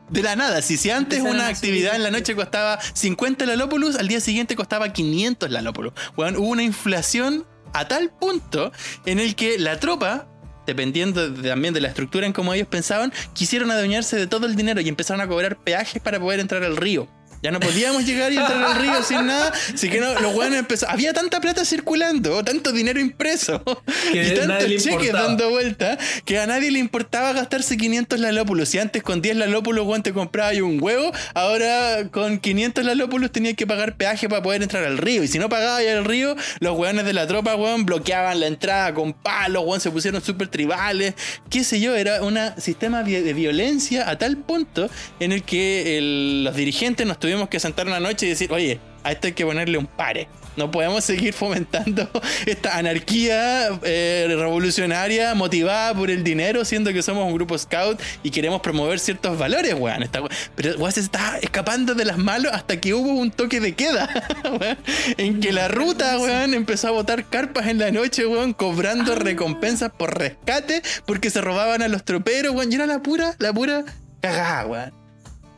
de 0.10 0.22
la 0.24 0.36
nada. 0.36 0.62
Si, 0.62 0.78
si 0.78 0.90
antes 0.92 1.22
una 1.22 1.48
actividad 1.48 1.96
en 1.96 2.04
la 2.04 2.12
noche 2.12 2.36
costaba 2.36 2.80
50 2.94 3.46
Lalópolis, 3.46 3.96
al 3.96 4.08
día 4.08 4.20
siguiente 4.20 4.56
costaba 4.56 4.92
500 4.92 5.50
Lalópolis. 5.52 5.94
Weón, 6.18 6.36
hubo 6.38 6.48
una 6.50 6.64
inflación 6.64 7.46
a 7.74 7.88
tal 7.88 8.10
punto 8.10 8.72
en 9.06 9.20
el 9.20 9.36
que 9.36 9.58
la 9.60 9.80
tropa, 9.80 10.28
dependiendo 10.66 11.30
de- 11.30 11.50
también 11.50 11.74
de 11.74 11.82
la 11.82 11.88
estructura 11.90 12.26
en 12.26 12.34
cómo 12.34 12.54
ellos 12.54 12.68
pensaban, 12.68 13.14
quisieron 13.34 13.70
adueñarse 13.72 14.16
de 14.18 14.28
todo 14.28 14.48
el 14.48 14.56
dinero 14.56 14.82
y 14.82 14.90
empezaron 14.90 15.22
a 15.22 15.28
cobrar 15.28 15.58
peajes 15.58 16.02
para 16.02 16.20
poder 16.20 16.40
entrar 16.40 16.64
al 16.64 16.78
río. 16.78 17.08
Ya 17.46 17.52
no 17.52 17.60
podíamos 17.60 18.04
llegar 18.08 18.34
y 18.34 18.38
entrar 18.38 18.64
al 18.64 18.82
río 18.82 19.04
sin 19.04 19.28
nada. 19.28 19.54
Así 19.72 19.88
que 19.88 20.00
no, 20.00 20.20
los 20.20 20.34
weones 20.34 20.58
empezaron. 20.62 20.96
Había 20.96 21.14
tanta 21.14 21.40
plata 21.40 21.64
circulando, 21.64 22.44
tanto 22.44 22.72
dinero 22.72 23.00
impreso 23.00 23.64
Que 24.12 24.30
y 24.30 24.34
tantos 24.34 24.84
cheques 24.84 25.12
dando 25.14 25.52
vuelta 25.52 25.96
que 26.26 26.40
a 26.40 26.48
nadie 26.48 26.72
le 26.72 26.80
importaba 26.80 27.34
gastarse 27.34 27.78
500 27.78 28.20
lalópulos. 28.20 28.70
Si 28.70 28.80
antes 28.80 29.04
con 29.04 29.22
10 29.22 29.36
lalópulos 29.38 29.86
weón, 29.86 30.02
te 30.02 30.12
compraba 30.12 30.56
y 30.56 30.62
un 30.62 30.82
huevo, 30.82 31.12
ahora 31.36 32.10
con 32.12 32.40
500 32.40 32.84
lalópulos 32.84 33.32
tenías 33.32 33.54
que 33.54 33.68
pagar 33.68 33.96
peaje 33.96 34.28
para 34.28 34.42
poder 34.42 34.64
entrar 34.64 34.84
al 34.84 34.98
río. 34.98 35.22
Y 35.24 35.28
si 35.28 35.38
no 35.38 35.48
pagabas 35.48 35.84
al 35.86 36.04
río, 36.04 36.36
los 36.62 36.76
weones 36.76 37.06
de 37.06 37.14
la 37.14 37.28
tropa 37.28 37.56
weón, 37.56 37.86
bloqueaban 37.86 38.40
la 38.40 38.48
entrada 38.48 38.92
con 38.96 39.14
palos, 39.14 39.64
weón, 39.68 39.80
se 39.82 39.92
pusieron 39.92 40.20
súper 40.24 40.48
tribales. 40.48 41.14
Qué 41.52 41.64
sé 41.64 41.80
yo, 41.80 41.96
era 41.96 42.24
un 42.24 42.40
sistema 42.58 43.04
de 43.04 43.34
violencia 43.34 44.10
a 44.10 44.18
tal 44.18 44.38
punto 44.38 44.90
en 45.20 45.32
el 45.32 45.44
que 45.44 46.00
el- 46.00 46.44
los 46.46 46.56
dirigentes 46.56 47.06
nos 47.06 47.20
tuvimos 47.36 47.50
que 47.50 47.60
sentar 47.60 47.86
una 47.86 48.00
noche 48.00 48.26
y 48.26 48.30
decir, 48.30 48.52
oye, 48.54 48.80
a 49.04 49.12
esto 49.12 49.28
hay 49.28 49.34
que 49.34 49.46
ponerle 49.46 49.78
un 49.78 49.88
pare. 49.88 50.30
No 50.56 50.72
podemos 50.72 51.04
seguir 51.04 51.34
fomentando 51.34 52.10
esta 52.46 52.78
anarquía 52.78 53.78
eh, 53.84 54.26
revolucionaria 54.30 55.36
motivada 55.36 55.94
por 55.94 56.10
el 56.10 56.24
dinero, 56.24 56.64
siendo 56.64 56.94
que 56.94 57.04
somos 57.04 57.26
un 57.26 57.34
grupo 57.34 57.58
scout 57.58 58.02
y 58.24 58.32
queremos 58.32 58.62
promover 58.62 59.00
ciertos 59.00 59.38
valores, 59.38 59.74
weón. 59.74 60.02
Esta 60.02 60.22
Pero 60.56 60.78
weón, 60.78 60.94
se 60.94 61.02
está 61.02 61.38
escapando 61.42 61.94
de 61.94 62.06
las 62.06 62.18
manos 62.18 62.54
hasta 62.54 62.80
que 62.80 62.94
hubo 62.94 63.10
un 63.10 63.32
toque 63.32 63.60
de 63.60 63.76
queda, 63.76 64.10
weón, 64.46 64.78
en 65.18 65.42
que 65.42 65.52
la 65.52 65.68
ruta, 65.68 66.18
weón, 66.18 66.54
empezó 66.54 66.88
a 66.88 66.92
botar 66.92 67.26
carpas 67.26 67.68
en 67.68 67.80
la 67.80 67.92
noche, 67.92 68.26
weón, 68.26 68.54
cobrando 68.54 69.14
recompensas 69.16 69.92
por 69.92 70.18
rescate 70.18 70.82
porque 71.06 71.30
se 71.30 71.42
robaban 71.42 71.82
a 71.82 71.90
los 71.90 72.06
troperos, 72.06 72.56
weón. 72.56 72.72
Y 72.72 72.76
era 72.76 72.86
la 72.86 73.04
pura, 73.04 73.36
la 73.40 73.52
pura 73.52 73.84
cagada, 74.22 74.66
weón. 74.68 75.05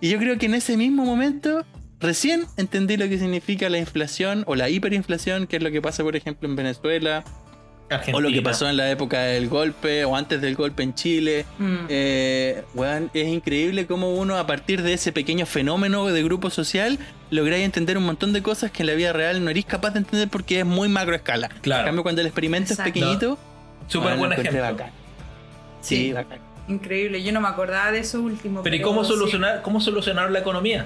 Y 0.01 0.09
yo 0.09 0.19
creo 0.19 0.37
que 0.37 0.45
en 0.45 0.53
ese 0.55 0.77
mismo 0.77 1.05
momento 1.05 1.65
recién 1.99 2.45
entendí 2.57 2.97
lo 2.97 3.07
que 3.09 3.17
significa 3.17 3.69
la 3.69 3.77
inflación 3.79 4.43
o 4.45 4.55
la 4.55 4.69
hiperinflación, 4.69 5.47
que 5.47 5.57
es 5.57 5.63
lo 5.63 5.71
que 5.71 5.81
pasa, 5.81 6.03
por 6.03 6.15
ejemplo, 6.15 6.47
en 6.47 6.55
Venezuela 6.55 7.23
O 8.13 8.19
lo 8.19 8.29
que 8.29 8.41
pasó 8.41 8.69
en 8.69 8.75
la 8.77 8.91
época 8.91 9.21
del 9.21 9.47
golpe 9.47 10.03
o 10.05 10.15
antes 10.15 10.41
del 10.41 10.55
golpe 10.55 10.83
en 10.83 10.93
Chile. 10.93 11.45
Mm. 11.57 11.75
Eh, 11.89 12.63
es 13.13 13.27
increíble 13.27 13.87
cómo 13.87 14.13
uno 14.13 14.37
a 14.37 14.45
partir 14.45 14.81
de 14.83 14.93
ese 14.93 15.11
pequeño 15.11 15.45
fenómeno 15.45 16.05
de 16.07 16.21
grupo 16.23 16.49
social 16.49 16.99
lográis 17.31 17.63
entender 17.63 17.97
un 17.97 18.05
montón 18.05 18.33
de 18.33 18.41
cosas 18.43 18.71
que 18.71 18.83
en 18.83 18.87
la 18.87 18.93
vida 18.93 19.13
real 19.13 19.43
no 19.43 19.49
eres 19.49 19.65
capaz 19.65 19.91
de 19.91 19.99
entender 19.99 20.27
porque 20.27 20.59
es 20.59 20.65
muy 20.65 20.89
macro 20.89 21.15
escala. 21.15 21.49
Claro. 21.61 21.81
En 21.83 21.87
cambio, 21.87 22.03
cuando 22.03 22.21
el 22.21 22.27
experimento 22.27 22.73
Exacto. 22.73 22.89
es 22.89 22.93
pequeñito, 22.93 23.39
Súper 23.87 24.07
weón, 24.09 24.19
buen 24.19 24.33
ejemplo. 24.33 24.61
bacán. 24.61 24.91
Sí, 25.81 25.95
Sí. 25.95 26.11
bacán. 26.13 26.39
Increíble, 26.68 27.24
yo 27.24 27.32
no 27.32 27.41
me 27.41 27.47
acordaba 27.47 27.91
de 27.91 27.99
eso 27.99 28.22
último. 28.22 28.61
Pero 28.63 28.76
¿y 28.76 28.82
cómo 28.82 29.03
sí, 29.03 29.09
solucionar, 29.11 29.61
cómo 29.61 29.80
solucionar 29.82 30.32
la 30.32 30.39
economía? 30.39 30.86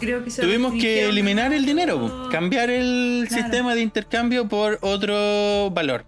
creo 0.00 0.22
que 0.22 0.30
se 0.30 0.42
Tuvimos 0.42 0.74
que 0.74 1.08
eliminar 1.08 1.52
el 1.52 1.66
dinero, 1.66 1.98
po. 1.98 2.28
cambiar 2.30 2.70
el 2.70 3.24
Claro. 3.28 3.42
sistema 3.42 3.74
de 3.74 3.80
intercambio 3.82 4.46
por 4.48 4.78
otro 4.80 5.70
valor. 5.72 6.04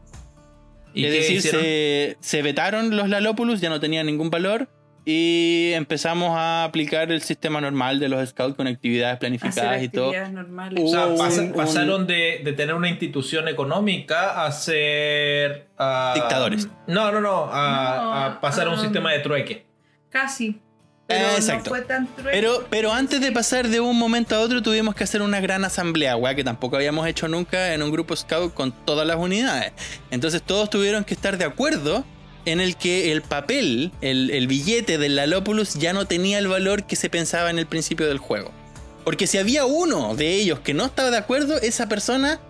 ¿Y 0.94 1.04
es 1.06 1.12
decir, 1.12 1.42
se, 1.42 2.16
se 2.20 2.42
vetaron 2.42 2.96
los 2.96 3.08
Lalópolis, 3.08 3.60
ya 3.60 3.68
no 3.68 3.80
tenían 3.80 4.06
ningún 4.06 4.30
valor. 4.30 4.68
Y 5.04 5.72
empezamos 5.74 6.36
a 6.36 6.64
aplicar 6.64 7.10
el 7.10 7.22
sistema 7.22 7.60
normal 7.60 7.98
de 7.98 8.08
los 8.08 8.28
scouts 8.28 8.54
con 8.54 8.66
actividades 8.66 9.14
Hacer 9.16 9.18
planificadas 9.20 9.82
y 9.82 9.88
todo. 9.88 10.12
normales. 10.30 10.82
O 10.84 10.88
sea, 10.88 11.06
un- 11.06 11.16
pasa- 11.18 11.40
un- 11.42 11.52
pasaron 11.52 12.06
de, 12.06 12.42
de 12.44 12.52
tener 12.52 12.74
una 12.74 12.88
institución 12.88 13.48
económica 13.48 14.44
a 14.44 14.52
ser... 14.52 15.68
Dictadores. 16.14 16.68
No, 16.86 17.10
no, 17.10 17.20
no. 17.20 17.48
A, 17.50 17.96
No, 17.96 18.14
a 18.24 18.40
pasar 18.40 18.66
a 18.68 18.70
un 18.70 18.78
sistema 18.80 19.12
de 19.12 19.20
trueque. 19.20 19.66
Casi. 20.10 20.60
Pero 21.06 21.28
exacto. 21.30 21.70
no 21.70 21.76
fue 21.76 21.80
tan 21.86 22.06
trueque. 22.06 22.30
Pero, 22.32 22.66
pero 22.70 22.92
antes 22.92 23.20
de 23.20 23.32
pasar 23.32 23.66
de 23.68 23.80
un 23.80 23.98
momento 23.98 24.36
a 24.36 24.40
otro 24.40 24.62
tuvimos 24.62 24.94
que 24.94 25.02
hacer 25.02 25.22
una 25.22 25.40
gran 25.40 25.64
asamblea, 25.64 26.14
weá, 26.16 26.34
que 26.36 26.44
tampoco 26.44 26.76
habíamos 26.76 27.04
hecho 27.08 27.26
nunca 27.26 27.74
en 27.74 27.82
un 27.82 27.90
grupo 27.90 28.14
scout 28.14 28.54
con 28.54 28.70
todas 28.70 29.06
las 29.06 29.16
unidades. 29.16 29.72
Entonces 30.12 30.40
todos 30.42 30.70
tuvieron 30.70 31.02
que 31.04 31.14
estar 31.14 31.36
de 31.36 31.46
acuerdo 31.46 32.04
en 32.44 32.60
el 32.60 32.76
que 32.76 33.12
el 33.12 33.22
papel, 33.22 33.92
el, 34.00 34.46
billete 34.46 34.98
del 34.98 35.16
Lalopoulos 35.16 35.74
ya 35.74 35.92
no 35.92 36.06
tenía 36.06 36.38
el 36.38 36.48
valor 36.48 36.86
que 36.86 36.96
se 36.96 37.10
pensaba 37.10 37.50
en 37.50 37.58
el 37.58 37.66
principio 37.66 38.06
del 38.06 38.18
juego. 38.18 38.52
Porque 39.04 39.26
si 39.26 39.38
había 39.38 39.64
uno 39.64 40.14
de 40.14 40.34
ellos 40.34 40.60
que 40.60 40.74
no 40.74 40.86
estaba 40.86 41.10
de 41.10 41.16
acuerdo, 41.16 41.58
esa 41.60 41.88
persona 41.88 42.40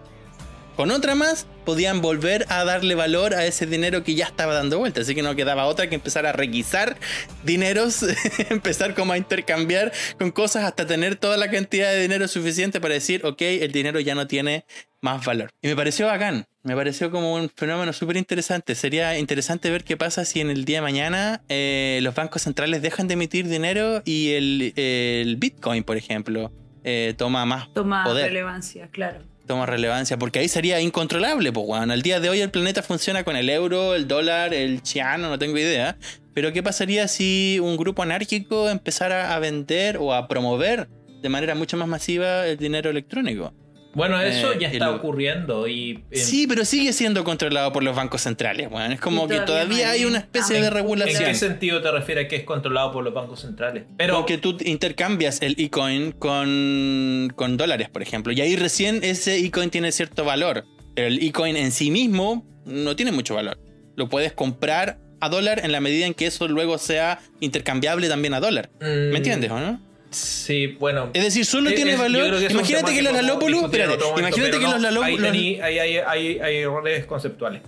con 0.77 0.91
otra 0.91 1.15
más 1.15 1.47
podían 1.65 2.01
volver 2.01 2.47
a 2.49 2.65
darle 2.65 2.95
valor 2.95 3.35
a 3.35 3.45
ese 3.45 3.67
dinero 3.67 4.03
que 4.03 4.15
ya 4.15 4.25
estaba 4.25 4.55
dando 4.55 4.79
vuelta. 4.79 5.03
Así 5.03 5.15
que 5.15 5.23
no 5.23 5.37
quedaba 5.37 5.67
otra 5.67 5.89
que 5.89 5.95
empezar 5.95 6.27
a 6.27 6.33
requisar 6.33 6.97
dineros, 7.45 8.05
empezar 8.51 8.95
como 8.95 9.13
a 9.13 9.19
intercambiar 9.19 9.93
con 10.19 10.31
cosas 10.31 10.65
hasta 10.65 10.87
tener 10.87 11.17
toda 11.17 11.37
la 11.37 11.51
cantidad 11.51 11.91
de 11.93 12.01
dinero 12.01 12.29
suficiente 12.29 12.81
para 12.81 12.95
decir, 12.95 13.25
ok, 13.25 13.43
el 13.43 13.73
dinero 13.73 14.01
ya 14.01 14.15
no 14.15 14.27
tiene 14.27 14.65
más 15.01 15.25
valor. 15.25 15.51
Y 15.63 15.69
me 15.69 15.77
pareció 15.77 16.07
bacán, 16.07 16.47
me 16.63 16.75
pareció 16.77 17.11
como 17.11 17.35
un 17.35 17.51
fenómeno 17.55 17.93
súper 17.93 18.17
interesante. 18.17 18.75
Sería 18.75 19.19
interesante 19.19 19.71
ver 19.71 19.85
qué 19.85 19.97
pasa 19.97 20.25
si 20.25 20.41
en 20.41 20.51
el 20.51 20.65
día 20.65 20.79
de 20.79 20.83
mañana 20.83 21.43
eh, 21.49 22.01
los 22.03 22.15
bancos 22.15 22.43
centrales 22.43 22.83
dejan 22.83 23.09
de 23.09 23.15
emitir 23.15 23.49
dinero 23.49 24.03
y 24.05 24.33
el, 24.33 24.73
el 24.77 25.37
Bitcoin, 25.37 25.85
por 25.85 25.97
ejemplo, 25.97 26.53
eh, 26.85 27.15
toma 27.17 27.45
más 27.45 27.73
Toma 27.73 28.05
poder 28.05 28.27
relevancia, 28.27 28.89
claro. 28.91 29.21
toma 29.47 29.67
relevancia, 29.67 30.19
porque 30.19 30.39
ahí 30.39 30.49
sería 30.49 30.81
incontrolable, 30.81 31.53
pues. 31.53 31.81
Al 31.81 32.03
día 32.03 32.21
de 32.21 32.29
hoy 32.29 32.41
el 32.41 32.51
planeta 32.51 32.83
funciona 32.83 33.25
con 33.25 33.37
el 33.37 33.49
euro, 33.51 33.95
el 33.95 34.07
dólar, 34.09 34.55
el 34.55 34.83
chiano, 34.83 35.29
no 35.29 35.39
tengo 35.39 35.59
idea. 35.59 35.97
Pero 36.33 36.53
¿qué 36.53 36.63
pasaría 36.63 37.09
si 37.09 37.59
un 37.61 37.77
grupo 37.77 38.03
anárquico 38.03 38.69
empezara 38.71 39.35
a 39.35 39.39
vender 39.41 39.97
o 39.99 40.15
a 40.15 40.29
promover 40.29 40.89
de 41.21 41.29
manera 41.29 41.55
mucho 41.55 41.77
más 41.77 41.89
masiva 41.89 42.47
el 42.47 42.57
dinero 42.57 42.89
electrónico? 42.91 43.53
Bueno, 43.93 44.21
eso 44.21 44.53
Eh, 44.53 44.59
ya 44.61 44.69
está 44.69 44.87
lo- 44.87 44.97
ocurriendo 44.97 45.67
y... 45.67 46.05
en- 46.13 46.17
Sí, 46.21 46.47
pero 46.47 46.65
sigue 46.65 46.93
siendo 46.93 47.25
controlado 47.25 47.73
por 47.73 47.83
los 47.83 47.97
bancos 47.97 48.21
centrales, 48.21 48.69
weón. 48.71 48.93
Es 48.93 49.01
como 49.01 49.27
que 49.27 49.41
todavía 49.41 49.85
no 49.87 49.91
hay 49.91 50.01
hay- 50.01 50.05
una 50.05 50.19
especie 50.19 50.59
ah, 50.59 50.61
de 50.61 50.67
en- 50.69 50.73
¿En 50.73 50.75
regulación. 50.75 51.25
qué 51.25 51.35
sentido 51.35 51.83
te 51.83 51.91
refieres 51.91 52.29
que 52.29 52.37
es 52.37 52.45
controlado 52.45 52.93
por 52.93 53.03
los 53.03 53.13
bancos 53.13 53.41
centrales? 53.41 53.85
Pero 53.97 54.15
Porque 54.19 54.39
tú 54.39 54.57
intercambias 54.65 55.43
el 55.43 55.57
e-coin 55.59 56.13
con, 56.13 57.33
con 57.35 57.57
dólares, 57.57 57.89
por 57.89 58.03
ejemplo. 58.03 58.33
Y 58.33 58.41
ahí 58.41 58.55
recién 58.57 59.01
ese 59.03 59.39
e-coin 59.39 59.71
tiene 59.71 59.91
cierto 59.93 60.25
valor. 60.25 60.65
Pero 60.95 61.09
el 61.09 61.23
e-coin 61.25 61.57
en 61.57 61.73
sí 61.73 61.91
mismo 61.91 62.47
no 62.67 62.95
tiene 62.97 63.13
mucho 63.13 63.35
valor. 63.35 63.59
Lo 63.97 64.09
puedes 64.09 64.33
comprar 64.33 64.99
a 65.21 65.29
dólar 65.29 65.61
en 65.65 65.73
la 65.73 65.81
medida 65.81 66.07
en 66.07 66.15
que 66.15 66.27
eso 66.27 66.49
luego 66.49 66.79
sea 66.79 67.19
intercambiable 67.41 68.09
también 68.09 68.35
a 68.35 68.41
dólar. 68.41 68.71
mm, 68.81 69.11
¿Me 69.11 69.17
entiendes 69.19 69.51
o 69.51 69.59
no? 69.59 69.81
Sí, 70.11 70.77
bueno. 70.81 71.11
Es 71.15 71.23
decir, 71.23 71.45
solo 71.47 71.71
Es- 71.71 71.77
tiene 71.77 71.93
es- 71.93 71.99
valor. 71.99 72.39
que 72.39 72.53
Imagínate 72.53 72.95
que 72.95 73.03
los 73.03 73.13
en 73.15 73.25
Espérate, 73.65 74.05
imagínate 74.19 74.51
que 74.51 74.59
pero 74.59 74.61
los 74.73 74.81
no, 74.81 75.03
Ahí, 75.03 75.17
Lalópolis. 75.17 75.21
tení- 75.21 75.63
ahí 75.63 75.79
hay, 75.79 75.97
hay- 75.99 76.39
hay 76.41 76.57
errores 76.57 77.07
conceptuales. 77.07 77.63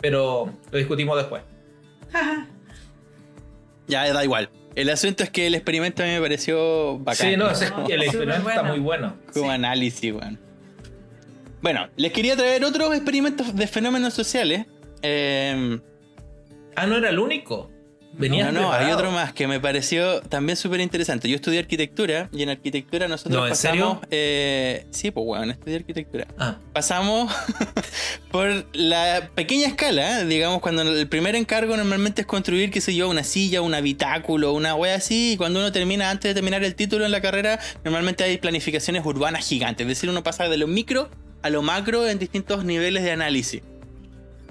Pero 0.00 0.52
lo 0.70 0.78
discutimos 0.78 1.16
después. 1.16 1.42
Ya, 3.86 4.12
da 4.12 4.22
igual. 4.22 4.50
El 4.74 4.90
asunto 4.90 5.22
es 5.24 5.30
que 5.30 5.46
el 5.46 5.54
experimento 5.54 6.02
a 6.02 6.06
mí 6.06 6.12
me 6.12 6.20
pareció 6.20 6.98
bacán. 6.98 7.30
Sí, 7.30 7.36
no, 7.36 7.50
es- 7.50 7.70
No, 7.70 7.86
el 7.88 8.02
experimento 8.02 8.48
está 8.48 8.60
bueno. 8.62 8.68
muy 8.74 8.80
bueno. 8.80 9.16
Como 9.32 9.46
Sí. 9.46 9.50
análisis, 9.50 10.12
weón. 10.12 10.38
Bueno, 11.62 11.88
les 11.96 12.12
quería 12.12 12.36
traer 12.36 12.64
otros 12.64 12.94
experimentos 12.94 13.54
de 13.56 13.66
fenómenos 13.66 14.14
sociales. 14.14 14.66
Eh, 15.02 15.78
Ah, 16.76 16.86
no 16.86 16.96
era 16.98 17.08
el 17.08 17.18
único. 17.18 17.70
No, 18.18 18.50
no, 18.52 18.72
hay 18.72 18.90
otro 18.90 19.12
más 19.12 19.32
que 19.32 19.46
me 19.46 19.60
pareció 19.60 20.20
también 20.22 20.56
súper 20.56 20.80
interesante. 20.80 21.28
Yo 21.28 21.36
estudié 21.36 21.60
arquitectura 21.60 22.28
y 22.32 22.42
en 22.42 22.48
arquitectura 22.48 23.06
nosotros 23.06 23.36
No, 23.36 23.46
¿en 23.46 23.50
pasamos. 23.50 23.98
eh, 24.10 24.86
sí, 24.90 25.10
pues 25.12 25.24
bueno, 25.24 25.52
estudié 25.52 25.76
arquitectura. 25.76 26.26
Ah, 26.36 26.58
Pasamos 26.72 27.32
por 28.30 28.66
la 28.72 29.30
pequeña 29.34 29.68
escala, 29.68 30.24
digamos, 30.24 30.60
cuando 30.60 30.82
el 30.82 31.08
primer 31.08 31.36
encargo 31.36 31.76
normalmente 31.76 32.22
es 32.22 32.26
construir, 32.26 32.70
qué 32.70 32.80
sé 32.80 32.94
yo, 32.94 33.08
una 33.08 33.24
silla, 33.24 33.62
un 33.62 33.74
habitáculo, 33.74 34.52
una 34.52 34.74
wea 34.74 34.96
así, 34.96 35.32
y 35.32 35.36
cuando 35.36 35.60
uno 35.60 35.70
termina, 35.72 36.10
antes 36.10 36.30
de 36.30 36.34
terminar 36.34 36.64
el 36.64 36.74
título 36.74 37.04
en 37.04 37.12
la 37.12 37.20
carrera, 37.20 37.58
normalmente 37.84 38.24
hay 38.24 38.38
planificaciones 38.38 39.04
urbanas 39.06 39.46
gigantes, 39.46 39.84
es 39.84 39.88
decir, 39.88 40.10
uno 40.10 40.22
pasa 40.22 40.48
de 40.48 40.56
lo 40.56 40.66
micro 40.66 41.08
a 41.42 41.50
lo 41.50 41.62
macro 41.62 42.08
en 42.08 42.18
distintos 42.18 42.64
niveles 42.64 43.04
de 43.04 43.12
análisis. 43.12 43.62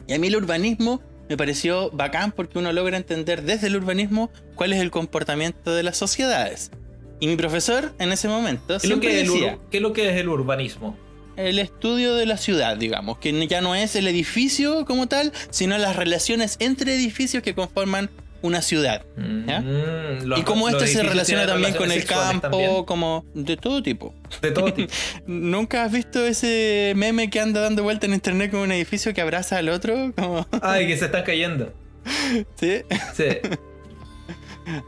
Y 0.08 0.14
a 0.14 0.20
mí 0.20 0.28
el 0.28 0.38
urbanismo 0.38 1.02
me 1.30 1.38
pareció 1.38 1.90
bacán 1.92 2.32
porque 2.32 2.58
uno 2.60 2.72
logra 2.74 2.98
entender 2.98 3.44
desde 3.44 3.68
el 3.68 3.76
urbanismo 3.76 4.32
cuál 4.56 4.74
es 4.74 4.80
el 4.82 4.92
comportamiento 4.92 5.74
de 5.76 5.84
las 5.84 5.98
sociedades. 5.98 6.72
Y 7.20 7.28
mi 7.28 7.36
profesor 7.36 7.94
en 8.00 8.12
ese 8.12 8.28
momento 8.28 8.78
¿qué 8.80 8.88
lo 8.90 9.00
que 9.00 9.22
el 9.22 9.28
decía, 9.28 9.56
ur- 9.56 9.60
qué 9.72 9.78
es 9.78 9.84
lo 9.84 9.94
que 9.94 10.10
es 10.10 10.16
el 10.18 10.30
urbanismo? 10.30 10.98
el 11.36 11.60
estudio 11.60 12.16
de 12.16 12.26
la 12.26 12.36
ciudad, 12.38 12.78
digamos, 12.78 13.20
que 13.20 13.48
ya 13.48 13.62
no 13.62 13.76
es 13.76 13.96
el 13.96 14.08
edificio 14.08 14.86
como 14.86 15.08
tal, 15.08 15.32
sino 15.52 15.78
las 15.78 15.96
relaciones 15.96 16.56
entre 16.60 16.96
edificios 16.96 17.44
que 17.44 17.54
conforman 17.54 18.10
una 18.48 18.62
ciudad. 18.62 19.06
¿Ya? 19.48 19.62
Mm, 19.62 20.24
los- 20.26 20.40
y 20.40 20.44
cómo 20.44 20.68
esto 20.70 20.88
se 20.88 21.04
relaciona 21.04 21.46
también 21.46 21.74
con 21.76 21.92
el 21.92 22.04
campo, 22.06 22.50
también. 22.50 22.84
como 22.86 23.26
de 23.34 23.58
todo 23.58 23.84
tipo. 23.84 24.14
De 24.42 24.52
todo 24.52 24.74
tipo. 24.74 24.92
¿Nunca 25.28 25.84
has 25.84 25.92
visto 25.92 26.26
ese 26.26 26.94
meme 26.96 27.30
que 27.30 27.40
anda 27.40 27.62
dando 27.62 27.84
vuelta 27.84 28.06
en 28.08 28.14
internet 28.14 28.52
con 28.52 28.62
un 28.62 28.72
edificio 28.72 29.14
que 29.14 29.22
abraza 29.22 29.58
al 29.58 29.70
otro? 29.70 30.14
Como- 30.18 30.48
Ay, 30.62 30.88
que 30.88 30.98
se 30.98 31.06
están 31.06 31.24
cayendo. 31.24 31.74
¿Sí? 32.60 32.82
Sí. 33.16 33.26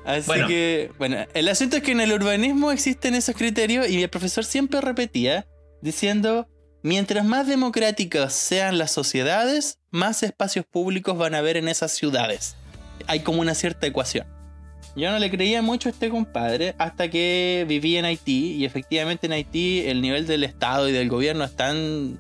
Así 0.05 0.23
Bueno. 0.27 0.47
que, 0.47 0.91
bueno, 0.97 1.17
el 1.33 1.47
asunto 1.47 1.77
es 1.77 1.83
que 1.83 1.91
en 1.93 2.01
el 2.01 2.11
urbanismo 2.11 2.71
existen 2.71 3.15
esos 3.15 3.35
criterios 3.35 3.89
y 3.89 4.03
el 4.03 4.09
profesor 4.09 4.43
siempre 4.43 4.81
repetía 4.81 5.47
diciendo, 5.81 6.47
mientras 6.83 7.23
más 7.23 7.47
democráticas 7.47 8.33
sean 8.33 8.77
las 8.77 8.91
sociedades, 8.91 9.79
más 9.91 10.21
espacios 10.23 10.65
públicos 10.65 11.17
van 11.17 11.33
a 11.33 11.37
haber 11.37 11.55
en 11.55 11.69
esas 11.69 11.93
ciudades. 11.93 12.57
Hay 13.09 13.21
como 13.21 13.41
una 13.41 13.55
cierta 13.55 13.87
ecuación. 13.87 14.27
Yo 14.95 15.11
no 15.11 15.19
le 15.19 15.29
creía 15.29 15.61
mucho 15.61 15.89
a 15.89 15.91
este 15.91 16.09
compadre 16.09 16.75
hasta 16.77 17.09
que 17.09 17.65
viví 17.67 17.97
en 17.97 18.05
Haití 18.05 18.53
y 18.53 18.65
efectivamente 18.65 19.27
en 19.27 19.33
Haití 19.33 19.83
el 19.85 20.01
nivel 20.01 20.27
del 20.27 20.43
Estado 20.43 20.87
y 20.87 20.91
del 20.91 21.09
gobierno 21.09 21.43
es 21.43 21.55
tan, 21.55 22.19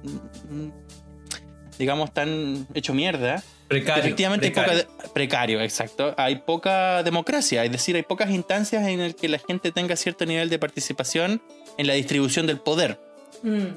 digamos, 1.77 2.13
tan 2.13 2.67
hecho 2.73 2.93
mierda 2.93 3.43
Precario. 3.69 4.03
Efectivamente, 4.03 4.47
hay 4.47 4.51
precario. 4.51 4.83
poca 4.87 5.13
precario, 5.13 5.61
exacto. 5.61 6.15
Hay 6.17 6.37
poca 6.37 7.03
democracia, 7.03 7.63
es 7.63 7.71
decir, 7.71 7.95
hay 7.95 8.01
pocas 8.01 8.31
instancias 8.31 8.87
en 8.87 8.99
las 8.99 9.13
que 9.13 9.29
la 9.29 9.37
gente 9.37 9.71
tenga 9.71 9.95
cierto 9.95 10.25
nivel 10.25 10.49
de 10.49 10.57
participación 10.57 11.39
en 11.77 11.85
la 11.85 11.93
distribución 11.93 12.47
del 12.47 12.57
poder. 12.57 12.99
Mm. 13.43 13.67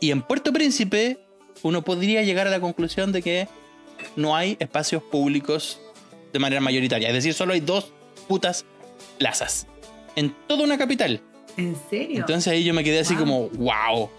Y 0.00 0.12
en 0.12 0.22
Puerto 0.22 0.50
Príncipe, 0.50 1.18
uno 1.60 1.82
podría 1.82 2.22
llegar 2.22 2.46
a 2.46 2.50
la 2.50 2.58
conclusión 2.58 3.12
de 3.12 3.20
que 3.20 3.48
no 4.16 4.34
hay 4.34 4.56
espacios 4.60 5.02
públicos 5.02 5.78
de 6.34 6.38
manera 6.40 6.60
mayoritaria. 6.60 7.08
Es 7.08 7.14
decir, 7.14 7.32
solo 7.32 7.54
hay 7.54 7.60
dos 7.60 7.92
putas 8.28 8.66
plazas 9.18 9.66
en 10.16 10.34
toda 10.48 10.64
una 10.64 10.76
capital. 10.76 11.20
¿En 11.56 11.76
serio? 11.88 12.18
Entonces 12.18 12.52
ahí 12.52 12.64
yo 12.64 12.74
me 12.74 12.82
quedé 12.84 12.98
así 13.00 13.14
Wow. 13.14 13.20
como, 13.24 13.48
wow, 13.50 14.10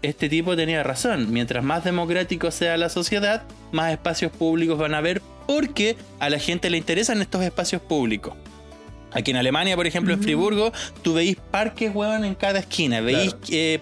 este 0.00 0.28
tipo 0.28 0.54
tenía 0.56 0.82
razón. 0.84 1.32
Mientras 1.32 1.64
más 1.64 1.82
democrático 1.84 2.50
sea 2.52 2.76
la 2.76 2.88
sociedad, 2.88 3.42
más 3.72 3.90
espacios 3.90 4.30
públicos 4.30 4.78
van 4.78 4.94
a 4.94 4.98
haber 4.98 5.20
porque 5.48 5.96
a 6.20 6.30
la 6.30 6.38
gente 6.38 6.70
le 6.70 6.78
interesan 6.78 7.20
estos 7.20 7.42
espacios 7.42 7.82
públicos. 7.82 8.34
Aquí 9.12 9.32
en 9.32 9.36
Alemania, 9.36 9.74
por 9.76 9.86
ejemplo, 9.88 10.12
en 10.12 10.20
Ujú. 10.20 10.24
Friburgo, 10.24 10.72
tú 11.02 11.14
veis 11.14 11.36
parques, 11.50 11.90
weón, 11.92 12.24
en 12.24 12.34
cada 12.36 12.60
esquina. 12.60 13.00
Veis 13.00 13.34
Claro. 13.34 13.46
eh, 13.50 13.80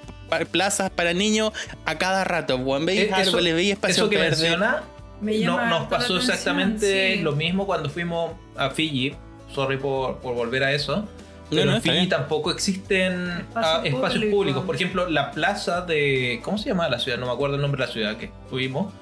plazas 0.50 0.90
para 0.90 1.12
niños 1.12 1.52
a 1.84 1.98
cada 1.98 2.24
rato, 2.24 2.56
weón. 2.56 2.86
Veis 2.86 3.00
Eh, 3.00 3.04
eso- 3.18 3.30
árboles, 3.30 3.54
veis 3.54 3.72
espacios 3.72 3.98
Eso 3.98 4.08
que 4.10 4.16
verdes. 4.16 4.40
menciona 4.40 4.82
Me 5.22 5.38
llama 5.38 5.66
no, 5.66 5.78
nos 5.80 5.88
pasó 5.88 6.16
exactamente 6.16 7.14
sí. 7.16 7.22
lo 7.22 7.32
mismo 7.32 7.64
cuando 7.66 7.88
fuimos 7.88 8.32
a 8.56 8.70
Fiji. 8.70 9.14
Sorry 9.54 9.76
por, 9.78 10.18
por 10.18 10.34
volver 10.34 10.64
a 10.64 10.72
eso. 10.72 11.06
Pero 11.50 11.66
no, 11.66 11.70
en 11.72 11.76
está 11.78 11.92
Fiji 11.92 12.06
tampoco 12.08 12.50
existen 12.50 13.12
Espacios 13.30 13.54
ah, 13.54 13.80
espacios 13.84 14.12
públicos. 14.12 14.30
públicos. 14.34 14.64
Por 14.64 14.74
ejemplo, 14.74 15.08
la 15.08 15.30
plaza 15.30 15.82
de. 15.82 16.40
¿Cómo 16.42 16.58
se 16.58 16.68
llama 16.70 16.88
la 16.88 16.98
ciudad? 16.98 17.18
No 17.18 17.26
me 17.26 17.32
acuerdo 17.32 17.56
el 17.56 17.62
nombre 17.62 17.80
de 17.80 17.86
la 17.86 17.92
ciudad 17.92 18.16
que 18.16 18.26
estuvimos. 18.26 18.92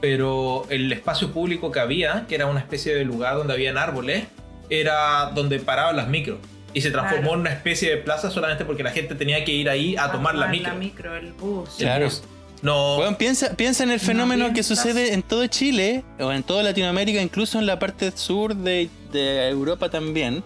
Pero 0.00 0.66
el 0.68 0.92
espacio 0.92 1.32
público 1.32 1.70
que 1.72 1.80
había, 1.80 2.26
que 2.28 2.34
era 2.34 2.46
una 2.46 2.60
especie 2.60 2.94
de 2.94 3.04
lugar 3.04 3.36
donde 3.36 3.54
habían 3.54 3.78
árboles, 3.78 4.24
era 4.68 5.30
donde 5.34 5.58
paraban 5.58 5.96
las 5.96 6.08
micros. 6.08 6.38
Y 6.74 6.82
se 6.82 6.90
transformó 6.90 7.28
Claro. 7.28 7.34
en 7.36 7.40
una 7.40 7.50
especie 7.52 7.90
de 7.90 7.96
plaza 7.96 8.30
solamente 8.30 8.64
porque 8.66 8.82
la 8.82 8.90
gente 8.90 9.14
tenía 9.14 9.42
que 9.44 9.52
ir 9.52 9.70
ahí 9.70 9.96
a, 9.96 10.12
tomar 10.12 10.34
la 10.34 10.48
micro. 10.48 10.72
La 10.72 10.78
micro, 10.78 11.16
el 11.16 11.32
bus. 11.32 11.70
El 11.78 11.86
Claro. 11.86 12.04
bus. 12.06 12.22
No. 12.66 12.98
Weón, 12.98 13.14
piensa, 13.14 13.54
piensa 13.54 13.84
en 13.84 13.92
el 13.92 14.00
fenómeno 14.00 14.52
que 14.52 14.64
sucede 14.64 15.14
en 15.14 15.22
todo 15.22 15.46
Chile, 15.46 16.02
o 16.18 16.32
en 16.32 16.42
toda 16.42 16.64
Latinoamérica, 16.64 17.22
incluso 17.22 17.60
en 17.60 17.66
la 17.66 17.78
parte 17.78 18.10
sur 18.16 18.56
de, 18.56 18.90
de 19.12 19.48
Europa 19.48 19.88
también, 19.88 20.42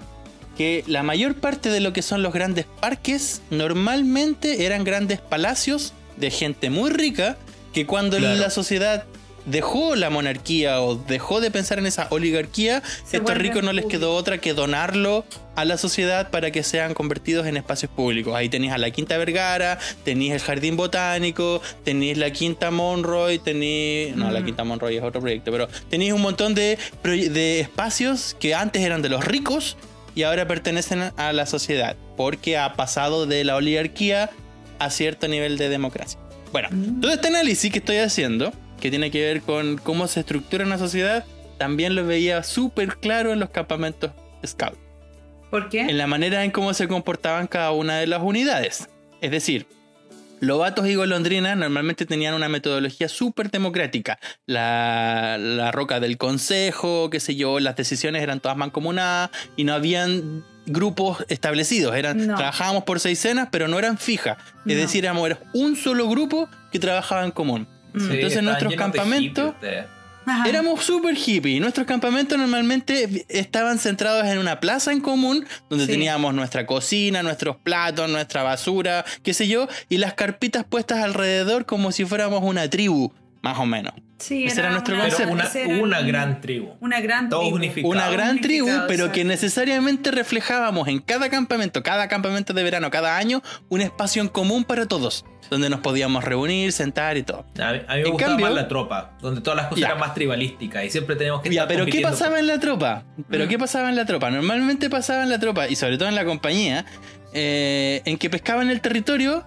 que 0.57 0.85
la 0.87 1.03
mayor 1.03 1.37
parte 1.37 1.71
de 1.71 1.81
lo 1.81 1.95
que 1.95 2.03
son 2.03 2.23
los 2.23 2.35
grandes 2.35 2.67
parques 2.81 3.41
normalmente 3.51 4.67
eran 4.67 4.85
grandes 4.85 5.19
palacios 5.19 5.95
de 6.19 6.31
gente 6.31 6.69
muy 6.69 6.91
rica, 6.91 7.39
que 7.73 7.87
cuando 7.87 8.19
Claro. 8.19 8.39
la 8.39 8.51
sociedad 8.51 9.05
dejó 9.47 9.97
la 9.97 10.11
monarquía 10.11 10.81
o 10.81 10.97
dejó 10.97 11.41
de 11.41 11.51
pensar 11.51 11.79
en 11.79 11.87
esa 11.87 12.07
oligarquía, 12.11 12.83
Se 13.05 13.19
estos 13.19 13.37
ricos 13.37 13.63
no 13.63 13.73
les 13.73 13.87
quedó 13.87 14.15
otra 14.15 14.39
que 14.39 14.53
donarlo 14.55 15.25
a 15.57 15.65
la 15.65 15.77
sociedad 15.77 16.31
para 16.31 16.51
que 16.51 16.63
sean 16.63 16.95
convertidos 16.95 17.47
en 17.47 17.57
espacios 17.57 17.91
públicos. 17.91 18.35
Ahí 18.35 18.49
tenéis 18.49 18.73
a 18.73 18.79
la 18.79 18.91
Quinta 18.91 19.19
Vergara, 19.19 19.79
tenéis 20.05 20.33
el 20.33 20.41
Jardín 20.41 20.77
Botánico, 20.77 21.61
tenéis 21.85 22.17
la 22.19 22.31
Quinta 22.31 22.71
Monroy, 22.71 23.39
tenéis... 23.39 24.17
No, 24.17 24.31
la. 24.31 24.45
Quinta 24.45 24.65
Monroy 24.65 24.97
es 24.97 25.03
otro 25.03 25.21
proyecto, 25.21 25.51
pero 25.51 25.69
tenéis 25.89 26.13
un 26.13 26.23
montón 26.23 26.55
de, 26.55 26.79
de 27.03 27.61
espacios 27.61 28.37
que 28.39 28.55
antes 28.55 28.83
eran 28.83 29.03
de 29.03 29.09
los 29.09 29.25
ricos 29.25 29.77
y 30.15 30.23
ahora 30.23 30.47
pertenecen 30.49 31.13
a 31.17 31.33
la 31.33 31.47
sociedad, 31.47 31.97
porque 32.17 32.59
ha 32.59 32.75
pasado 32.75 33.27
de 33.27 33.45
la 33.45 33.57
oligarquía 33.57 34.31
a 34.79 34.91
cierto 34.91 35.29
nivel 35.29 35.59
de 35.59 35.69
democracia. 35.69 36.19
Bueno, 36.53 36.69
Mm. 36.73 37.01
todo 37.01 37.13
este 37.13 37.29
análisis 37.29 37.71
que 37.71 37.79
estoy 37.79 37.99
haciendo, 37.99 38.53
que 38.81 38.91
tiene 38.91 39.11
que 39.11 39.23
ver 39.25 39.43
con 39.43 39.77
cómo 39.79 40.09
se 40.09 40.21
estructura 40.21 40.65
una 40.65 40.79
sociedad, 40.79 41.25
también 41.59 41.95
lo 41.95 42.05
veía 42.07 42.43
súper 42.43 42.97
claro 42.97 43.33
en 43.33 43.41
los 43.41 43.51
campamentos 43.51 44.11
Scout, 44.47 44.79
¿Por 45.51 45.69
qué? 45.69 45.83
en 45.83 45.99
la 45.99 46.07
manera 46.07 46.43
en 46.45 46.51
cómo 46.51 46.73
se 46.75 46.89
comportaban 46.89 47.47
cada 47.47 47.71
una 47.73 47.99
de 47.99 48.07
las 48.07 48.23
unidades. 48.23 48.89
Es 49.21 49.31
decir, 49.31 49.67
Lobatos 50.43 50.87
y 50.87 50.95
golondrinas 50.95 51.55
normalmente 51.59 52.07
tenían 52.07 52.33
una 52.33 52.49
metodología 52.49 53.11
súper 53.11 53.51
democrática. 53.51 54.19
La, 54.47 55.37
la 55.39 55.71
roca 55.71 56.01
del 56.01 56.17
consejo, 56.17 57.11
qué 57.11 57.21
sé 57.21 57.37
yo, 57.37 57.61
las 57.61 57.77
decisiones 57.77 58.23
eran 58.23 58.41
todas 58.41 58.57
mancomunadas 58.57 59.29
y 59.57 59.65
no 59.65 59.75
habían 59.75 60.43
grupos 60.65 61.27
establecidos. 61.29 61.95
Eran, 61.95 62.27
No. 62.27 62.37
Trabajábamos 62.37 62.85
por 62.85 63.01
seisenas, 63.01 63.49
pero 63.53 63.69
no 63.69 63.79
eran 63.79 63.99
fijas. 63.99 64.39
Es 64.65 64.75
No. 64.77 64.81
decir, 64.81 65.05
éramos 65.05 65.27
era 65.29 65.39
un 65.53 65.77
solo 65.77 66.09
grupo 66.09 66.49
que 66.73 66.79
trabajaba 66.79 67.23
en 67.27 67.33
común. 67.33 67.69
Mm. 67.93 68.01
Sí, 68.01 68.15
Entonces, 68.15 68.43
nuestros 68.43 68.75
campamentos-. 68.75 69.55
Ajá. 70.27 70.49
Éramos 70.49 70.85
súper 70.85 71.17
hippies. 71.17 71.61
Nuestros 71.61 71.87
campamentos 71.87 72.39
normalmente 72.39 73.25
estaban 73.29 73.79
centrados 73.79 74.27
en 74.27 74.39
una 74.39 74.61
plaza 74.61 74.93
en 74.93 75.01
común, 75.01 75.45
donde 75.69 75.87
Sí. 75.87 75.93
teníamos 75.93 76.35
nuestra 76.35 76.67
cocina, 76.67 77.23
nuestros 77.23 77.57
platos, 77.57 78.09
nuestra 78.09 78.43
basura, 78.43 79.05
qué 79.25 79.33
sé 79.35 79.49
yo, 79.49 79.67
y 79.89 79.97
las 79.97 80.13
carpitas 80.15 80.65
puestas 80.65 81.03
alrededor 81.03 81.65
como 81.67 81.91
si 81.91 82.05
fuéramos 82.05 82.43
una 82.45 82.69
tribu, 82.69 83.13
más 83.43 83.59
o 83.59 83.67
menos. 83.67 83.95
Sí, 84.21 84.45
ese 84.45 84.61
era 84.61 84.71
nuestro 84.71 84.95
una- 84.95 85.05
concepto. 85.09 85.83
una, 85.83 86.01
gran 86.03 86.41
tribu. 86.41 86.75
Una 86.81 87.01
gran 87.01 87.29
Todos 87.31 87.43
tribu. 87.45 87.57
unificados. 87.57 87.97
Una 87.97 88.11
gran 88.11 88.41
tribu, 88.41 88.69
pero 88.87 89.11
que 89.13 89.25
necesariamente 89.25 90.11
reflejábamos 90.11 90.89
en 90.89 90.99
cada 91.01 91.31
campamento, 91.31 91.83
cada 91.83 92.07
campamento 92.07 92.53
de 92.53 92.63
verano, 92.63 92.91
cada 92.91 93.17
año, 93.17 93.43
un 93.71 93.81
espacio 93.81 94.21
en 94.23 94.29
común 94.29 94.65
para 94.65 94.85
todos, 94.87 95.25
donde 95.51 95.71
nos 95.71 95.81
podíamos 95.81 96.23
reunir, 96.23 96.73
sentar 96.73 97.17
y 97.17 97.23
todo. 97.23 97.47
A 97.59 97.73
mí, 97.73 97.79
a 97.89 97.95
mí 97.95 98.01
me 98.03 98.07
En 98.07 98.11
gustaba 98.13 98.31
cambio- 98.33 98.47
más 98.47 98.55
la 98.55 98.69
tropa, 98.69 99.17
donde 99.23 99.41
todas 99.41 99.57
las 99.57 99.67
cosas 99.69 99.81
Ya. 99.81 99.87
eran 99.89 99.99
más 100.01 100.13
tribalísticas 100.15 100.85
y 100.85 100.91
siempre 100.91 101.17
teníamos 101.17 101.41
que 101.43 101.49
Ya, 101.49 101.63
estar 101.63 101.69
pero 101.77 101.87
¿qué 101.91 102.01
pasaba 102.03 102.39
en 102.39 102.47
la 102.47 102.61
tropa? 102.61 103.05
¿Pero 103.31 103.47
Mm. 103.47 103.49
qué 103.49 103.59
pasaba 103.59 103.89
en 103.89 103.97
la 103.97 104.05
tropa? 104.05 104.31
Normalmente 104.31 104.91
pasaba 104.91 105.23
en 105.23 105.31
la 105.31 105.39
tropa, 105.39 105.67
y 105.69 105.77
sobre 105.77 105.97
todo 105.97 106.09
en 106.11 106.15
la 106.15 106.27
compañía, 106.27 106.85
eh, 107.33 108.03
en 108.05 108.19
que 108.19 108.29
pescaban 108.29 108.69
el 108.71 108.83
territorio 108.83 109.45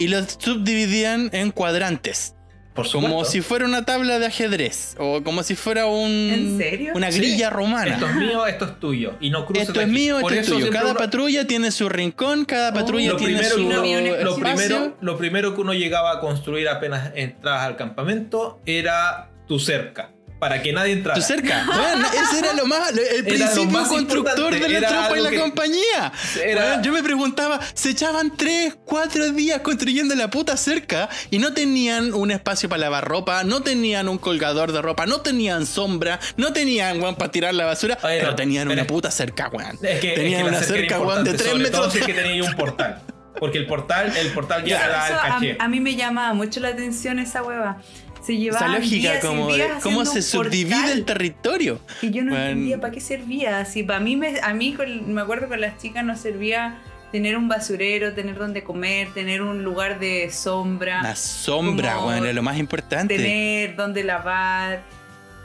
y 0.00 0.08
lo 0.08 0.20
subdividían 0.24 1.30
en 1.32 1.52
cuadrantes. 1.52 2.34
Por, 2.82 3.02
Como 3.02 3.24
si 3.24 3.40
fuera 3.40 3.64
una 3.64 3.84
tabla 3.84 4.18
de 4.18 4.26
ajedrez. 4.26 4.94
O 4.98 5.22
como 5.22 5.42
si 5.42 5.54
fuera 5.54 5.86
un. 5.86 6.10
¿En 6.10 6.58
serio? 6.58 6.92
Una 6.94 7.10
Sí. 7.10 7.18
grilla 7.18 7.50
romana. 7.50 7.92
Esto 7.94 8.06
es 8.06 8.14
mío, 8.16 8.46
esto 8.46 8.64
es 8.64 8.80
tuyo. 8.80 9.14
Y 9.20 9.30
no 9.30 9.46
cruces 9.46 9.68
Esto 9.68 9.80
es 9.80 9.86
aquí. 9.86 9.94
mío, 9.94 10.18
esto 10.18 10.30
es 10.34 10.46
tuyo. 10.46 10.70
Cada 10.70 10.90
uno- 10.90 10.98
patrulla 10.98 11.46
tiene 11.46 11.70
su 11.70 11.88
rincón, 11.88 12.44
cada 12.44 12.72
patrulla 12.72 13.12
lo 13.12 13.16
tiene 13.16 13.34
primero, 13.38 13.54
su 13.56 13.66
uno- 13.66 13.76
lo, 14.24 14.34
primero, 14.36 14.96
lo 15.00 15.18
primero 15.18 15.54
que 15.54 15.60
uno 15.60 15.74
llegaba 15.74 16.12
a 16.12 16.20
construir 16.20 16.68
apenas 16.68 17.12
entrabas 17.14 17.62
al 17.66 17.76
campamento 17.76 18.60
era 18.66 19.30
tu 19.46 19.58
cerca. 19.58 20.10
Para 20.40 20.62
que 20.62 20.72
nadie 20.72 20.94
entrara. 20.94 21.14
Tu 21.20 21.24
cerca. 21.24 21.64
Bueno, 21.66 22.06
ese 22.12 22.38
era 22.38 22.54
lo 22.54 22.64
más, 22.66 22.90
el 22.96 23.24
principio 23.24 23.66
más 23.70 23.88
constructor 23.88 24.52
de 24.58 24.80
la 24.80 24.88
tropa 24.88 25.18
y 25.18 25.22
la 25.22 25.30
que- 25.30 25.38
compañía. 25.38 26.12
Era- 26.42 26.62
Bueno, 26.64 26.82
yo 26.82 26.92
me 26.92 27.02
preguntaba, 27.02 27.60
se 27.74 27.90
echaban 27.90 28.34
3, 28.36 28.74
4 28.86 29.32
días 29.32 29.60
construyendo 29.60 30.14
la 30.14 30.30
puta 30.30 30.56
cerca 30.56 31.08
y 31.30 31.38
no 31.38 31.52
tenían 31.52 32.14
un 32.14 32.30
espacio 32.30 32.68
para 32.70 32.80
lavar 32.80 33.04
ropa, 33.06 33.44
no 33.44 33.62
tenían 33.62 34.08
un 34.08 34.16
colgador 34.16 34.72
de 34.72 34.80
ropa, 34.80 35.04
no 35.06 35.20
tenían 35.20 35.66
sombra, 35.66 36.18
no 36.38 36.52
tenían 36.54 37.00
weón 37.02 37.16
para 37.16 37.30
tirar 37.30 37.52
la 37.54 37.66
basura, 37.66 37.98
Oye, 38.02 38.16
pero 38.20 38.30
no, 38.30 38.36
tenían 38.36 38.66
pero 38.66 38.80
una 38.80 38.86
puta 38.88 39.10
cerca, 39.10 39.48
weón. 39.52 39.78
Es 39.82 40.00
que, 40.00 40.08
es 40.10 40.14
tenían 40.14 40.42
que 40.44 40.48
una 40.48 40.62
cerca 40.62 40.98
weón, 41.00 41.22
de 41.22 41.30
importante, 41.30 41.36
3 41.38 41.50
sobre 41.50 41.70
todo 41.70 41.82
metros. 41.88 41.92
si 41.92 41.98
es 41.98 42.06
que 42.06 42.14
tenía 42.14 42.44
un 42.44 42.54
portal. 42.56 43.02
Porque 43.38 43.58
el 43.58 43.66
portal, 43.66 44.12
el 44.16 44.32
portal 44.32 44.64
ya 44.64 45.36
a 45.58 45.68
mí 45.68 45.80
me 45.80 45.94
llama 45.96 46.32
mucho 46.34 46.60
la 46.60 46.68
atención 46.68 47.18
esa 47.18 47.42
hueva. 47.42 47.78
Se 48.22 48.36
llevaban 48.36 48.72
lógica 48.72 49.12
días 49.12 49.24
como 49.24 49.52
días 49.54 49.82
cómo 49.82 50.04
se 50.04 50.22
subdivide 50.22 50.92
el 50.92 51.04
territorio. 51.04 51.80
Y 52.02 52.10
yo 52.10 52.22
no 52.22 52.30
Bueno. 52.32 52.46
entendía 52.46 52.80
para 52.80 52.92
qué 52.92 53.00
servía. 53.00 53.64
Si 53.64 53.82
para 53.82 54.00
mí, 54.00 54.16
me, 54.16 54.40
a 54.40 54.52
mí 54.52 54.74
con- 54.74 55.12
me 55.12 55.20
acuerdo 55.22 55.44
que 55.44 55.48
con 55.50 55.60
las 55.60 55.78
chicas 55.78 56.04
nos 56.04 56.20
servía 56.20 56.78
tener 57.12 57.36
un 57.36 57.48
basurero, 57.48 58.12
tener 58.12 58.36
donde 58.36 58.62
comer, 58.62 59.08
tener 59.14 59.42
un 59.42 59.64
lugar 59.64 59.98
de 59.98 60.30
sombra, 60.30 61.02
La 61.02 61.16
sombra, 61.16 61.98
weón, 62.04 62.24
es 62.26 62.34
lo 62.34 62.42
más 62.42 62.56
importante. 62.58 63.16
tener 63.16 63.74
donde 63.74 64.04
lavar, 64.04 64.82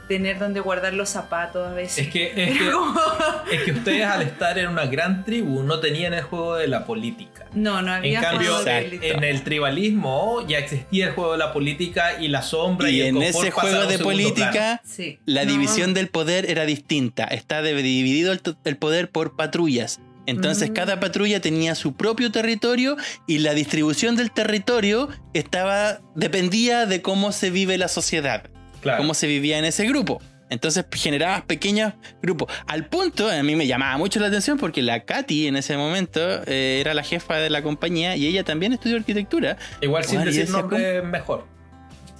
tener 0.08 0.38
donde 0.38 0.60
guardar 0.60 0.94
los 0.94 1.08
zapatos 1.08 1.66
a 1.66 1.72
veces. 1.74 2.06
Es 2.06 2.12
que, 2.12 2.26
es, 2.36 2.58
que, 2.58 2.70
es 3.56 3.62
que 3.62 3.72
ustedes 3.72 4.04
al 4.06 4.22
estar 4.22 4.58
en 4.58 4.68
una 4.68 4.86
gran 4.86 5.24
tribu 5.24 5.62
no 5.62 5.80
tenían 5.80 6.14
el 6.14 6.22
juego 6.22 6.56
de 6.56 6.68
la 6.68 6.84
política. 6.84 7.46
no, 7.54 7.82
no 7.82 7.92
había 7.92 8.18
En 8.18 8.24
cambio, 8.24 8.50
juego 8.56 8.64
de 8.64 9.10
en 9.10 9.24
el 9.24 9.42
tribalismo 9.42 10.46
ya 10.46 10.58
existía 10.58 11.06
el 11.08 11.12
juego 11.12 11.32
de 11.32 11.38
la 11.38 11.52
política 11.52 12.20
y 12.20 12.28
la 12.28 12.42
sombra 12.42 12.88
y, 12.90 12.96
Y 12.96 13.00
el 13.02 13.06
en 13.16 13.22
ese 13.22 13.50
juego 13.50 13.86
de 13.86 13.98
política, 13.98 14.80
Sí. 14.84 15.18
la 15.26 15.44
No. 15.44 15.52
división 15.52 15.94
del 15.94 16.08
poder 16.08 16.48
era 16.50 16.64
distinta. 16.66 17.24
Está 17.24 17.62
dividido 17.62 18.32
el, 18.32 18.76
poder 18.76 19.10
por 19.10 19.36
patrullas. 19.36 20.00
Entonces 20.26 20.70
Mm. 20.70 20.72
cada 20.72 20.98
patrulla 21.00 21.40
tenía 21.40 21.74
su 21.76 21.94
propio 21.94 22.32
territorio 22.32 22.96
y 23.28 23.38
la 23.38 23.54
distribución 23.54 24.16
del 24.16 24.32
territorio 24.32 25.08
estaba 25.34 26.00
dependía 26.16 26.84
de 26.86 27.00
cómo 27.00 27.30
se 27.32 27.50
vive 27.50 27.78
la 27.78 27.86
sociedad, 27.88 28.42
Claro. 28.80 28.98
cómo 28.98 29.14
se 29.14 29.26
vivía 29.26 29.58
en 29.58 29.64
ese 29.64 29.86
grupo. 29.86 30.20
Entonces 30.48 30.84
generabas 30.92 31.42
pequeños 31.42 31.94
grupos. 32.22 32.52
Al 32.66 32.86
punto, 32.86 33.28
a 33.28 33.42
mí 33.42 33.56
me 33.56 33.66
llamaba 33.66 33.96
mucho 33.98 34.20
la 34.20 34.28
atención 34.28 34.58
porque 34.58 34.80
la 34.80 35.04
Katy 35.04 35.48
en 35.48 35.56
ese 35.56 35.76
momento 35.76 36.20
eh, 36.46 36.78
era 36.80 36.94
la 36.94 37.02
jefa 37.02 37.36
de 37.36 37.50
la 37.50 37.62
compañía 37.62 38.16
y 38.16 38.26
ella 38.26 38.44
también 38.44 38.72
estudió 38.72 38.96
arquitectura. 38.96 39.56
Igual 39.80 40.04
sin 40.04 40.24
decir 40.24 40.42
ese 40.42 40.52
nombre 40.52 41.02
mejor. 41.02 41.46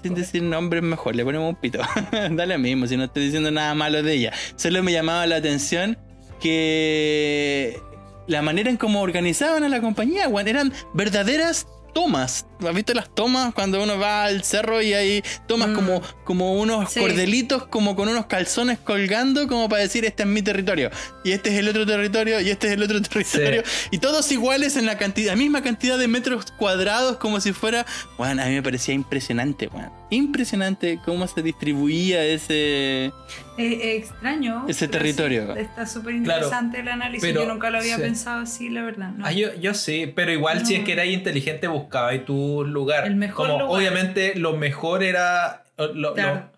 Sin 0.03 0.15
decir 0.15 0.43
nombres 0.43 0.83
mejor, 0.83 1.15
le 1.15 1.25
ponemos 1.25 1.49
un 1.49 1.57
pito. 1.57 1.81
da 2.33 2.47
lo 2.47 2.59
mismo, 2.59 2.87
si 2.87 2.97
no 2.97 3.05
estoy 3.05 3.25
diciendo 3.25 3.51
nada 3.51 3.75
malo 3.75 4.03
de 4.03 4.13
ella. 4.13 4.33
Solo 4.57 4.83
me 4.83 4.93
llamaba 4.93 5.27
la 5.27 5.37
atención 5.37 5.97
que 6.41 7.81
la 8.27 8.43
manera 8.43 8.71
en 8.71 8.77
cómo 8.77 9.03
organizaban 9.03 9.65
a 9.65 9.69
la 9.69 9.81
compañía, 9.81 10.29
eran 10.47 10.73
verdaderas 10.95 11.67
tomas. 11.95 12.47
¿Has 12.65 12.75
visto 12.75 12.95
las 12.95 13.15
tomas 13.15 13.53
cuando 13.55 13.83
uno 13.83 13.99
va 13.99 14.25
al 14.25 14.43
cerro 14.45 14.81
y 14.81 14.93
hay 14.95 15.23
tomas 15.47 15.69
Mm. 15.69 15.75
como, 15.75 16.03
como 16.25 16.55
unos 16.55 16.91
Sí. 16.93 17.01
cordelitos, 17.01 17.67
como 17.67 17.95
con 17.97 18.09
unos 18.09 18.27
calzones 18.27 18.79
colgando, 18.79 19.47
como 19.49 19.69
para 19.69 19.83
decir 19.83 20.05
este 20.05 20.23
es 20.23 20.29
mi 20.29 20.43
territorio, 20.43 20.91
y 21.25 21.33
este 21.33 21.51
es 21.51 21.57
el 21.59 21.69
otro 21.69 21.85
territorio, 21.85 22.41
y 22.41 22.49
este 22.51 22.69
es 22.69 22.73
el 22.75 22.83
otro 22.83 23.01
territorio, 23.03 23.63
y 23.91 23.99
todos 23.99 24.31
iguales 24.33 24.77
en 24.77 24.87
la 24.87 24.97
cantidad, 24.99 25.37
misma 25.37 25.63
cantidad 25.63 25.99
de 25.99 26.09
metros 26.09 26.51
cuadrados, 26.53 27.17
como 27.19 27.41
si 27.41 27.53
fuera. 27.53 27.85
Bueno, 28.17 28.43
a 28.43 28.47
mí 28.47 28.55
me 28.55 28.63
parecía 28.63 28.95
impresionante, 28.95 29.69
weón. 29.69 29.91
Impresionante 30.09 31.01
cómo 31.05 31.27
se 31.27 31.43
distribuía 31.43 32.25
ese. 32.25 33.07
Es, 33.07 33.13
es 33.59 34.03
extraño. 34.05 34.65
Ese 34.69 34.87
territorio. 34.87 35.55
sí, 35.55 35.61
está 35.61 35.87
súper 35.87 36.15
interesante 36.15 36.81
el 36.81 36.89
análisis. 36.89 37.23
pero- 37.23 37.43
yo 37.45 37.49
nunca 37.53 37.71
lo 37.71 37.79
había 37.79 37.97
sí. 37.97 38.03
pensado 38.03 38.41
así, 38.43 38.69
la 38.69 38.83
verdad. 38.83 39.11
no. 39.17 39.27
Ah, 39.27 39.33
yo, 39.33 39.55
yo 39.55 39.75
sí, 39.75 40.13
pero 40.15 40.31
igual 40.33 40.65
si 40.67 40.75
es 40.75 40.85
que 40.85 40.93
eras 40.93 41.07
inteligente 41.07 41.67
buscaba 41.69 42.15
y 42.15 42.21
lugar. 42.65 43.07
El 43.07 43.17
mejor 43.17 43.47
Como 43.49 43.61
lugar. 43.61 43.77
obviamente 43.79 44.35
lo 44.37 44.53
mejor 44.57 45.03
era 45.03 45.65
lo, 45.79 45.93
lo- 45.95 46.15
Claro. 46.15 46.51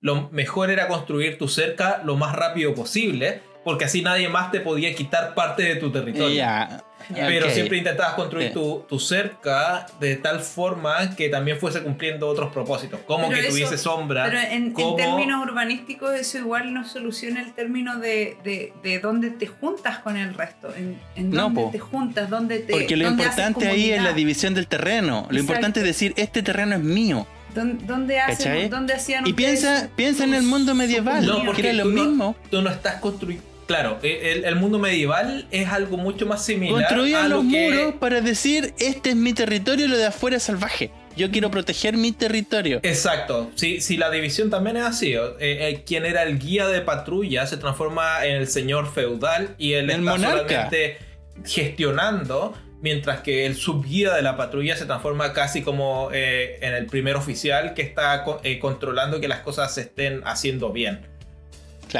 lo 0.00 0.28
mejor 0.30 0.70
era 0.70 0.88
construir 0.88 1.38
tu 1.38 1.48
cerca 1.48 2.00
lo 2.04 2.16
más 2.16 2.34
rápido 2.34 2.74
posible, 2.74 3.40
porque 3.66 3.84
así 3.86 4.00
nadie 4.00 4.28
más 4.28 4.52
te 4.52 4.60
podía 4.60 4.94
quitar 4.94 5.34
parte 5.34 5.64
de 5.64 5.74
tu 5.74 5.90
territorio. 5.90 6.32
Ya. 6.36 6.84
Pero 7.12 7.46
Ok. 7.46 7.52
siempre 7.52 7.78
intentabas 7.78 8.14
construir 8.14 8.48
Sí. 8.48 8.54
tu, 8.54 8.84
tu 8.88 8.98
cerca 9.00 9.86
de 10.00 10.14
tal 10.16 10.38
forma 10.40 11.14
que 11.16 11.28
también 11.28 11.58
fuese 11.58 11.80
cumpliendo 11.82 12.28
otros 12.28 12.52
propósitos, 12.52 13.00
como 13.06 13.28
Pero 13.28 13.34
que 13.40 13.46
eso- 13.48 13.50
tuviese 13.56 13.76
sombra. 13.78 14.24
Pero 14.26 14.38
en, 14.40 14.52
en 14.52 14.72
como- 14.72 14.94
términos 14.96 15.44
urbanísticos 15.44 16.14
eso 16.14 16.38
igual 16.38 16.72
no 16.72 16.84
soluciona 16.86 17.40
el 17.42 17.52
término 17.54 17.98
de, 17.98 18.36
de, 18.44 18.72
de 18.84 18.98
dónde 19.00 19.30
te 19.30 19.48
juntas 19.48 19.98
con 19.98 20.16
el 20.16 20.34
resto. 20.34 20.72
En, 20.76 20.96
en 21.16 21.30
No, 21.30 21.42
dónde 21.42 21.60
po. 21.62 21.70
te 21.72 21.78
juntas, 21.80 22.30
dónde 22.30 22.60
te 22.60 22.72
Porque 22.72 22.96
lo 22.96 23.04
dónde 23.06 23.24
importante 23.24 23.66
ahí 23.68 23.90
es 23.90 24.00
la 24.02 24.12
división 24.12 24.54
del 24.54 24.68
terreno. 24.68 25.06
Lo 25.08 25.18
Exacto. 25.22 25.38
importante 25.40 25.80
es 25.80 25.86
decir, 25.86 26.12
este 26.16 26.42
terreno 26.42 26.76
es 26.76 26.82
mío. 26.82 27.26
dónde, 27.54 28.20
hacen, 28.20 28.68
dónde 28.68 28.92
hacían 28.92 29.26
Y 29.26 29.32
piensa, 29.32 29.88
piensa 29.96 30.24
en 30.24 30.34
el 30.34 30.42
mundo 30.42 30.74
medieval, 30.74 31.24
No, 31.24 31.32
comunidades? 31.32 31.56
que 31.62 31.68
era 31.70 31.76
lo 31.78 31.82
tú 31.84 31.90
no- 31.92 32.04
mismo. 32.04 32.36
tú 32.50 32.60
no 32.62 32.68
estás 32.70 32.96
construyendo. 33.00 33.46
Claro, 33.66 33.98
e, 34.02 34.32
el, 34.32 34.44
el 34.44 34.54
mundo 34.56 34.78
medieval 34.78 35.46
es 35.50 35.68
algo 35.68 35.96
mucho 35.96 36.24
más 36.26 36.44
similar 36.44 36.84
a 36.84 36.88
Construían 36.88 37.28
lo 37.30 37.42
los 37.42 37.52
que- 37.52 37.70
muros 37.70 37.94
para 38.00 38.20
decir, 38.20 38.74
este 38.78 39.10
es 39.10 39.16
mi 39.16 39.32
territorio 39.32 39.86
y 39.86 39.88
lo 39.88 39.96
de 39.96 40.06
afuera 40.06 40.36
es 40.36 40.44
salvaje. 40.44 40.90
Yo 41.16 41.30
quiero 41.30 41.50
proteger 41.50 41.96
mi 41.96 42.12
territorio. 42.12 42.78
Exacto, 42.82 43.50
si, 43.54 43.80
si 43.80 43.96
la 43.96 44.10
división 44.10 44.50
también 44.50 44.76
es 44.76 44.82
así, 44.84 45.14
eh, 45.14 45.18
eh, 45.40 45.82
quien 45.86 46.04
era 46.04 46.22
el 46.22 46.38
guía 46.38 46.68
de 46.68 46.82
patrulla 46.82 47.46
se 47.46 47.56
transforma 47.56 48.24
en 48.26 48.36
el 48.36 48.48
señor 48.48 48.92
feudal 48.92 49.54
y 49.56 49.72
él 49.72 49.90
El 49.90 50.00
está 50.00 50.10
monarca. 50.10 50.38
solamente 50.46 50.98
gestionando, 51.44 52.54
mientras 52.82 53.20
que 53.20 53.46
el 53.46 53.56
subguía 53.56 54.12
de 54.14 54.22
la 54.22 54.36
patrulla 54.36 54.76
se 54.76 54.84
transforma 54.86 55.32
casi 55.32 55.62
como 55.62 56.10
eh, 56.12 56.58
en 56.60 56.74
el 56.74 56.86
primer 56.86 57.16
oficial 57.16 57.74
que 57.74 57.82
está 57.82 58.24
eh, 58.44 58.58
controlando 58.58 59.18
que 59.20 59.26
las 59.28 59.40
cosas 59.40 59.74
se 59.74 59.80
estén 59.82 60.20
haciendo 60.24 60.70
bien. 60.70 61.00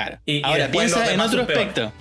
Claro. 0.04 0.18
Y- 0.26 0.42
Ahora 0.44 0.68
piensa 0.70 1.12
en 1.12 1.20
otro 1.20 1.42
aspecto. 1.42 1.92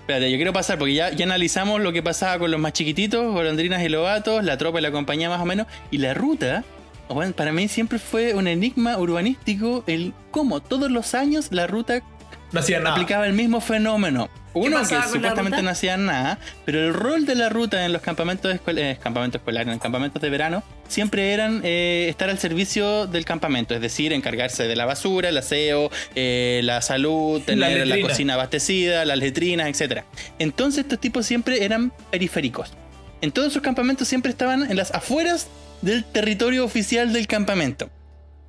Espérate, 0.00 0.30
yo 0.30 0.36
quiero 0.36 0.52
pasar 0.52 0.78
porque 0.78 0.94
ya, 0.94 1.10
ya 1.12 1.24
analizamos 1.26 1.80
lo 1.80 1.92
que 1.92 2.02
pasaba 2.02 2.38
con 2.38 2.50
los 2.50 2.58
más 2.60 2.72
chiquititos, 2.72 3.32
golondrinas 3.32 3.82
y 3.82 3.88
lobatos, 3.88 4.42
la 4.44 4.56
tropa 4.56 4.78
y 4.78 4.82
la 4.82 4.90
compañía 4.90 5.28
más 5.28 5.40
o 5.40 5.44
menos, 5.44 5.66
y 5.90 5.98
la 5.98 6.14
ruta. 6.14 6.64
Bueno, 7.10 7.32
para 7.32 7.52
mí 7.52 7.68
siempre 7.68 7.98
fue 7.98 8.34
un 8.34 8.48
enigma 8.48 8.98
urbanístico 8.98 9.84
el 9.86 10.12
cómo 10.30 10.60
todos 10.60 10.90
los 10.90 11.14
años 11.14 11.48
la 11.52 11.66
ruta 11.66 12.02
No 12.52 12.60
hacían 12.60 12.82
nada. 12.84 12.94
aplicaba 12.96 13.26
el 13.26 13.32
mismo 13.34 13.60
fenómeno. 13.60 14.28
Uno 14.54 14.78
que 14.88 14.94
la 14.94 15.06
supuestamente 15.08 15.62
no 15.62 15.70
hacían 15.70 16.06
nada, 16.06 16.38
pero 16.64 16.80
el 16.86 16.94
rol 16.94 17.26
de 17.26 17.34
la 17.34 17.48
ruta 17.48 17.84
en 17.84 17.92
los 17.92 18.02
campamentos, 18.02 18.52
escol- 18.54 18.78
eh, 18.78 18.98
campamentos 19.02 19.40
escolares, 19.40 19.66
en 19.68 19.74
los 19.74 19.82
campamentos 19.82 20.20
de 20.22 20.30
verano, 20.30 20.62
siempre 20.88 21.32
eran 21.32 21.60
eh, 21.64 22.06
estar 22.08 22.30
al 22.30 22.38
servicio 22.38 23.06
del 23.06 23.24
campamento, 23.24 23.74
es 23.74 23.80
decir, 23.80 24.12
encargarse 24.12 24.66
de 24.66 24.74
la 24.74 24.84
basura, 24.86 25.28
el 25.28 25.36
aseo, 25.38 25.90
eh, 26.14 26.60
la 26.64 26.80
salud, 26.82 27.40
tener 27.46 27.78
la 27.78 27.84
letrina. 27.84 28.08
cocina 28.08 28.34
abastecida, 28.34 29.04
las 29.04 29.18
letrinas, 29.18 29.68
etc. 29.80 30.02
Entonces 30.38 30.84
estos 30.84 30.98
tipos 30.98 31.26
siempre 31.26 31.64
eran 31.64 31.92
periféricos. 32.10 32.72
En 33.20 33.32
todos 33.32 33.52
sus 33.52 33.62
campamentos 33.62 34.08
siempre 34.08 34.30
estaban 34.30 34.70
en 34.70 34.76
las 34.76 34.92
afueras 34.94 35.48
del 35.82 36.04
territorio 36.04 36.64
oficial 36.64 37.12
del 37.12 37.26
campamento. 37.26 37.90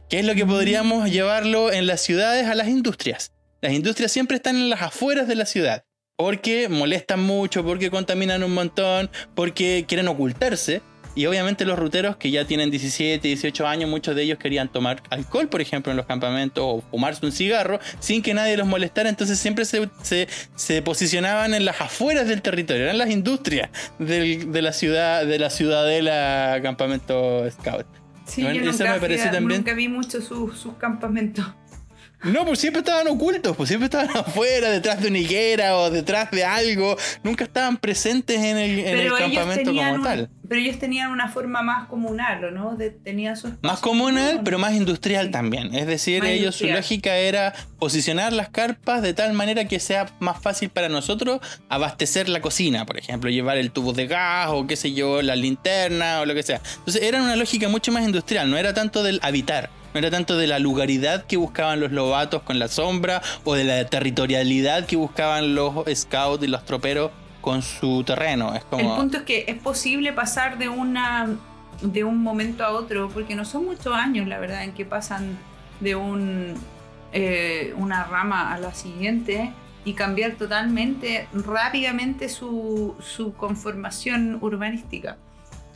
¿Qué 0.09 0.19
es 0.19 0.25
lo 0.25 0.33
que 0.33 0.45
podríamos 0.45 1.11
llevarlo 1.11 1.71
en 1.71 1.85
las 1.85 2.01
ciudades 2.01 2.47
a 2.47 2.55
las 2.55 2.67
industrias? 2.67 3.31
Las 3.61 3.73
industrias 3.73 4.11
siempre 4.11 4.37
están 4.37 4.55
en 4.55 4.69
las 4.69 4.81
afueras 4.81 5.27
de 5.27 5.35
la 5.35 5.45
ciudad. 5.45 5.83
Porque 6.29 6.67
molestan 6.67 7.21
mucho, 7.21 7.63
porque 7.63 7.89
contaminan 7.89 8.43
un 8.43 8.53
montón, 8.53 9.09
porque 9.35 9.85
quieren 9.87 10.09
ocultarse. 10.09 10.81
Y 11.15 11.25
obviamente 11.27 11.63
los 11.63 11.79
ruteros 11.79 12.17
que 12.17 12.29
ya 12.29 12.43
tienen 12.43 12.69
17, 12.69 13.25
18 13.25 13.65
años, 13.65 13.89
muchos 13.89 14.17
de 14.17 14.23
ellos 14.23 14.37
querían 14.37 14.67
tomar 14.69 15.01
alcohol, 15.11 15.47
por 15.47 15.61
ejemplo, 15.61 15.91
en 15.93 15.97
los 15.97 16.05
campamentos, 16.05 16.61
o 16.65 16.83
fumarse 16.91 17.25
un 17.25 17.31
cigarro, 17.31 17.79
sin 18.01 18.21
que 18.21 18.33
nadie 18.33 18.57
los 18.57 18.67
molestara. 18.67 19.07
Entonces 19.07 19.39
siempre 19.39 19.63
se, 19.63 19.89
se- 20.03 20.27
se 20.57 20.81
posicionaban 20.81 21.53
en 21.53 21.63
las 21.63 21.79
afueras 21.79 22.27
del 22.27 22.41
territorio, 22.41 22.83
eran 22.83 22.97
las 22.97 23.09
industrias 23.11 23.69
del- 23.97 24.51
de 24.51 24.61
la 24.61 24.73
ciudad, 24.73 25.25
de 25.25 25.39
la 25.39 25.49
ciudadela 25.49 26.59
campamento 26.61 27.49
scout. 27.49 27.85
Sí, 28.25 28.41
yo 28.41 28.49
eso 28.49 28.59
nunca, 28.65 28.93
me 28.93 28.99
parece 28.99 29.21
fui 29.21 29.29
a- 29.29 29.31
también- 29.31 29.59
nunca 29.61 29.73
vi 29.73 29.87
mucho 29.87 30.21
sus 30.21 30.57
sus 30.59 30.73
campamentos. 30.75 31.45
No, 32.23 32.45
pues 32.45 32.59
siempre 32.59 32.79
estaban 32.81 33.07
ocultos, 33.07 33.55
pues 33.55 33.69
siempre 33.69 33.85
estaban 33.85 34.09
afuera, 34.17 34.69
detrás 34.69 35.01
de 35.01 35.07
una 35.07 35.19
higuera 35.19 35.77
o 35.77 35.89
detrás 35.89 36.29
de 36.31 36.43
algo. 36.43 36.97
Nunca 37.23 37.45
estaban 37.45 37.77
presentes 37.77 38.37
en 38.39 38.57
el, 38.57 38.79
en 38.79 39.09
campamento 39.17 39.73
como 39.73 39.93
un- 39.93 40.03
tal. 40.03 40.29
pero 40.47 40.59
ellos 40.59 40.79
tenían 40.79 41.11
una 41.11 41.29
forma 41.29 41.61
más 41.61 41.87
comunal, 41.87 42.43
¿o 42.43 42.51
no? 42.51 42.75
De, 42.75 42.89
tenían 42.89 43.37
su 43.37 43.53
Más 43.61 43.79
comunal, 43.79 44.41
pero 44.43 44.59
más 44.59 44.73
industrial 44.73 45.27
Sí. 45.27 45.31
también. 45.31 45.73
Es 45.73 45.87
decir, 45.87 46.21
Más 46.23 46.31
ellos 46.31 46.55
su 46.55 46.67
lógica 46.67 47.15
era 47.15 47.53
posicionar 47.79 48.33
las 48.33 48.49
carpas 48.49 49.01
de 49.01 49.13
tal 49.13 49.31
manera 49.33 49.65
que 49.65 49.79
sea 49.79 50.07
más 50.19 50.41
fácil 50.41 50.69
para 50.69 50.89
nosotros 50.89 51.39
abastecer 51.69 52.27
la 52.27 52.41
cocina, 52.41 52.85
por 52.85 52.97
ejemplo, 52.97 53.29
llevar 53.29 53.57
el 53.57 53.71
tubo 53.71 53.93
de 53.93 54.07
gas 54.07 54.47
o 54.49 54.67
qué 54.67 54.75
sé 54.75 54.93
yo, 54.93 55.21
la 55.21 55.35
linterna 55.37 56.19
o 56.21 56.25
lo 56.25 56.33
que 56.33 56.43
sea. 56.43 56.59
Entonces 56.79 57.01
era 57.03 57.21
una 57.21 57.35
lógica 57.37 57.69
mucho 57.69 57.91
más 57.93 58.03
industrial, 58.03 58.49
no 58.51 58.57
era 58.57 58.73
tanto 58.73 59.03
del 59.03 59.19
habitar. 59.23 59.69
No 59.93 59.99
era 59.99 60.11
tanto 60.11 60.37
de 60.37 60.47
la 60.47 60.59
lugaridad 60.59 61.25
que 61.25 61.37
buscaban 61.37 61.79
los 61.79 61.91
lobatos 61.91 62.43
con 62.43 62.59
la 62.59 62.67
sombra 62.67 63.21
o 63.43 63.55
de 63.55 63.63
la 63.63 63.85
territorialidad 63.85 64.85
que 64.85 64.95
buscaban 64.95 65.55
los 65.55 65.73
scouts 65.93 66.43
y 66.43 66.47
los 66.47 66.65
troperos 66.65 67.11
con 67.41 67.61
su 67.61 68.03
terreno. 68.03 68.53
El 68.55 68.87
punto 68.87 69.17
es 69.17 69.23
que 69.23 69.45
es 69.47 69.57
posible 69.57 70.13
pasar 70.13 70.57
de 70.57 70.69
una 70.69 71.29
de 71.81 72.03
un 72.03 72.21
momento 72.21 72.65
a 72.65 72.71
otro, 72.71 73.09
porque 73.09 73.35
no 73.35 73.45
son 73.45 73.65
muchos 73.65 73.93
años, 73.93 74.27
la 74.27 74.37
verdad, 74.37 74.63
en 74.65 74.73
que 74.73 74.83
pasan 74.83 75.37
de 75.79 75.95
un 75.95 76.55
eh, 77.11 77.73
una 77.77 78.03
rama 78.03 78.53
a 78.53 78.59
la 78.59 78.73
siguiente 78.73 79.51
y 79.83 79.93
cambiar 79.93 80.33
totalmente, 80.33 81.27
rápidamente 81.33 82.29
su, 82.29 82.95
su 82.99 83.33
conformación 83.33 84.37
urbanística. 84.41 85.17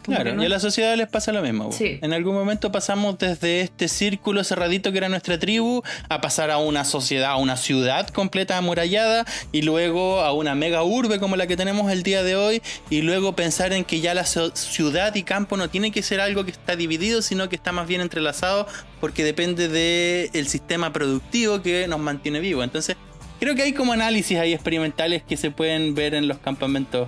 Claro, 0.03 0.35
no- 0.35 0.43
y 0.43 0.45
a 0.45 0.49
la 0.49 0.59
sociedad 0.59 0.95
les 0.95 1.07
pasa 1.07 1.31
lo 1.31 1.41
mismo. 1.41 1.65
po. 1.69 1.71
Sí. 1.71 1.99
En 2.01 2.13
algún 2.13 2.35
momento 2.35 2.71
pasamos 2.71 3.17
desde 3.17 3.61
este 3.61 3.87
círculo 3.87 4.43
cerradito 4.43 4.91
que 4.91 4.97
era 4.99 5.09
nuestra 5.09 5.39
tribu 5.39 5.81
a 6.09 6.21
pasar 6.21 6.51
a 6.51 6.57
una 6.57 6.85
sociedad, 6.85 7.31
a 7.31 7.35
una 7.37 7.57
ciudad 7.57 8.07
completa 8.09 8.57
amurallada 8.57 9.25
y 9.51 9.61
luego 9.63 10.21
a 10.21 10.33
una 10.33 10.55
mega 10.55 10.83
urbe 10.83 11.19
como 11.19 11.35
la 11.35 11.47
que 11.47 11.55
tenemos 11.57 11.91
el 11.91 12.03
día 12.03 12.21
de 12.23 12.35
hoy 12.35 12.61
y 12.89 13.01
luego 13.01 13.35
pensar 13.35 13.73
en 13.73 13.85
que 13.85 13.99
ya 14.01 14.13
la 14.13 14.25
so- 14.25 14.55
ciudad 14.55 15.15
y 15.15 15.23
campo 15.23 15.57
no 15.57 15.69
tiene 15.69 15.91
que 15.91 16.03
ser 16.03 16.19
algo 16.19 16.45
que 16.45 16.51
está 16.51 16.75
dividido, 16.75 17.21
sino 17.21 17.49
que 17.49 17.55
está 17.55 17.71
más 17.71 17.87
bien 17.87 18.01
entrelazado 18.01 18.67
porque 18.99 19.23
depende 19.23 19.67
del 19.67 20.47
sistema 20.47 20.93
productivo 20.93 21.61
que 21.61 21.87
nos 21.87 21.99
mantiene 21.99 22.39
vivos. 22.39 22.63
Entonces, 22.63 22.95
creo 23.39 23.55
que 23.55 23.63
hay 23.63 23.73
como 23.73 23.93
análisis 23.93 24.37
ahí 24.37 24.53
experimentales 24.53 25.23
que 25.23 25.37
se 25.37 25.51
pueden 25.51 25.95
ver 25.95 26.13
en 26.13 26.27
los 26.27 26.37
campamentos 26.39 27.07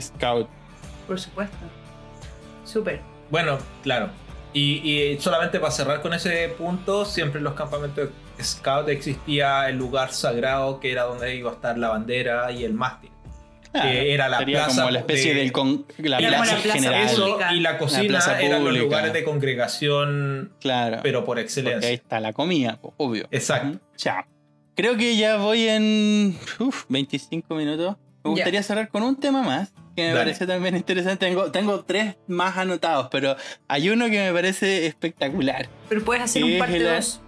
Scout. 0.00 0.48
Por 1.06 1.20
supuesto. 1.20 1.56
Súper. 2.74 3.00
Bueno, 3.30 3.56
claro. 3.82 4.10
Y, 4.52 4.88
y 4.88 5.18
solamente 5.20 5.58
para 5.58 5.72
cerrar 5.72 6.02
con 6.02 6.12
ese 6.12 6.48
punto, 6.58 7.04
siempre 7.06 7.38
en 7.38 7.44
los 7.44 7.54
campamentos 7.54 8.10
scout 8.42 8.88
existía 8.88 9.68
el 9.68 9.76
lugar 9.78 10.12
sagrado 10.12 10.78
que 10.80 10.92
era 10.92 11.04
donde 11.04 11.34
iba 11.34 11.50
a 11.50 11.54
estar 11.54 11.78
la 11.78 11.88
bandera 11.88 12.52
y 12.52 12.64
el 12.64 12.74
mástil. 12.74 13.10
Claro, 13.72 13.88
Que 13.90 14.14
era 14.14 14.28
la 14.28 14.38
sería 14.38 14.64
plaza 14.66 14.82
como 14.82 14.90
la 14.92 14.98
especie 15.00 15.34
de- 15.34 15.40
del 15.40 15.50
con- 15.52 15.84
la 15.98 16.18
plaza 16.18 16.54
la 16.56 16.62
plaza 16.62 16.78
general. 16.78 17.02
Eso 17.06 17.38
y 17.52 17.60
la 17.60 17.78
cocina 17.78 18.04
plaza 18.08 18.40
eran 18.40 18.62
los 18.64 18.76
lugares 18.76 19.12
de 19.12 19.24
congregación, 19.24 20.52
Claro. 20.60 20.98
pero 21.02 21.20
por 21.20 21.26
porque 21.26 21.40
ahí 21.40 21.44
excelencia. 21.44 21.90
está 21.90 22.20
la 22.20 22.32
comida, 22.32 22.78
obvio. 22.96 23.26
Exacto. 23.32 23.80
Ya. 23.98 24.26
Creo 24.76 24.96
que 24.96 25.16
ya 25.16 25.36
voy 25.38 25.68
en 25.68 26.38
uf, 26.60 26.84
25 26.88 27.54
minutos. 27.56 27.96
Me 28.22 28.30
Ya. 28.30 28.30
gustaría 28.30 28.62
cerrar 28.62 28.88
con 28.88 29.02
un 29.02 29.16
tema 29.18 29.42
más 29.42 29.72
que 29.94 30.02
me 30.02 30.08
Dale. 30.08 30.20
parece 30.20 30.46
también 30.46 30.76
interesante. 30.76 31.26
Tengo, 31.26 31.50
tengo 31.50 31.84
tres 31.84 32.16
más 32.26 32.56
anotados, 32.56 33.08
pero 33.10 33.36
hay 33.68 33.88
uno 33.90 34.06
que 34.06 34.26
me 34.26 34.32
parece 34.32 34.86
espectacular. 34.86 35.68
Pero 35.88 36.04
puedes 36.04 36.22
hacer 36.24 36.44
un 36.44 36.58
parte 36.58 36.78
la- 36.80 36.94
2. 36.96 37.20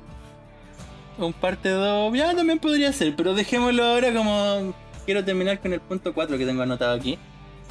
Un 1.18 1.32
parte 1.32 1.70
2, 1.70 2.14
ya 2.16 2.34
también 2.34 2.58
podría 2.58 2.92
ser, 2.92 3.14
pero 3.16 3.32
dejémoslo 3.34 3.82
ahora 3.84 4.12
como 4.12 4.74
quiero 5.06 5.24
terminar 5.24 5.58
con 5.60 5.72
el 5.72 5.80
punto 5.80 6.12
4 6.12 6.36
que 6.36 6.44
tengo 6.44 6.62
anotado 6.62 6.94
aquí. 6.94 7.18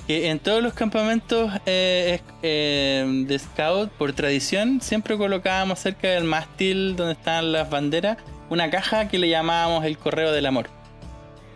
Que 0.08 0.30
en 0.30 0.40
todos 0.40 0.62
los 0.64 0.74
campamentos 0.74 1.52
eh, 1.66 2.22
eh, 2.44 3.24
de 3.28 3.40
scout, 3.40 3.92
por 3.92 4.14
tradición, 4.14 4.80
siempre 4.82 5.18
colocábamos 5.18 5.80
cerca 5.80 6.08
del 6.10 6.24
mástil 6.24 6.96
donde 6.96 7.14
están 7.14 7.52
las 7.52 7.70
banderas 7.70 8.18
una 8.50 8.70
caja 8.70 9.08
que 9.08 9.18
le 9.18 9.28
llamábamos 9.30 9.84
el 9.86 9.98
correo 9.98 10.32
del 10.32 10.46
amor. 10.46 10.70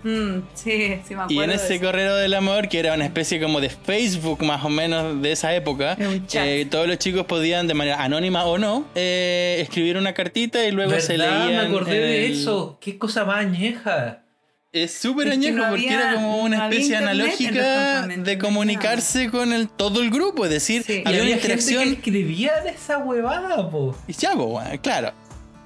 Mm, 0.04 0.40
sí, 0.54 1.00
sí 1.08 1.16
me 1.16 1.22
acuerdo. 1.24 1.34
Y 1.34 1.40
en 1.44 1.52
ese 1.52 1.80
correo 1.80 2.16
del 2.16 2.34
amor, 2.34 2.70
que 2.70 2.80
era 2.80 2.94
una 2.94 3.06
especie 3.06 3.42
como 3.42 3.60
de 3.60 3.70
Facebook 3.70 4.44
más 4.44 4.64
o 4.64 4.70
menos 4.70 5.22
de 5.22 5.32
esa 5.32 5.54
época, 5.56 5.98
eh, 6.34 6.66
todos 6.70 6.88
los 6.88 6.98
chicos 7.00 7.26
podían 7.26 7.68
de 7.68 7.74
manera 7.74 8.02
anónima 8.04 8.46
o 8.46 8.58
no 8.58 8.86
eh, 8.96 9.58
escribir 9.62 9.98
una 9.98 10.14
cartita 10.14 10.64
y 10.66 10.72
luego 10.72 10.98
se 11.00 11.18
¿Verdad? 11.18 11.48
leían. 11.48 11.62
Me 11.64 11.68
acordé 11.70 12.00
de 12.00 12.26
el- 12.28 12.32
eso. 12.34 12.78
Qué 12.82 12.98
cosa 12.98 13.26
más 13.26 13.40
añeja. 13.46 14.24
Es 14.72 14.94
súper 15.00 15.28
Es 15.28 15.34
que 15.34 15.48
añejo 15.48 15.58
no 15.66 15.70
porque 15.72 15.88
había- 15.90 16.00
era 16.02 16.14
como 16.14 16.38
una 16.44 16.70
especie 16.70 16.96
analógica 16.96 18.06
de 18.08 18.36
no 18.36 18.40
comunicarse 18.42 19.30
con 19.32 19.52
el, 19.52 19.68
todo 19.68 20.00
el 20.02 20.12
grupo, 20.12 20.46
es 20.46 20.52
decir, 20.52 20.84
Sí. 20.84 20.94
Y 21.04 21.08
había 21.08 21.24
una 21.24 21.32
había 21.34 21.38
gente 21.40 21.48
que 21.48 21.54
interacción. 21.72 21.94
escribía 21.96 22.62
de 22.62 22.70
esa 22.70 23.00
huevada, 23.00 23.70
po. 23.70 23.96
Y 24.08 24.14
ya, 24.14 24.34
po, 24.34 24.46
bueno, 24.46 24.70
claro. 24.82 25.12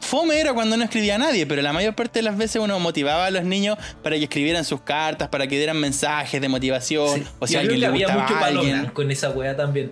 Fome 0.04 0.40
era 0.40 0.54
cuando 0.54 0.78
no 0.78 0.84
escribía 0.84 1.16
a 1.16 1.18
nadie, 1.18 1.46
pero 1.48 1.62
la 1.62 1.74
mayor 1.74 1.96
parte 1.96 2.20
de 2.20 2.24
las 2.24 2.38
veces 2.38 2.62
uno 2.62 2.80
motivaba 2.80 3.26
a 3.26 3.32
los 3.32 3.44
niños 3.44 3.78
para 4.04 4.16
que 4.18 4.24
escribieran 4.26 4.64
sus 4.66 4.82
cartas, 4.82 5.30
para 5.30 5.48
que 5.48 5.58
dieran 5.58 5.78
mensajes 5.80 6.40
de 6.40 6.50
motivación, 6.50 7.24
Sí. 7.24 7.28
o 7.40 7.48
si 7.48 7.56
alguien 7.56 7.80
le 7.80 7.88
había 7.88 8.10
mucho 8.10 8.36
a 8.36 8.46
alguien. 8.46 8.92
en 8.98 9.12
esa 9.12 9.30
wea 9.32 9.56
también. 9.56 9.92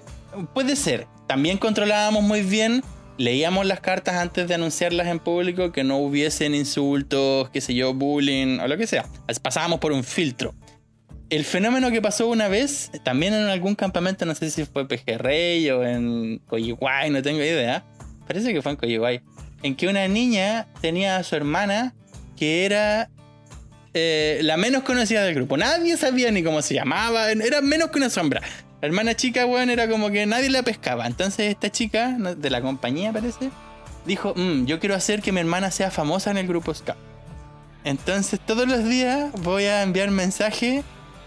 Puede 0.53 0.75
ser. 0.75 1.07
También 1.27 1.57
controlábamos 1.57 2.23
muy 2.23 2.41
bien, 2.41 2.83
leíamos 3.17 3.65
las 3.65 3.79
cartas 3.79 4.15
antes 4.15 4.47
de 4.47 4.53
anunciarlas 4.55 5.07
en 5.07 5.19
público, 5.19 5.71
que 5.71 5.83
no 5.83 5.97
hubiesen 5.97 6.53
insultos, 6.55 7.49
qué 7.49 7.61
sé 7.61 7.73
yo, 7.73 7.93
bullying 7.93 8.59
o 8.59 8.67
lo 8.67 8.77
que 8.77 8.87
sea. 8.87 9.05
Pasábamos 9.41 9.79
por 9.79 9.91
un 9.91 10.03
filtro. 10.03 10.53
El 11.29 11.45
fenómeno 11.45 11.91
que 11.91 12.01
pasó 12.01 12.27
una 12.27 12.49
vez, 12.49 12.91
también 13.05 13.33
en 13.33 13.47
algún 13.47 13.75
campamento, 13.75 14.25
no 14.25 14.35
sé 14.35 14.51
si 14.51 14.65
fue 14.65 14.85
Pejerrey 14.87 15.69
o 15.69 15.85
en 15.85 16.39
Coyihuay, 16.47 17.09
no 17.09 17.21
tengo 17.21 17.39
idea. 17.39 17.85
Parece 18.27 18.53
que 18.53 18.61
fue 18.61 18.73
en 18.73 18.77
Coyihuay. 18.77 19.21
En 19.63 19.75
que 19.75 19.87
una 19.87 20.07
niña 20.07 20.67
tenía 20.81 21.17
a 21.17 21.23
su 21.23 21.35
hermana 21.35 21.93
que 22.35 22.65
era 22.65 23.09
eh, 23.93 24.39
la 24.43 24.57
menos 24.57 24.83
conocida 24.83 25.23
del 25.23 25.35
grupo. 25.35 25.57
Nadie 25.57 25.97
sabía 25.97 26.31
ni 26.31 26.43
cómo 26.43 26.61
se 26.61 26.73
llamaba, 26.73 27.29
era 27.31 27.61
menos 27.61 27.91
que 27.91 27.99
una 27.99 28.09
sombra. 28.09 28.41
La 28.81 28.87
hermana 28.87 29.15
chica, 29.15 29.45
weón, 29.45 29.69
era 29.69 29.87
como 29.87 30.09
que 30.09 30.25
nadie 30.25 30.49
la 30.49 30.63
pescaba. 30.63 31.05
Entonces 31.05 31.51
esta 31.51 31.69
chica, 31.69 32.17
de 32.17 32.49
la 32.49 32.61
compañía 32.61 33.11
parece, 33.11 33.51
dijo, 34.05 34.33
"Mm, 34.35 34.65
yo 34.65 34.79
quiero 34.79 34.95
hacer 34.95 35.21
que 35.21 35.31
mi 35.31 35.39
hermana 35.39 35.69
sea 35.69 35.91
famosa 35.91 36.31
en 36.31 36.37
el 36.37 36.47
grupo 36.47 36.73
Scout. 36.73 36.97
Entonces 37.83 38.39
todos 38.39 38.67
los 38.67 38.87
días 38.87 39.31
voy 39.43 39.65
a 39.65 39.83
enviar 39.83 40.09
mensaje 40.11 40.83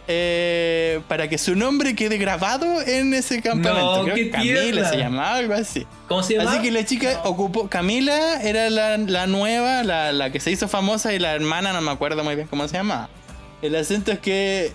eh, 0.06 1.00
para 1.08 1.28
que 1.28 1.38
su 1.38 1.56
nombre 1.56 1.94
quede 1.94 2.18
grabado 2.18 2.82
en 2.82 3.14
ese 3.14 3.40
campamento. 3.40 3.96
No, 3.98 4.02
Creo 4.04 4.14
qué 4.14 4.24
que 4.24 4.30
Camila 4.30 4.88
se 4.88 4.96
llamaba, 4.96 5.36
algo 5.36 5.54
así. 5.54 5.86
¿Cómo 6.08 6.22
se 6.22 6.34
llama? 6.34 6.52
Así 6.52 6.62
que 6.62 6.70
la 6.70 6.84
chica 6.84 7.20
ocupó. 7.24 7.68
Camila 7.68 8.42
era 8.42 8.68
la, 8.70 8.98
la 8.98 9.26
nueva, 9.26 9.82
la, 9.82 10.12
la 10.12 10.30
que 10.30 10.40
se 10.40 10.50
hizo 10.50 10.68
famosa, 10.68 11.14
y 11.14 11.18
la 11.18 11.34
hermana 11.34 11.72
no 11.72 11.80
me 11.80 11.90
acuerdo 11.90 12.22
muy 12.22 12.34
bien 12.34 12.46
cómo 12.48 12.68
se 12.68 12.76
llamaba. 12.76 13.08
El 13.62 13.74
asunto 13.76 14.12
es 14.12 14.18
que. 14.18 14.72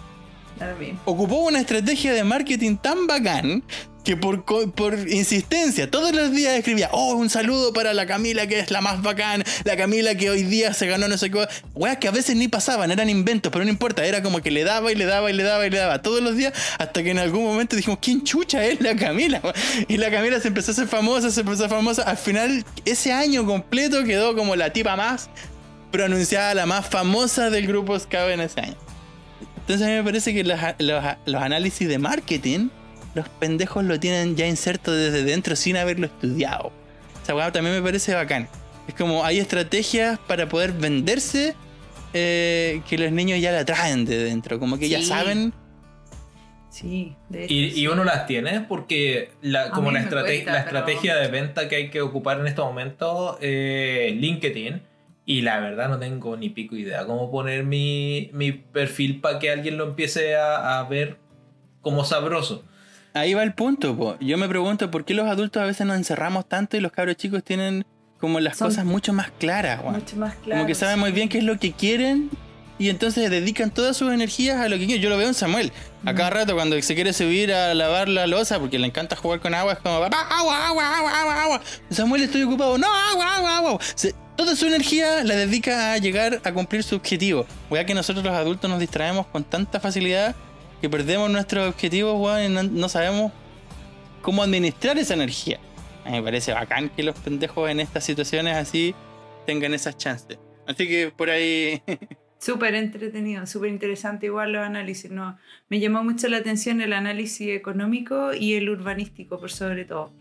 Ocupó 1.06 1.38
una 1.38 1.60
estrategia 1.60 2.14
de 2.14 2.24
marketing 2.24 2.78
tan 2.78 3.08
bacán 3.08 3.64
que 4.04 4.16
por, 4.18 4.44
por 4.44 4.98
insistencia 5.10 5.92
todos 5.92 6.14
los 6.16 6.32
días 6.32 6.58
escribía, 6.58 6.90
oh, 6.92 7.16
un 7.16 7.30
saludo 7.30 7.74
para 7.74 7.94
la 7.94 8.06
Camila 8.06 8.48
que 8.48 8.60
es 8.60 8.72
la 8.72 8.82
más 8.82 9.02
bacán, 9.02 9.44
la 9.66 9.78
Camila 9.78 10.16
que 10.16 10.30
hoy 10.30 10.44
día 10.44 10.74
se 10.74 10.88
ganó 10.88 11.08
no 11.08 11.18
sé 11.18 11.30
qué. 11.30 11.46
Weas 11.76 11.98
que 11.98 12.08
a 12.08 12.12
veces 12.12 12.36
ni 12.36 12.48
pasaban, 12.48 12.92
eran 12.92 13.10
inventos, 13.10 13.52
pero 13.52 13.64
no 13.64 13.70
importa, 13.70 14.06
era 14.06 14.24
como 14.24 14.42
que 14.42 14.52
le 14.52 14.64
daba 14.64 14.92
y 14.92 14.96
le 14.96 15.06
daba 15.06 15.30
y 15.30 15.34
le 15.34 15.44
daba 15.44 15.68
y 15.68 15.70
le 15.70 15.78
daba 15.78 16.02
todos 16.02 16.22
los 16.22 16.36
días 16.36 16.54
hasta 16.78 17.04
que 17.04 17.12
en 17.12 17.20
algún 17.20 17.44
momento 17.44 17.76
dijimos, 17.76 18.00
¿quién 18.02 18.24
chucha 18.24 18.66
es 18.66 18.82
la 18.82 18.96
Camila? 18.96 19.42
Y 19.88 19.98
la 19.98 20.10
Camila 20.10 20.40
se 20.40 20.48
empezó 20.48 20.72
a 20.72 20.74
hacer 20.74 20.88
famosa, 20.88 21.30
se 21.30 21.42
empezó 21.42 21.64
a 21.64 21.66
hacer 21.68 21.78
famosa. 21.78 22.04
Al 22.04 22.18
final, 22.18 22.66
ese 22.86 23.12
año 23.12 23.46
completo 23.46 24.04
quedó 24.04 24.36
como 24.36 24.56
la 24.56 24.72
tipa 24.72 24.96
más 24.96 25.30
pronunciada, 25.92 26.54
la 26.54 26.66
más 26.66 26.88
famosa 26.88 27.50
del 27.50 27.68
grupo 27.68 28.00
Scout 28.00 28.32
en 28.32 28.42
ese 28.42 28.62
año. 28.62 28.89
Entonces 29.70 29.86
a 29.86 29.90
mí 29.92 29.98
me 29.98 30.04
parece 30.04 30.34
que 30.34 30.44
los, 30.44 30.60
los- 30.80 31.04
los 31.28 31.42
análisis 31.44 31.88
de 31.88 32.00
marketing, 32.00 32.70
los 33.14 33.30
pendejos 33.30 33.84
lo 33.86 34.00
tienen 34.00 34.36
ya 34.36 34.48
inserto 34.48 34.92
desde 34.92 35.22
dentro 35.24 35.56
sin 35.56 35.78
haberlo 35.78 36.08
estudiado. 36.08 36.72
Esa 37.22 37.36
weá 37.36 37.52
también 37.52 37.76
me 37.76 37.82
parece 37.84 38.16
bacán. 38.16 38.48
Es 38.88 38.96
como 38.96 39.24
hay 39.24 39.38
estrategias 39.38 40.18
para 40.28 40.50
poder 40.50 40.72
venderse 40.72 41.54
eh, 42.16 42.82
que 42.90 42.98
los 42.98 43.12
niños 43.12 43.40
ya 43.40 43.52
la 43.52 43.64
traen 43.64 44.06
de 44.06 44.18
dentro. 44.24 44.58
Como 44.60 44.80
que 44.80 44.90
ya 44.90 44.98
Sí. 45.02 45.06
saben. 45.06 45.54
Sí, 46.72 47.16
de 47.30 47.46
hecho, 47.46 47.54
Y, 47.54 47.70
sí. 47.70 47.82
y 47.82 47.88
uno 47.88 48.04
las 48.04 48.26
tiene 48.26 48.62
porque 48.62 49.30
la, 49.44 49.70
como 49.70 49.92
la, 49.92 50.00
me 50.00 50.06
estrate- 50.08 50.26
cuesta, 50.46 50.52
la 50.54 50.66
pero- 50.66 50.80
estrategia 50.80 51.16
de 51.18 51.28
venta 51.28 51.70
que 51.70 51.76
hay 51.76 51.90
que 51.92 52.02
ocupar 52.02 52.40
en 52.40 52.48
este 52.48 52.62
momento, 52.62 53.38
eh, 53.40 54.16
LinkedIn, 54.20 54.82
y 55.30 55.42
la 55.44 55.60
verdad 55.60 55.90
no 55.90 56.00
tengo 56.00 56.36
ni 56.38 56.50
pico 56.50 56.76
idea 56.76 57.06
cómo 57.06 57.30
poner 57.30 57.64
mi, 57.64 58.32
mi 58.34 58.52
perfil 58.52 59.22
para 59.22 59.38
que 59.38 59.52
alguien 59.52 59.78
lo 59.78 59.84
empiece 59.84 60.36
a, 60.36 60.80
a 60.80 60.84
ver 60.90 61.18
como 61.82 62.04
sabroso. 62.04 62.64
Ahí 63.14 63.36
va 63.36 63.44
el 63.44 63.54
punto, 63.54 63.96
po. 63.96 64.18
Yo 64.20 64.40
me 64.40 64.48
pregunto 64.50 64.90
por 64.90 65.06
qué 65.06 65.14
los 65.14 65.28
adultos 65.28 65.62
a 65.62 65.66
veces 65.68 65.86
nos 65.86 65.98
encerramos 65.98 66.48
tanto 66.50 66.78
y 66.78 66.80
los 66.80 66.92
cabros 66.92 67.16
chicos 67.16 67.44
tienen 67.44 67.86
como 68.20 68.40
las 68.40 68.58
Son- 68.58 68.70
cosas 68.70 68.86
mucho 68.86 69.14
más 69.14 69.30
claras, 69.38 69.82
weón. 69.82 69.94
mucho 69.96 70.16
más 70.16 70.34
claro. 70.36 70.62
Como 70.62 70.68
que 70.68 70.74
saben 70.74 70.98
muy 70.98 71.12
bien 71.12 71.30
qué 71.30 71.38
es 71.38 71.44
lo 71.44 71.60
que 71.60 71.74
quieren 71.74 72.32
y 72.80 72.90
entonces 72.90 73.30
dedican 73.30 73.70
todas 73.72 73.96
sus 73.98 74.12
energías 74.12 74.58
a 74.58 74.70
lo 74.70 74.78
que 74.80 74.86
quieren. 74.86 75.04
Yo 75.04 75.10
lo 75.10 75.18
veo 75.18 75.28
en 75.28 75.34
Samuel. 75.36 75.72
A 76.06 76.16
cada 76.16 76.30
rato 76.30 76.56
cuando 76.56 76.82
se 76.82 76.96
quiere 76.96 77.12
subir 77.14 77.54
a 77.54 77.74
lavar 77.76 78.08
la 78.10 78.26
losa 78.26 78.58
porque 78.58 78.80
le 78.80 78.88
encanta 78.88 79.16
jugar 79.18 79.42
con 79.42 79.54
agua, 79.54 79.74
es 79.74 79.80
como, 79.80 80.00
papá, 80.00 80.22
agua, 80.32 80.68
agua, 80.68 80.98
agua, 80.98 81.22
agua, 81.22 81.44
agua. 81.44 81.62
Samuel, 81.92 82.24
estoy 82.24 82.44
ocupado. 82.44 82.78
No, 82.78 82.88
agua, 82.88 83.36
agua, 83.36 83.58
agua. 83.58 83.80
Se- 83.96 84.16
toda 84.38 84.56
su 84.56 84.66
energía 84.66 85.24
la 85.26 85.36
dedica 85.36 85.92
a 85.94 85.98
llegar 85.98 86.40
a 86.46 86.52
cumplir 86.54 86.82
su 86.84 86.96
objetivo. 86.96 87.46
Weá 87.70 87.86
que 87.86 87.94
nosotros 87.94 88.24
los 88.24 88.34
adultos 88.34 88.70
nos 88.70 88.80
distraemos 88.80 89.28
con 89.28 89.44
tanta 89.44 89.82
facilidad 89.82 90.34
que 90.82 90.90
perdemos 90.90 91.30
nuestros 91.30 91.68
objetivos, 91.68 92.16
weón, 92.18 92.44
y 92.44 92.48
no, 92.48 92.64
no 92.64 92.88
sabemos 92.88 93.34
cómo 94.22 94.42
administrar 94.42 94.98
esa 94.98 95.14
energía. 95.16 95.60
A 96.06 96.12
mí 96.12 96.18
me 96.18 96.24
parece 96.24 96.54
bacán 96.54 96.88
que 96.88 97.04
los 97.04 97.16
pendejos 97.20 97.70
en 97.70 97.82
estas 97.82 98.06
situaciones 98.06 98.56
así 98.56 98.96
tengan 99.46 99.74
esas 99.74 99.98
chances. 99.98 100.38
Así 100.66 100.88
que 100.88 101.12
por 101.14 101.30
ahí. 101.30 101.82
Súper 102.40 102.74
entretenido, 102.76 103.46
súper 103.46 103.70
interesante 103.70 104.28
igual 104.28 104.54
los 104.54 104.66
análisis. 104.66 105.12
¿no? 105.12 105.38
Me 105.68 105.80
llamó 105.82 106.04
mucho 106.04 106.30
la 106.30 106.38
atención 106.38 106.80
el 106.80 106.94
análisis 106.94 107.50
económico 107.50 108.34
y 108.34 108.54
el 108.54 108.70
urbanístico, 108.70 109.40
por 109.40 109.52
sobre 109.52 109.84
todo. 109.84 110.12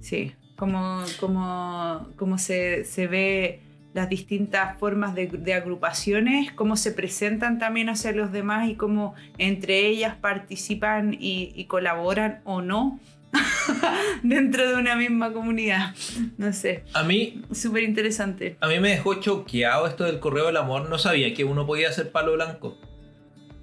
Sí, 0.00 0.32
como, 0.56 1.02
como, 1.18 2.08
como 2.16 2.38
se, 2.38 2.84
se 2.84 3.08
ve 3.08 3.60
las 3.92 4.08
distintas 4.08 4.78
formas 4.78 5.14
de, 5.16 5.54
agrupaciones, 5.54 6.52
cómo 6.52 6.76
se 6.76 6.92
presentan 6.92 7.58
también 7.58 7.88
hacia 7.88 8.12
los 8.12 8.30
demás 8.30 8.68
y 8.68 8.76
cómo 8.76 9.14
entre 9.36 9.86
ellas 9.86 10.14
participan 10.14 11.16
y 11.18 11.64
colaboran 11.66 12.40
o 12.44 12.62
no 12.62 13.00
dentro 14.22 14.68
de 14.68 14.74
una 14.76 14.94
misma 14.96 15.32
comunidad. 15.32 15.94
No 16.38 16.52
sé, 16.52 16.84
A 16.92 17.02
mí, 17.02 17.42
súper 17.52 17.82
interesante. 17.82 18.56
a 18.60 18.68
mí 18.68 18.78
me 18.80 18.90
dejó 18.90 19.14
choqueado 19.14 19.86
esto 19.86 20.04
del 20.04 20.18
correo 20.20 20.46
del 20.46 20.56
amor. 20.56 20.88
No 20.88 20.98
sabía 20.98 21.32
que 21.34 21.44
uno 21.44 21.66
podía 21.66 21.88
hacer 21.88 22.10
palo 22.12 22.32
blanco. 22.34 22.76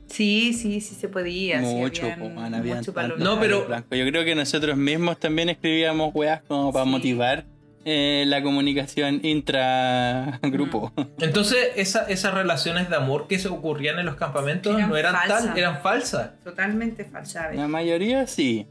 Sí, 0.08 0.54
sí, 0.54 0.82
sí 0.82 0.96
se 0.96 1.08
podía. 1.08 1.60
sí, 1.60 1.66
mucho, 1.76 2.02
habían 2.04 2.20
po, 2.20 2.30
man, 2.30 2.54
habían 2.56 2.78
mucho 2.80 2.94
palo 2.94 3.16
No, 3.18 3.40
pero- 3.40 3.66
blanco. 3.68 3.96
Yo 3.96 4.06
creo 4.08 4.26
que 4.26 4.34
nosotros 4.36 4.76
mismos 4.76 5.20
también 5.20 5.50
escribíamos 5.50 6.12
weas 6.16 6.41
como 6.48 6.74
para 6.74 6.86
Sí. 6.86 6.91
motivar 6.91 7.46
eh, 7.86 8.26
la 8.28 8.44
comunicación 8.44 9.22
intra-grupo. 9.24 10.91
Entonces, 11.20 11.70
esa- 11.76 12.04
esas 12.10 12.34
relaciones 12.34 12.90
de 12.90 12.96
amor 12.96 13.28
que 13.28 13.40
se 13.40 13.48
ocurrían 13.48 14.00
en 14.00 14.06
los 14.06 14.16
campamentos 14.16 14.76
Eran 14.76 14.90
no 14.90 14.98
eran 14.98 15.14
falsas. 15.16 15.46
tal, 15.46 15.58
eran 15.58 15.82
falsas. 15.82 16.32
Totalmente 16.44 17.06
falsa. 17.06 17.52
La 17.54 17.68
mayoría 17.68 18.28
sí. 18.28 18.68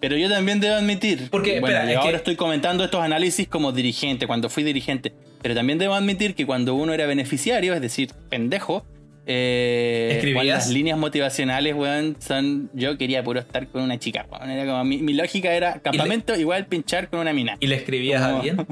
Pero 0.00 0.16
yo 0.16 0.28
también 0.28 0.60
debo 0.60 0.76
admitir. 0.76 1.28
Porque, 1.30 1.60
bueno, 1.60 1.66
espera, 1.76 1.84
yo 1.86 1.90
es 1.90 1.96
ahora 1.98 2.10
que- 2.10 2.16
estoy 2.16 2.36
comentando 2.36 2.84
estos 2.84 3.00
análisis 3.02 3.48
como 3.48 3.72
dirigente, 3.72 4.26
cuando 4.26 4.48
fui 4.48 4.62
dirigente. 4.62 5.12
Pero 5.42 5.54
también 5.54 5.78
debo 5.78 5.94
admitir 5.94 6.34
que 6.34 6.46
cuando 6.46 6.74
uno 6.74 6.92
era 6.92 7.06
beneficiario, 7.06 7.74
es 7.74 7.80
decir, 7.80 8.10
pendejo, 8.28 8.84
eh, 9.30 10.32
las 10.44 10.68
líneas 10.70 10.98
motivacionales, 10.98 11.74
weón, 11.74 12.16
son. 12.18 12.70
Yo 12.72 12.96
quería 12.96 13.22
puro 13.22 13.40
estar 13.40 13.66
con 13.68 13.82
una 13.82 13.98
chica, 13.98 14.26
weón. 14.30 14.50
Era 14.50 14.64
como, 14.70 14.84
mi, 14.84 14.98
mi 14.98 15.12
lógica 15.12 15.52
era 15.52 15.80
campamento 15.80 16.34
igual 16.36 16.66
pinchar 16.66 17.08
con 17.08 17.20
una 17.20 17.32
mina. 17.32 17.56
¿Y 17.60 17.66
le 17.66 17.74
escribías 17.76 18.22
a 18.22 18.26
Como- 18.26 18.36
alguien? 18.38 18.66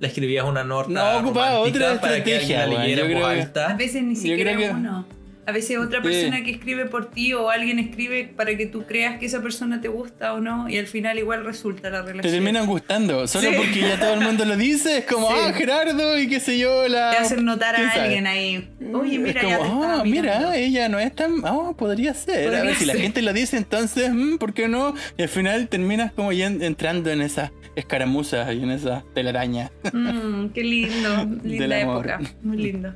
¿Le 0.00 0.06
escribías 0.08 0.44
una 0.46 0.64
nota 0.64 0.88
No, 0.88 1.18
ocupaba 1.20 1.60
otra 1.60 2.00
para 2.00 2.24
que 2.24 2.36
estrategia, 2.36 2.38
alguien 2.38 2.58
la 2.58 2.66
weón, 2.68 2.82
leyera 2.82 3.02
yo 3.02 3.06
en 3.06 3.12
voz 3.12 3.22
creo 3.28 3.34
que- 3.36 3.42
alta? 3.42 3.70
A 3.70 3.74
veces 3.76 4.02
ni 4.02 4.14
Yo 4.14 4.20
siquiera 4.22 4.52
creo 4.56 4.68
que- 4.68 4.74
uno. 4.74 5.06
A 5.50 5.52
veces 5.52 5.78
otra 5.78 5.98
Sí. 6.00 6.04
persona 6.08 6.44
que 6.44 6.52
escribe 6.52 6.86
por 6.86 7.10
ti 7.10 7.32
o 7.34 7.50
alguien 7.50 7.80
escribe 7.80 8.32
para 8.36 8.56
que 8.56 8.66
tú 8.66 8.84
creas 8.86 9.18
que 9.18 9.26
esa 9.26 9.42
persona 9.42 9.80
te 9.80 9.88
gusta 9.88 10.32
o 10.34 10.40
no 10.40 10.68
y 10.68 10.78
al 10.78 10.86
final 10.86 11.18
igual 11.18 11.44
resulta 11.44 11.90
la 11.90 12.02
relación. 12.02 12.22
Te 12.22 12.30
terminan 12.30 12.66
gustando, 12.66 13.26
solo 13.26 13.50
Sí. 13.50 13.56
porque 13.56 13.80
ya 13.80 13.98
todo 13.98 14.14
el 14.14 14.20
mundo 14.20 14.44
lo 14.44 14.56
dice, 14.56 14.98
es 14.98 15.04
como, 15.06 15.28
Sí. 15.28 15.34
ah, 15.36 15.52
Gerardo 15.52 16.16
y 16.18 16.28
qué 16.28 16.38
sé 16.38 16.56
yo, 16.56 16.86
la... 16.86 17.10
Te 17.10 17.16
hacen 17.16 17.44
notar 17.44 17.74
¿quién 17.74 17.88
a 17.88 17.92
sabe? 17.92 18.04
alguien 18.04 18.26
ahí. 18.28 18.70
Oye, 18.94 19.18
mira, 19.18 19.40
es 19.42 19.48
ya 19.48 19.58
como, 19.58 19.80
te 19.80 19.86
ah, 19.86 20.02
mirando". 20.04 20.04
mira, 20.04 20.56
ella 20.56 20.88
no 20.88 20.98
es 21.00 21.12
tan. 21.14 21.32
Ah, 21.44 21.72
podría 21.76 22.14
ser. 22.14 22.54
a 22.54 22.62
ver, 22.62 22.76
si 22.76 22.84
la 22.84 22.94
gente 22.94 23.20
lo 23.22 23.32
dice, 23.32 23.56
entonces, 23.56 24.12
mm, 24.12 24.36
¿por 24.38 24.54
qué 24.54 24.68
no? 24.68 24.94
Y 25.18 25.22
al 25.22 25.28
final 25.28 25.66
terminas 25.68 26.12
como 26.12 26.30
ya 26.32 26.46
en- 26.46 26.62
entrando 26.62 27.10
en 27.10 27.22
esas 27.22 27.50
escaramuzas 27.76 28.52
y 28.54 28.62
en 28.62 28.70
esas 28.70 29.02
telarañas. 29.14 29.70
Mm, 29.92 30.48
qué 30.48 30.62
lindo. 30.62 31.28
Linda 31.44 31.80
época. 31.80 32.20
Muy 32.42 32.56
lindo. 32.58 32.94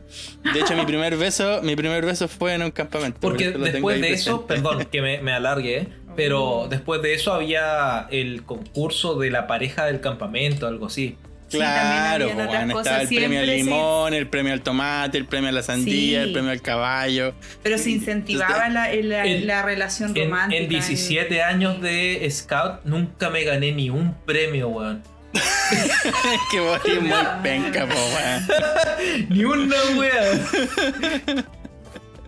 De 0.52 0.60
hecho, 0.60 0.76
mi 0.76 0.84
primer 0.84 1.16
beso, 1.16 1.62
mi 1.62 1.74
primer 1.74 2.04
beso 2.04 2.28
fue 2.28 2.43
en 2.48 2.62
un 2.62 2.70
campamento. 2.70 3.18
Porque 3.20 3.50
por 3.50 3.54
eso 3.54 3.58
lo 3.58 3.64
tengo 3.72 3.88
después 3.90 4.00
de 4.00 4.12
eso, 4.12 4.46
presente. 4.46 4.68
perdón 4.70 4.88
que 4.90 5.02
me, 5.02 5.20
me 5.20 5.32
alargue, 5.32 5.88
pero 6.16 6.66
después 6.70 7.02
de 7.02 7.14
eso 7.14 7.32
había 7.32 8.06
el 8.10 8.42
concurso 8.44 9.16
de 9.18 9.30
la 9.30 9.46
pareja 9.46 9.86
del 9.86 10.00
campamento, 10.00 10.66
algo 10.66 10.86
así. 10.86 11.16
Sí, 11.48 11.58
Claro, 11.58 12.26
otras 12.32 12.48
weón, 12.48 12.70
cosas, 12.70 12.86
estaba 12.86 13.02
el 13.02 13.08
premio 13.08 13.40
al 13.40 13.46
limón, 13.46 14.14
el 14.14 14.26
premio 14.28 14.52
al 14.54 14.62
tomate, 14.62 15.18
el 15.18 15.26
premio 15.26 15.50
a 15.50 15.52
la 15.52 15.62
sandía, 15.62 16.22
Sí. 16.22 16.28
el 16.28 16.32
premio 16.32 16.50
al 16.50 16.62
caballo. 16.62 17.34
Pero 17.62 17.78
se 17.78 17.90
incentivaba 17.90 18.68
la, 18.70 18.92
la- 18.94 19.26
En- 19.26 19.46
la 19.46 19.62
relación 19.62 20.16
En, 20.16 20.30
romántica. 20.30 20.62
en 20.62 20.68
17 20.68 21.42
años 21.42 21.80
de 21.82 22.26
Scout 22.30 22.80
nunca 22.84 23.28
me 23.30 23.44
gané 23.44 23.72
ni 23.72 23.90
un 23.90 24.14
premio, 24.24 24.68
weón. 24.68 25.02
es 25.34 26.40
que 26.50 26.60
vos 26.60 26.80
eres 26.86 27.02
muy 27.02 27.16
penca, 27.42 27.86
po, 27.86 27.94
weón. 27.94 29.28
Ni 29.28 29.44
una 29.44 29.76
wea. 29.96 31.44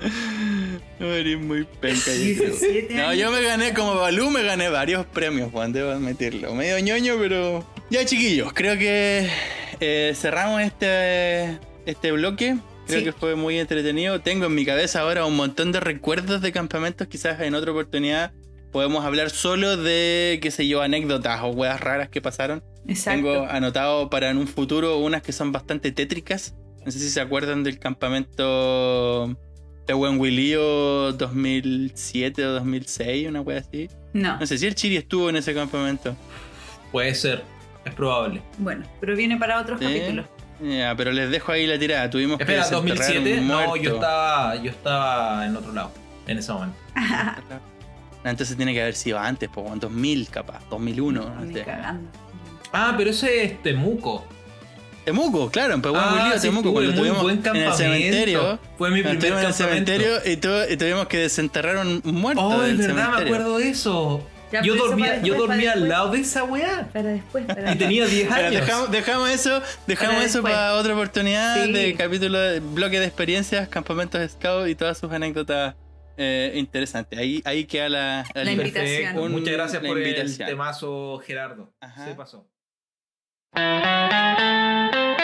Eres 1.01 1.39
muy 1.39 1.65
penca. 1.81 2.11
yo 2.13 2.35
creo. 2.37 2.51
17 2.51 2.95
No, 2.95 3.15
yo 3.15 3.31
me 3.31 3.43
gané 3.43 3.73
como 3.75 3.95
Balú, 3.97 4.31
me 4.31 4.43
gané 4.43 4.69
varios 4.69 5.07
premios, 5.07 5.51
Juan, 5.53 5.73
debo 5.73 5.91
admitirlo. 5.91 6.55
Medio 6.55 6.79
ñoño, 6.79 7.15
pero. 7.19 7.65
Ya, 7.91 8.05
chiquillos, 8.05 8.53
creo 8.53 8.77
que 8.79 9.29
eh, 9.81 10.13
cerramos 10.15 10.63
este, 10.63 11.59
este 11.87 12.13
bloque. 12.13 12.57
Creo 12.87 12.99
Sí. 13.01 13.05
que 13.05 13.13
fue 13.13 13.35
muy 13.35 13.59
entretenido. 13.59 14.21
Tengo 14.21 14.47
en 14.47 14.55
mi 14.55 14.65
cabeza 14.65 15.01
ahora 15.01 15.25
un 15.27 15.35
montón 15.37 15.73
de 15.73 15.81
recuerdos 15.81 16.41
de 16.41 16.53
campamentos. 16.53 17.09
Quizás 17.09 17.41
en 17.41 17.55
otra 17.57 17.73
oportunidad 17.73 18.33
podemos 18.71 19.05
hablar 19.05 19.31
solo 19.31 19.77
de, 19.77 20.39
qué 20.41 20.51
sé 20.53 20.69
yo, 20.69 20.83
anécdotas 20.83 21.41
o 21.43 21.49
weas 21.49 21.81
raras 21.81 22.09
que 22.11 22.21
pasaron. 22.21 22.63
Exacto. 22.87 23.23
Tengo 23.33 23.47
anotado 23.49 24.09
para 24.09 24.31
en 24.31 24.37
un 24.39 24.47
futuro 24.47 24.99
unas 24.99 25.23
que 25.23 25.33
son 25.33 25.51
bastante 25.51 25.91
tétricas. 25.91 26.55
No 26.85 26.93
sé 26.93 27.01
si 27.01 27.09
se 27.11 27.21
acuerdan 27.21 27.65
del 27.65 27.81
campamento 27.81 29.37
Tehuenhuilío 29.87 31.13
2007 31.13 32.45
o 32.47 32.53
2006, 32.55 33.29
una 33.29 33.41
wea 33.41 33.59
así. 33.61 33.89
No, 34.13 34.39
No 34.39 34.47
sé 34.47 34.59
si 34.59 34.67
el 34.67 34.75
Chiri 34.75 34.97
estuvo 34.97 35.31
en 35.31 35.37
ese 35.37 35.55
campamento. 35.55 36.17
Puede 36.93 37.15
ser. 37.15 37.45
Es 37.85 37.95
probable. 37.95 38.43
bueno, 38.59 38.85
pero 39.01 39.15
viene 39.15 39.37
para 39.37 39.61
otros 39.61 39.79
Sí. 39.79 39.87
capítulos. 39.87 40.27
Ya, 40.61 40.95
pero 40.97 41.13
les 41.13 41.31
dejo 41.31 41.53
ahí 41.53 41.67
la 41.67 41.79
tirada. 41.79 42.09
Tuvimos 42.11 42.41
Espera, 42.41 42.65
que 42.65 42.71
desenterrar 42.71 43.07
2007. 43.15 43.41
un 43.41 43.49
No, 43.49 43.77
yo 43.77 43.95
estaba, 43.95 44.57
yo 44.57 44.71
estaba 44.71 45.47
en 45.47 45.57
otro 45.57 45.73
lado. 45.73 45.93
En 46.27 46.39
ese 46.39 46.53
momento. 46.53 46.77
No, 48.25 48.31
entonces 48.31 48.57
tiene 48.57 48.73
que 48.75 48.81
haber 48.83 48.95
sido 48.95 49.19
antes, 49.21 49.49
pues, 49.53 49.71
en 49.71 49.79
2000 49.79 50.29
capaz, 50.31 50.63
2001, 50.71 51.21
no 51.29 51.53
sé. 51.53 51.63
cagando. 51.63 52.11
Ah, 52.73 52.95
pero 52.97 53.11
ese 53.11 53.45
es 53.45 53.63
Temuco. 53.63 54.27
Temuco, 55.07 55.51
claro, 55.51 55.73
en 55.75 55.81
Tehuenhuilío, 55.83 56.33
Ah, 56.35 56.39
sí, 56.39 56.49
Temuco, 56.49 56.73
cuando 56.73 56.93
buen 57.01 57.07
en 57.15 57.39
el 57.39 57.43
campamento. 57.43 57.77
cementerio. 57.77 58.59
Fue 58.77 58.91
mi 58.91 59.03
primer 59.03 59.25
en 59.25 59.39
el 59.39 59.55
cementerio 59.55 60.17
y, 60.27 60.37
tu- 60.37 60.49
y 60.69 60.77
tuvimos 60.77 61.07
que 61.07 61.19
desenterrar 61.19 61.77
un 61.79 62.03
un 62.05 62.15
muerto 62.17 62.43
Oh, 62.43 62.61
del 62.61 62.81
es 62.81 62.87
verdad, 62.89 63.11
me 63.17 63.23
acuerdo 63.25 63.59
de 63.59 63.69
eso. 63.71 64.27
Ya, 64.53 64.63
yo 64.63 64.77
dormía, 64.77 65.21
yo 65.23 65.35
al 65.73 65.89
lado 65.89 66.11
de 66.11 66.21
esa 66.21 66.45
weá. 66.45 66.89
Para 66.93 67.09
después, 67.11 67.45
para 67.47 67.73
Y 67.73 67.77
tenía 67.79 68.07
10 68.07 68.29
Pero 68.29 68.47
años. 68.49 68.61
dejamos, 68.67 68.91
dejamos 68.91 69.31
eso, 69.31 69.63
dejamos 69.87 70.15
Para 70.17 70.27
eso 70.27 70.43
para 70.43 70.75
otra 70.75 70.93
oportunidad 70.95 71.65
Sí. 71.65 71.73
de 71.73 71.95
capítulo 71.95 72.39
de 72.39 72.61
bloque 72.61 73.01
de 73.01 73.07
experiencias, 73.07 73.69
campamentos 73.69 74.29
scout 74.33 74.69
y 74.69 74.75
todas 74.75 74.99
sus 74.99 75.11
anécdotas 75.13 75.75
eh, 76.17 76.53
interesantes. 76.55 77.19
Ahí, 77.19 77.43
ahí 77.45 77.65
queda 77.67 77.89
la, 77.89 78.25
La 78.35 78.51
invitación. 78.53 79.19
Un- 79.19 79.33
Muchas 79.33 79.53
gracias 79.53 79.83
la 79.83 79.89
por 79.89 79.99
invitación. 79.99 80.43
el 80.43 80.47
temazo, 80.55 81.21
Gerardo. 81.27 81.73
Ajá. 81.81 82.07
Se 82.07 82.15
pasó. 82.15 82.49
Eh, 83.59 85.16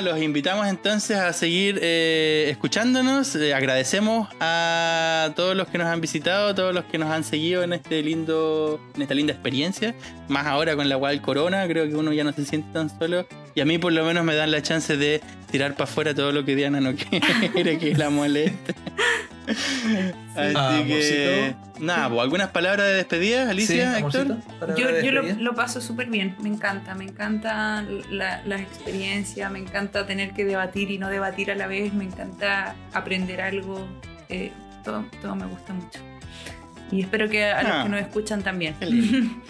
los 0.00 0.20
invitamos 0.20 0.66
entonces 0.66 1.16
a 1.16 1.32
seguir 1.32 1.78
eh, 1.82 2.48
escuchándonos. 2.50 3.34
Eh, 3.36 3.54
agradecemos 3.54 4.28
a 4.40 5.30
todos 5.36 5.56
los 5.56 5.68
que 5.68 5.78
nos 5.78 5.86
han 5.86 6.00
visitado, 6.00 6.54
todos 6.54 6.74
los 6.74 6.84
que 6.84 6.98
nos 6.98 7.10
han 7.10 7.24
seguido 7.24 7.62
en 7.62 7.72
este 7.72 8.02
lindo, 8.02 8.80
en 8.94 9.02
esta 9.02 9.14
linda 9.14 9.32
experiencia. 9.32 9.94
Más 10.28 10.46
ahora 10.46 10.76
con 10.76 10.88
la 10.88 10.96
Wild 10.96 11.22
Corona, 11.22 11.66
creo 11.66 11.88
que 11.88 11.94
uno 11.94 12.12
ya 12.12 12.24
no 12.24 12.32
se 12.32 12.44
siente 12.44 12.68
tan 12.72 12.90
solo. 12.90 13.26
Y 13.54 13.60
a 13.60 13.64
mí 13.64 13.78
por 13.78 13.92
lo 13.92 14.04
menos 14.04 14.24
me 14.24 14.34
dan 14.34 14.50
la 14.50 14.62
chance 14.62 14.96
de 14.96 15.20
tirar 15.50 15.72
para 15.72 15.84
afuera 15.84 16.14
todo 16.14 16.32
lo 16.32 16.44
que 16.44 16.56
Diana 16.56 16.80
no 16.80 16.94
quiere 17.52 17.78
que 17.78 17.94
la 17.94 18.10
moleste. 18.10 18.74
Así 19.46 20.54
Ah, 20.56 20.82
que 20.86 21.54
nada, 21.80 22.08
pues, 22.08 22.20
algunas 22.22 22.48
palabras 22.50 22.86
de 22.86 22.94
despedida, 22.94 23.48
Alicia, 23.50 23.94
Sí, 23.96 24.02
Héctor. 24.04 24.36
Yo, 24.76 25.00
yo 25.00 25.12
lo, 25.12 25.22
lo 25.22 25.54
paso 25.54 25.80
súper 25.80 26.08
bien, 26.08 26.34
me 26.40 26.48
encanta, 26.48 26.94
me 26.94 27.04
encanta 27.04 27.84
la- 28.10 28.42
las 28.44 28.60
experiencias, 28.60 29.50
me 29.50 29.58
encanta 29.58 30.06
tener 30.06 30.32
que 30.32 30.44
debatir 30.44 30.90
y 30.90 30.98
no 30.98 31.08
debatir 31.08 31.50
a 31.50 31.54
la 31.54 31.66
vez, 31.66 31.92
me 31.94 32.04
encanta 32.04 32.74
aprender 32.92 33.40
algo, 33.40 33.86
eh, 34.28 34.52
todo, 34.84 35.04
todo 35.22 35.34
me 35.36 35.46
gusta 35.46 35.72
mucho. 35.72 36.00
Y 36.90 37.00
espero 37.02 37.28
que 37.28 37.44
a 37.44 37.58
Ah. 37.58 37.62
los 37.62 37.82
que 37.84 37.88
nos 37.90 38.00
escuchan 38.00 38.42
también. 38.42 38.74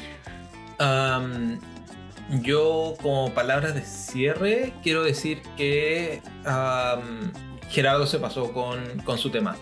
Yo, 2.42 2.94
como 3.02 3.30
palabras 3.32 3.74
de 3.74 3.82
cierre, 3.82 4.72
quiero 4.82 5.04
decir 5.04 5.42
que 5.56 6.20
Gerardo 7.70 8.06
se 8.06 8.18
pasó 8.18 8.52
con, 8.52 8.80
con 9.04 9.16
su 9.18 9.30
tema. 9.30 9.56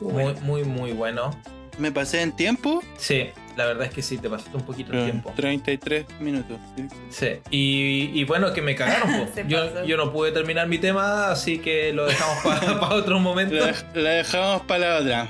Muy, 0.00 0.34
muy, 0.42 0.64
muy 0.64 0.92
bueno. 0.92 1.30
Me 1.78 1.92
pasé 1.92 2.20
en 2.22 2.32
tiempo, 2.32 2.82
Sí, 2.98 3.28
la 3.56 3.64
verdad 3.64 3.86
es 3.86 3.92
que 3.92 4.02
sí, 4.02 4.18
te 4.18 4.28
pasaste 4.28 4.54
un 4.56 4.64
poquito 4.64 4.92
el 4.92 5.04
tiempo. 5.04 5.32
33 5.34 6.04
minutos. 6.20 6.58
sí. 6.76 6.86
Sí, 7.10 7.26
y, 7.50 8.20
y 8.20 8.24
bueno, 8.24 8.52
que 8.52 8.60
me 8.60 8.74
cagaron. 8.74 9.28
yo, 9.48 9.84
yo 9.84 9.96
no 9.96 10.12
pude 10.12 10.32
terminar 10.32 10.66
mi 10.68 10.78
tema, 10.78 11.30
así 11.30 11.58
que 11.58 11.92
lo 11.92 12.06
dejamos 12.06 12.38
para 12.44 12.90
otro 12.94 13.18
momento. 13.18 13.54
La, 13.54 13.74
la 13.94 14.10
dejamos 14.10 14.62
para 14.62 14.90
la 14.90 14.98
otra. 15.00 15.28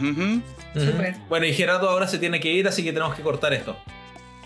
Súper. 0.75 1.17
Bueno, 1.29 1.47
y 1.47 1.53
Gerardo 1.53 1.89
ahora 1.89 2.09
se 2.09 2.19
tiene 2.19 2.41
que 2.41 2.51
ir, 2.53 2.67
así 2.67 2.83
que 2.83 2.93
tenemos 2.93 3.15
que 3.15 3.23
cortar 3.23 3.53
esto. 3.53 3.77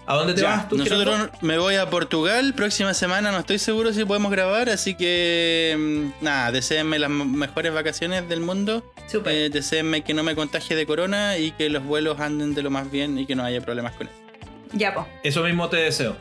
¿A 0.07 0.15
dónde 0.17 0.35
te 0.35 0.43
Ya, 0.43 0.49
vas 0.51 0.69
tú, 0.69 0.77
Gerardo? 0.79 1.05
nosotros 1.17 1.43
me 1.43 1.57
voy 1.59 1.77
a 1.77 1.89
Portugal. 1.89 2.53
Próxima 2.55 2.93
semana 2.95 3.33
no 3.33 3.39
estoy 3.39 3.59
seguro 3.59 3.93
si 3.93 4.05
podemos 4.05 4.31
grabar, 4.31 4.69
así 4.69 4.95
que 4.95 5.75
mm, 6.21 6.25
nada, 6.25 6.53
deseenme 6.53 6.99
las 6.99 7.11
mejores 7.11 7.73
vacaciones 7.73 8.29
del 8.29 8.41
mundo. 8.41 8.85
Súper. 9.07 9.33
Eh, 9.35 9.51
deseenme 9.51 10.03
que 10.03 10.13
no 10.15 10.23
me 10.23 10.35
contagie 10.35 10.77
de 10.77 10.85
corona 10.87 11.39
y 11.39 11.53
que 11.53 11.69
los 11.71 11.83
vuelos 11.85 12.21
anden 12.21 12.55
de 12.55 12.63
lo 12.63 12.71
más 12.71 12.91
bien 12.91 13.19
y 13.19 13.25
que 13.27 13.35
no 13.35 13.45
haya 13.45 13.61
problemas 13.63 13.95
con 13.95 14.09
eso. 14.09 14.17
Ya, 14.73 14.93
pues. 14.93 15.07
Eso 15.23 15.43
mismo 15.43 15.69
te 15.69 15.77
deseo. 15.79 16.17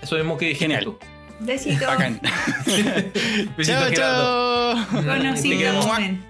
Eso 0.00 0.16
mismo 0.16 0.38
que 0.38 0.46
dijiste 0.46 0.64
Genial. 0.64 0.84
tú. 0.84 0.98
Besito. 1.40 1.86
Bacán. 1.88 2.20
Besito, 3.56 3.78
chao, 3.78 3.90
Gerardo. 3.90 4.74
chao. 4.92 5.02
Momento. 5.82 6.22